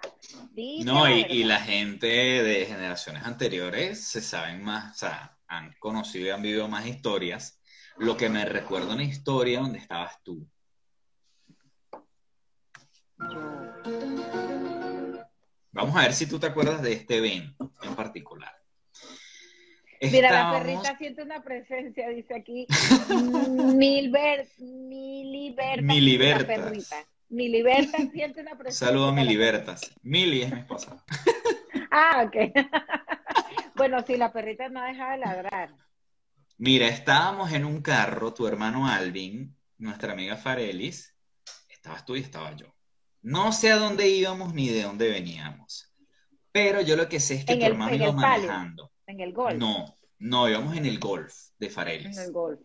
Diga 0.52 0.92
No, 0.92 1.08
y, 1.08 1.22
verdad. 1.22 1.36
y 1.36 1.44
la 1.44 1.60
gente 1.60 2.08
de 2.08 2.66
generaciones 2.66 3.24
anteriores 3.24 4.04
se 4.06 4.22
saben 4.22 4.64
más, 4.64 4.96
o 4.96 4.98
sea, 5.00 5.38
han 5.48 5.74
conocido 5.80 6.28
y 6.28 6.30
han 6.32 6.42
vivido 6.42 6.68
más 6.68 6.86
historias. 6.86 7.60
Lo 7.98 8.18
que 8.18 8.30
me 8.30 8.44
recuerda 8.46 8.94
una 8.94 9.04
historia 9.04 9.60
donde 9.60 9.78
estabas 9.80 10.22
tú. 10.24 10.48
Vamos 15.74 15.96
a 15.96 16.02
ver 16.02 16.14
si 16.14 16.28
tú 16.28 16.40
te 16.40 16.48
acuerdas 16.48 16.82
de 16.82 16.94
este 16.94 17.18
evento 17.18 17.74
en 17.82 17.96
particular. 17.96 18.54
Mira, 20.00 20.32
la 20.32 20.60
perrita 20.60 20.98
siente 20.98 21.24
una 21.24 21.42
presencia, 21.42 22.10
dice 22.10 22.36
aquí. 22.36 22.68
Milber, 23.76 24.48
Miliberta. 24.60 25.82
Milibertas. 25.82 26.58
La 26.58 26.64
perrita. 26.66 26.96
Miliberta 27.30 27.98
siente 28.12 28.42
una 28.42 28.56
presencia. 28.56 28.88
Saludo 28.88 29.08
a 29.08 29.14
Milibertas. 29.14 29.92
Mili 30.04 30.44
es 30.44 30.52
mi 30.52 30.60
esposa. 30.60 31.04
Ah, 31.96 32.26
ok. 32.26 32.36
bueno, 33.76 34.02
sí, 34.02 34.18
la 34.18 34.34
perrita 34.34 34.68
no 34.68 34.82
deja 34.82 35.12
de 35.12 35.20
ladrar. 35.20 35.76
Mira, 36.58 36.88
estábamos 36.88 37.52
en 37.54 37.66
un 37.66 37.84
carro, 37.84 38.34
tu 38.34 38.48
hermano 38.48 38.88
Alvin, 38.88 39.56
nuestra 39.78 40.14
amiga 40.14 40.36
Farelis, 40.36 41.16
estabas 41.70 42.04
tú 42.04 42.16
y 42.16 42.22
estaba 42.22 42.56
yo. 42.56 42.73
No 43.24 43.52
sé 43.52 43.72
a 43.72 43.78
dónde 43.78 44.10
íbamos 44.10 44.54
ni 44.54 44.70
de 44.70 44.84
dónde 44.84 45.10
veníamos, 45.10 45.92
pero 46.52 46.82
yo 46.82 46.96
lo 46.96 47.10
que 47.10 47.20
sé 47.20 47.36
es 47.36 47.46
que 47.46 47.54
En 47.54 47.60
tu 47.60 47.66
el- 47.66 47.72
hermano 47.72 47.96
en 47.96 48.02
iba 48.02 48.12
manejando. 48.12 48.92
En 49.08 49.20
el 49.20 49.34
golf. 49.34 49.56
No, 49.58 49.98
no, 50.20 50.48
íbamos 50.50 50.78
en 50.78 50.86
el 50.86 51.00
golf 51.00 51.34
de 51.58 51.68
En 51.68 51.72
Farelis. 51.74 52.18
el 52.18 52.32
golf. 52.32 52.60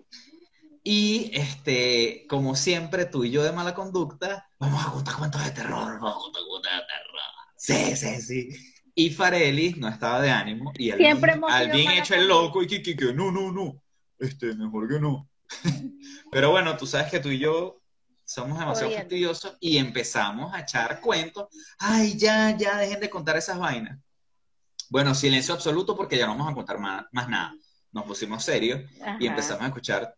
Y 0.83 1.31
este, 1.35 2.27
como 2.29 2.55
siempre, 2.55 3.05
tú 3.05 3.25
y 3.25 3.31
yo 3.31 3.43
de 3.43 3.53
mala 3.53 3.75
conducta, 3.75 4.49
vamos 4.59 4.85
a 4.87 4.91
contar 4.91 5.17
cuentos 5.17 5.45
de 5.45 5.51
terror, 5.51 5.99
vamos 6.01 6.17
a 6.17 6.19
contar 6.21 6.43
cuentos 6.49 6.73
de 6.73 6.79
terror. 6.79 7.21
Sí, 7.57 7.97
sí, 7.97 8.23
sí. 8.23 8.49
Y 8.95 9.11
Farelis 9.11 9.77
no 9.77 9.89
estaba 9.89 10.21
de 10.21 10.31
ánimo 10.31 10.73
y 10.77 10.91
Alvin, 10.91 11.07
Siempre 11.07 11.33
Alvin 11.33 11.85
mala 11.85 11.99
hecho 11.99 12.15
el 12.15 12.27
loco 12.27 12.63
y 12.63 12.67
que, 12.67 12.83
que, 12.83 12.97
que, 12.97 13.13
no, 13.13 13.31
no, 13.31 13.53
no, 13.53 13.83
este, 14.19 14.55
mejor 14.55 14.89
que 14.89 14.99
no. 14.99 15.29
Pero 16.33 16.51
bueno, 16.51 16.77
tú 16.77 16.87
sabes 16.87 17.11
que 17.11 17.21
tú 17.21 17.29
y 17.31 17.39
yo 17.39 17.78
somos 18.29 18.59
demasiado 18.59 18.91
Jodiendo. 18.91 19.05
fastidiosos 19.05 19.57
y 19.59 19.79
empezamos 19.79 20.53
a 20.53 20.61
echar 20.61 21.01
cuentos. 21.01 21.47
Ay, 21.79 22.15
ya, 22.19 22.55
ya, 22.55 22.77
dejen 22.77 23.01
de 23.01 23.09
contar 23.09 23.39
esas 23.39 23.59
vainas. 23.59 23.99
Bueno, 24.91 25.15
silencio 25.15 25.55
absoluto 25.55 25.97
porque 25.97 26.19
ya 26.19 26.27
no 26.27 26.33
vamos 26.33 26.53
a 26.53 26.55
contar 26.55 26.79
más, 26.79 27.07
más 27.11 27.27
nada. 27.27 27.55
Nos 27.91 28.05
pusimos 28.05 28.45
serios 28.45 28.83
y 29.19 29.27
empezamos 29.27 29.63
a 29.63 29.69
escuchar 29.69 30.15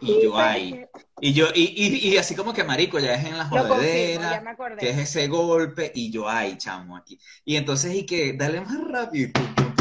Y 0.00 0.22
yo 0.22 0.36
ahí. 0.36 0.84
Y 1.20 1.32
yo, 1.32 1.46
y, 1.54 1.62
y, 1.62 2.08
y 2.08 2.16
así 2.16 2.34
como 2.34 2.52
que 2.52 2.64
marico, 2.64 2.98
ya 2.98 3.14
es 3.14 3.26
en 3.26 3.38
la 3.38 3.48
confirmo, 3.48 3.74
jodedera, 3.76 4.56
que 4.78 4.90
es 4.90 4.98
ese 4.98 5.28
golpe, 5.28 5.92
y 5.94 6.10
yo, 6.10 6.28
ay, 6.28 6.56
chamo, 6.56 6.96
aquí. 6.96 7.20
Y 7.44 7.56
entonces, 7.56 7.94
y 7.94 8.04
que, 8.04 8.32
dale 8.32 8.62
más 8.62 8.88
rápido, 8.88 9.30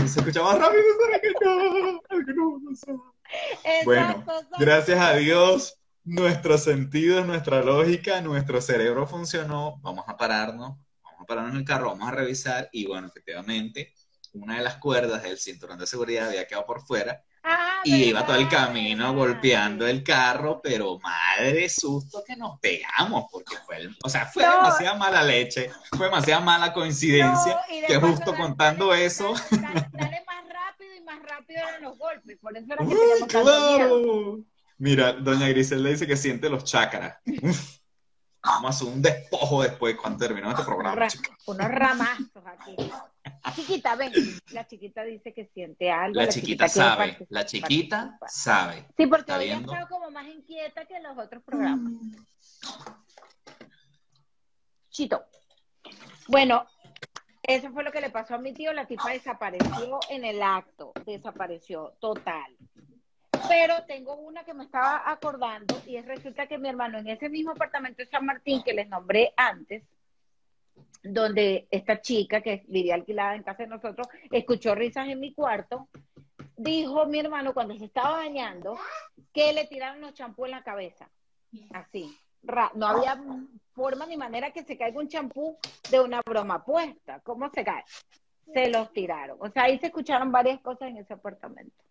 se 0.05 0.19
escucha 0.19 0.43
más 0.43 0.59
rápido, 0.59 0.83
¿sabes 1.01 1.21
que 1.21 1.45
no? 1.45 2.01
Que 2.25 2.33
no, 2.33 2.59
no 2.59 2.75
sé. 2.75 2.91
Bueno. 3.85 4.23
Gracias 4.57 4.99
a 4.99 5.13
Dios, 5.15 5.77
nuestros 6.03 6.63
sentidos, 6.63 7.25
nuestra 7.25 7.61
lógica, 7.61 8.21
nuestro 8.21 8.61
cerebro 8.61 9.07
funcionó. 9.07 9.77
Vamos 9.81 10.05
a 10.07 10.17
pararnos, 10.17 10.77
vamos 11.03 11.21
a 11.21 11.25
pararnos 11.25 11.53
en 11.53 11.59
el 11.59 11.65
carro, 11.65 11.89
vamos 11.89 12.07
a 12.07 12.11
revisar, 12.11 12.69
y 12.71 12.85
bueno, 12.87 13.07
efectivamente, 13.07 13.93
una 14.33 14.57
de 14.57 14.63
las 14.63 14.77
cuerdas 14.77 15.23
del 15.23 15.37
cinturón 15.37 15.77
de 15.79 15.87
seguridad 15.87 16.27
había 16.29 16.45
quedado 16.47 16.65
por 16.65 16.81
fuera, 16.81 17.23
Ah, 17.41 17.79
y 17.85 18.03
iba 18.09 18.25
todo 18.25 18.35
el 18.35 18.49
camino 18.49 19.13
golpeando 19.13 19.87
el 19.87 20.03
carro, 20.03 20.59
pero 20.61 20.99
madre 20.99 21.69
susto 21.69 22.21
que 22.27 22.35
nos 22.35 22.59
pegamos, 22.59 23.25
porque 23.31 23.55
fue, 23.65 23.77
el- 23.77 23.95
o 24.03 24.09
sea, 24.09 24.25
fue 24.25 24.43
No. 24.43 24.57
demasiada 24.57 24.97
mala 24.97 25.23
leche, 25.23 25.71
fue 25.95 26.07
demasiada 26.07 26.41
mala 26.41 26.73
coincidencia, 26.73 27.53
No, 27.53 27.87
que 27.87 27.95
justo 27.95 28.31
dale- 28.31 28.43
contando 28.43 28.87
dale- 28.89 29.05
eso. 29.05 29.33
Dale 29.51 30.23
más 31.09 31.23
rápido 31.23 31.59
eran 31.67 31.81
los 31.81 31.97
golpes. 31.97 32.37
Por 32.39 32.55
eso 32.55 32.65
era 32.73 32.77
que 32.77 32.93
¡Uy, 32.93 32.99
teníamos 32.99 33.27
tanto 33.27 33.77
miedo. 33.77 34.01
claro! 34.01 34.39
Mira, 34.77 35.13
doña 35.13 35.47
Griselda 35.49 35.89
dice 35.89 36.07
que 36.07 36.15
siente 36.15 36.49
los 36.49 36.63
chakras. 36.63 37.17
Uf. 37.43 37.79
Vamos 38.41 38.65
a 38.65 38.69
hacer 38.69 38.87
un 38.87 39.01
despojo 39.01 39.61
después 39.63 39.97
cuando 39.97 40.19
terminemos 40.25 40.53
este 40.53 40.65
programa. 40.65 40.95
Ra- 40.95 41.07
chica. 41.09 41.35
unos 41.47 41.67
ramazos 41.67 42.43
aquí. 42.45 42.75
Chiquita, 43.53 43.95
ven. 43.95 44.13
La 44.51 44.65
chiquita 44.65 45.03
dice 45.03 45.33
que 45.33 45.45
siente 45.53 45.91
algo. 45.91 46.15
La 46.15 46.29
chiquita 46.29 46.69
sabe, 46.69 47.17
la 47.29 47.45
chiquita 47.45 48.17
sabe. 48.27 48.87
Sí, 48.95 49.07
porque 49.07 49.31
¿Está 49.33 49.37
hoy 49.39 49.49
ha 49.49 49.57
estado 49.57 49.87
como 49.89 50.09
más 50.11 50.25
inquieta 50.27 50.85
que 50.85 50.99
los 51.01 51.17
otros 51.17 51.43
programas. 51.43 51.91
Chito. 54.89 55.25
Bueno, 56.27 56.65
eso 57.49 57.71
fue 57.71 57.83
lo 57.83 57.91
que 57.91 57.99
le 57.99 58.11
pasó 58.11 58.35
a 58.35 58.37
mi 58.37 58.53
tío. 58.53 58.71
La 58.73 58.85
tipa 58.85 59.09
desapareció 59.09 59.99
en 60.09 60.23
el 60.23 60.39
acto. 60.43 60.93
Desapareció 61.03 61.93
total. 61.99 62.55
Pero 63.47 63.73
tengo 63.87 64.15
una 64.17 64.43
que 64.43 64.53
me 64.53 64.65
estaba 64.65 65.09
acordando 65.09 65.81
y 65.87 65.95
es 65.95 66.05
resulta 66.05 66.45
que 66.45 66.59
mi 66.59 66.69
hermano 66.69 66.99
en 66.99 67.07
ese 67.07 67.27
mismo 67.27 67.51
apartamento 67.51 68.03
de 68.03 68.09
San 68.09 68.23
Martín 68.23 68.61
que 68.61 68.73
les 68.73 68.87
nombré 68.87 69.33
antes, 69.35 69.83
donde 71.01 71.67
esta 71.71 72.01
chica 72.01 72.41
que 72.41 72.63
vivía 72.67 72.93
alquilada 72.93 73.35
en 73.35 73.43
casa 73.43 73.63
de 73.63 73.69
nosotros, 73.69 74.07
escuchó 74.29 74.75
risas 74.75 75.07
en 75.07 75.19
mi 75.19 75.33
cuarto, 75.33 75.87
dijo 76.55 77.07
mi 77.07 77.19
hermano 77.19 77.53
cuando 77.55 77.75
se 77.77 77.85
estaba 77.85 78.17
bañando 78.17 78.77
que 79.33 79.53
le 79.53 79.65
tiraron 79.65 80.01
los 80.01 80.13
champú 80.13 80.45
en 80.45 80.51
la 80.51 80.63
cabeza. 80.63 81.09
Así. 81.71 82.15
Ra- 82.43 82.71
No 82.75 82.87
había 82.87 83.21
forma 83.73 84.05
ni 84.05 84.17
manera 84.17 84.51
que 84.51 84.63
se 84.63 84.77
caiga 84.77 84.99
un 84.99 85.07
champú 85.07 85.57
de 85.89 85.99
una 85.99 86.21
broma 86.21 86.63
puesta. 86.65 87.19
¿Cómo 87.21 87.49
se 87.53 87.63
cae? 87.63 87.83
Se 88.53 88.69
los 88.69 88.91
tiraron. 88.93 89.37
O 89.39 89.49
sea, 89.51 89.63
ahí 89.63 89.77
se 89.79 89.87
escucharon 89.87 90.31
varias 90.31 90.59
cosas 90.61 90.89
en 90.89 90.97
ese 90.97 91.13
apartamento. 91.13 91.83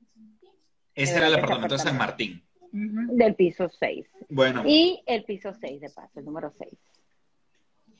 Ese 0.94 1.16
Era 1.16 1.28
el 1.28 1.34
apartamento 1.36 1.76
de 1.76 1.82
San. 1.82 1.96
Martín. 1.96 2.44
Del 2.72 3.34
piso 3.36 3.68
6. 3.68 4.06
Bueno, 4.28 4.62
Y 4.66 5.02
el 5.06 5.24
piso 5.24 5.52
6 5.58 5.80
de 5.80 5.88
paso, 5.90 6.18
el 6.18 6.24
número 6.24 6.52
6. 6.58 6.74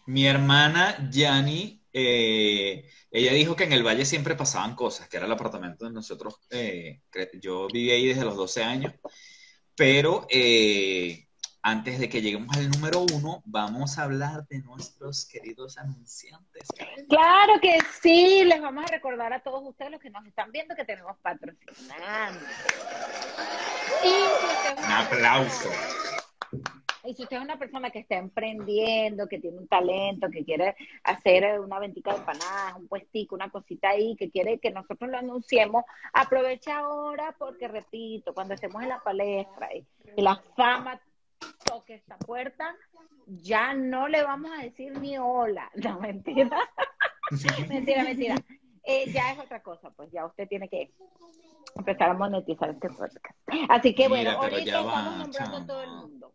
mi 0.07 0.27
hermana 0.27 1.09
Yani, 1.11 1.83
eh, 1.93 2.85
ella 3.11 3.33
dijo 3.33 3.55
que 3.57 3.65
en 3.65 3.73
el 3.73 3.83
Valle 3.87 4.05
siempre 4.05 4.35
pasaban 4.35 4.75
cosas, 4.75 5.09
que 5.09 5.17
era 5.19 5.27
el 5.27 5.33
apartamento 5.33 5.85
de 5.85 5.93
nosotros. 5.93 6.41
eh, 6.51 7.01
yo 7.41 7.69
viví 7.73 7.91
ahí 7.91 8.07
desde 8.09 8.25
los 8.25 8.37
12 8.37 8.63
años, 8.65 8.93
pero 9.77 10.27
eh, 10.29 11.28
antes 11.63 11.99
de 11.99 12.09
que 12.09 12.23
lleguemos 12.23 12.57
al 12.57 12.71
número 12.71 13.05
uno, 13.13 13.43
vamos 13.45 13.99
a 13.99 14.05
hablar 14.05 14.47
de 14.49 14.61
nuestros 14.63 15.27
queridos 15.27 15.77
anunciantes. 15.79 16.69
Karen. 16.77 17.07
Claro 17.07 17.61
que 17.61 17.79
sí, 18.01 18.45
les 18.45 18.61
vamos 18.61 18.85
a 18.85 18.89
recordar 18.89 19.33
a 19.33 19.41
todos 19.41 19.63
ustedes 19.69 19.91
los 19.91 20.01
que 20.01 20.11
nos 20.11 20.25
están 20.27 20.51
viendo 20.53 20.75
que 20.77 20.85
tenemos 20.85 21.17
patrocinantes. 21.19 22.43
Y 24.05 24.09
si 24.09 24.85
Un 24.85 24.93
aplauso. 24.93 25.69
persona- 25.69 26.75
Y 27.05 27.15
si 27.15 27.23
usted 27.23 27.37
es 27.39 27.43
una 27.43 27.59
persona 27.59 27.91
que 27.91 28.01
está 28.01 28.17
emprendiendo, 28.17 29.29
que 29.29 29.39
tiene 29.39 29.57
un 29.59 29.69
talento, 29.69 30.29
que 30.31 30.45
quiere 30.45 30.77
hacer 31.05 31.59
una 31.61 31.79
ventica 31.79 32.13
de 32.13 32.19
empanadas, 32.19 32.75
un 32.77 32.87
puestico, 32.87 33.35
una 33.35 33.49
cosita 33.51 33.91
ahí, 33.91 34.15
que 34.17 34.31
quiere 34.31 34.59
que 34.59 34.71
nosotros 34.71 35.09
lo 35.11 35.17
anunciemos, 35.17 35.85
aprovecha 36.13 36.79
ahora 36.79 37.35
porque, 37.39 37.67
repito, 37.67 38.35
cuando 38.35 38.55
estemos 38.55 38.83
en 38.83 38.91
la 38.91 39.01
palestra 39.03 39.69
y 39.75 39.87
la 40.21 40.37
fama 40.57 41.01
toque 41.69 41.95
esta 41.95 42.17
puerta, 42.19 42.75
ya 43.27 43.75
no 43.75 44.09
le 44.09 44.23
vamos 44.23 44.51
a 44.57 44.63
decir 44.63 44.99
ni 44.99 45.19
hola. 45.19 45.71
No, 45.75 46.01
mentira. 46.01 46.51
mentira, 47.69 48.05
mentira. 48.05 48.37
Eh, 48.85 49.11
ya 49.13 49.33
es 49.33 49.39
otra 49.39 49.63
cosa, 49.63 49.91
pues 49.91 50.11
ya 50.11 50.25
usted 50.25 50.49
tiene 50.49 50.69
que 50.69 50.91
empezar 51.77 52.11
a 52.11 52.15
monetizar 52.15 52.71
este 52.71 52.89
podcast. 52.89 53.39
Así 53.69 53.95
que 53.95 54.09
bueno, 54.09 54.31
Mira, 54.31 54.43
ahorita 54.43 54.79
estamos 54.81 55.17
nombrando 55.19 55.57
a 55.59 55.67
todo 55.67 55.83
el 55.83 55.91
mundo. 55.91 56.33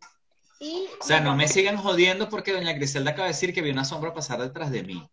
Y 0.60 0.86
O 1.00 1.04
sea, 1.04 1.20
no 1.20 1.34
me 1.34 1.48
sigan 1.48 1.76
jodiendo 1.76 2.28
porque 2.28 2.52
doña 2.52 2.72
Griselda 2.72 3.10
acaba 3.10 3.26
de 3.26 3.32
decir 3.32 3.52
que 3.52 3.60
vio 3.60 3.72
una 3.72 3.84
sombra 3.84 4.14
pasar 4.14 4.40
detrás 4.40 4.70
de 4.70 4.84
mí. 4.84 5.10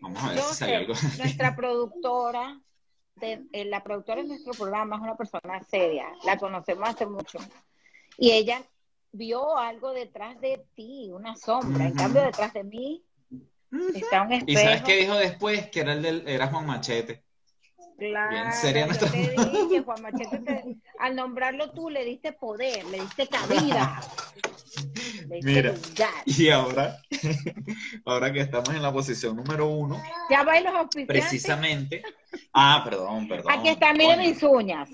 Vamos 0.00 0.22
a 0.22 0.28
ver 0.28 0.38
si 0.38 0.54
salió 0.54 0.76
algo. 0.76 0.94
nuestra 1.18 1.56
productora, 1.56 2.60
de, 3.16 3.44
eh, 3.52 3.64
la 3.64 3.82
productora 3.82 4.22
de 4.22 4.28
nuestro 4.28 4.52
programa 4.52 4.96
es 4.96 5.02
una 5.02 5.16
persona 5.16 5.60
seria, 5.64 6.06
la 6.24 6.38
conocemos 6.38 6.88
hace 6.88 7.06
mucho. 7.06 7.38
Y 8.18 8.32
ella 8.32 8.62
vio 9.12 9.56
algo 9.56 9.92
detrás 9.92 10.40
de 10.40 10.64
ti, 10.74 11.08
una 11.12 11.36
sombra. 11.36 11.86
En 11.86 11.94
cambio, 11.94 12.22
detrás 12.22 12.52
de 12.52 12.64
mí 12.64 13.04
está 13.94 14.22
un 14.22 14.32
espejo. 14.32 14.50
¿Y 14.60 14.62
sabes 14.62 14.82
qué 14.82 14.96
dijo 14.96 15.14
después? 15.14 15.70
Que 15.70 15.80
era 15.80 15.92
el 15.92 16.02
del, 16.02 16.28
era 16.28 16.48
Juan 16.48 16.66
Machete. 16.66 17.22
Claro, 17.96 18.30
Bien 18.30 18.52
seria 18.52 18.82
yo 18.82 18.86
nuestra- 18.86 19.10
te 19.10 19.18
dije, 19.68 19.82
Juan 19.82 20.02
Machete, 20.02 20.38
te- 20.40 20.76
al 20.98 21.16
nombrarlo 21.16 21.70
tú 21.70 21.90
le 21.90 22.04
diste 22.04 22.32
poder, 22.32 22.84
le 22.86 23.00
diste 23.00 23.26
cabida. 23.28 24.00
Le 25.28 25.36
diste 25.36 25.50
Mira. 25.50 25.72
lugar. 25.72 26.22
Y 26.26 26.48
ahora, 26.50 26.96
ahora 28.04 28.32
que 28.32 28.40
estamos 28.40 28.68
en 28.70 28.80
la 28.82 28.92
posición 28.92 29.34
número 29.36 29.66
uno, 29.66 30.00
Ya 30.30 30.44
va 30.44 30.58
y 30.60 30.62
los 30.62 30.72
precisamente. 31.06 32.02
Ah, 32.52 32.82
perdón, 32.84 33.26
perdón. 33.26 33.50
Aquí 33.52 33.68
está, 33.68 33.92
miren 33.92 34.20
mis 34.20 34.42
uñas. 34.42 34.88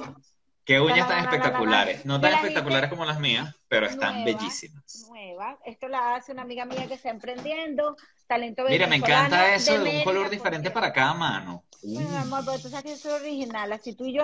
Qué 0.65 0.81
uñas 0.81 1.07
tan 1.07 1.09
la, 1.09 1.09
la, 1.09 1.17
la, 1.17 1.23
la, 1.23 1.37
espectaculares. 1.37 2.07
No 2.07 2.21
tan 2.21 2.35
espectaculares 2.35 2.91
como 2.91 3.05
las 3.05 3.21
mías, 3.21 3.55
pero 3.69 3.87
están 3.87 4.25
bellísimas. 4.25 5.07
Nuevas. 5.09 5.59
Esto 5.67 5.89
la 5.89 6.15
hace 6.15 6.33
una 6.33 6.43
amiga 6.43 6.65
mía 6.65 6.87
que 6.87 6.95
está 6.95 7.11
emprendiendo, 7.11 7.97
talento 8.27 8.65
Mira, 8.69 8.87
me 8.87 8.97
encanta 8.97 9.55
eso 9.55 9.79
de 9.79 9.99
un 9.99 10.05
color 10.05 10.31
diferente 10.31 10.71
porque- 10.71 10.81
para 10.81 10.93
cada 10.93 11.15
mano. 11.15 11.65
Bueno, 11.83 12.09
mi 12.09 12.17
amor, 12.17 12.43
pero 12.47 12.59
tú 12.59 12.69
sabes 12.71 12.85
que 12.85 12.91
yo 12.91 12.97
soy 12.97 13.13
original, 13.21 13.71
así 13.73 13.95
tú 13.95 14.07
y 14.07 14.15
yo, 14.15 14.23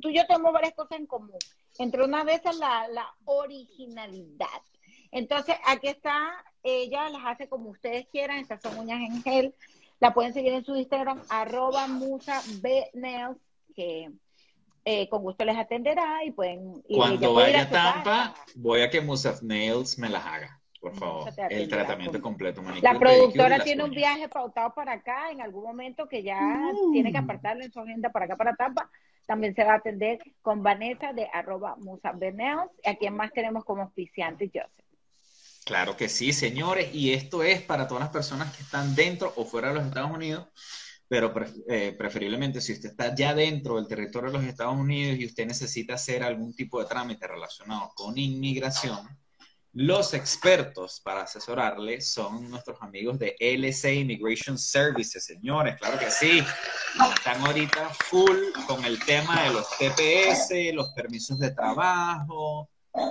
tú 0.00 0.08
y 0.10 0.16
yo 0.16 0.26
tenemos 0.26 0.52
varias 0.52 0.74
cosas 0.74 1.00
en 1.00 1.06
común. 1.06 1.38
Entre 1.78 2.04
una 2.04 2.24
de 2.24 2.34
esas, 2.34 2.56
la, 2.56 2.86
la 2.88 3.12
originalidad. 3.24 4.46
Entonces, 5.10 5.56
aquí 5.66 5.88
está, 5.88 6.32
ella 6.62 7.08
las 7.08 7.22
hace 7.26 7.48
como 7.48 7.70
ustedes 7.70 8.06
quieran, 8.12 8.38
estas 8.38 8.62
son 8.62 8.78
uñas 8.78 9.00
en 9.00 9.22
gel. 9.22 9.54
La 9.98 10.14
pueden 10.14 10.32
seguir 10.32 10.52
en 10.52 10.64
su 10.64 10.76
Instagram, 10.76 11.22
arroba 11.28 11.86
musa 11.88 12.40
que 13.74 14.10
eh, 14.84 15.08
con 15.08 15.22
gusto 15.22 15.44
les 15.44 15.56
atenderá 15.56 16.24
y 16.24 16.30
pueden 16.32 16.82
y 16.88 16.96
Cuando 16.96 17.34
vaya 17.34 17.62
a 17.62 17.70
Tampa, 17.70 18.34
casa. 18.34 18.34
voy 18.56 18.82
a 18.82 18.90
que 18.90 19.00
Musaf 19.00 19.42
Nails 19.42 19.98
me 19.98 20.08
las 20.08 20.24
haga, 20.26 20.60
por 20.80 20.94
favor. 20.96 21.32
El 21.50 21.68
tratamiento 21.68 22.14
con- 22.14 22.32
completo. 22.32 22.62
manicure, 22.62 22.92
La 22.92 22.98
productora 22.98 23.58
tiene 23.62 23.84
un 23.84 23.90
viaje 23.92 24.28
pautado 24.28 24.74
para 24.74 24.92
acá 24.94 25.30
en 25.30 25.40
algún 25.40 25.62
momento 25.64 26.08
que 26.08 26.22
ya 26.22 26.40
Uh. 26.72 26.92
tiene 26.92 27.12
que 27.12 27.18
apartarlo 27.18 27.64
en 27.64 27.72
su 27.72 27.80
agenda 27.80 28.10
para 28.10 28.24
acá, 28.26 28.36
para 28.36 28.54
Tampa. 28.56 28.90
También 29.24 29.54
se 29.54 29.62
va 29.62 29.74
a 29.74 29.76
atender 29.76 30.18
con 30.42 30.64
Vanessa 30.64 31.12
de 31.12 31.28
arroba 31.32 31.76
Musa 31.76 32.10
Beneos. 32.12 32.68
¿A 32.84 32.94
quién 32.96 33.14
más 33.14 33.32
tenemos 33.32 33.64
como 33.64 33.82
auspiciante, 33.82 34.50
Joseph? 34.52 34.84
Claro 35.64 35.96
que 35.96 36.08
sí, 36.08 36.32
señores, 36.32 36.92
y 36.92 37.12
esto 37.12 37.44
es 37.44 37.62
para 37.62 37.86
todas 37.86 38.02
las 38.02 38.10
personas 38.12 38.52
que 38.56 38.64
están 38.64 38.96
dentro 38.96 39.32
o 39.36 39.44
fuera 39.44 39.68
de 39.68 39.74
los 39.74 39.86
Estados 39.86 40.10
Unidos, 40.10 40.48
pero 41.12 41.30
eh, 41.68 41.94
preferiblemente 41.98 42.58
si 42.58 42.72
usted 42.72 42.88
está 42.88 43.14
ya 43.14 43.34
dentro 43.34 43.76
del 43.76 43.86
territorio 43.86 44.30
de 44.30 44.38
los 44.38 44.46
Estados 44.46 44.78
Unidos 44.78 45.18
y 45.18 45.26
usted 45.26 45.46
necesita 45.46 45.92
hacer 45.92 46.22
algún 46.22 46.54
tipo 46.54 46.80
de 46.80 46.86
trámite 46.86 47.26
relacionado 47.26 47.92
con 47.94 48.16
inmigración, 48.16 49.06
los 49.74 50.14
expertos 50.14 51.02
para 51.04 51.24
asesorarle 51.24 52.00
son 52.00 52.50
nuestros 52.50 52.80
amigos 52.80 53.18
de 53.18 53.36
LC 53.38 53.94
Immigration 53.96 54.56
Services, 54.56 55.22
señores, 55.22 55.76
claro 55.78 55.98
que 55.98 56.10
sí. 56.10 56.42
Están 57.14 57.46
ahorita 57.46 57.90
full 58.06 58.38
con 58.66 58.82
el 58.86 58.98
tema 59.04 59.42
de 59.42 59.52
los 59.52 59.68
TPS, 59.76 60.72
los 60.72 60.94
permisos 60.94 61.38
de 61.38 61.50
trabajo, 61.50 62.70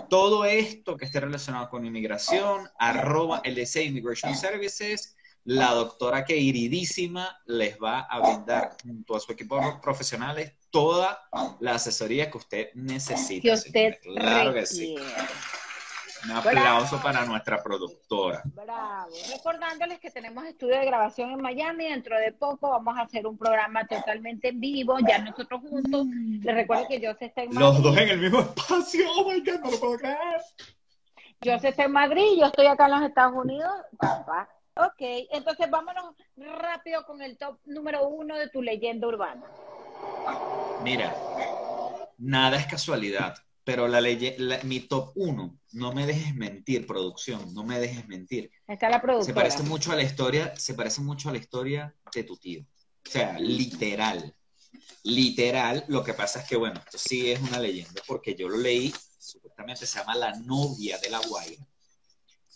todo 0.10 0.44
esto 0.46 0.98
que 0.98 1.06
esté 1.06 1.20
relacionado 1.20 1.70
con 1.70 1.86
inmigración, 1.86 2.68
arroba 2.80 3.42
LC 3.44 3.84
Immigration 3.84 4.36
Services, 4.36 5.16
la 5.46 5.72
doctora 5.72 6.24
que 6.24 6.38
iridísima 6.38 7.40
les 7.46 7.78
va 7.78 8.02
a 8.02 8.20
brindar 8.20 8.78
junto 8.84 9.16
a 9.16 9.20
su 9.20 9.32
equipo 9.32 9.60
de 9.60 9.74
profesionales 9.82 10.54
toda 10.70 11.20
la 11.60 11.76
asesoría 11.76 12.30
que 12.30 12.38
usted 12.38 12.70
necesite. 12.76 13.48
Que 13.48 13.54
usted. 13.54 13.98
Claro 14.02 14.54
que 14.54 14.66
sí. 14.66 14.96
Un 16.24 16.32
aplauso 16.32 17.02
para 17.02 17.26
nuestra 17.26 17.64
productora. 17.64 18.44
Bravo. 18.46 19.10
Recordándoles 19.34 20.00
que 20.00 20.12
tenemos 20.12 20.46
estudio 20.46 20.78
de 20.78 20.86
grabación 20.86 21.32
en 21.32 21.42
Miami. 21.42 21.86
Dentro 21.90 22.16
de 22.20 22.32
poco 22.32 22.70
vamos 22.70 22.96
a 22.98 23.02
hacer 23.02 23.26
un 23.26 23.38
programa 23.38 23.88
totalmente 23.88 24.50
en 24.50 24.60
vivo, 24.60 24.98
ya 25.00 25.18
nosotros 25.18 25.62
juntos. 25.68 26.06
Les 26.44 26.54
recuerdo 26.54 26.88
que 26.88 27.00
yo 27.02 27.12
está 27.20 27.42
en 27.42 27.56
Los 27.56 27.74
Madrid. 27.74 27.84
dos 27.84 27.98
en 27.98 28.10
el 28.10 28.20
mismo 28.20 28.40
espacio. 28.42 29.06
Oh 29.18 29.32
my 29.32 29.40
God, 29.40 29.60
no 29.64 29.72
lo 29.72 29.80
puedo 29.80 29.98
creer. 29.98 30.42
Yo 31.42 31.54
está 31.54 31.86
en 31.86 31.92
Madrid, 31.92 32.38
yo 32.40 32.46
estoy 32.46 32.68
acá 32.68 32.86
en 32.86 32.92
los 32.92 33.02
Estados 33.02 33.34
Unidos. 33.36 33.74
Tampa. 34.00 34.48
Ok, 34.76 35.28
entonces 35.32 35.70
vámonos 35.70 36.16
rápido 36.38 37.04
con 37.06 37.22
el 37.22 37.38
top 37.38 37.60
número 37.66 38.08
uno 38.08 38.38
de 38.38 38.50
tu 38.50 38.62
leyenda 38.62 39.08
urbana. 39.08 39.52
Mira, 40.80 41.16
nada 42.18 42.58
es 42.58 42.66
casualidad, 42.68 43.36
pero 43.64 43.88
la 43.88 44.02
ley, 44.02 44.36
la- 44.38 44.64
mi 44.64 44.80
top 44.80 45.12
uno, 45.16 45.60
no 45.74 45.94
me 45.94 46.06
dejes 46.06 46.34
mentir, 46.36 46.88
producción, 46.88 47.54
no 47.54 47.64
me 47.64 47.80
dejes 47.80 48.08
mentir. 48.08 48.52
Está 48.68 48.90
la 48.90 49.00
Se 49.00 49.02
productora. 49.02 49.36
parece 49.36 49.64
mucho 49.64 49.92
a 49.92 49.96
la 49.96 50.04
historia, 50.04 50.56
se 50.58 50.74
parece 50.74 51.02
mucho 51.02 51.30
a 51.30 51.34
la 51.34 51.38
historia 51.38 51.94
de 52.14 52.24
tu 52.24 52.38
tío. 52.38 52.62
O 53.06 53.10
sea, 53.10 53.38
literal. 53.40 54.34
Literal, 55.04 55.84
lo 55.90 56.04
que 56.04 56.14
pasa 56.14 56.42
es 56.42 56.48
que, 56.48 56.56
bueno, 56.56 56.80
esto 56.80 56.98
sí 56.98 57.32
es 57.32 57.42
una 57.42 57.60
leyenda, 57.60 58.02
porque 58.08 58.36
yo 58.36 58.48
lo 58.48 58.58
leí, 58.58 58.94
supuestamente 59.20 59.86
se 59.86 60.00
llama 60.00 60.16
La 60.16 60.34
novia 60.40 60.98
de 61.00 61.10
la 61.10 61.20
Guaira, 61.20 61.66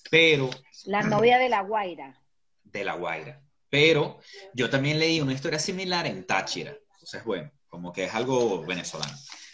pero 0.10 0.50
La 0.86 1.02
novia 1.02 1.38
de 1.38 1.50
la 1.50 1.62
Guaira. 1.62 2.22
de 2.64 2.84
La 2.84 2.94
Guaira. 2.96 3.42
Pero 3.70 4.20
yo 4.54 4.70
también 4.70 5.00
leí 5.00 5.20
una 5.22 5.34
historia 5.34 5.60
similar 5.60 6.06
en 6.08 6.26
Táchira. 6.26 6.76
Entonces, 6.94 7.24
bueno, 7.26 7.52
como 7.68 7.92
que 7.92 8.06
es 8.06 8.14
algo 8.16 8.64
venezolano. 8.66 9.14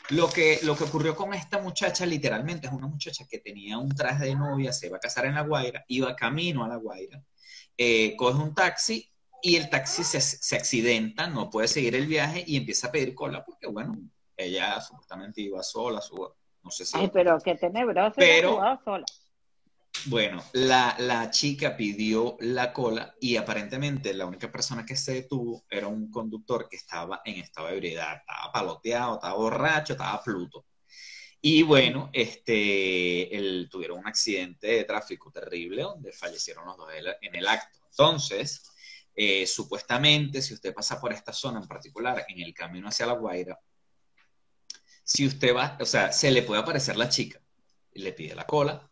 Lo 0.09 0.29
que, 0.29 0.59
lo 0.63 0.75
que 0.75 0.83
ocurrió 0.83 1.15
con 1.15 1.33
esta 1.33 1.59
muchacha, 1.59 2.05
literalmente, 2.05 2.67
es 2.67 2.73
una 2.73 2.87
muchacha 2.87 3.25
que 3.29 3.39
tenía 3.39 3.77
un 3.77 3.95
traje 3.95 4.25
de 4.25 4.35
novia, 4.35 4.73
se 4.73 4.87
iba 4.87 4.97
a 4.97 4.99
casar 4.99 5.25
en 5.25 5.35
La 5.35 5.41
Guaira, 5.41 5.85
iba 5.87 6.15
camino 6.15 6.63
a 6.65 6.67
La 6.67 6.75
Guaira, 6.75 7.23
eh, 7.77 8.15
coge 8.17 8.37
un 8.43 8.53
taxi 8.53 9.09
y 9.41 9.55
el 9.55 9.69
taxi 9.69 10.03
se, 10.03 10.19
se 10.19 10.55
accidenta, 10.55 11.27
no 11.27 11.49
puede 11.49 11.67
seguir 11.69 11.95
el 11.95 12.05
viaje 12.07 12.43
y 12.45 12.57
empieza 12.57 12.87
a 12.87 12.91
pedir 12.91 13.15
cola 13.15 13.43
porque, 13.45 13.67
bueno, 13.67 13.97
ella 14.35 14.79
supuestamente 14.81 15.41
iba 15.41 15.63
sola, 15.63 16.01
su, 16.01 16.15
no 16.61 16.69
sé 16.71 16.85
si... 16.85 16.97
Ay, 16.97 17.09
pero 17.13 17.39
qué 17.39 17.55
tenebroso. 17.55 18.15
Pero- 18.17 18.53
jugaba 18.55 18.81
sola. 18.83 19.05
Bueno, 20.05 20.43
la, 20.53 20.95
la 20.99 21.29
chica 21.29 21.77
pidió 21.77 22.35
la 22.39 22.73
cola 22.73 23.15
y 23.19 23.35
aparentemente 23.35 24.13
la 24.13 24.25
única 24.25 24.51
persona 24.51 24.85
que 24.85 24.95
se 24.95 25.13
detuvo 25.13 25.63
era 25.69 25.87
un 25.87 26.09
conductor 26.09 26.67
que 26.69 26.77
estaba 26.77 27.21
en 27.23 27.35
estado 27.39 27.67
de 27.67 27.73
ebriedad, 27.75 28.17
estaba 28.17 28.51
paloteado, 28.51 29.15
estaba 29.15 29.35
borracho, 29.35 29.93
estaba 29.93 30.23
pluto. 30.23 30.65
Y 31.41 31.63
bueno, 31.63 32.09
este, 32.13 33.29
tuvieron 33.71 33.99
un 33.99 34.07
accidente 34.07 34.67
de 34.67 34.83
tráfico 34.85 35.31
terrible 35.31 35.83
donde 35.83 36.11
fallecieron 36.13 36.65
los 36.67 36.77
dos 36.77 36.89
en- 37.21 37.35
el 37.35 37.47
acto. 37.47 37.79
Entonces, 37.91 38.63
eh, 39.15 39.47
supuestamente, 39.47 40.41
si 40.41 40.53
usted 40.55 40.73
pasa 40.73 40.99
por 41.01 41.13
esta 41.13 41.33
zona 41.33 41.59
en 41.61 41.67
particular, 41.67 42.25
en 42.29 42.41
el 42.41 42.53
camino 42.53 42.87
hacia 42.89 43.07
La 43.07 43.13
Guaira, 43.13 43.59
si 45.03 45.25
usted 45.27 45.55
va, 45.55 45.77
o 45.79 45.85
sea, 45.85 46.11
se 46.11 46.31
le 46.31 46.43
puede 46.43 46.61
aparecer 46.61 46.97
la 46.97 47.09
chica 47.09 47.39
le 47.93 48.13
pide 48.13 48.35
la 48.35 48.47
cola. 48.47 48.90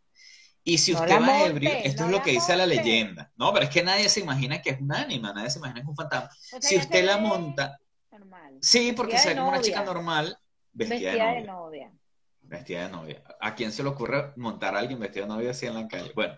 Y 0.70 0.78
si 0.78 0.94
usted 0.94 1.20
va 1.20 1.20
monte, 1.20 1.46
ebrio, 1.48 1.72
esto 1.84 2.04
no 2.04 2.10
es 2.10 2.12
lo 2.18 2.22
que 2.22 2.32
dice 2.32 2.56
la 2.56 2.66
leyenda. 2.66 3.32
No, 3.38 3.52
pero 3.54 3.66
es 3.66 3.72
que 3.72 3.84
nadie 3.84 4.08
se 4.10 4.20
imagina 4.20 4.62
que 4.62 4.72
es 4.72 4.80
un 4.80 4.94
ánima, 4.94 5.34
nadie 5.34 5.50
se 5.50 5.60
imagina 5.60 5.80
que 5.82 5.84
es 5.86 5.90
un 5.90 5.96
fantasma. 5.96 6.30
O 6.30 6.62
sea, 6.62 6.62
Si 6.62 6.78
usted 6.78 7.04
la 7.06 7.18
monta, 7.18 7.80
Normal. 8.12 8.58
sí, 8.62 8.92
porque 8.94 9.14
Vestida 9.14 9.24
se 9.24 9.30
de 9.30 9.36
ve 9.36 9.40
como 9.40 9.50
una 9.50 9.58
novia. 9.58 9.68
chica 9.72 9.84
normal, 9.84 10.38
vestida, 10.72 11.12
Vestida 11.12 11.12
de 11.14 11.36
de 11.36 11.42
novia. 11.42 11.54
novia. 11.54 11.94
Vestida 12.42 12.84
de 12.84 12.90
novia. 12.92 13.24
¿A 13.40 13.56
quién 13.56 13.72
se 13.72 13.84
le 13.84 13.90
ocurre 13.90 14.34
montar 14.38 14.76
a 14.76 14.80
alguien 14.80 15.00
vestido 15.00 15.26
de 15.26 15.34
novia 15.34 15.52
así 15.52 15.66
en 15.66 15.74
la 15.76 15.88
calle? 15.88 16.12
Bueno, 16.16 16.38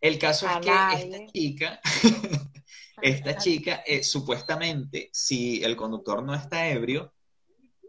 el 0.00 0.18
caso 0.18 0.48
A 0.48 0.58
es 0.58 0.60
que 0.60 0.70
esta 1.02 1.26
chica, 1.32 1.80
esta 3.02 3.36
chica, 3.36 3.82
eh, 3.86 4.02
supuestamente, 4.02 5.10
si 5.12 5.62
el 5.62 5.76
conductor 5.76 6.22
no 6.22 6.34
está 6.34 6.68
ebrio, 6.68 7.14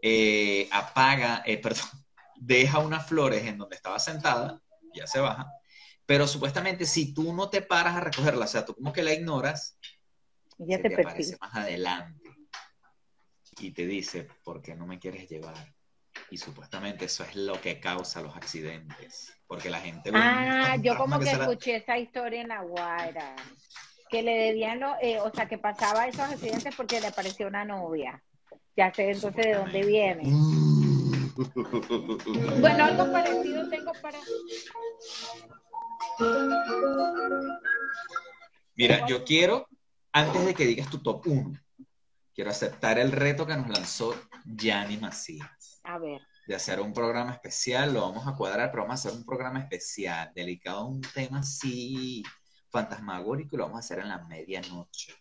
eh, 0.02 0.68
apaga, 0.72 1.42
eh, 1.46 1.58
perdón, 1.62 1.88
deja 2.36 2.78
unas 2.80 3.06
flores 3.06 3.44
en 3.46 3.58
donde 3.58 3.76
estaba 3.76 3.98
sentada 3.98 4.60
ya 4.94 5.06
se 5.06 5.20
baja. 5.20 5.46
Pero 6.06 6.26
supuestamente 6.26 6.84
si 6.86 7.14
tú 7.14 7.32
no 7.32 7.48
te 7.50 7.62
paras 7.62 7.96
a 7.96 8.00
recogerla, 8.00 8.44
o 8.44 8.48
sea, 8.48 8.64
tú 8.64 8.74
como 8.74 8.92
que 8.92 9.02
la 9.02 9.12
ignoras, 9.14 9.78
Ya 10.58 10.76
se 10.78 10.88
te 10.88 10.94
aparece 11.02 11.36
más 11.40 11.54
adelante 11.54 12.30
y 13.60 13.70
te 13.72 13.86
dice, 13.86 14.28
¿por 14.44 14.60
qué 14.62 14.74
no 14.74 14.86
me 14.86 14.98
quieres 14.98 15.28
llevar? 15.28 15.54
Y 16.30 16.38
supuestamente 16.38 17.06
eso 17.06 17.24
es 17.24 17.34
lo 17.36 17.60
que 17.60 17.80
causa 17.80 18.20
los 18.20 18.36
accidentes, 18.36 19.32
porque 19.46 19.70
la 19.70 19.80
gente... 19.80 20.10
Ah, 20.14 20.76
yo 20.82 20.96
como 20.96 21.18
que 21.18 21.24
la- 21.26 21.32
escuché 21.32 21.76
esa 21.76 21.98
historia 21.98 22.40
en 22.40 22.48
La 22.48 22.62
Guaira, 22.62 23.34
que 24.10 24.22
le 24.22 24.32
debían, 24.36 24.80
lo- 24.80 24.96
eh, 25.00 25.20
o 25.20 25.32
sea, 25.32 25.46
que 25.48 25.58
pasaba 25.58 26.06
esos 26.06 26.20
accidentes 26.20 26.74
porque 26.76 27.00
le 27.00 27.08
apareció 27.08 27.46
una 27.48 27.64
novia. 27.64 28.22
Ya 28.76 28.92
sé 28.92 29.10
entonces 29.10 29.44
de 29.44 29.54
dónde 29.54 29.84
viene. 29.84 30.22
Bueno, 32.60 32.84
algo 32.84 33.12
parecido 33.12 33.68
tengo 33.68 33.92
para... 34.00 34.18
Mira, 38.76 39.06
yo 39.06 39.24
quiero, 39.24 39.68
antes 40.12 40.46
de 40.46 40.54
que 40.54 40.66
digas 40.66 40.90
tu 40.90 40.98
top 40.98 41.26
1, 41.26 41.52
quiero 42.34 42.50
aceptar 42.50 42.98
el 42.98 43.12
reto 43.12 43.46
que 43.46 43.56
nos 43.56 43.68
lanzó 43.68 44.14
Yanni 44.44 44.96
Macías. 44.96 45.80
A 45.84 45.98
ver, 45.98 46.20
de 46.46 46.54
hacer 46.54 46.80
un 46.80 46.92
programa 46.92 47.32
especial, 47.32 47.94
lo 47.94 48.02
vamos 48.02 48.26
a 48.26 48.34
cuadrar, 48.34 48.70
pero 48.70 48.82
vamos 48.82 49.04
a 49.04 49.08
hacer 49.08 49.18
un 49.18 49.24
programa 49.24 49.60
especial, 49.60 50.30
dedicado 50.34 50.80
a 50.80 50.86
un 50.86 51.00
tema 51.00 51.38
así 51.40 52.22
fantasmagórico 52.70 53.54
y 53.54 53.58
lo 53.58 53.64
vamos 53.64 53.76
a 53.76 53.80
hacer 53.80 54.00
en 54.00 54.08
la 54.08 54.18
medianoche. 54.26 55.14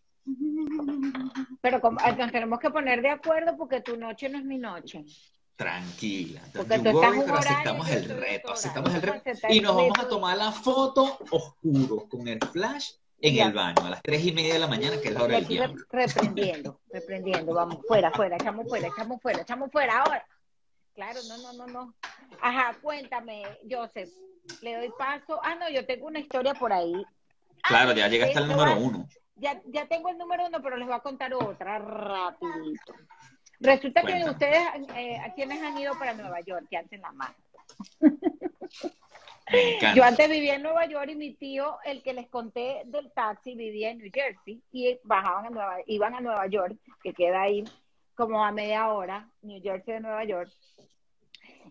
pero 1.62 1.80
como, 1.80 2.00
tenemos 2.32 2.60
que 2.60 2.72
poner 2.72 3.02
de 3.02 3.10
acuerdo 3.10 3.56
porque 3.58 3.82
tu 3.82 3.96
noche 3.96 4.30
no 4.30 4.40
es 4.40 4.46
mi 4.46 4.58
noche. 4.58 5.06
Tranquila, 5.56 6.42
Porque 6.52 6.80
tú 6.80 6.90
estás 6.90 7.16
un 7.16 7.30
aceptamos 7.32 7.90
el 7.90 8.10
reto, 8.10 8.52
aceptamos 8.54 8.94
el 8.96 9.02
reto 9.04 9.30
y 9.50 9.58
el 9.60 9.64
nos 9.64 9.76
vamos 9.76 10.00
a 10.00 10.08
tomar 10.08 10.36
la 10.38 10.52
foto 10.52 11.18
oscuro 11.30 12.08
con 12.10 12.28
el 12.28 12.40
flash 12.52 12.94
en 13.22 13.36
Ya. 13.36 13.46
el 13.46 13.54
baño 13.54 13.86
a 13.86 13.90
las 13.92 14.02
tres 14.02 14.26
y 14.26 14.32
media 14.32 14.54
de 14.54 14.60
la 14.60 14.68
mañana, 14.68 15.00
que 15.00 15.10
es 15.10 15.14
la 15.14 15.24
hora 15.24 15.36
del 15.36 15.48
diablo. 15.48 15.84
reprendiendo, 15.92 16.82
reprendiendo, 16.92 17.54
vamos, 17.54 17.78
fuera, 17.88 18.12
fuera, 18.12 18.36
echamos 18.36 18.68
fuera, 18.68 18.88
echamos 18.88 19.22
fuera, 19.22 19.42
echamos 19.42 19.72
fuera, 19.72 20.00
ahora. 20.02 20.26
Claro, 20.96 21.20
no, 21.28 21.38
no, 21.38 21.54
no, 21.54 21.68
no. 21.68 21.94
Ajá, 22.42 22.76
cuéntame, 22.82 23.44
Joseph, 23.70 24.10
le 24.62 24.76
doy 24.76 24.92
paso. 24.98 25.40
Ah, 25.44 25.56
no, 25.56 25.70
yo 25.70 25.86
tengo 25.86 26.08
una 26.08 26.20
historia 26.20 26.54
por 26.56 26.74
ahí. 26.74 26.94
Claro, 27.64 27.94
ya 27.94 28.08
llegaste 28.08 28.38
al 28.40 28.44
esto 28.46 28.56
número 28.58 28.76
va- 28.76 28.78
uno. 28.86 29.08
Ya, 29.36 29.60
ya 29.68 29.88
tengo 29.88 30.10
el 30.10 30.18
número 30.18 30.46
uno, 30.48 30.62
pero 30.62 30.78
les 30.78 30.88
voy 30.88 30.96
a 30.96 31.00
contar 31.00 31.34
otra 31.34 31.80
rapidito. 31.80 32.94
Resulta 33.64 34.02
que 34.02 34.26
ustedes, 34.26 34.60
eh, 34.96 35.18
¿a 35.18 35.34
quiénes 35.34 35.62
han 35.62 35.78
ido 35.78 35.98
para 35.98 36.14
Nueva 36.14 36.42
York? 36.42 36.68
Que 36.70 36.78
hacen 36.78 37.00
la 37.00 37.14
mano. 37.14 37.34
Yo 39.96 40.04
antes 40.04 40.30
vivía 40.30 40.56
en 40.56 40.64
Nueva 40.64 40.86
York 40.86 41.10
y 41.12 41.16
mi 41.16 41.34
tío, 41.34 41.78
el 41.86 42.04
que 42.04 42.14
les 42.14 42.28
conté 42.28 42.82
del 42.86 43.12
taxi, 43.14 43.56
vivía 43.56 43.92
en 43.92 44.00
New 44.00 44.12
Jersey 44.14 44.62
y 44.74 45.00
bajaban 45.04 45.46
a 45.46 45.50
Nueva, 45.50 45.78
iban 45.88 46.14
a 46.14 46.20
Nueva 46.20 46.48
York, 46.48 46.76
que 47.02 47.14
queda 47.14 47.44
ahí 47.44 47.64
como 48.16 48.44
a 48.44 48.52
media 48.52 48.92
hora, 48.92 49.30
New 49.42 49.62
Jersey 49.62 49.94
de 49.94 50.00
Nueva 50.02 50.26
York. 50.26 50.52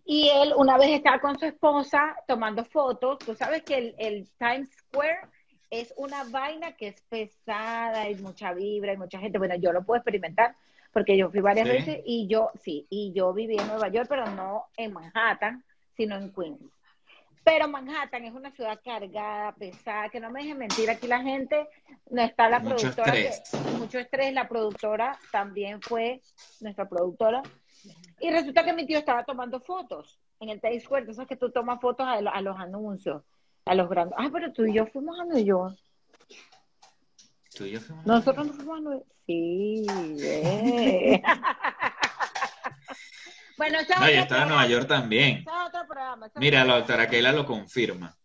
Y 0.06 0.30
él 0.30 0.54
una 0.56 0.78
vez 0.78 0.90
estaba 0.90 1.20
con 1.20 1.38
su 1.38 1.44
esposa 1.44 2.16
tomando 2.26 2.64
fotos. 2.64 3.18
Tú 3.18 3.34
sabes 3.34 3.62
que 3.64 3.76
el, 3.76 3.94
el 3.98 4.30
Times 4.38 4.70
Square 4.78 5.28
es 5.70 5.92
una 5.98 6.24
vaina 6.24 6.72
que 6.72 6.88
es 6.88 7.02
pesada, 7.02 8.02
hay 8.02 8.14
mucha 8.14 8.54
vibra, 8.54 8.92
hay 8.92 8.98
mucha 8.98 9.18
gente. 9.18 9.38
Bueno, 9.38 9.56
yo 9.56 9.72
lo 9.72 9.84
puedo 9.84 9.98
experimentar 9.98 10.56
porque 10.92 11.16
yo 11.16 11.30
fui 11.30 11.40
varias 11.40 11.66
Sí. 11.68 11.72
veces 11.74 12.00
y 12.04 12.26
yo, 12.28 12.50
sí, 12.62 12.86
y 12.90 13.12
yo 13.12 13.32
viví 13.32 13.58
en 13.58 13.66
Nueva 13.66 13.88
York, 13.88 14.06
pero 14.08 14.26
no 14.30 14.66
en 14.76 14.92
Manhattan, 14.92 15.64
sino 15.96 16.16
en 16.16 16.32
Queens. 16.32 16.60
Pero 17.44 17.66
Manhattan 17.66 18.24
es 18.24 18.32
una 18.34 18.52
ciudad 18.52 18.78
cargada, 18.84 19.52
pesada, 19.52 20.08
que 20.10 20.20
no 20.20 20.30
me 20.30 20.42
dejen 20.42 20.58
mentir, 20.58 20.88
aquí 20.90 21.06
la 21.08 21.20
gente 21.22 21.68
no 22.10 22.22
está 22.22 22.48
la 22.48 22.60
Mucho 22.60 22.76
productora. 22.76 23.12
que- 23.12 23.28
estrés. 23.28 23.78
mucho 23.78 23.98
estrés, 23.98 24.32
la 24.32 24.48
productora 24.48 25.18
también 25.32 25.80
fue 25.82 26.20
nuestra 26.60 26.88
productora. 26.88 27.42
Y 28.20 28.30
resulta 28.30 28.64
que 28.64 28.72
mi 28.72 28.86
tío 28.86 28.98
estaba 28.98 29.24
tomando 29.24 29.58
fotos 29.60 30.20
en 30.38 30.50
el 30.50 30.60
Times 30.60 30.84
Square, 30.84 31.00
entonces 31.02 31.26
que 31.26 31.36
tú 31.36 31.50
tomas 31.50 31.80
fotos 31.80 32.06
a, 32.06 32.12
a 32.12 32.40
los 32.42 32.56
anuncios, 32.56 33.24
a 33.64 33.74
los 33.74 33.88
grandes. 33.88 34.16
Ah, 34.20 34.28
pero 34.32 34.52
tú 34.52 34.64
y 34.64 34.74
yo 34.74 34.86
fuimos 34.86 35.18
a 35.18 35.24
Nueva 35.24 35.40
York. 35.40 35.78
Tú 37.62 37.68
y 37.68 37.70
yo 37.70 37.80
fuimos- 37.80 38.04
Nosotros 38.06 38.46
no 38.48 38.52
fuimos 38.54 38.80
Nueva 38.82 38.98
York. 39.00 39.08
Sí, 39.24 39.86
eh. 40.20 41.22
bueno, 43.56 43.78
ese 43.78 43.92
es 43.92 44.00
No, 44.00 44.06
yo 44.06 44.10
otro 44.10 44.22
estaba 44.22 44.22
en 44.22 44.26
programa, 44.26 44.46
Nueva 44.48 44.66
York 44.66 44.88
también. 44.88 45.30
ese 45.38 45.40
es 45.42 45.66
otro 45.68 45.86
programa, 45.86 46.26
ese 46.26 46.32
es 46.34 46.40
Mira, 46.40 46.58
otro 46.62 46.66
la 46.68 46.74
programa. 46.74 46.78
doctora 46.78 47.08
Keila 47.10 47.32
lo 47.32 47.46
confirma. 47.46 48.16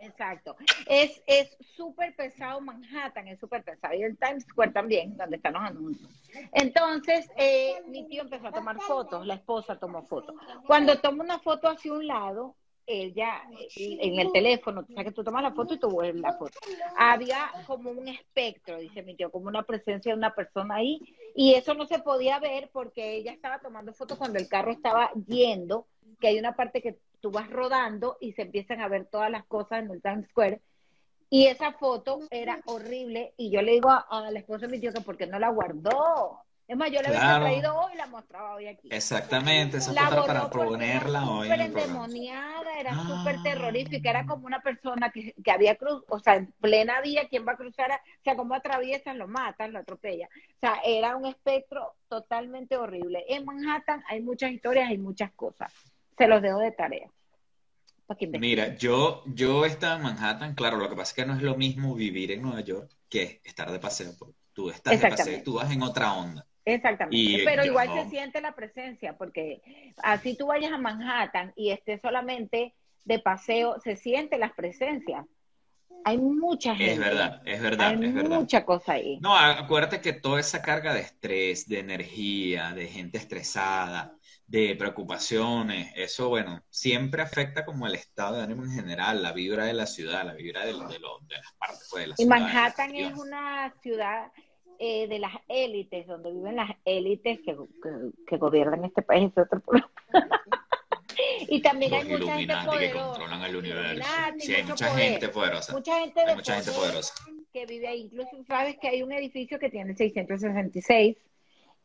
Exacto. 0.00 0.56
Es 0.86 1.22
es 1.26 1.56
súper 1.76 2.14
pesado 2.16 2.60
Manhattan, 2.60 3.28
es 3.28 3.38
súper 3.38 3.62
pesado. 3.62 3.94
Y 3.94 4.02
el 4.02 4.18
Times 4.18 4.42
Square 4.42 4.72
también, 4.72 5.16
donde 5.16 5.36
están 5.36 5.52
los 5.54 5.62
anuncios. 5.62 6.10
Entonces, 6.52 7.30
eh, 7.36 7.76
mi 7.86 8.06
tío 8.08 8.22
empezó 8.22 8.48
a 8.48 8.52
tomar 8.52 8.76
fotos, 8.80 9.24
la 9.24 9.34
esposa 9.34 9.78
tomó 9.78 10.02
fotos. 10.02 10.34
Cuando 10.66 11.00
toma 11.00 11.22
una 11.22 11.38
foto 11.38 11.68
hacia 11.68 11.92
un 11.92 12.06
lado, 12.06 12.56
ella, 12.86 13.42
eh, 13.76 13.98
en 14.00 14.18
el 14.18 14.32
teléfono, 14.32 14.84
o 14.88 14.92
sea 14.92 15.04
que 15.04 15.12
tú 15.12 15.24
tomas 15.24 15.42
la 15.42 15.52
foto 15.52 15.74
y 15.74 15.78
tú 15.78 15.88
vuelves 15.88 16.20
la 16.20 16.34
foto. 16.34 16.58
Había 16.96 17.50
como 17.66 17.90
un 17.90 18.08
espectro, 18.08 18.78
dice 18.78 19.02
mi 19.02 19.14
tío, 19.14 19.30
como 19.30 19.48
una 19.48 19.62
presencia 19.62 20.12
de 20.12 20.18
una 20.18 20.34
persona 20.34 20.76
ahí. 20.76 21.00
Y 21.34 21.54
eso 21.54 21.74
no 21.74 21.86
se 21.86 21.98
podía 21.98 22.38
ver 22.38 22.70
porque 22.72 23.16
ella 23.16 23.32
estaba 23.32 23.60
tomando 23.60 23.92
fotos 23.92 24.18
cuando 24.18 24.38
el 24.38 24.48
carro 24.48 24.70
estaba 24.70 25.10
yendo, 25.26 25.86
que 26.20 26.28
hay 26.28 26.38
una 26.38 26.54
parte 26.54 26.82
que 26.82 26.98
tú 27.20 27.30
vas 27.30 27.50
rodando 27.50 28.18
y 28.20 28.32
se 28.32 28.42
empiezan 28.42 28.80
a 28.80 28.88
ver 28.88 29.06
todas 29.06 29.30
las 29.30 29.44
cosas 29.46 29.82
en 29.82 29.90
el 29.90 30.02
Times 30.02 30.28
Square. 30.28 30.60
Y 31.30 31.46
esa 31.46 31.72
foto 31.72 32.20
era 32.30 32.60
horrible 32.66 33.34
y 33.36 33.50
yo 33.50 33.62
le 33.62 33.72
digo 33.72 33.90
a, 33.90 34.06
a 34.08 34.30
la 34.30 34.38
esposa 34.38 34.66
de 34.66 34.72
mi 34.72 34.80
tío 34.80 34.92
que 34.92 35.00
por 35.00 35.16
qué 35.16 35.26
no 35.26 35.38
la 35.38 35.48
guardó. 35.48 36.44
Es 36.66 36.76
más, 36.78 36.90
yo 36.90 37.02
la 37.02 37.10
Claro. 37.10 37.44
había 37.46 37.60
traído 37.60 37.76
hoy 37.78 37.92
y 37.92 37.96
la 37.98 38.06
mostraba 38.06 38.54
hoy 38.54 38.66
aquí. 38.68 38.88
Exactamente, 38.90 39.76
esa 39.76 39.92
La 39.92 40.08
foto 40.08 40.14
era 40.14 40.26
para 40.26 40.50
ponerla 40.50 41.18
era 41.20 41.30
hoy 41.30 41.48
en 41.50 41.54
súper 41.56 41.60
endemoniada, 41.60 42.78
era 42.78 42.90
Ah. 42.94 43.06
súper 43.06 43.42
terrorífica, 43.42 44.08
era 44.08 44.24
como 44.24 44.46
una 44.46 44.60
persona 44.62 45.10
que, 45.10 45.34
que 45.44 45.50
había 45.50 45.76
cruzado, 45.76 46.06
o 46.08 46.18
sea, 46.20 46.36
en 46.36 46.52
plena 46.62 47.02
vía, 47.02 47.28
quien 47.28 47.46
va 47.46 47.52
a 47.52 47.56
cruzar, 47.56 47.92
a- 47.92 47.96
o 47.96 48.22
sea, 48.24 48.34
como 48.34 48.54
atraviesan, 48.54 49.18
lo 49.18 49.28
matan, 49.28 49.72
lo 49.74 49.80
atropellan. 49.80 50.28
O 50.56 50.58
sea, 50.60 50.80
era 50.86 51.16
un 51.16 51.26
espectro 51.26 51.96
totalmente 52.08 52.78
horrible. 52.78 53.24
En 53.28 53.44
Manhattan 53.44 54.02
hay 54.08 54.22
muchas 54.22 54.50
historias, 54.50 54.88
hay 54.88 54.96
muchas 54.98 55.32
cosas. 55.32 55.70
Se 56.16 56.26
los 56.26 56.40
dejo 56.40 56.60
de 56.60 56.72
tarea. 56.72 57.10
Mira, 58.38 58.76
yo, 58.76 59.22
yo 59.26 59.64
estaba 59.64 59.96
en 59.96 60.02
Manhattan, 60.02 60.54
claro, 60.54 60.76
lo 60.76 60.88
que 60.88 60.96
pasa 60.96 61.10
es 61.10 61.14
que 61.14 61.26
no 61.26 61.34
es 61.36 61.42
lo 61.42 61.56
mismo 61.56 61.94
vivir 61.94 62.32
en 62.32 62.42
Nueva 62.42 62.60
York 62.60 62.90
que 63.08 63.40
estar 63.44 63.70
de 63.70 63.78
paseo. 63.78 64.12
Tú 64.52 64.70
estás 64.70 65.00
de 65.00 65.08
paseo 65.08 65.38
y 65.38 65.42
tú 65.42 65.54
vas 65.54 65.70
en 65.72 65.82
otra 65.82 66.12
onda. 66.14 66.46
Exactamente, 66.64 67.16
Y, 67.18 67.44
pero 67.44 67.64
igual 67.64 67.88
no. 67.88 68.04
se 68.04 68.10
siente 68.10 68.40
la 68.40 68.54
presencia, 68.54 69.16
porque 69.18 69.60
así 70.02 70.36
tú 70.36 70.46
vayas 70.46 70.72
a 70.72 70.78
Manhattan 70.78 71.52
y 71.56 71.70
estés 71.70 72.00
solamente 72.00 72.74
de 73.04 73.18
paseo, 73.18 73.78
se 73.80 73.96
siente 73.96 74.38
las 74.38 74.52
presencias. 74.54 75.26
Hay 76.06 76.18
mucha 76.18 76.74
gente. 76.74 76.92
Es 76.92 76.98
verdad, 76.98 77.42
es 77.46 77.62
verdad, 77.62 77.88
Hay 77.88 78.04
es 78.04 78.14
verdad. 78.14 78.38
mucha 78.40 78.64
cosa 78.64 78.92
ahí. 78.94 79.18
No, 79.20 79.36
acuérdate 79.36 80.00
que 80.00 80.12
toda 80.12 80.40
esa 80.40 80.60
carga 80.62 80.92
de 80.94 81.00
estrés, 81.00 81.66
de 81.68 81.78
energía, 81.80 82.72
de 82.72 82.86
gente 82.88 83.18
estresada, 83.18 84.16
de 84.46 84.76
preocupaciones, 84.76 85.92
eso, 85.96 86.28
bueno, 86.28 86.62
siempre 86.68 87.22
afecta 87.22 87.64
como 87.64 87.86
el 87.86 87.94
estado 87.94 88.36
de 88.36 88.42
ánimo 88.42 88.64
en 88.64 88.72
general, 88.72 89.22
la 89.22 89.32
vibra 89.32 89.64
de 89.64 89.72
la 89.72 89.86
ciudad, 89.86 90.24
la 90.26 90.34
vibra 90.34 90.60
de, 90.60 90.72
de, 90.74 90.98
lo- 90.98 91.20
de 91.20 91.36
las 91.36 91.52
partes 91.58 91.88
pues, 91.90 92.02
de 92.02 92.06
la 92.08 92.14
Y 92.18 92.24
ciudad. 92.24 92.28
Manhattan 92.28 92.92
de 92.92 93.00
la 93.00 93.08
es 93.08 93.14
una 93.14 93.74
ciudad 93.82 94.32
eh, 94.78 95.06
de 95.08 95.18
las 95.18 95.32
élites, 95.48 96.06
donde 96.06 96.32
viven 96.32 96.56
las 96.56 96.70
élites 96.84 97.38
que, 97.40 97.54
que- 97.54 98.10
que 98.26 98.36
gobiernan 98.36 98.84
este 98.84 99.02
país. 99.02 99.30
es 99.36 99.38
otro 99.44 99.60
problema. 99.60 99.90
y 101.48 101.60
también 101.62 101.90
Los 101.92 102.00
hay 102.02 102.08
mucha 102.10 102.18
gente 102.36 102.42
Illuminati 102.52 102.64
que 102.64 102.70
poderosa. 102.90 103.04
controlan 103.08 103.42
el 103.42 103.56
universo. 103.56 104.08
Sí, 104.38 104.54
hay 104.54 104.62
mucha 104.64 104.88
poder. 104.90 105.10
gente 105.10 105.28
poderosa. 105.28 105.72
Mucha 105.72 106.00
gente 106.00 106.20
Hay 106.20 106.34
mucha 106.34 106.54
gente 106.54 106.70
poder 106.70 106.90
poderosa. 106.90 107.14
que 107.52 107.66
vive 107.66 107.88
ahí. 107.88 108.00
Incluso 108.02 108.44
sabes 108.46 108.76
que 108.80 108.88
hay 108.88 109.02
un 109.02 109.12
edificio 109.12 109.58
que 109.58 109.70
tiene 109.70 109.94
666 109.94 111.16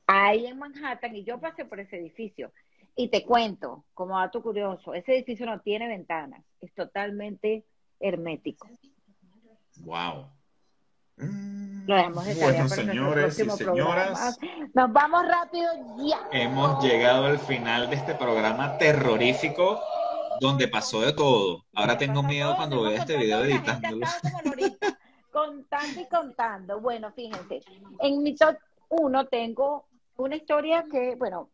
ahí 0.07 0.45
en 0.47 0.57
Manhattan 0.57 1.15
y 1.15 1.23
yo 1.23 1.39
pasé 1.39 1.65
por 1.65 1.79
ese 1.79 1.97
edificio. 1.97 2.51
Y 2.95 3.09
te 3.09 3.23
cuento, 3.23 3.85
como 3.93 4.17
dato 4.17 4.41
curioso, 4.41 4.93
ese 4.93 5.13
edificio 5.15 5.45
no 5.45 5.61
tiene 5.61 5.87
ventanas, 5.87 6.43
es 6.59 6.73
totalmente 6.73 7.63
hermético. 7.99 8.67
Wow. 9.81 10.25
Lo 11.19 11.95
dejamos 11.95 12.25
de 12.25 12.35
tarea 12.35 12.51
Bueno, 12.51 12.69
señores 12.69 13.39
y 13.39 13.49
señoras, 13.49 14.37
programa. 14.37 14.69
Nos 14.73 14.93
vamos 14.93 15.27
rápido 15.27 15.67
ya. 16.07 16.19
hemos 16.31 16.83
llegado 16.83 17.25
al 17.25 17.39
final 17.39 17.89
de 17.89 17.95
este 17.95 18.13
programa 18.15 18.77
terrorífico 18.77 19.81
donde 20.39 20.67
pasó 20.67 21.01
de 21.01 21.13
todo. 21.13 21.65
Ahora 21.73 21.97
tengo 21.97 22.23
miedo 22.23 22.55
cuando 22.55 22.83
vea 22.83 22.99
este 22.99 23.17
video 23.17 23.43
editándolo. 23.43 24.05
Contando 25.31 26.01
y 26.01 26.05
contando. 26.07 26.79
Bueno, 26.79 27.11
fíjense, 27.11 27.61
en 27.99 28.23
mi 28.23 28.35
top 28.35 28.57
uno 28.89 29.25
tengo 29.27 29.85
una 30.17 30.35
historia 30.35 30.85
que, 30.91 31.15
bueno, 31.15 31.49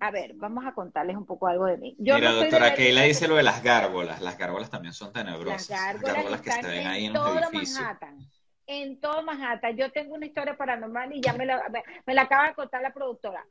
a 0.00 0.10
ver, 0.10 0.34
vamos 0.34 0.64
a 0.66 0.72
contarles 0.72 1.16
un 1.16 1.26
poco 1.26 1.46
algo 1.46 1.66
de 1.66 1.76
mí. 1.76 1.96
Yo 1.98 2.14
Mira, 2.14 2.30
no 2.30 2.36
doctora 2.36 2.74
Keila 2.74 3.02
dice 3.02 3.28
lo 3.28 3.36
de 3.36 3.42
las 3.42 3.62
gárgolas. 3.62 4.20
Las 4.20 4.38
gárgolas 4.38 4.70
también 4.70 4.94
son 4.94 5.12
Las 5.12 5.24
tenebrosas. 5.24 5.70
Las 5.70 5.80
gárgolas, 5.80 6.14
gárgolas 6.14 6.40
que 6.40 6.50
están 6.50 6.86
ahí 6.86 7.06
en 7.06 7.12
los 7.12 7.36
edificios. 7.36 7.80
Manhattan. 7.80 8.28
En 8.68 9.00
todo 9.00 9.22
Manhattan. 9.22 9.76
Yo 9.76 9.90
tengo 9.90 10.14
una 10.14 10.26
historia 10.26 10.54
paranormal 10.56 11.10
y 11.14 11.22
ya 11.22 11.32
me 11.32 11.46
la, 11.46 11.62
me, 12.06 12.14
la 12.14 12.22
acaba 12.22 12.48
de 12.48 12.54
contar 12.54 12.82
la 12.82 12.92
productora. 12.92 13.44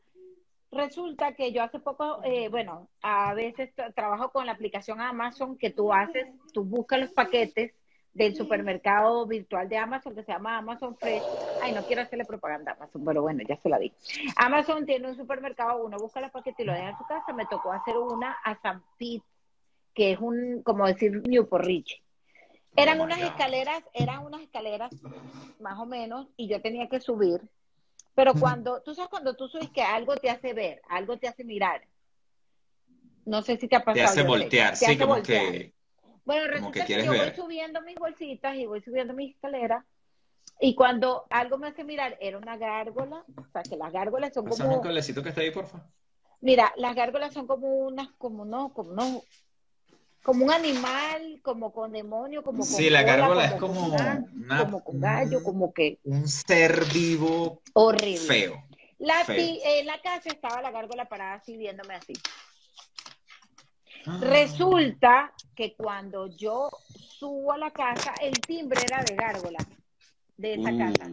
Resulta 0.71 1.33
que 1.33 1.51
yo 1.51 1.63
hace 1.63 1.79
poco, 1.79 2.21
eh, 2.23 2.49
bueno, 2.49 2.87
a 3.01 3.33
veces 3.33 3.75
tra- 3.75 3.91
trabajo 3.95 4.29
con 4.31 4.45
la 4.45 4.51
aplicación 4.51 5.01
Amazon 5.01 5.57
que 5.57 5.71
tú 5.71 5.91
haces, 5.91 6.27
tú 6.53 6.63
buscas 6.63 6.99
los 6.99 7.11
paquetes 7.11 7.73
del 8.13 8.35
supermercado 8.35 9.25
virtual 9.25 9.67
de 9.69 9.77
Amazon 9.77 10.13
que 10.13 10.23
se 10.23 10.31
llama 10.31 10.57
Amazon 10.57 10.95
Fresh. 10.97 11.23
Ay, 11.63 11.71
no 11.73 11.81
quiero 11.83 12.03
hacerle 12.03 12.25
propaganda 12.25 12.73
a 12.73 12.75
Amazon, 12.75 13.03
pero 13.03 13.21
bueno, 13.23 13.41
ya 13.47 13.57
se 13.57 13.69
la 13.69 13.79
di. 13.79 13.91
Amazon 14.35 14.85
tiene 14.85 15.07
un 15.07 15.15
supermercado, 15.15 15.83
uno 15.83 15.97
busca 15.97 16.21
los 16.21 16.31
paquetes 16.31 16.59
y 16.59 16.63
lo 16.67 16.73
deja 16.73 16.89
en 16.89 16.97
su 16.97 17.05
casa. 17.07 17.33
Me 17.33 17.45
tocó 17.47 17.71
hacer 17.71 17.97
una 17.97 18.37
a 18.43 18.59
San 18.61 18.83
Pete, 18.99 19.23
que 19.95 20.11
es 20.11 20.19
un, 20.19 20.61
como 20.63 20.85
decir, 20.85 21.23
Newport 21.27 21.65
Rich. 21.65 22.03
Eran 22.77 23.01
Oh 23.01 23.03
unas 23.03 23.19
escaleras, 23.19 23.83
eran 23.93 24.23
unas 24.25 24.41
escaleras 24.41 24.93
más 25.59 25.79
o 25.79 25.85
menos, 25.85 26.27
y 26.37 26.47
yo 26.47 26.61
tenía 26.61 26.87
que 26.87 26.99
subir. 27.01 27.41
Pero 28.15 28.33
cuando, 28.33 28.81
tú 28.81 28.95
sabes 28.95 29.09
cuando 29.09 29.35
tú 29.35 29.47
subes 29.47 29.69
que 29.71 29.81
algo 29.81 30.15
te 30.15 30.29
hace 30.29 30.53
ver, 30.53 30.81
algo 30.89 31.17
te 31.17 31.27
hace 31.27 31.43
mirar. 31.43 31.81
No 33.25 33.41
sé 33.41 33.57
si 33.57 33.67
te 33.67 33.75
ha 33.75 33.79
pasado. 33.83 33.93
Te 33.93 34.03
hace 34.03 34.23
voltear, 34.23 34.71
te 34.71 34.77
sí, 34.77 34.85
hace 34.85 34.97
como 34.97 35.13
voltear. 35.15 35.51
que 35.51 35.73
Bueno, 36.25 36.43
como 36.45 36.71
resulta 36.71 36.85
que 36.85 37.03
yo 37.03 37.13
voy 37.13 37.31
subiendo 37.35 37.81
mis 37.81 37.95
bolsitas 37.95 38.55
y 38.55 38.65
voy 38.65 38.81
subiendo 38.81 39.13
mis 39.13 39.35
escaleras. 39.35 39.83
Y 40.59 40.75
cuando 40.75 41.25
algo 41.29 41.57
me 41.57 41.67
hace 41.67 41.83
mirar, 41.83 42.17
era 42.19 42.37
una 42.37 42.57
gárgola. 42.57 43.23
O 43.35 43.45
sea, 43.51 43.63
que 43.63 43.75
las 43.75 43.91
gárgolas 43.91 44.33
son 44.33 44.45
Pásame 44.45 44.69
como. 44.69 44.81
cablecito 44.81 45.21
que 45.21 45.29
está 45.29 45.41
ahí, 45.41 45.51
porfa. 45.51 45.85
Mira, 46.41 46.73
las 46.77 46.95
gárgolas 46.95 47.33
son 47.33 47.47
como 47.47 47.67
unas, 47.67 48.09
como 48.17 48.45
no, 48.45 48.73
como 48.73 48.93
no. 48.93 49.21
Como 50.27 50.43
un 50.43 50.51
animal, 50.51 51.39
como 51.41 51.71
con 51.71 51.93
demonio, 51.93 52.43
como 52.43 52.57
con 52.57 52.67
Sí, 52.67 52.89
la 52.89 53.01
gárgola 53.03 53.45
es 53.45 53.53
como 53.53 53.89
ga- 53.91 54.27
una- 54.35 54.57
como 54.65 54.83
con 54.83 54.99
gallo, 54.99 55.41
como 55.41 55.73
que 55.73 55.99
Un 56.03 56.27
ser 56.27 56.83
vivo 56.93 57.61
horrible. 57.71 58.17
feo. 58.27 58.63
La 58.99 59.23
Feo. 59.23 59.37
ti- 59.37 59.61
en 59.63 59.85
la 59.85 60.01
casa 60.01 60.27
estaba 60.27 60.61
la 60.61 60.71
gárgola 60.71 61.05
parada 61.05 61.35
así 61.35 61.55
viéndome 61.55 61.93
así. 61.95 62.11
Ah. 64.05 64.17
Resulta 64.21 65.31
que 65.55 65.75
cuando 65.75 66.27
yo 66.27 66.71
subo 67.17 67.53
a 67.53 67.57
la 67.57 67.71
casa, 67.71 68.13
el 68.21 68.41
timbre 68.41 68.83
era 68.83 69.01
de 69.05 69.15
gárgola 69.15 69.59
de 70.35 70.55
esa 70.55 70.71
Uh, 70.73 70.77
casa. 70.77 71.09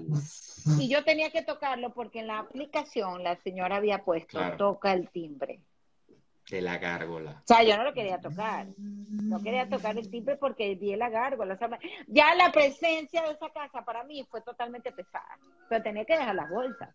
Y 0.80 0.88
yo 0.88 1.04
tenía 1.04 1.30
que 1.30 1.42
tocarlo 1.42 1.94
porque 1.94 2.18
en 2.18 2.26
la 2.26 2.40
aplicación 2.40 3.22
la 3.22 3.36
señora 3.42 3.76
había 3.76 4.02
puesto 4.04 4.38
Claro. 4.38 4.56
toca 4.56 4.92
el 4.92 5.08
timbre. 5.10 5.60
De 6.54 6.62
la 6.62 6.78
gárgola. 6.78 7.32
O 7.42 7.46
sea, 7.46 7.62
yo 7.64 7.76
no 7.76 7.84
lo 7.84 7.92
quería 7.92 8.20
tocar. 8.20 8.66
No 8.78 9.42
quería 9.42 9.68
tocar 9.68 9.98
el 9.98 10.08
timbre 10.10 10.36
porque 10.36 10.74
vi 10.76 10.94
la 10.94 11.08
gárgola. 11.10 11.54
O 11.54 11.58
sea, 11.58 11.68
ya 12.06 12.34
la 12.36 12.52
presencia 12.52 13.22
de 13.22 13.32
esa 13.32 13.50
casa 13.50 13.84
para 13.84 14.04
mí 14.04 14.24
fue 14.30 14.40
totalmente 14.40 14.92
pesada. 14.92 15.36
Pero 15.68 15.82
tenía 15.82 16.04
que 16.04 16.16
dejar 16.16 16.34
las 16.34 16.48
bolsas. 16.50 16.90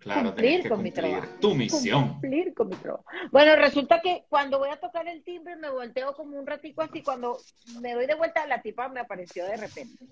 Claro, 0.00 0.30
Cumplir 0.30 0.62
que 0.64 0.68
con 0.68 0.82
mi 0.82 0.90
trabajo. 0.90 1.28
tu 1.40 1.54
misión. 1.54 2.08
cumplir 2.08 2.52
con 2.54 2.68
mi 2.70 2.74
trabajo. 2.74 3.04
Bueno, 3.30 3.54
resulta 3.54 4.00
que 4.00 4.24
cuando 4.28 4.58
voy 4.58 4.70
a 4.70 4.80
tocar 4.80 5.06
el 5.06 5.22
timbre 5.22 5.54
me 5.54 5.70
volteo 5.70 6.12
como 6.16 6.36
un 6.36 6.44
ratico 6.44 6.82
así. 6.82 7.02
Cuando 7.04 7.38
me 7.80 7.94
doy 7.94 8.06
de 8.06 8.16
vuelta, 8.16 8.44
la 8.48 8.60
tipa 8.60 8.88
me 8.88 8.98
apareció 8.98 9.44
de 9.46 9.56
repente. 9.58 10.04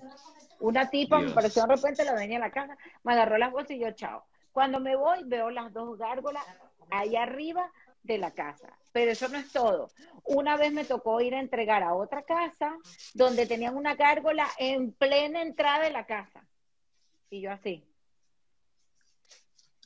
Una 0.60 0.88
tipa 0.88 1.16
me 1.16 1.22
Dios. 1.24 1.32
apareció 1.32 1.66
de 1.66 1.74
repente, 1.74 2.04
la 2.04 2.12
dueña 2.12 2.34
de 2.34 2.38
la 2.46 2.52
casa, 2.52 2.76
me 3.02 3.14
agarró 3.14 3.36
las 3.36 3.50
bolsas 3.50 3.72
y 3.72 3.80
yo, 3.80 3.90
chao. 3.92 4.24
Cuando 4.52 4.78
me 4.78 4.94
voy, 4.94 5.24
veo 5.24 5.50
las 5.50 5.72
dos 5.72 5.98
gárgolas 5.98 6.44
ahí 6.90 7.16
arriba 7.16 7.68
de 8.02 8.18
la 8.18 8.32
casa. 8.32 8.76
Pero 8.92 9.12
eso 9.12 9.28
no 9.28 9.38
es 9.38 9.52
todo. 9.52 9.90
Una 10.24 10.56
vez 10.56 10.72
me 10.72 10.84
tocó 10.84 11.20
ir 11.20 11.34
a 11.34 11.40
entregar 11.40 11.82
a 11.82 11.94
otra 11.94 12.22
casa 12.22 12.76
donde 13.14 13.46
tenían 13.46 13.76
una 13.76 13.94
gárgola 13.94 14.48
en 14.58 14.92
plena 14.92 15.42
entrada 15.42 15.84
de 15.84 15.90
la 15.90 16.06
casa. 16.06 16.44
Y 17.30 17.40
yo 17.40 17.52
así. 17.52 17.84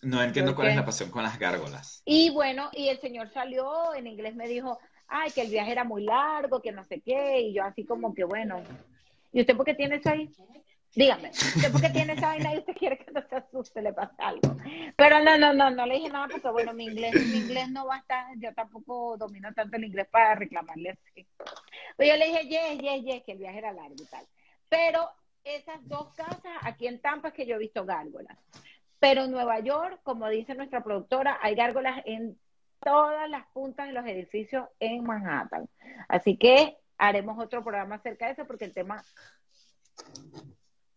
No 0.03 0.23
entiendo 0.23 0.53
¿Por 0.53 0.57
cuál 0.57 0.69
es 0.69 0.77
la 0.77 0.85
pasión 0.85 1.11
con 1.11 1.23
las 1.23 1.39
gárgolas. 1.39 2.03
Y 2.05 2.31
bueno, 2.31 2.71
y 2.73 2.89
el 2.89 3.01
señor 3.01 3.33
salió, 3.33 3.95
en 3.95 4.07
inglés 4.07 4.35
me 4.35 4.47
dijo, 4.47 4.79
ay, 5.07 5.31
que 5.31 5.43
el 5.43 5.51
viaje 5.51 5.73
era 5.73 5.85
muy 5.85 6.05
largo, 6.05 6.61
que 6.61 6.73
no 6.73 6.85
sé 6.85 7.01
qué, 7.01 7.41
y 7.41 7.55
yo 7.55 7.65
así 7.65 7.85
como 7.85 8.15
que 8.15 8.25
bueno. 8.25 8.63
¿Y 9.33 9.41
usted 9.41 9.57
por 9.57 9.65
qué 9.65 9.75
tiene 9.75 9.97
eso 9.97 10.11
ahí? 10.11 10.31
Dígame, 10.97 11.31
¿usted 11.31 11.73
por 11.73 11.81
qué 11.81 11.91
tiene 11.91 12.13
esa 12.13 12.29
vaina 12.29 12.55
y 12.55 12.59
usted 12.59 12.77
quiere 12.77 12.99
que 12.99 13.11
no 13.11 13.21
se 13.29 13.35
asuste, 13.35 13.83
le 13.83 13.93
pasa 13.93 14.15
algo? 14.19 14.57
Pero 14.97 15.25
no, 15.25 15.37
no, 15.37 15.53
no, 15.53 15.71
no 15.71 15.87
le 15.87 15.95
dije 15.95 16.09
nada 16.09 16.29
porque 16.29 16.49
bueno, 16.51 16.73
mi 16.73 16.85
inglés, 16.85 17.15
mi 17.15 17.39
inglés 17.39 17.69
no 17.71 17.87
va 17.87 17.97
a 17.97 17.99
estar, 17.99 18.27
yo 18.39 18.55
tampoco 18.55 19.17
domino 19.17 19.53
tanto 19.53 19.77
el 19.77 19.85
inglés 19.85 20.07
para 20.09 20.37
reclamarle 20.37 20.91
así. 20.91 21.27
Pero 21.97 22.13
yo 22.13 22.17
le 22.17 22.27
dije, 22.27 22.49
yes, 22.49 22.79
yes, 22.79 23.05
yes, 23.05 23.23
que 23.25 23.33
el 23.33 23.39
viaje 23.39 23.59
era 23.59 23.73
largo 23.73 23.97
y 23.99 24.07
tal. 24.07 24.25
Pero 24.69 25.11
esas 25.43 25.87
dos 25.89 26.15
casas 26.15 26.53
aquí 26.63 26.87
en 26.87 27.01
Tampa 27.01 27.29
es 27.29 27.35
que 27.35 27.47
yo 27.47 27.57
he 27.57 27.59
visto 27.59 27.85
gárgolas. 27.85 28.39
Pero 29.01 29.25
en 29.25 29.33
Nueva 29.33 29.59
York, 29.61 30.01
como 30.05 30.29
dice 30.29 30.55
nuestra 30.55 30.83
productora, 30.85 31.39
hay 31.43 31.57
gárgolas 31.57 32.03
en 32.07 32.39
todas 32.81 33.29
las 33.29 33.47
puntas 33.49 33.89
de 33.89 33.93
los 33.93 34.07
edificios 34.07 34.67
en 34.79 35.03
Manhattan. 35.03 35.69
Así 36.09 36.37
que 36.37 36.77
haremos 36.99 37.37
otro 37.43 37.65
programa 37.65 37.97
acerca 37.97 38.27
de 38.27 38.33
eso 38.33 38.47
porque 38.47 38.65
el 38.65 38.73
tema 38.73 39.03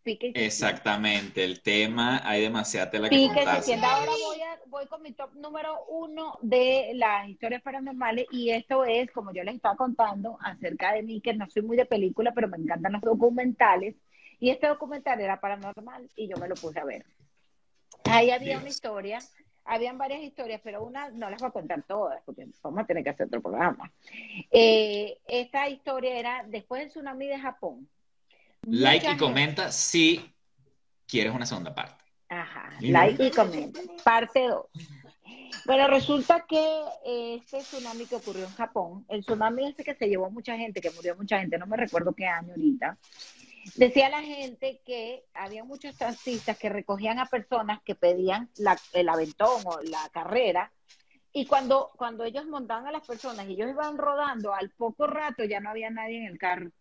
pique 0.07 0.27
y 0.27 0.34
se 0.34 0.45
Exactamente, 0.45 1.43
el 1.43 1.61
tema, 1.61 2.21
hay 2.23 2.41
demasiada 2.41 2.89
tela 2.89 3.09
que 3.09 3.15
Pique 3.17 3.34
contarse. 3.35 3.63
sienta. 3.63 3.93
Ahora 3.93 4.11
voy, 4.25 4.41
a- 4.41 4.59
voy 4.67 4.85
con 4.88 5.01
mi 5.01 5.11
top 5.11 5.34
número 5.35 5.84
uno 5.89 6.38
de 6.41 6.91
las 6.95 7.27
historias 7.27 7.61
paranormales 7.61 8.25
y 8.31 8.51
esto 8.51 8.85
es, 8.85 9.11
como 9.11 9.34
yo 9.34 9.43
les 9.43 9.55
estaba 9.55 9.75
contando, 9.75 10.38
acerca 10.41 10.93
de 10.93 11.03
mí, 11.03 11.19
que 11.19 11.34
no 11.34 11.49
soy 11.49 11.61
muy 11.63 11.75
de 11.75 11.85
película, 11.85 12.31
pero 12.34 12.47
me 12.47 12.57
encantan 12.57 12.93
los 12.93 13.01
documentales. 13.01 13.95
Y 14.39 14.49
este 14.49 14.67
documental 14.67 15.19
era 15.19 15.41
paranormal 15.41 16.09
y 16.15 16.29
yo 16.29 16.38
me 16.38 16.47
lo 16.47 16.55
puse 16.55 16.79
a 16.79 16.85
ver. 16.85 17.05
Ahí 18.05 18.31
había 18.31 18.51
Dios. 18.51 18.61
una 18.61 18.69
historia, 18.69 19.19
habían 19.65 19.97
varias 19.97 20.21
historias, 20.21 20.61
pero 20.63 20.84
una 20.85 21.09
no 21.09 21.29
las 21.29 21.41
voy 21.41 21.49
a 21.49 21.51
contar 21.51 21.84
todas, 21.84 22.21
porque 22.23 22.45
vamos 22.63 22.79
a 22.79 22.85
tener 22.85 23.03
que 23.03 23.09
hacer 23.09 23.27
otro 23.27 23.41
programa. 23.41 23.91
Eh, 24.51 25.17
esta 25.27 25.67
historia 25.67 26.17
era 26.17 26.45
después 26.47 26.81
del 26.81 26.89
tsunami 26.89 27.27
de 27.27 27.39
Japón. 27.39 27.89
Like 28.69 29.11
y 29.11 29.18
comenta 29.18 29.72
si 29.72 30.34
quieres 31.07 31.34
una 31.34 31.45
segunda 31.45 31.73
parte. 31.73 32.03
Ajá, 32.30 32.69
like 32.81 33.26
y 33.26 33.31
comenta. 33.31 33.80
Parte 34.03 34.48
2. 34.48 34.65
Bueno, 35.65 35.88
resulta 35.88 36.45
que 36.48 36.84
este 37.06 37.60
tsunami 37.60 38.06
que 38.06 38.15
ocurrió 38.15 38.45
en 38.45 38.53
Japón, 38.56 39.06
el 39.10 39.22
tsunami 39.22 39.68
ese 39.69 39.84
que 39.84 39.95
se 39.95 40.07
llevó 40.07 40.30
mucha 40.30 40.57
gente, 40.57 40.81
que 40.81 40.91
murió 40.91 41.15
mucha 41.15 41.39
gente, 41.39 41.57
no 41.57 41.65
me 41.65 41.77
recuerdo 41.77 42.14
qué 42.14 42.26
año 42.26 42.52
ahorita, 42.52 42.98
decía 43.76 44.10
la 44.10 44.22
gente 44.22 44.81
que 44.85 45.23
había 45.34 45.64
muchos 45.64 45.98
taxistas 45.98 46.57
que 46.57 46.69
recogían 46.69 47.19
a 47.19 47.26
personas 47.26 47.81
que 47.84 47.95
pedían 47.95 48.49
la- 48.57 48.77
el 48.94 49.07
aventón 49.10 49.61
o 49.65 49.80
la 49.81 50.10
carrera, 50.11 50.72
y 51.34 51.45
cuando, 51.45 51.89
cuando 51.98 52.23
ellos 52.23 52.45
montaban 52.48 52.88
a 52.88 52.91
las 52.91 53.06
personas 53.06 53.48
y 53.48 53.53
ellos 53.53 53.69
iban 53.69 53.98
rodando, 53.98 54.53
al 54.53 54.69
poco 54.72 55.07
rato 55.07 55.44
ya 55.45 55.60
no 55.60 55.69
había 55.69 55.89
nadie 55.89 56.18
en 56.18 56.26
el 56.27 56.38
carro 56.38 56.72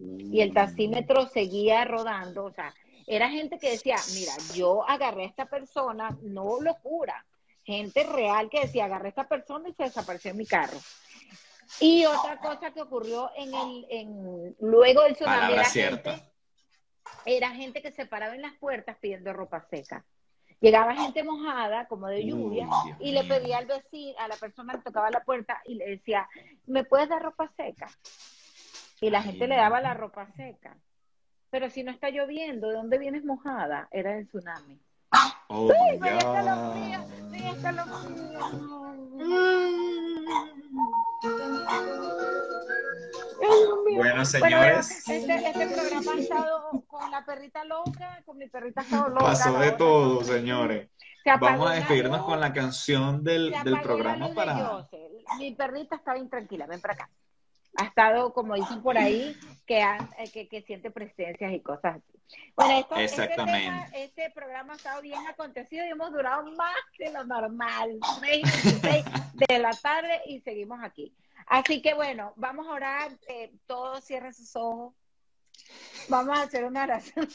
y 0.00 0.40
el 0.40 0.52
taxímetro 0.54 1.26
seguía 1.28 1.84
rodando, 1.84 2.44
o 2.44 2.52
sea, 2.52 2.74
era 3.06 3.28
gente 3.28 3.58
que 3.58 3.72
decía, 3.72 3.96
mira, 4.14 4.32
yo 4.54 4.88
agarré 4.88 5.24
a 5.24 5.28
esta 5.28 5.46
persona, 5.46 6.16
no 6.22 6.60
locura, 6.60 7.24
gente 7.64 8.04
real 8.04 8.48
que 8.48 8.60
decía, 8.60 8.84
agarré 8.84 9.06
a 9.06 9.10
esta 9.10 9.28
persona 9.28 9.68
y 9.68 9.74
se 9.74 9.84
desapareció 9.84 10.30
en 10.30 10.36
mi 10.36 10.46
carro. 10.46 10.78
Y 11.80 12.04
otra 12.04 12.38
cosa 12.38 12.72
que 12.72 12.82
ocurrió 12.82 13.30
en 13.36 13.54
el, 13.54 13.86
en, 13.90 14.56
luego 14.60 15.02
del 15.02 15.14
tsunami 15.14 15.52
era 15.52 15.64
cierta. 15.64 16.12
gente, 16.12 16.30
era 17.24 17.50
gente 17.50 17.82
que 17.82 17.92
se 17.92 18.06
paraba 18.06 18.34
en 18.34 18.42
las 18.42 18.54
puertas 18.58 18.96
pidiendo 19.00 19.32
ropa 19.32 19.66
seca. 19.70 20.04
Llegaba 20.60 20.94
gente 20.94 21.24
mojada, 21.24 21.86
como 21.86 22.06
de 22.08 22.26
lluvia, 22.26 22.68
Uy, 22.68 22.94
y 23.00 23.12
le 23.12 23.24
pedía 23.24 23.58
al 23.58 23.66
vecino, 23.66 24.18
a 24.18 24.28
la 24.28 24.36
persona 24.36 24.74
que 24.74 24.82
tocaba 24.82 25.10
la 25.10 25.24
puerta 25.24 25.62
y 25.64 25.74
le 25.74 25.88
decía, 25.88 26.28
¿me 26.66 26.84
puedes 26.84 27.08
dar 27.08 27.22
ropa 27.22 27.50
seca? 27.56 27.88
Y 29.00 29.10
la 29.10 29.18
Ay, 29.18 29.24
gente 29.24 29.46
le 29.48 29.56
daba 29.56 29.80
la 29.80 29.94
ropa 29.94 30.26
seca. 30.36 30.76
Pero 31.50 31.70
si 31.70 31.82
no 31.82 31.90
está 31.90 32.10
lloviendo, 32.10 32.68
¿de 32.68 32.74
dónde 32.74 32.98
vienes 32.98 33.24
mojada? 33.24 33.88
Era 33.90 34.16
el 34.16 34.28
tsunami. 34.28 34.80
Oh 35.48 35.64
my 35.66 35.98
Pero 36.00 36.18
está 36.18 36.42
lo 36.42 36.74
sí, 36.74 37.48
está 37.48 37.72
lo 37.72 37.86
mío. 37.86 38.40
Bueno, 43.40 43.96
Bueno, 43.96 44.24
señores, 44.24 45.08
este, 45.08 45.34
este 45.34 45.66
programa 45.66 46.12
ha 46.12 46.18
estado 46.18 46.84
con 46.86 47.10
la 47.10 47.24
perrita 47.24 47.64
loca, 47.64 48.22
con 48.24 48.38
mi 48.38 48.48
perrita 48.48 48.82
ha 48.82 48.84
estado 48.84 49.08
loca. 49.08 49.24
pasó 49.24 49.58
de 49.58 49.72
todo, 49.72 50.22
señores. 50.22 50.88
Se 51.24 51.36
Vamos 51.36 51.70
a 51.70 51.74
despedirnos 51.74 52.22
con 52.22 52.38
la 52.38 52.52
canción 52.52 53.24
del, 53.24 53.52
del 53.64 53.80
programa 53.80 54.28
de 54.28 54.34
para... 54.34 54.86
Mi 55.38 55.54
perrita 55.54 55.96
estaba 55.96 56.18
intranquila, 56.18 56.66
ven 56.66 56.80
para 56.80 56.94
acá. 56.94 57.10
Ha 57.76 57.84
estado, 57.84 58.32
como 58.32 58.54
dicen 58.54 58.82
por 58.82 58.98
ahí, 58.98 59.36
que, 59.66 59.80
han- 59.82 60.08
eh, 60.18 60.30
que, 60.30 60.48
que 60.48 60.62
siente 60.62 60.90
presencias 60.90 61.52
y 61.52 61.60
cosas 61.60 61.96
así. 61.96 62.18
Bueno, 62.56 62.78
esto, 62.78 62.96
Exactamente. 62.96 63.58
Este, 63.58 63.68
tema- 63.70 63.88
este 63.94 64.30
programa 64.30 64.72
ha 64.72 64.76
estado 64.76 65.00
bien 65.02 65.26
acontecido 65.26 65.84
y 65.86 65.88
hemos 65.90 66.12
durado 66.12 66.50
más 66.52 66.74
de 66.98 67.12
lo 67.12 67.24
normal, 67.24 67.98
3 68.20 68.36
y 68.38 68.42
16 68.42 69.04
de 69.48 69.58
la 69.58 69.70
tarde 69.72 70.20
y 70.26 70.40
seguimos 70.40 70.80
aquí. 70.82 71.14
Así 71.46 71.80
que 71.82 71.94
bueno, 71.94 72.32
vamos 72.36 72.66
a 72.66 72.70
orar, 72.72 73.12
eh, 73.28 73.52
todos 73.66 74.04
cierren 74.04 74.34
sus 74.34 74.54
ojos. 74.56 74.94
Vamos 76.08 76.38
a 76.38 76.42
hacer 76.42 76.64
una 76.64 76.84
oración. 76.84 77.28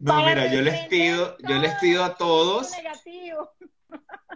No, 0.00 0.14
Para 0.14 0.28
mira, 0.34 0.46
yo 0.52 0.60
les 0.62 0.86
pido, 0.88 1.36
yo 1.38 1.56
les 1.58 1.74
pido 1.76 2.04
a 2.04 2.14
todos, 2.16 2.70
Negativo. 2.76 3.50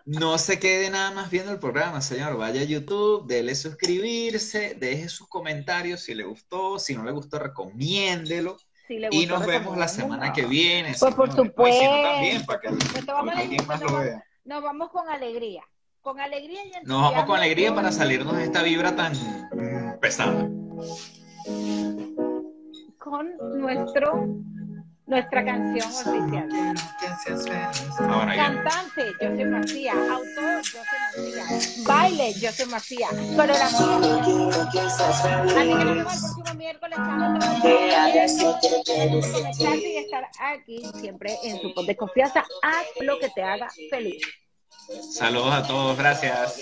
No 0.04 0.38
se 0.38 0.58
quede 0.58 0.90
nada 0.90 1.10
más 1.12 1.30
viendo 1.30 1.52
el 1.52 1.58
programa, 1.58 2.00
señor. 2.00 2.36
Vaya 2.36 2.60
a 2.62 2.64
YouTube, 2.64 3.26
dele 3.26 3.54
suscribirse, 3.54 4.74
deje 4.78 5.08
sus 5.08 5.28
comentarios 5.28 6.00
si 6.00 6.14
le 6.14 6.24
gustó, 6.24 6.78
si 6.78 6.94
no 6.94 7.04
le 7.04 7.12
gustó, 7.12 7.38
recomiéndelo. 7.38 8.56
Si 8.88 8.98
le 8.98 9.08
Y 9.12 9.20
gustó, 9.26 9.38
nos 9.38 9.46
vemos 9.46 9.76
la 9.78 9.86
semana 9.88 10.32
que 10.32 10.46
viene. 10.46 10.94
Pues 10.98 11.14
por. 11.14 11.28
Pues, 11.54 11.74
no, 11.82 12.02
también, 12.02 12.40
supuesto. 12.40 12.46
para 12.46 13.32
que, 13.32 13.40
alguien 13.42 13.66
más 13.66 13.80
nos 13.80 13.90
lo 13.90 13.96
vamos- 13.98 14.04
vea. 14.10 14.24
Nos 14.44 14.62
vamos 14.62 14.90
con 14.90 15.08
alegría. 15.08 15.62
Con 16.00 16.18
alegría 16.18 16.64
y 16.64 16.70
Nos 16.86 17.02
vamos 17.02 17.24
con 17.26 17.36
alegría 17.38 17.74
para 17.74 17.92
salirnos 17.92 18.34
de 18.36 18.44
esta 18.44 18.62
vibra 18.62 18.96
tan 18.96 19.12
pesada. 20.00 20.48
con 22.98 23.28
nuestro 23.60 24.26
nuestra 25.10 25.44
canción 25.44 25.88
oficial. 25.88 26.48
Ahora. 27.98 28.36
Cantante, 28.36 29.12
José 29.18 29.44
Macías. 29.44 29.96
Autor, 29.96 30.58
José 30.58 30.78
Macías. 31.10 31.84
Baile, 31.84 32.34
José 32.40 32.66
Macías. 32.66 33.10
Coreografía. 33.36 33.96
Así 33.96 35.68
que 35.68 35.84
nos 35.84 35.84
vemos 35.84 35.84
el 35.84 36.04
próximo 36.04 36.54
miércoles. 36.56 36.98
feliz. 39.58 39.84
y 39.84 39.96
estar 39.96 40.30
aquí 40.40 40.82
siempre 41.00 41.36
en 41.42 41.60
su 41.60 41.74
pod 41.74 41.86
de 41.86 41.96
confianza. 41.96 42.44
Haz 42.62 42.86
lo 43.00 43.18
que 43.18 43.28
te 43.30 43.42
haga 43.42 43.68
feliz. 43.90 44.22
Saludos 45.12 45.52
a 45.52 45.66
todos, 45.66 45.98
gracias. 45.98 46.60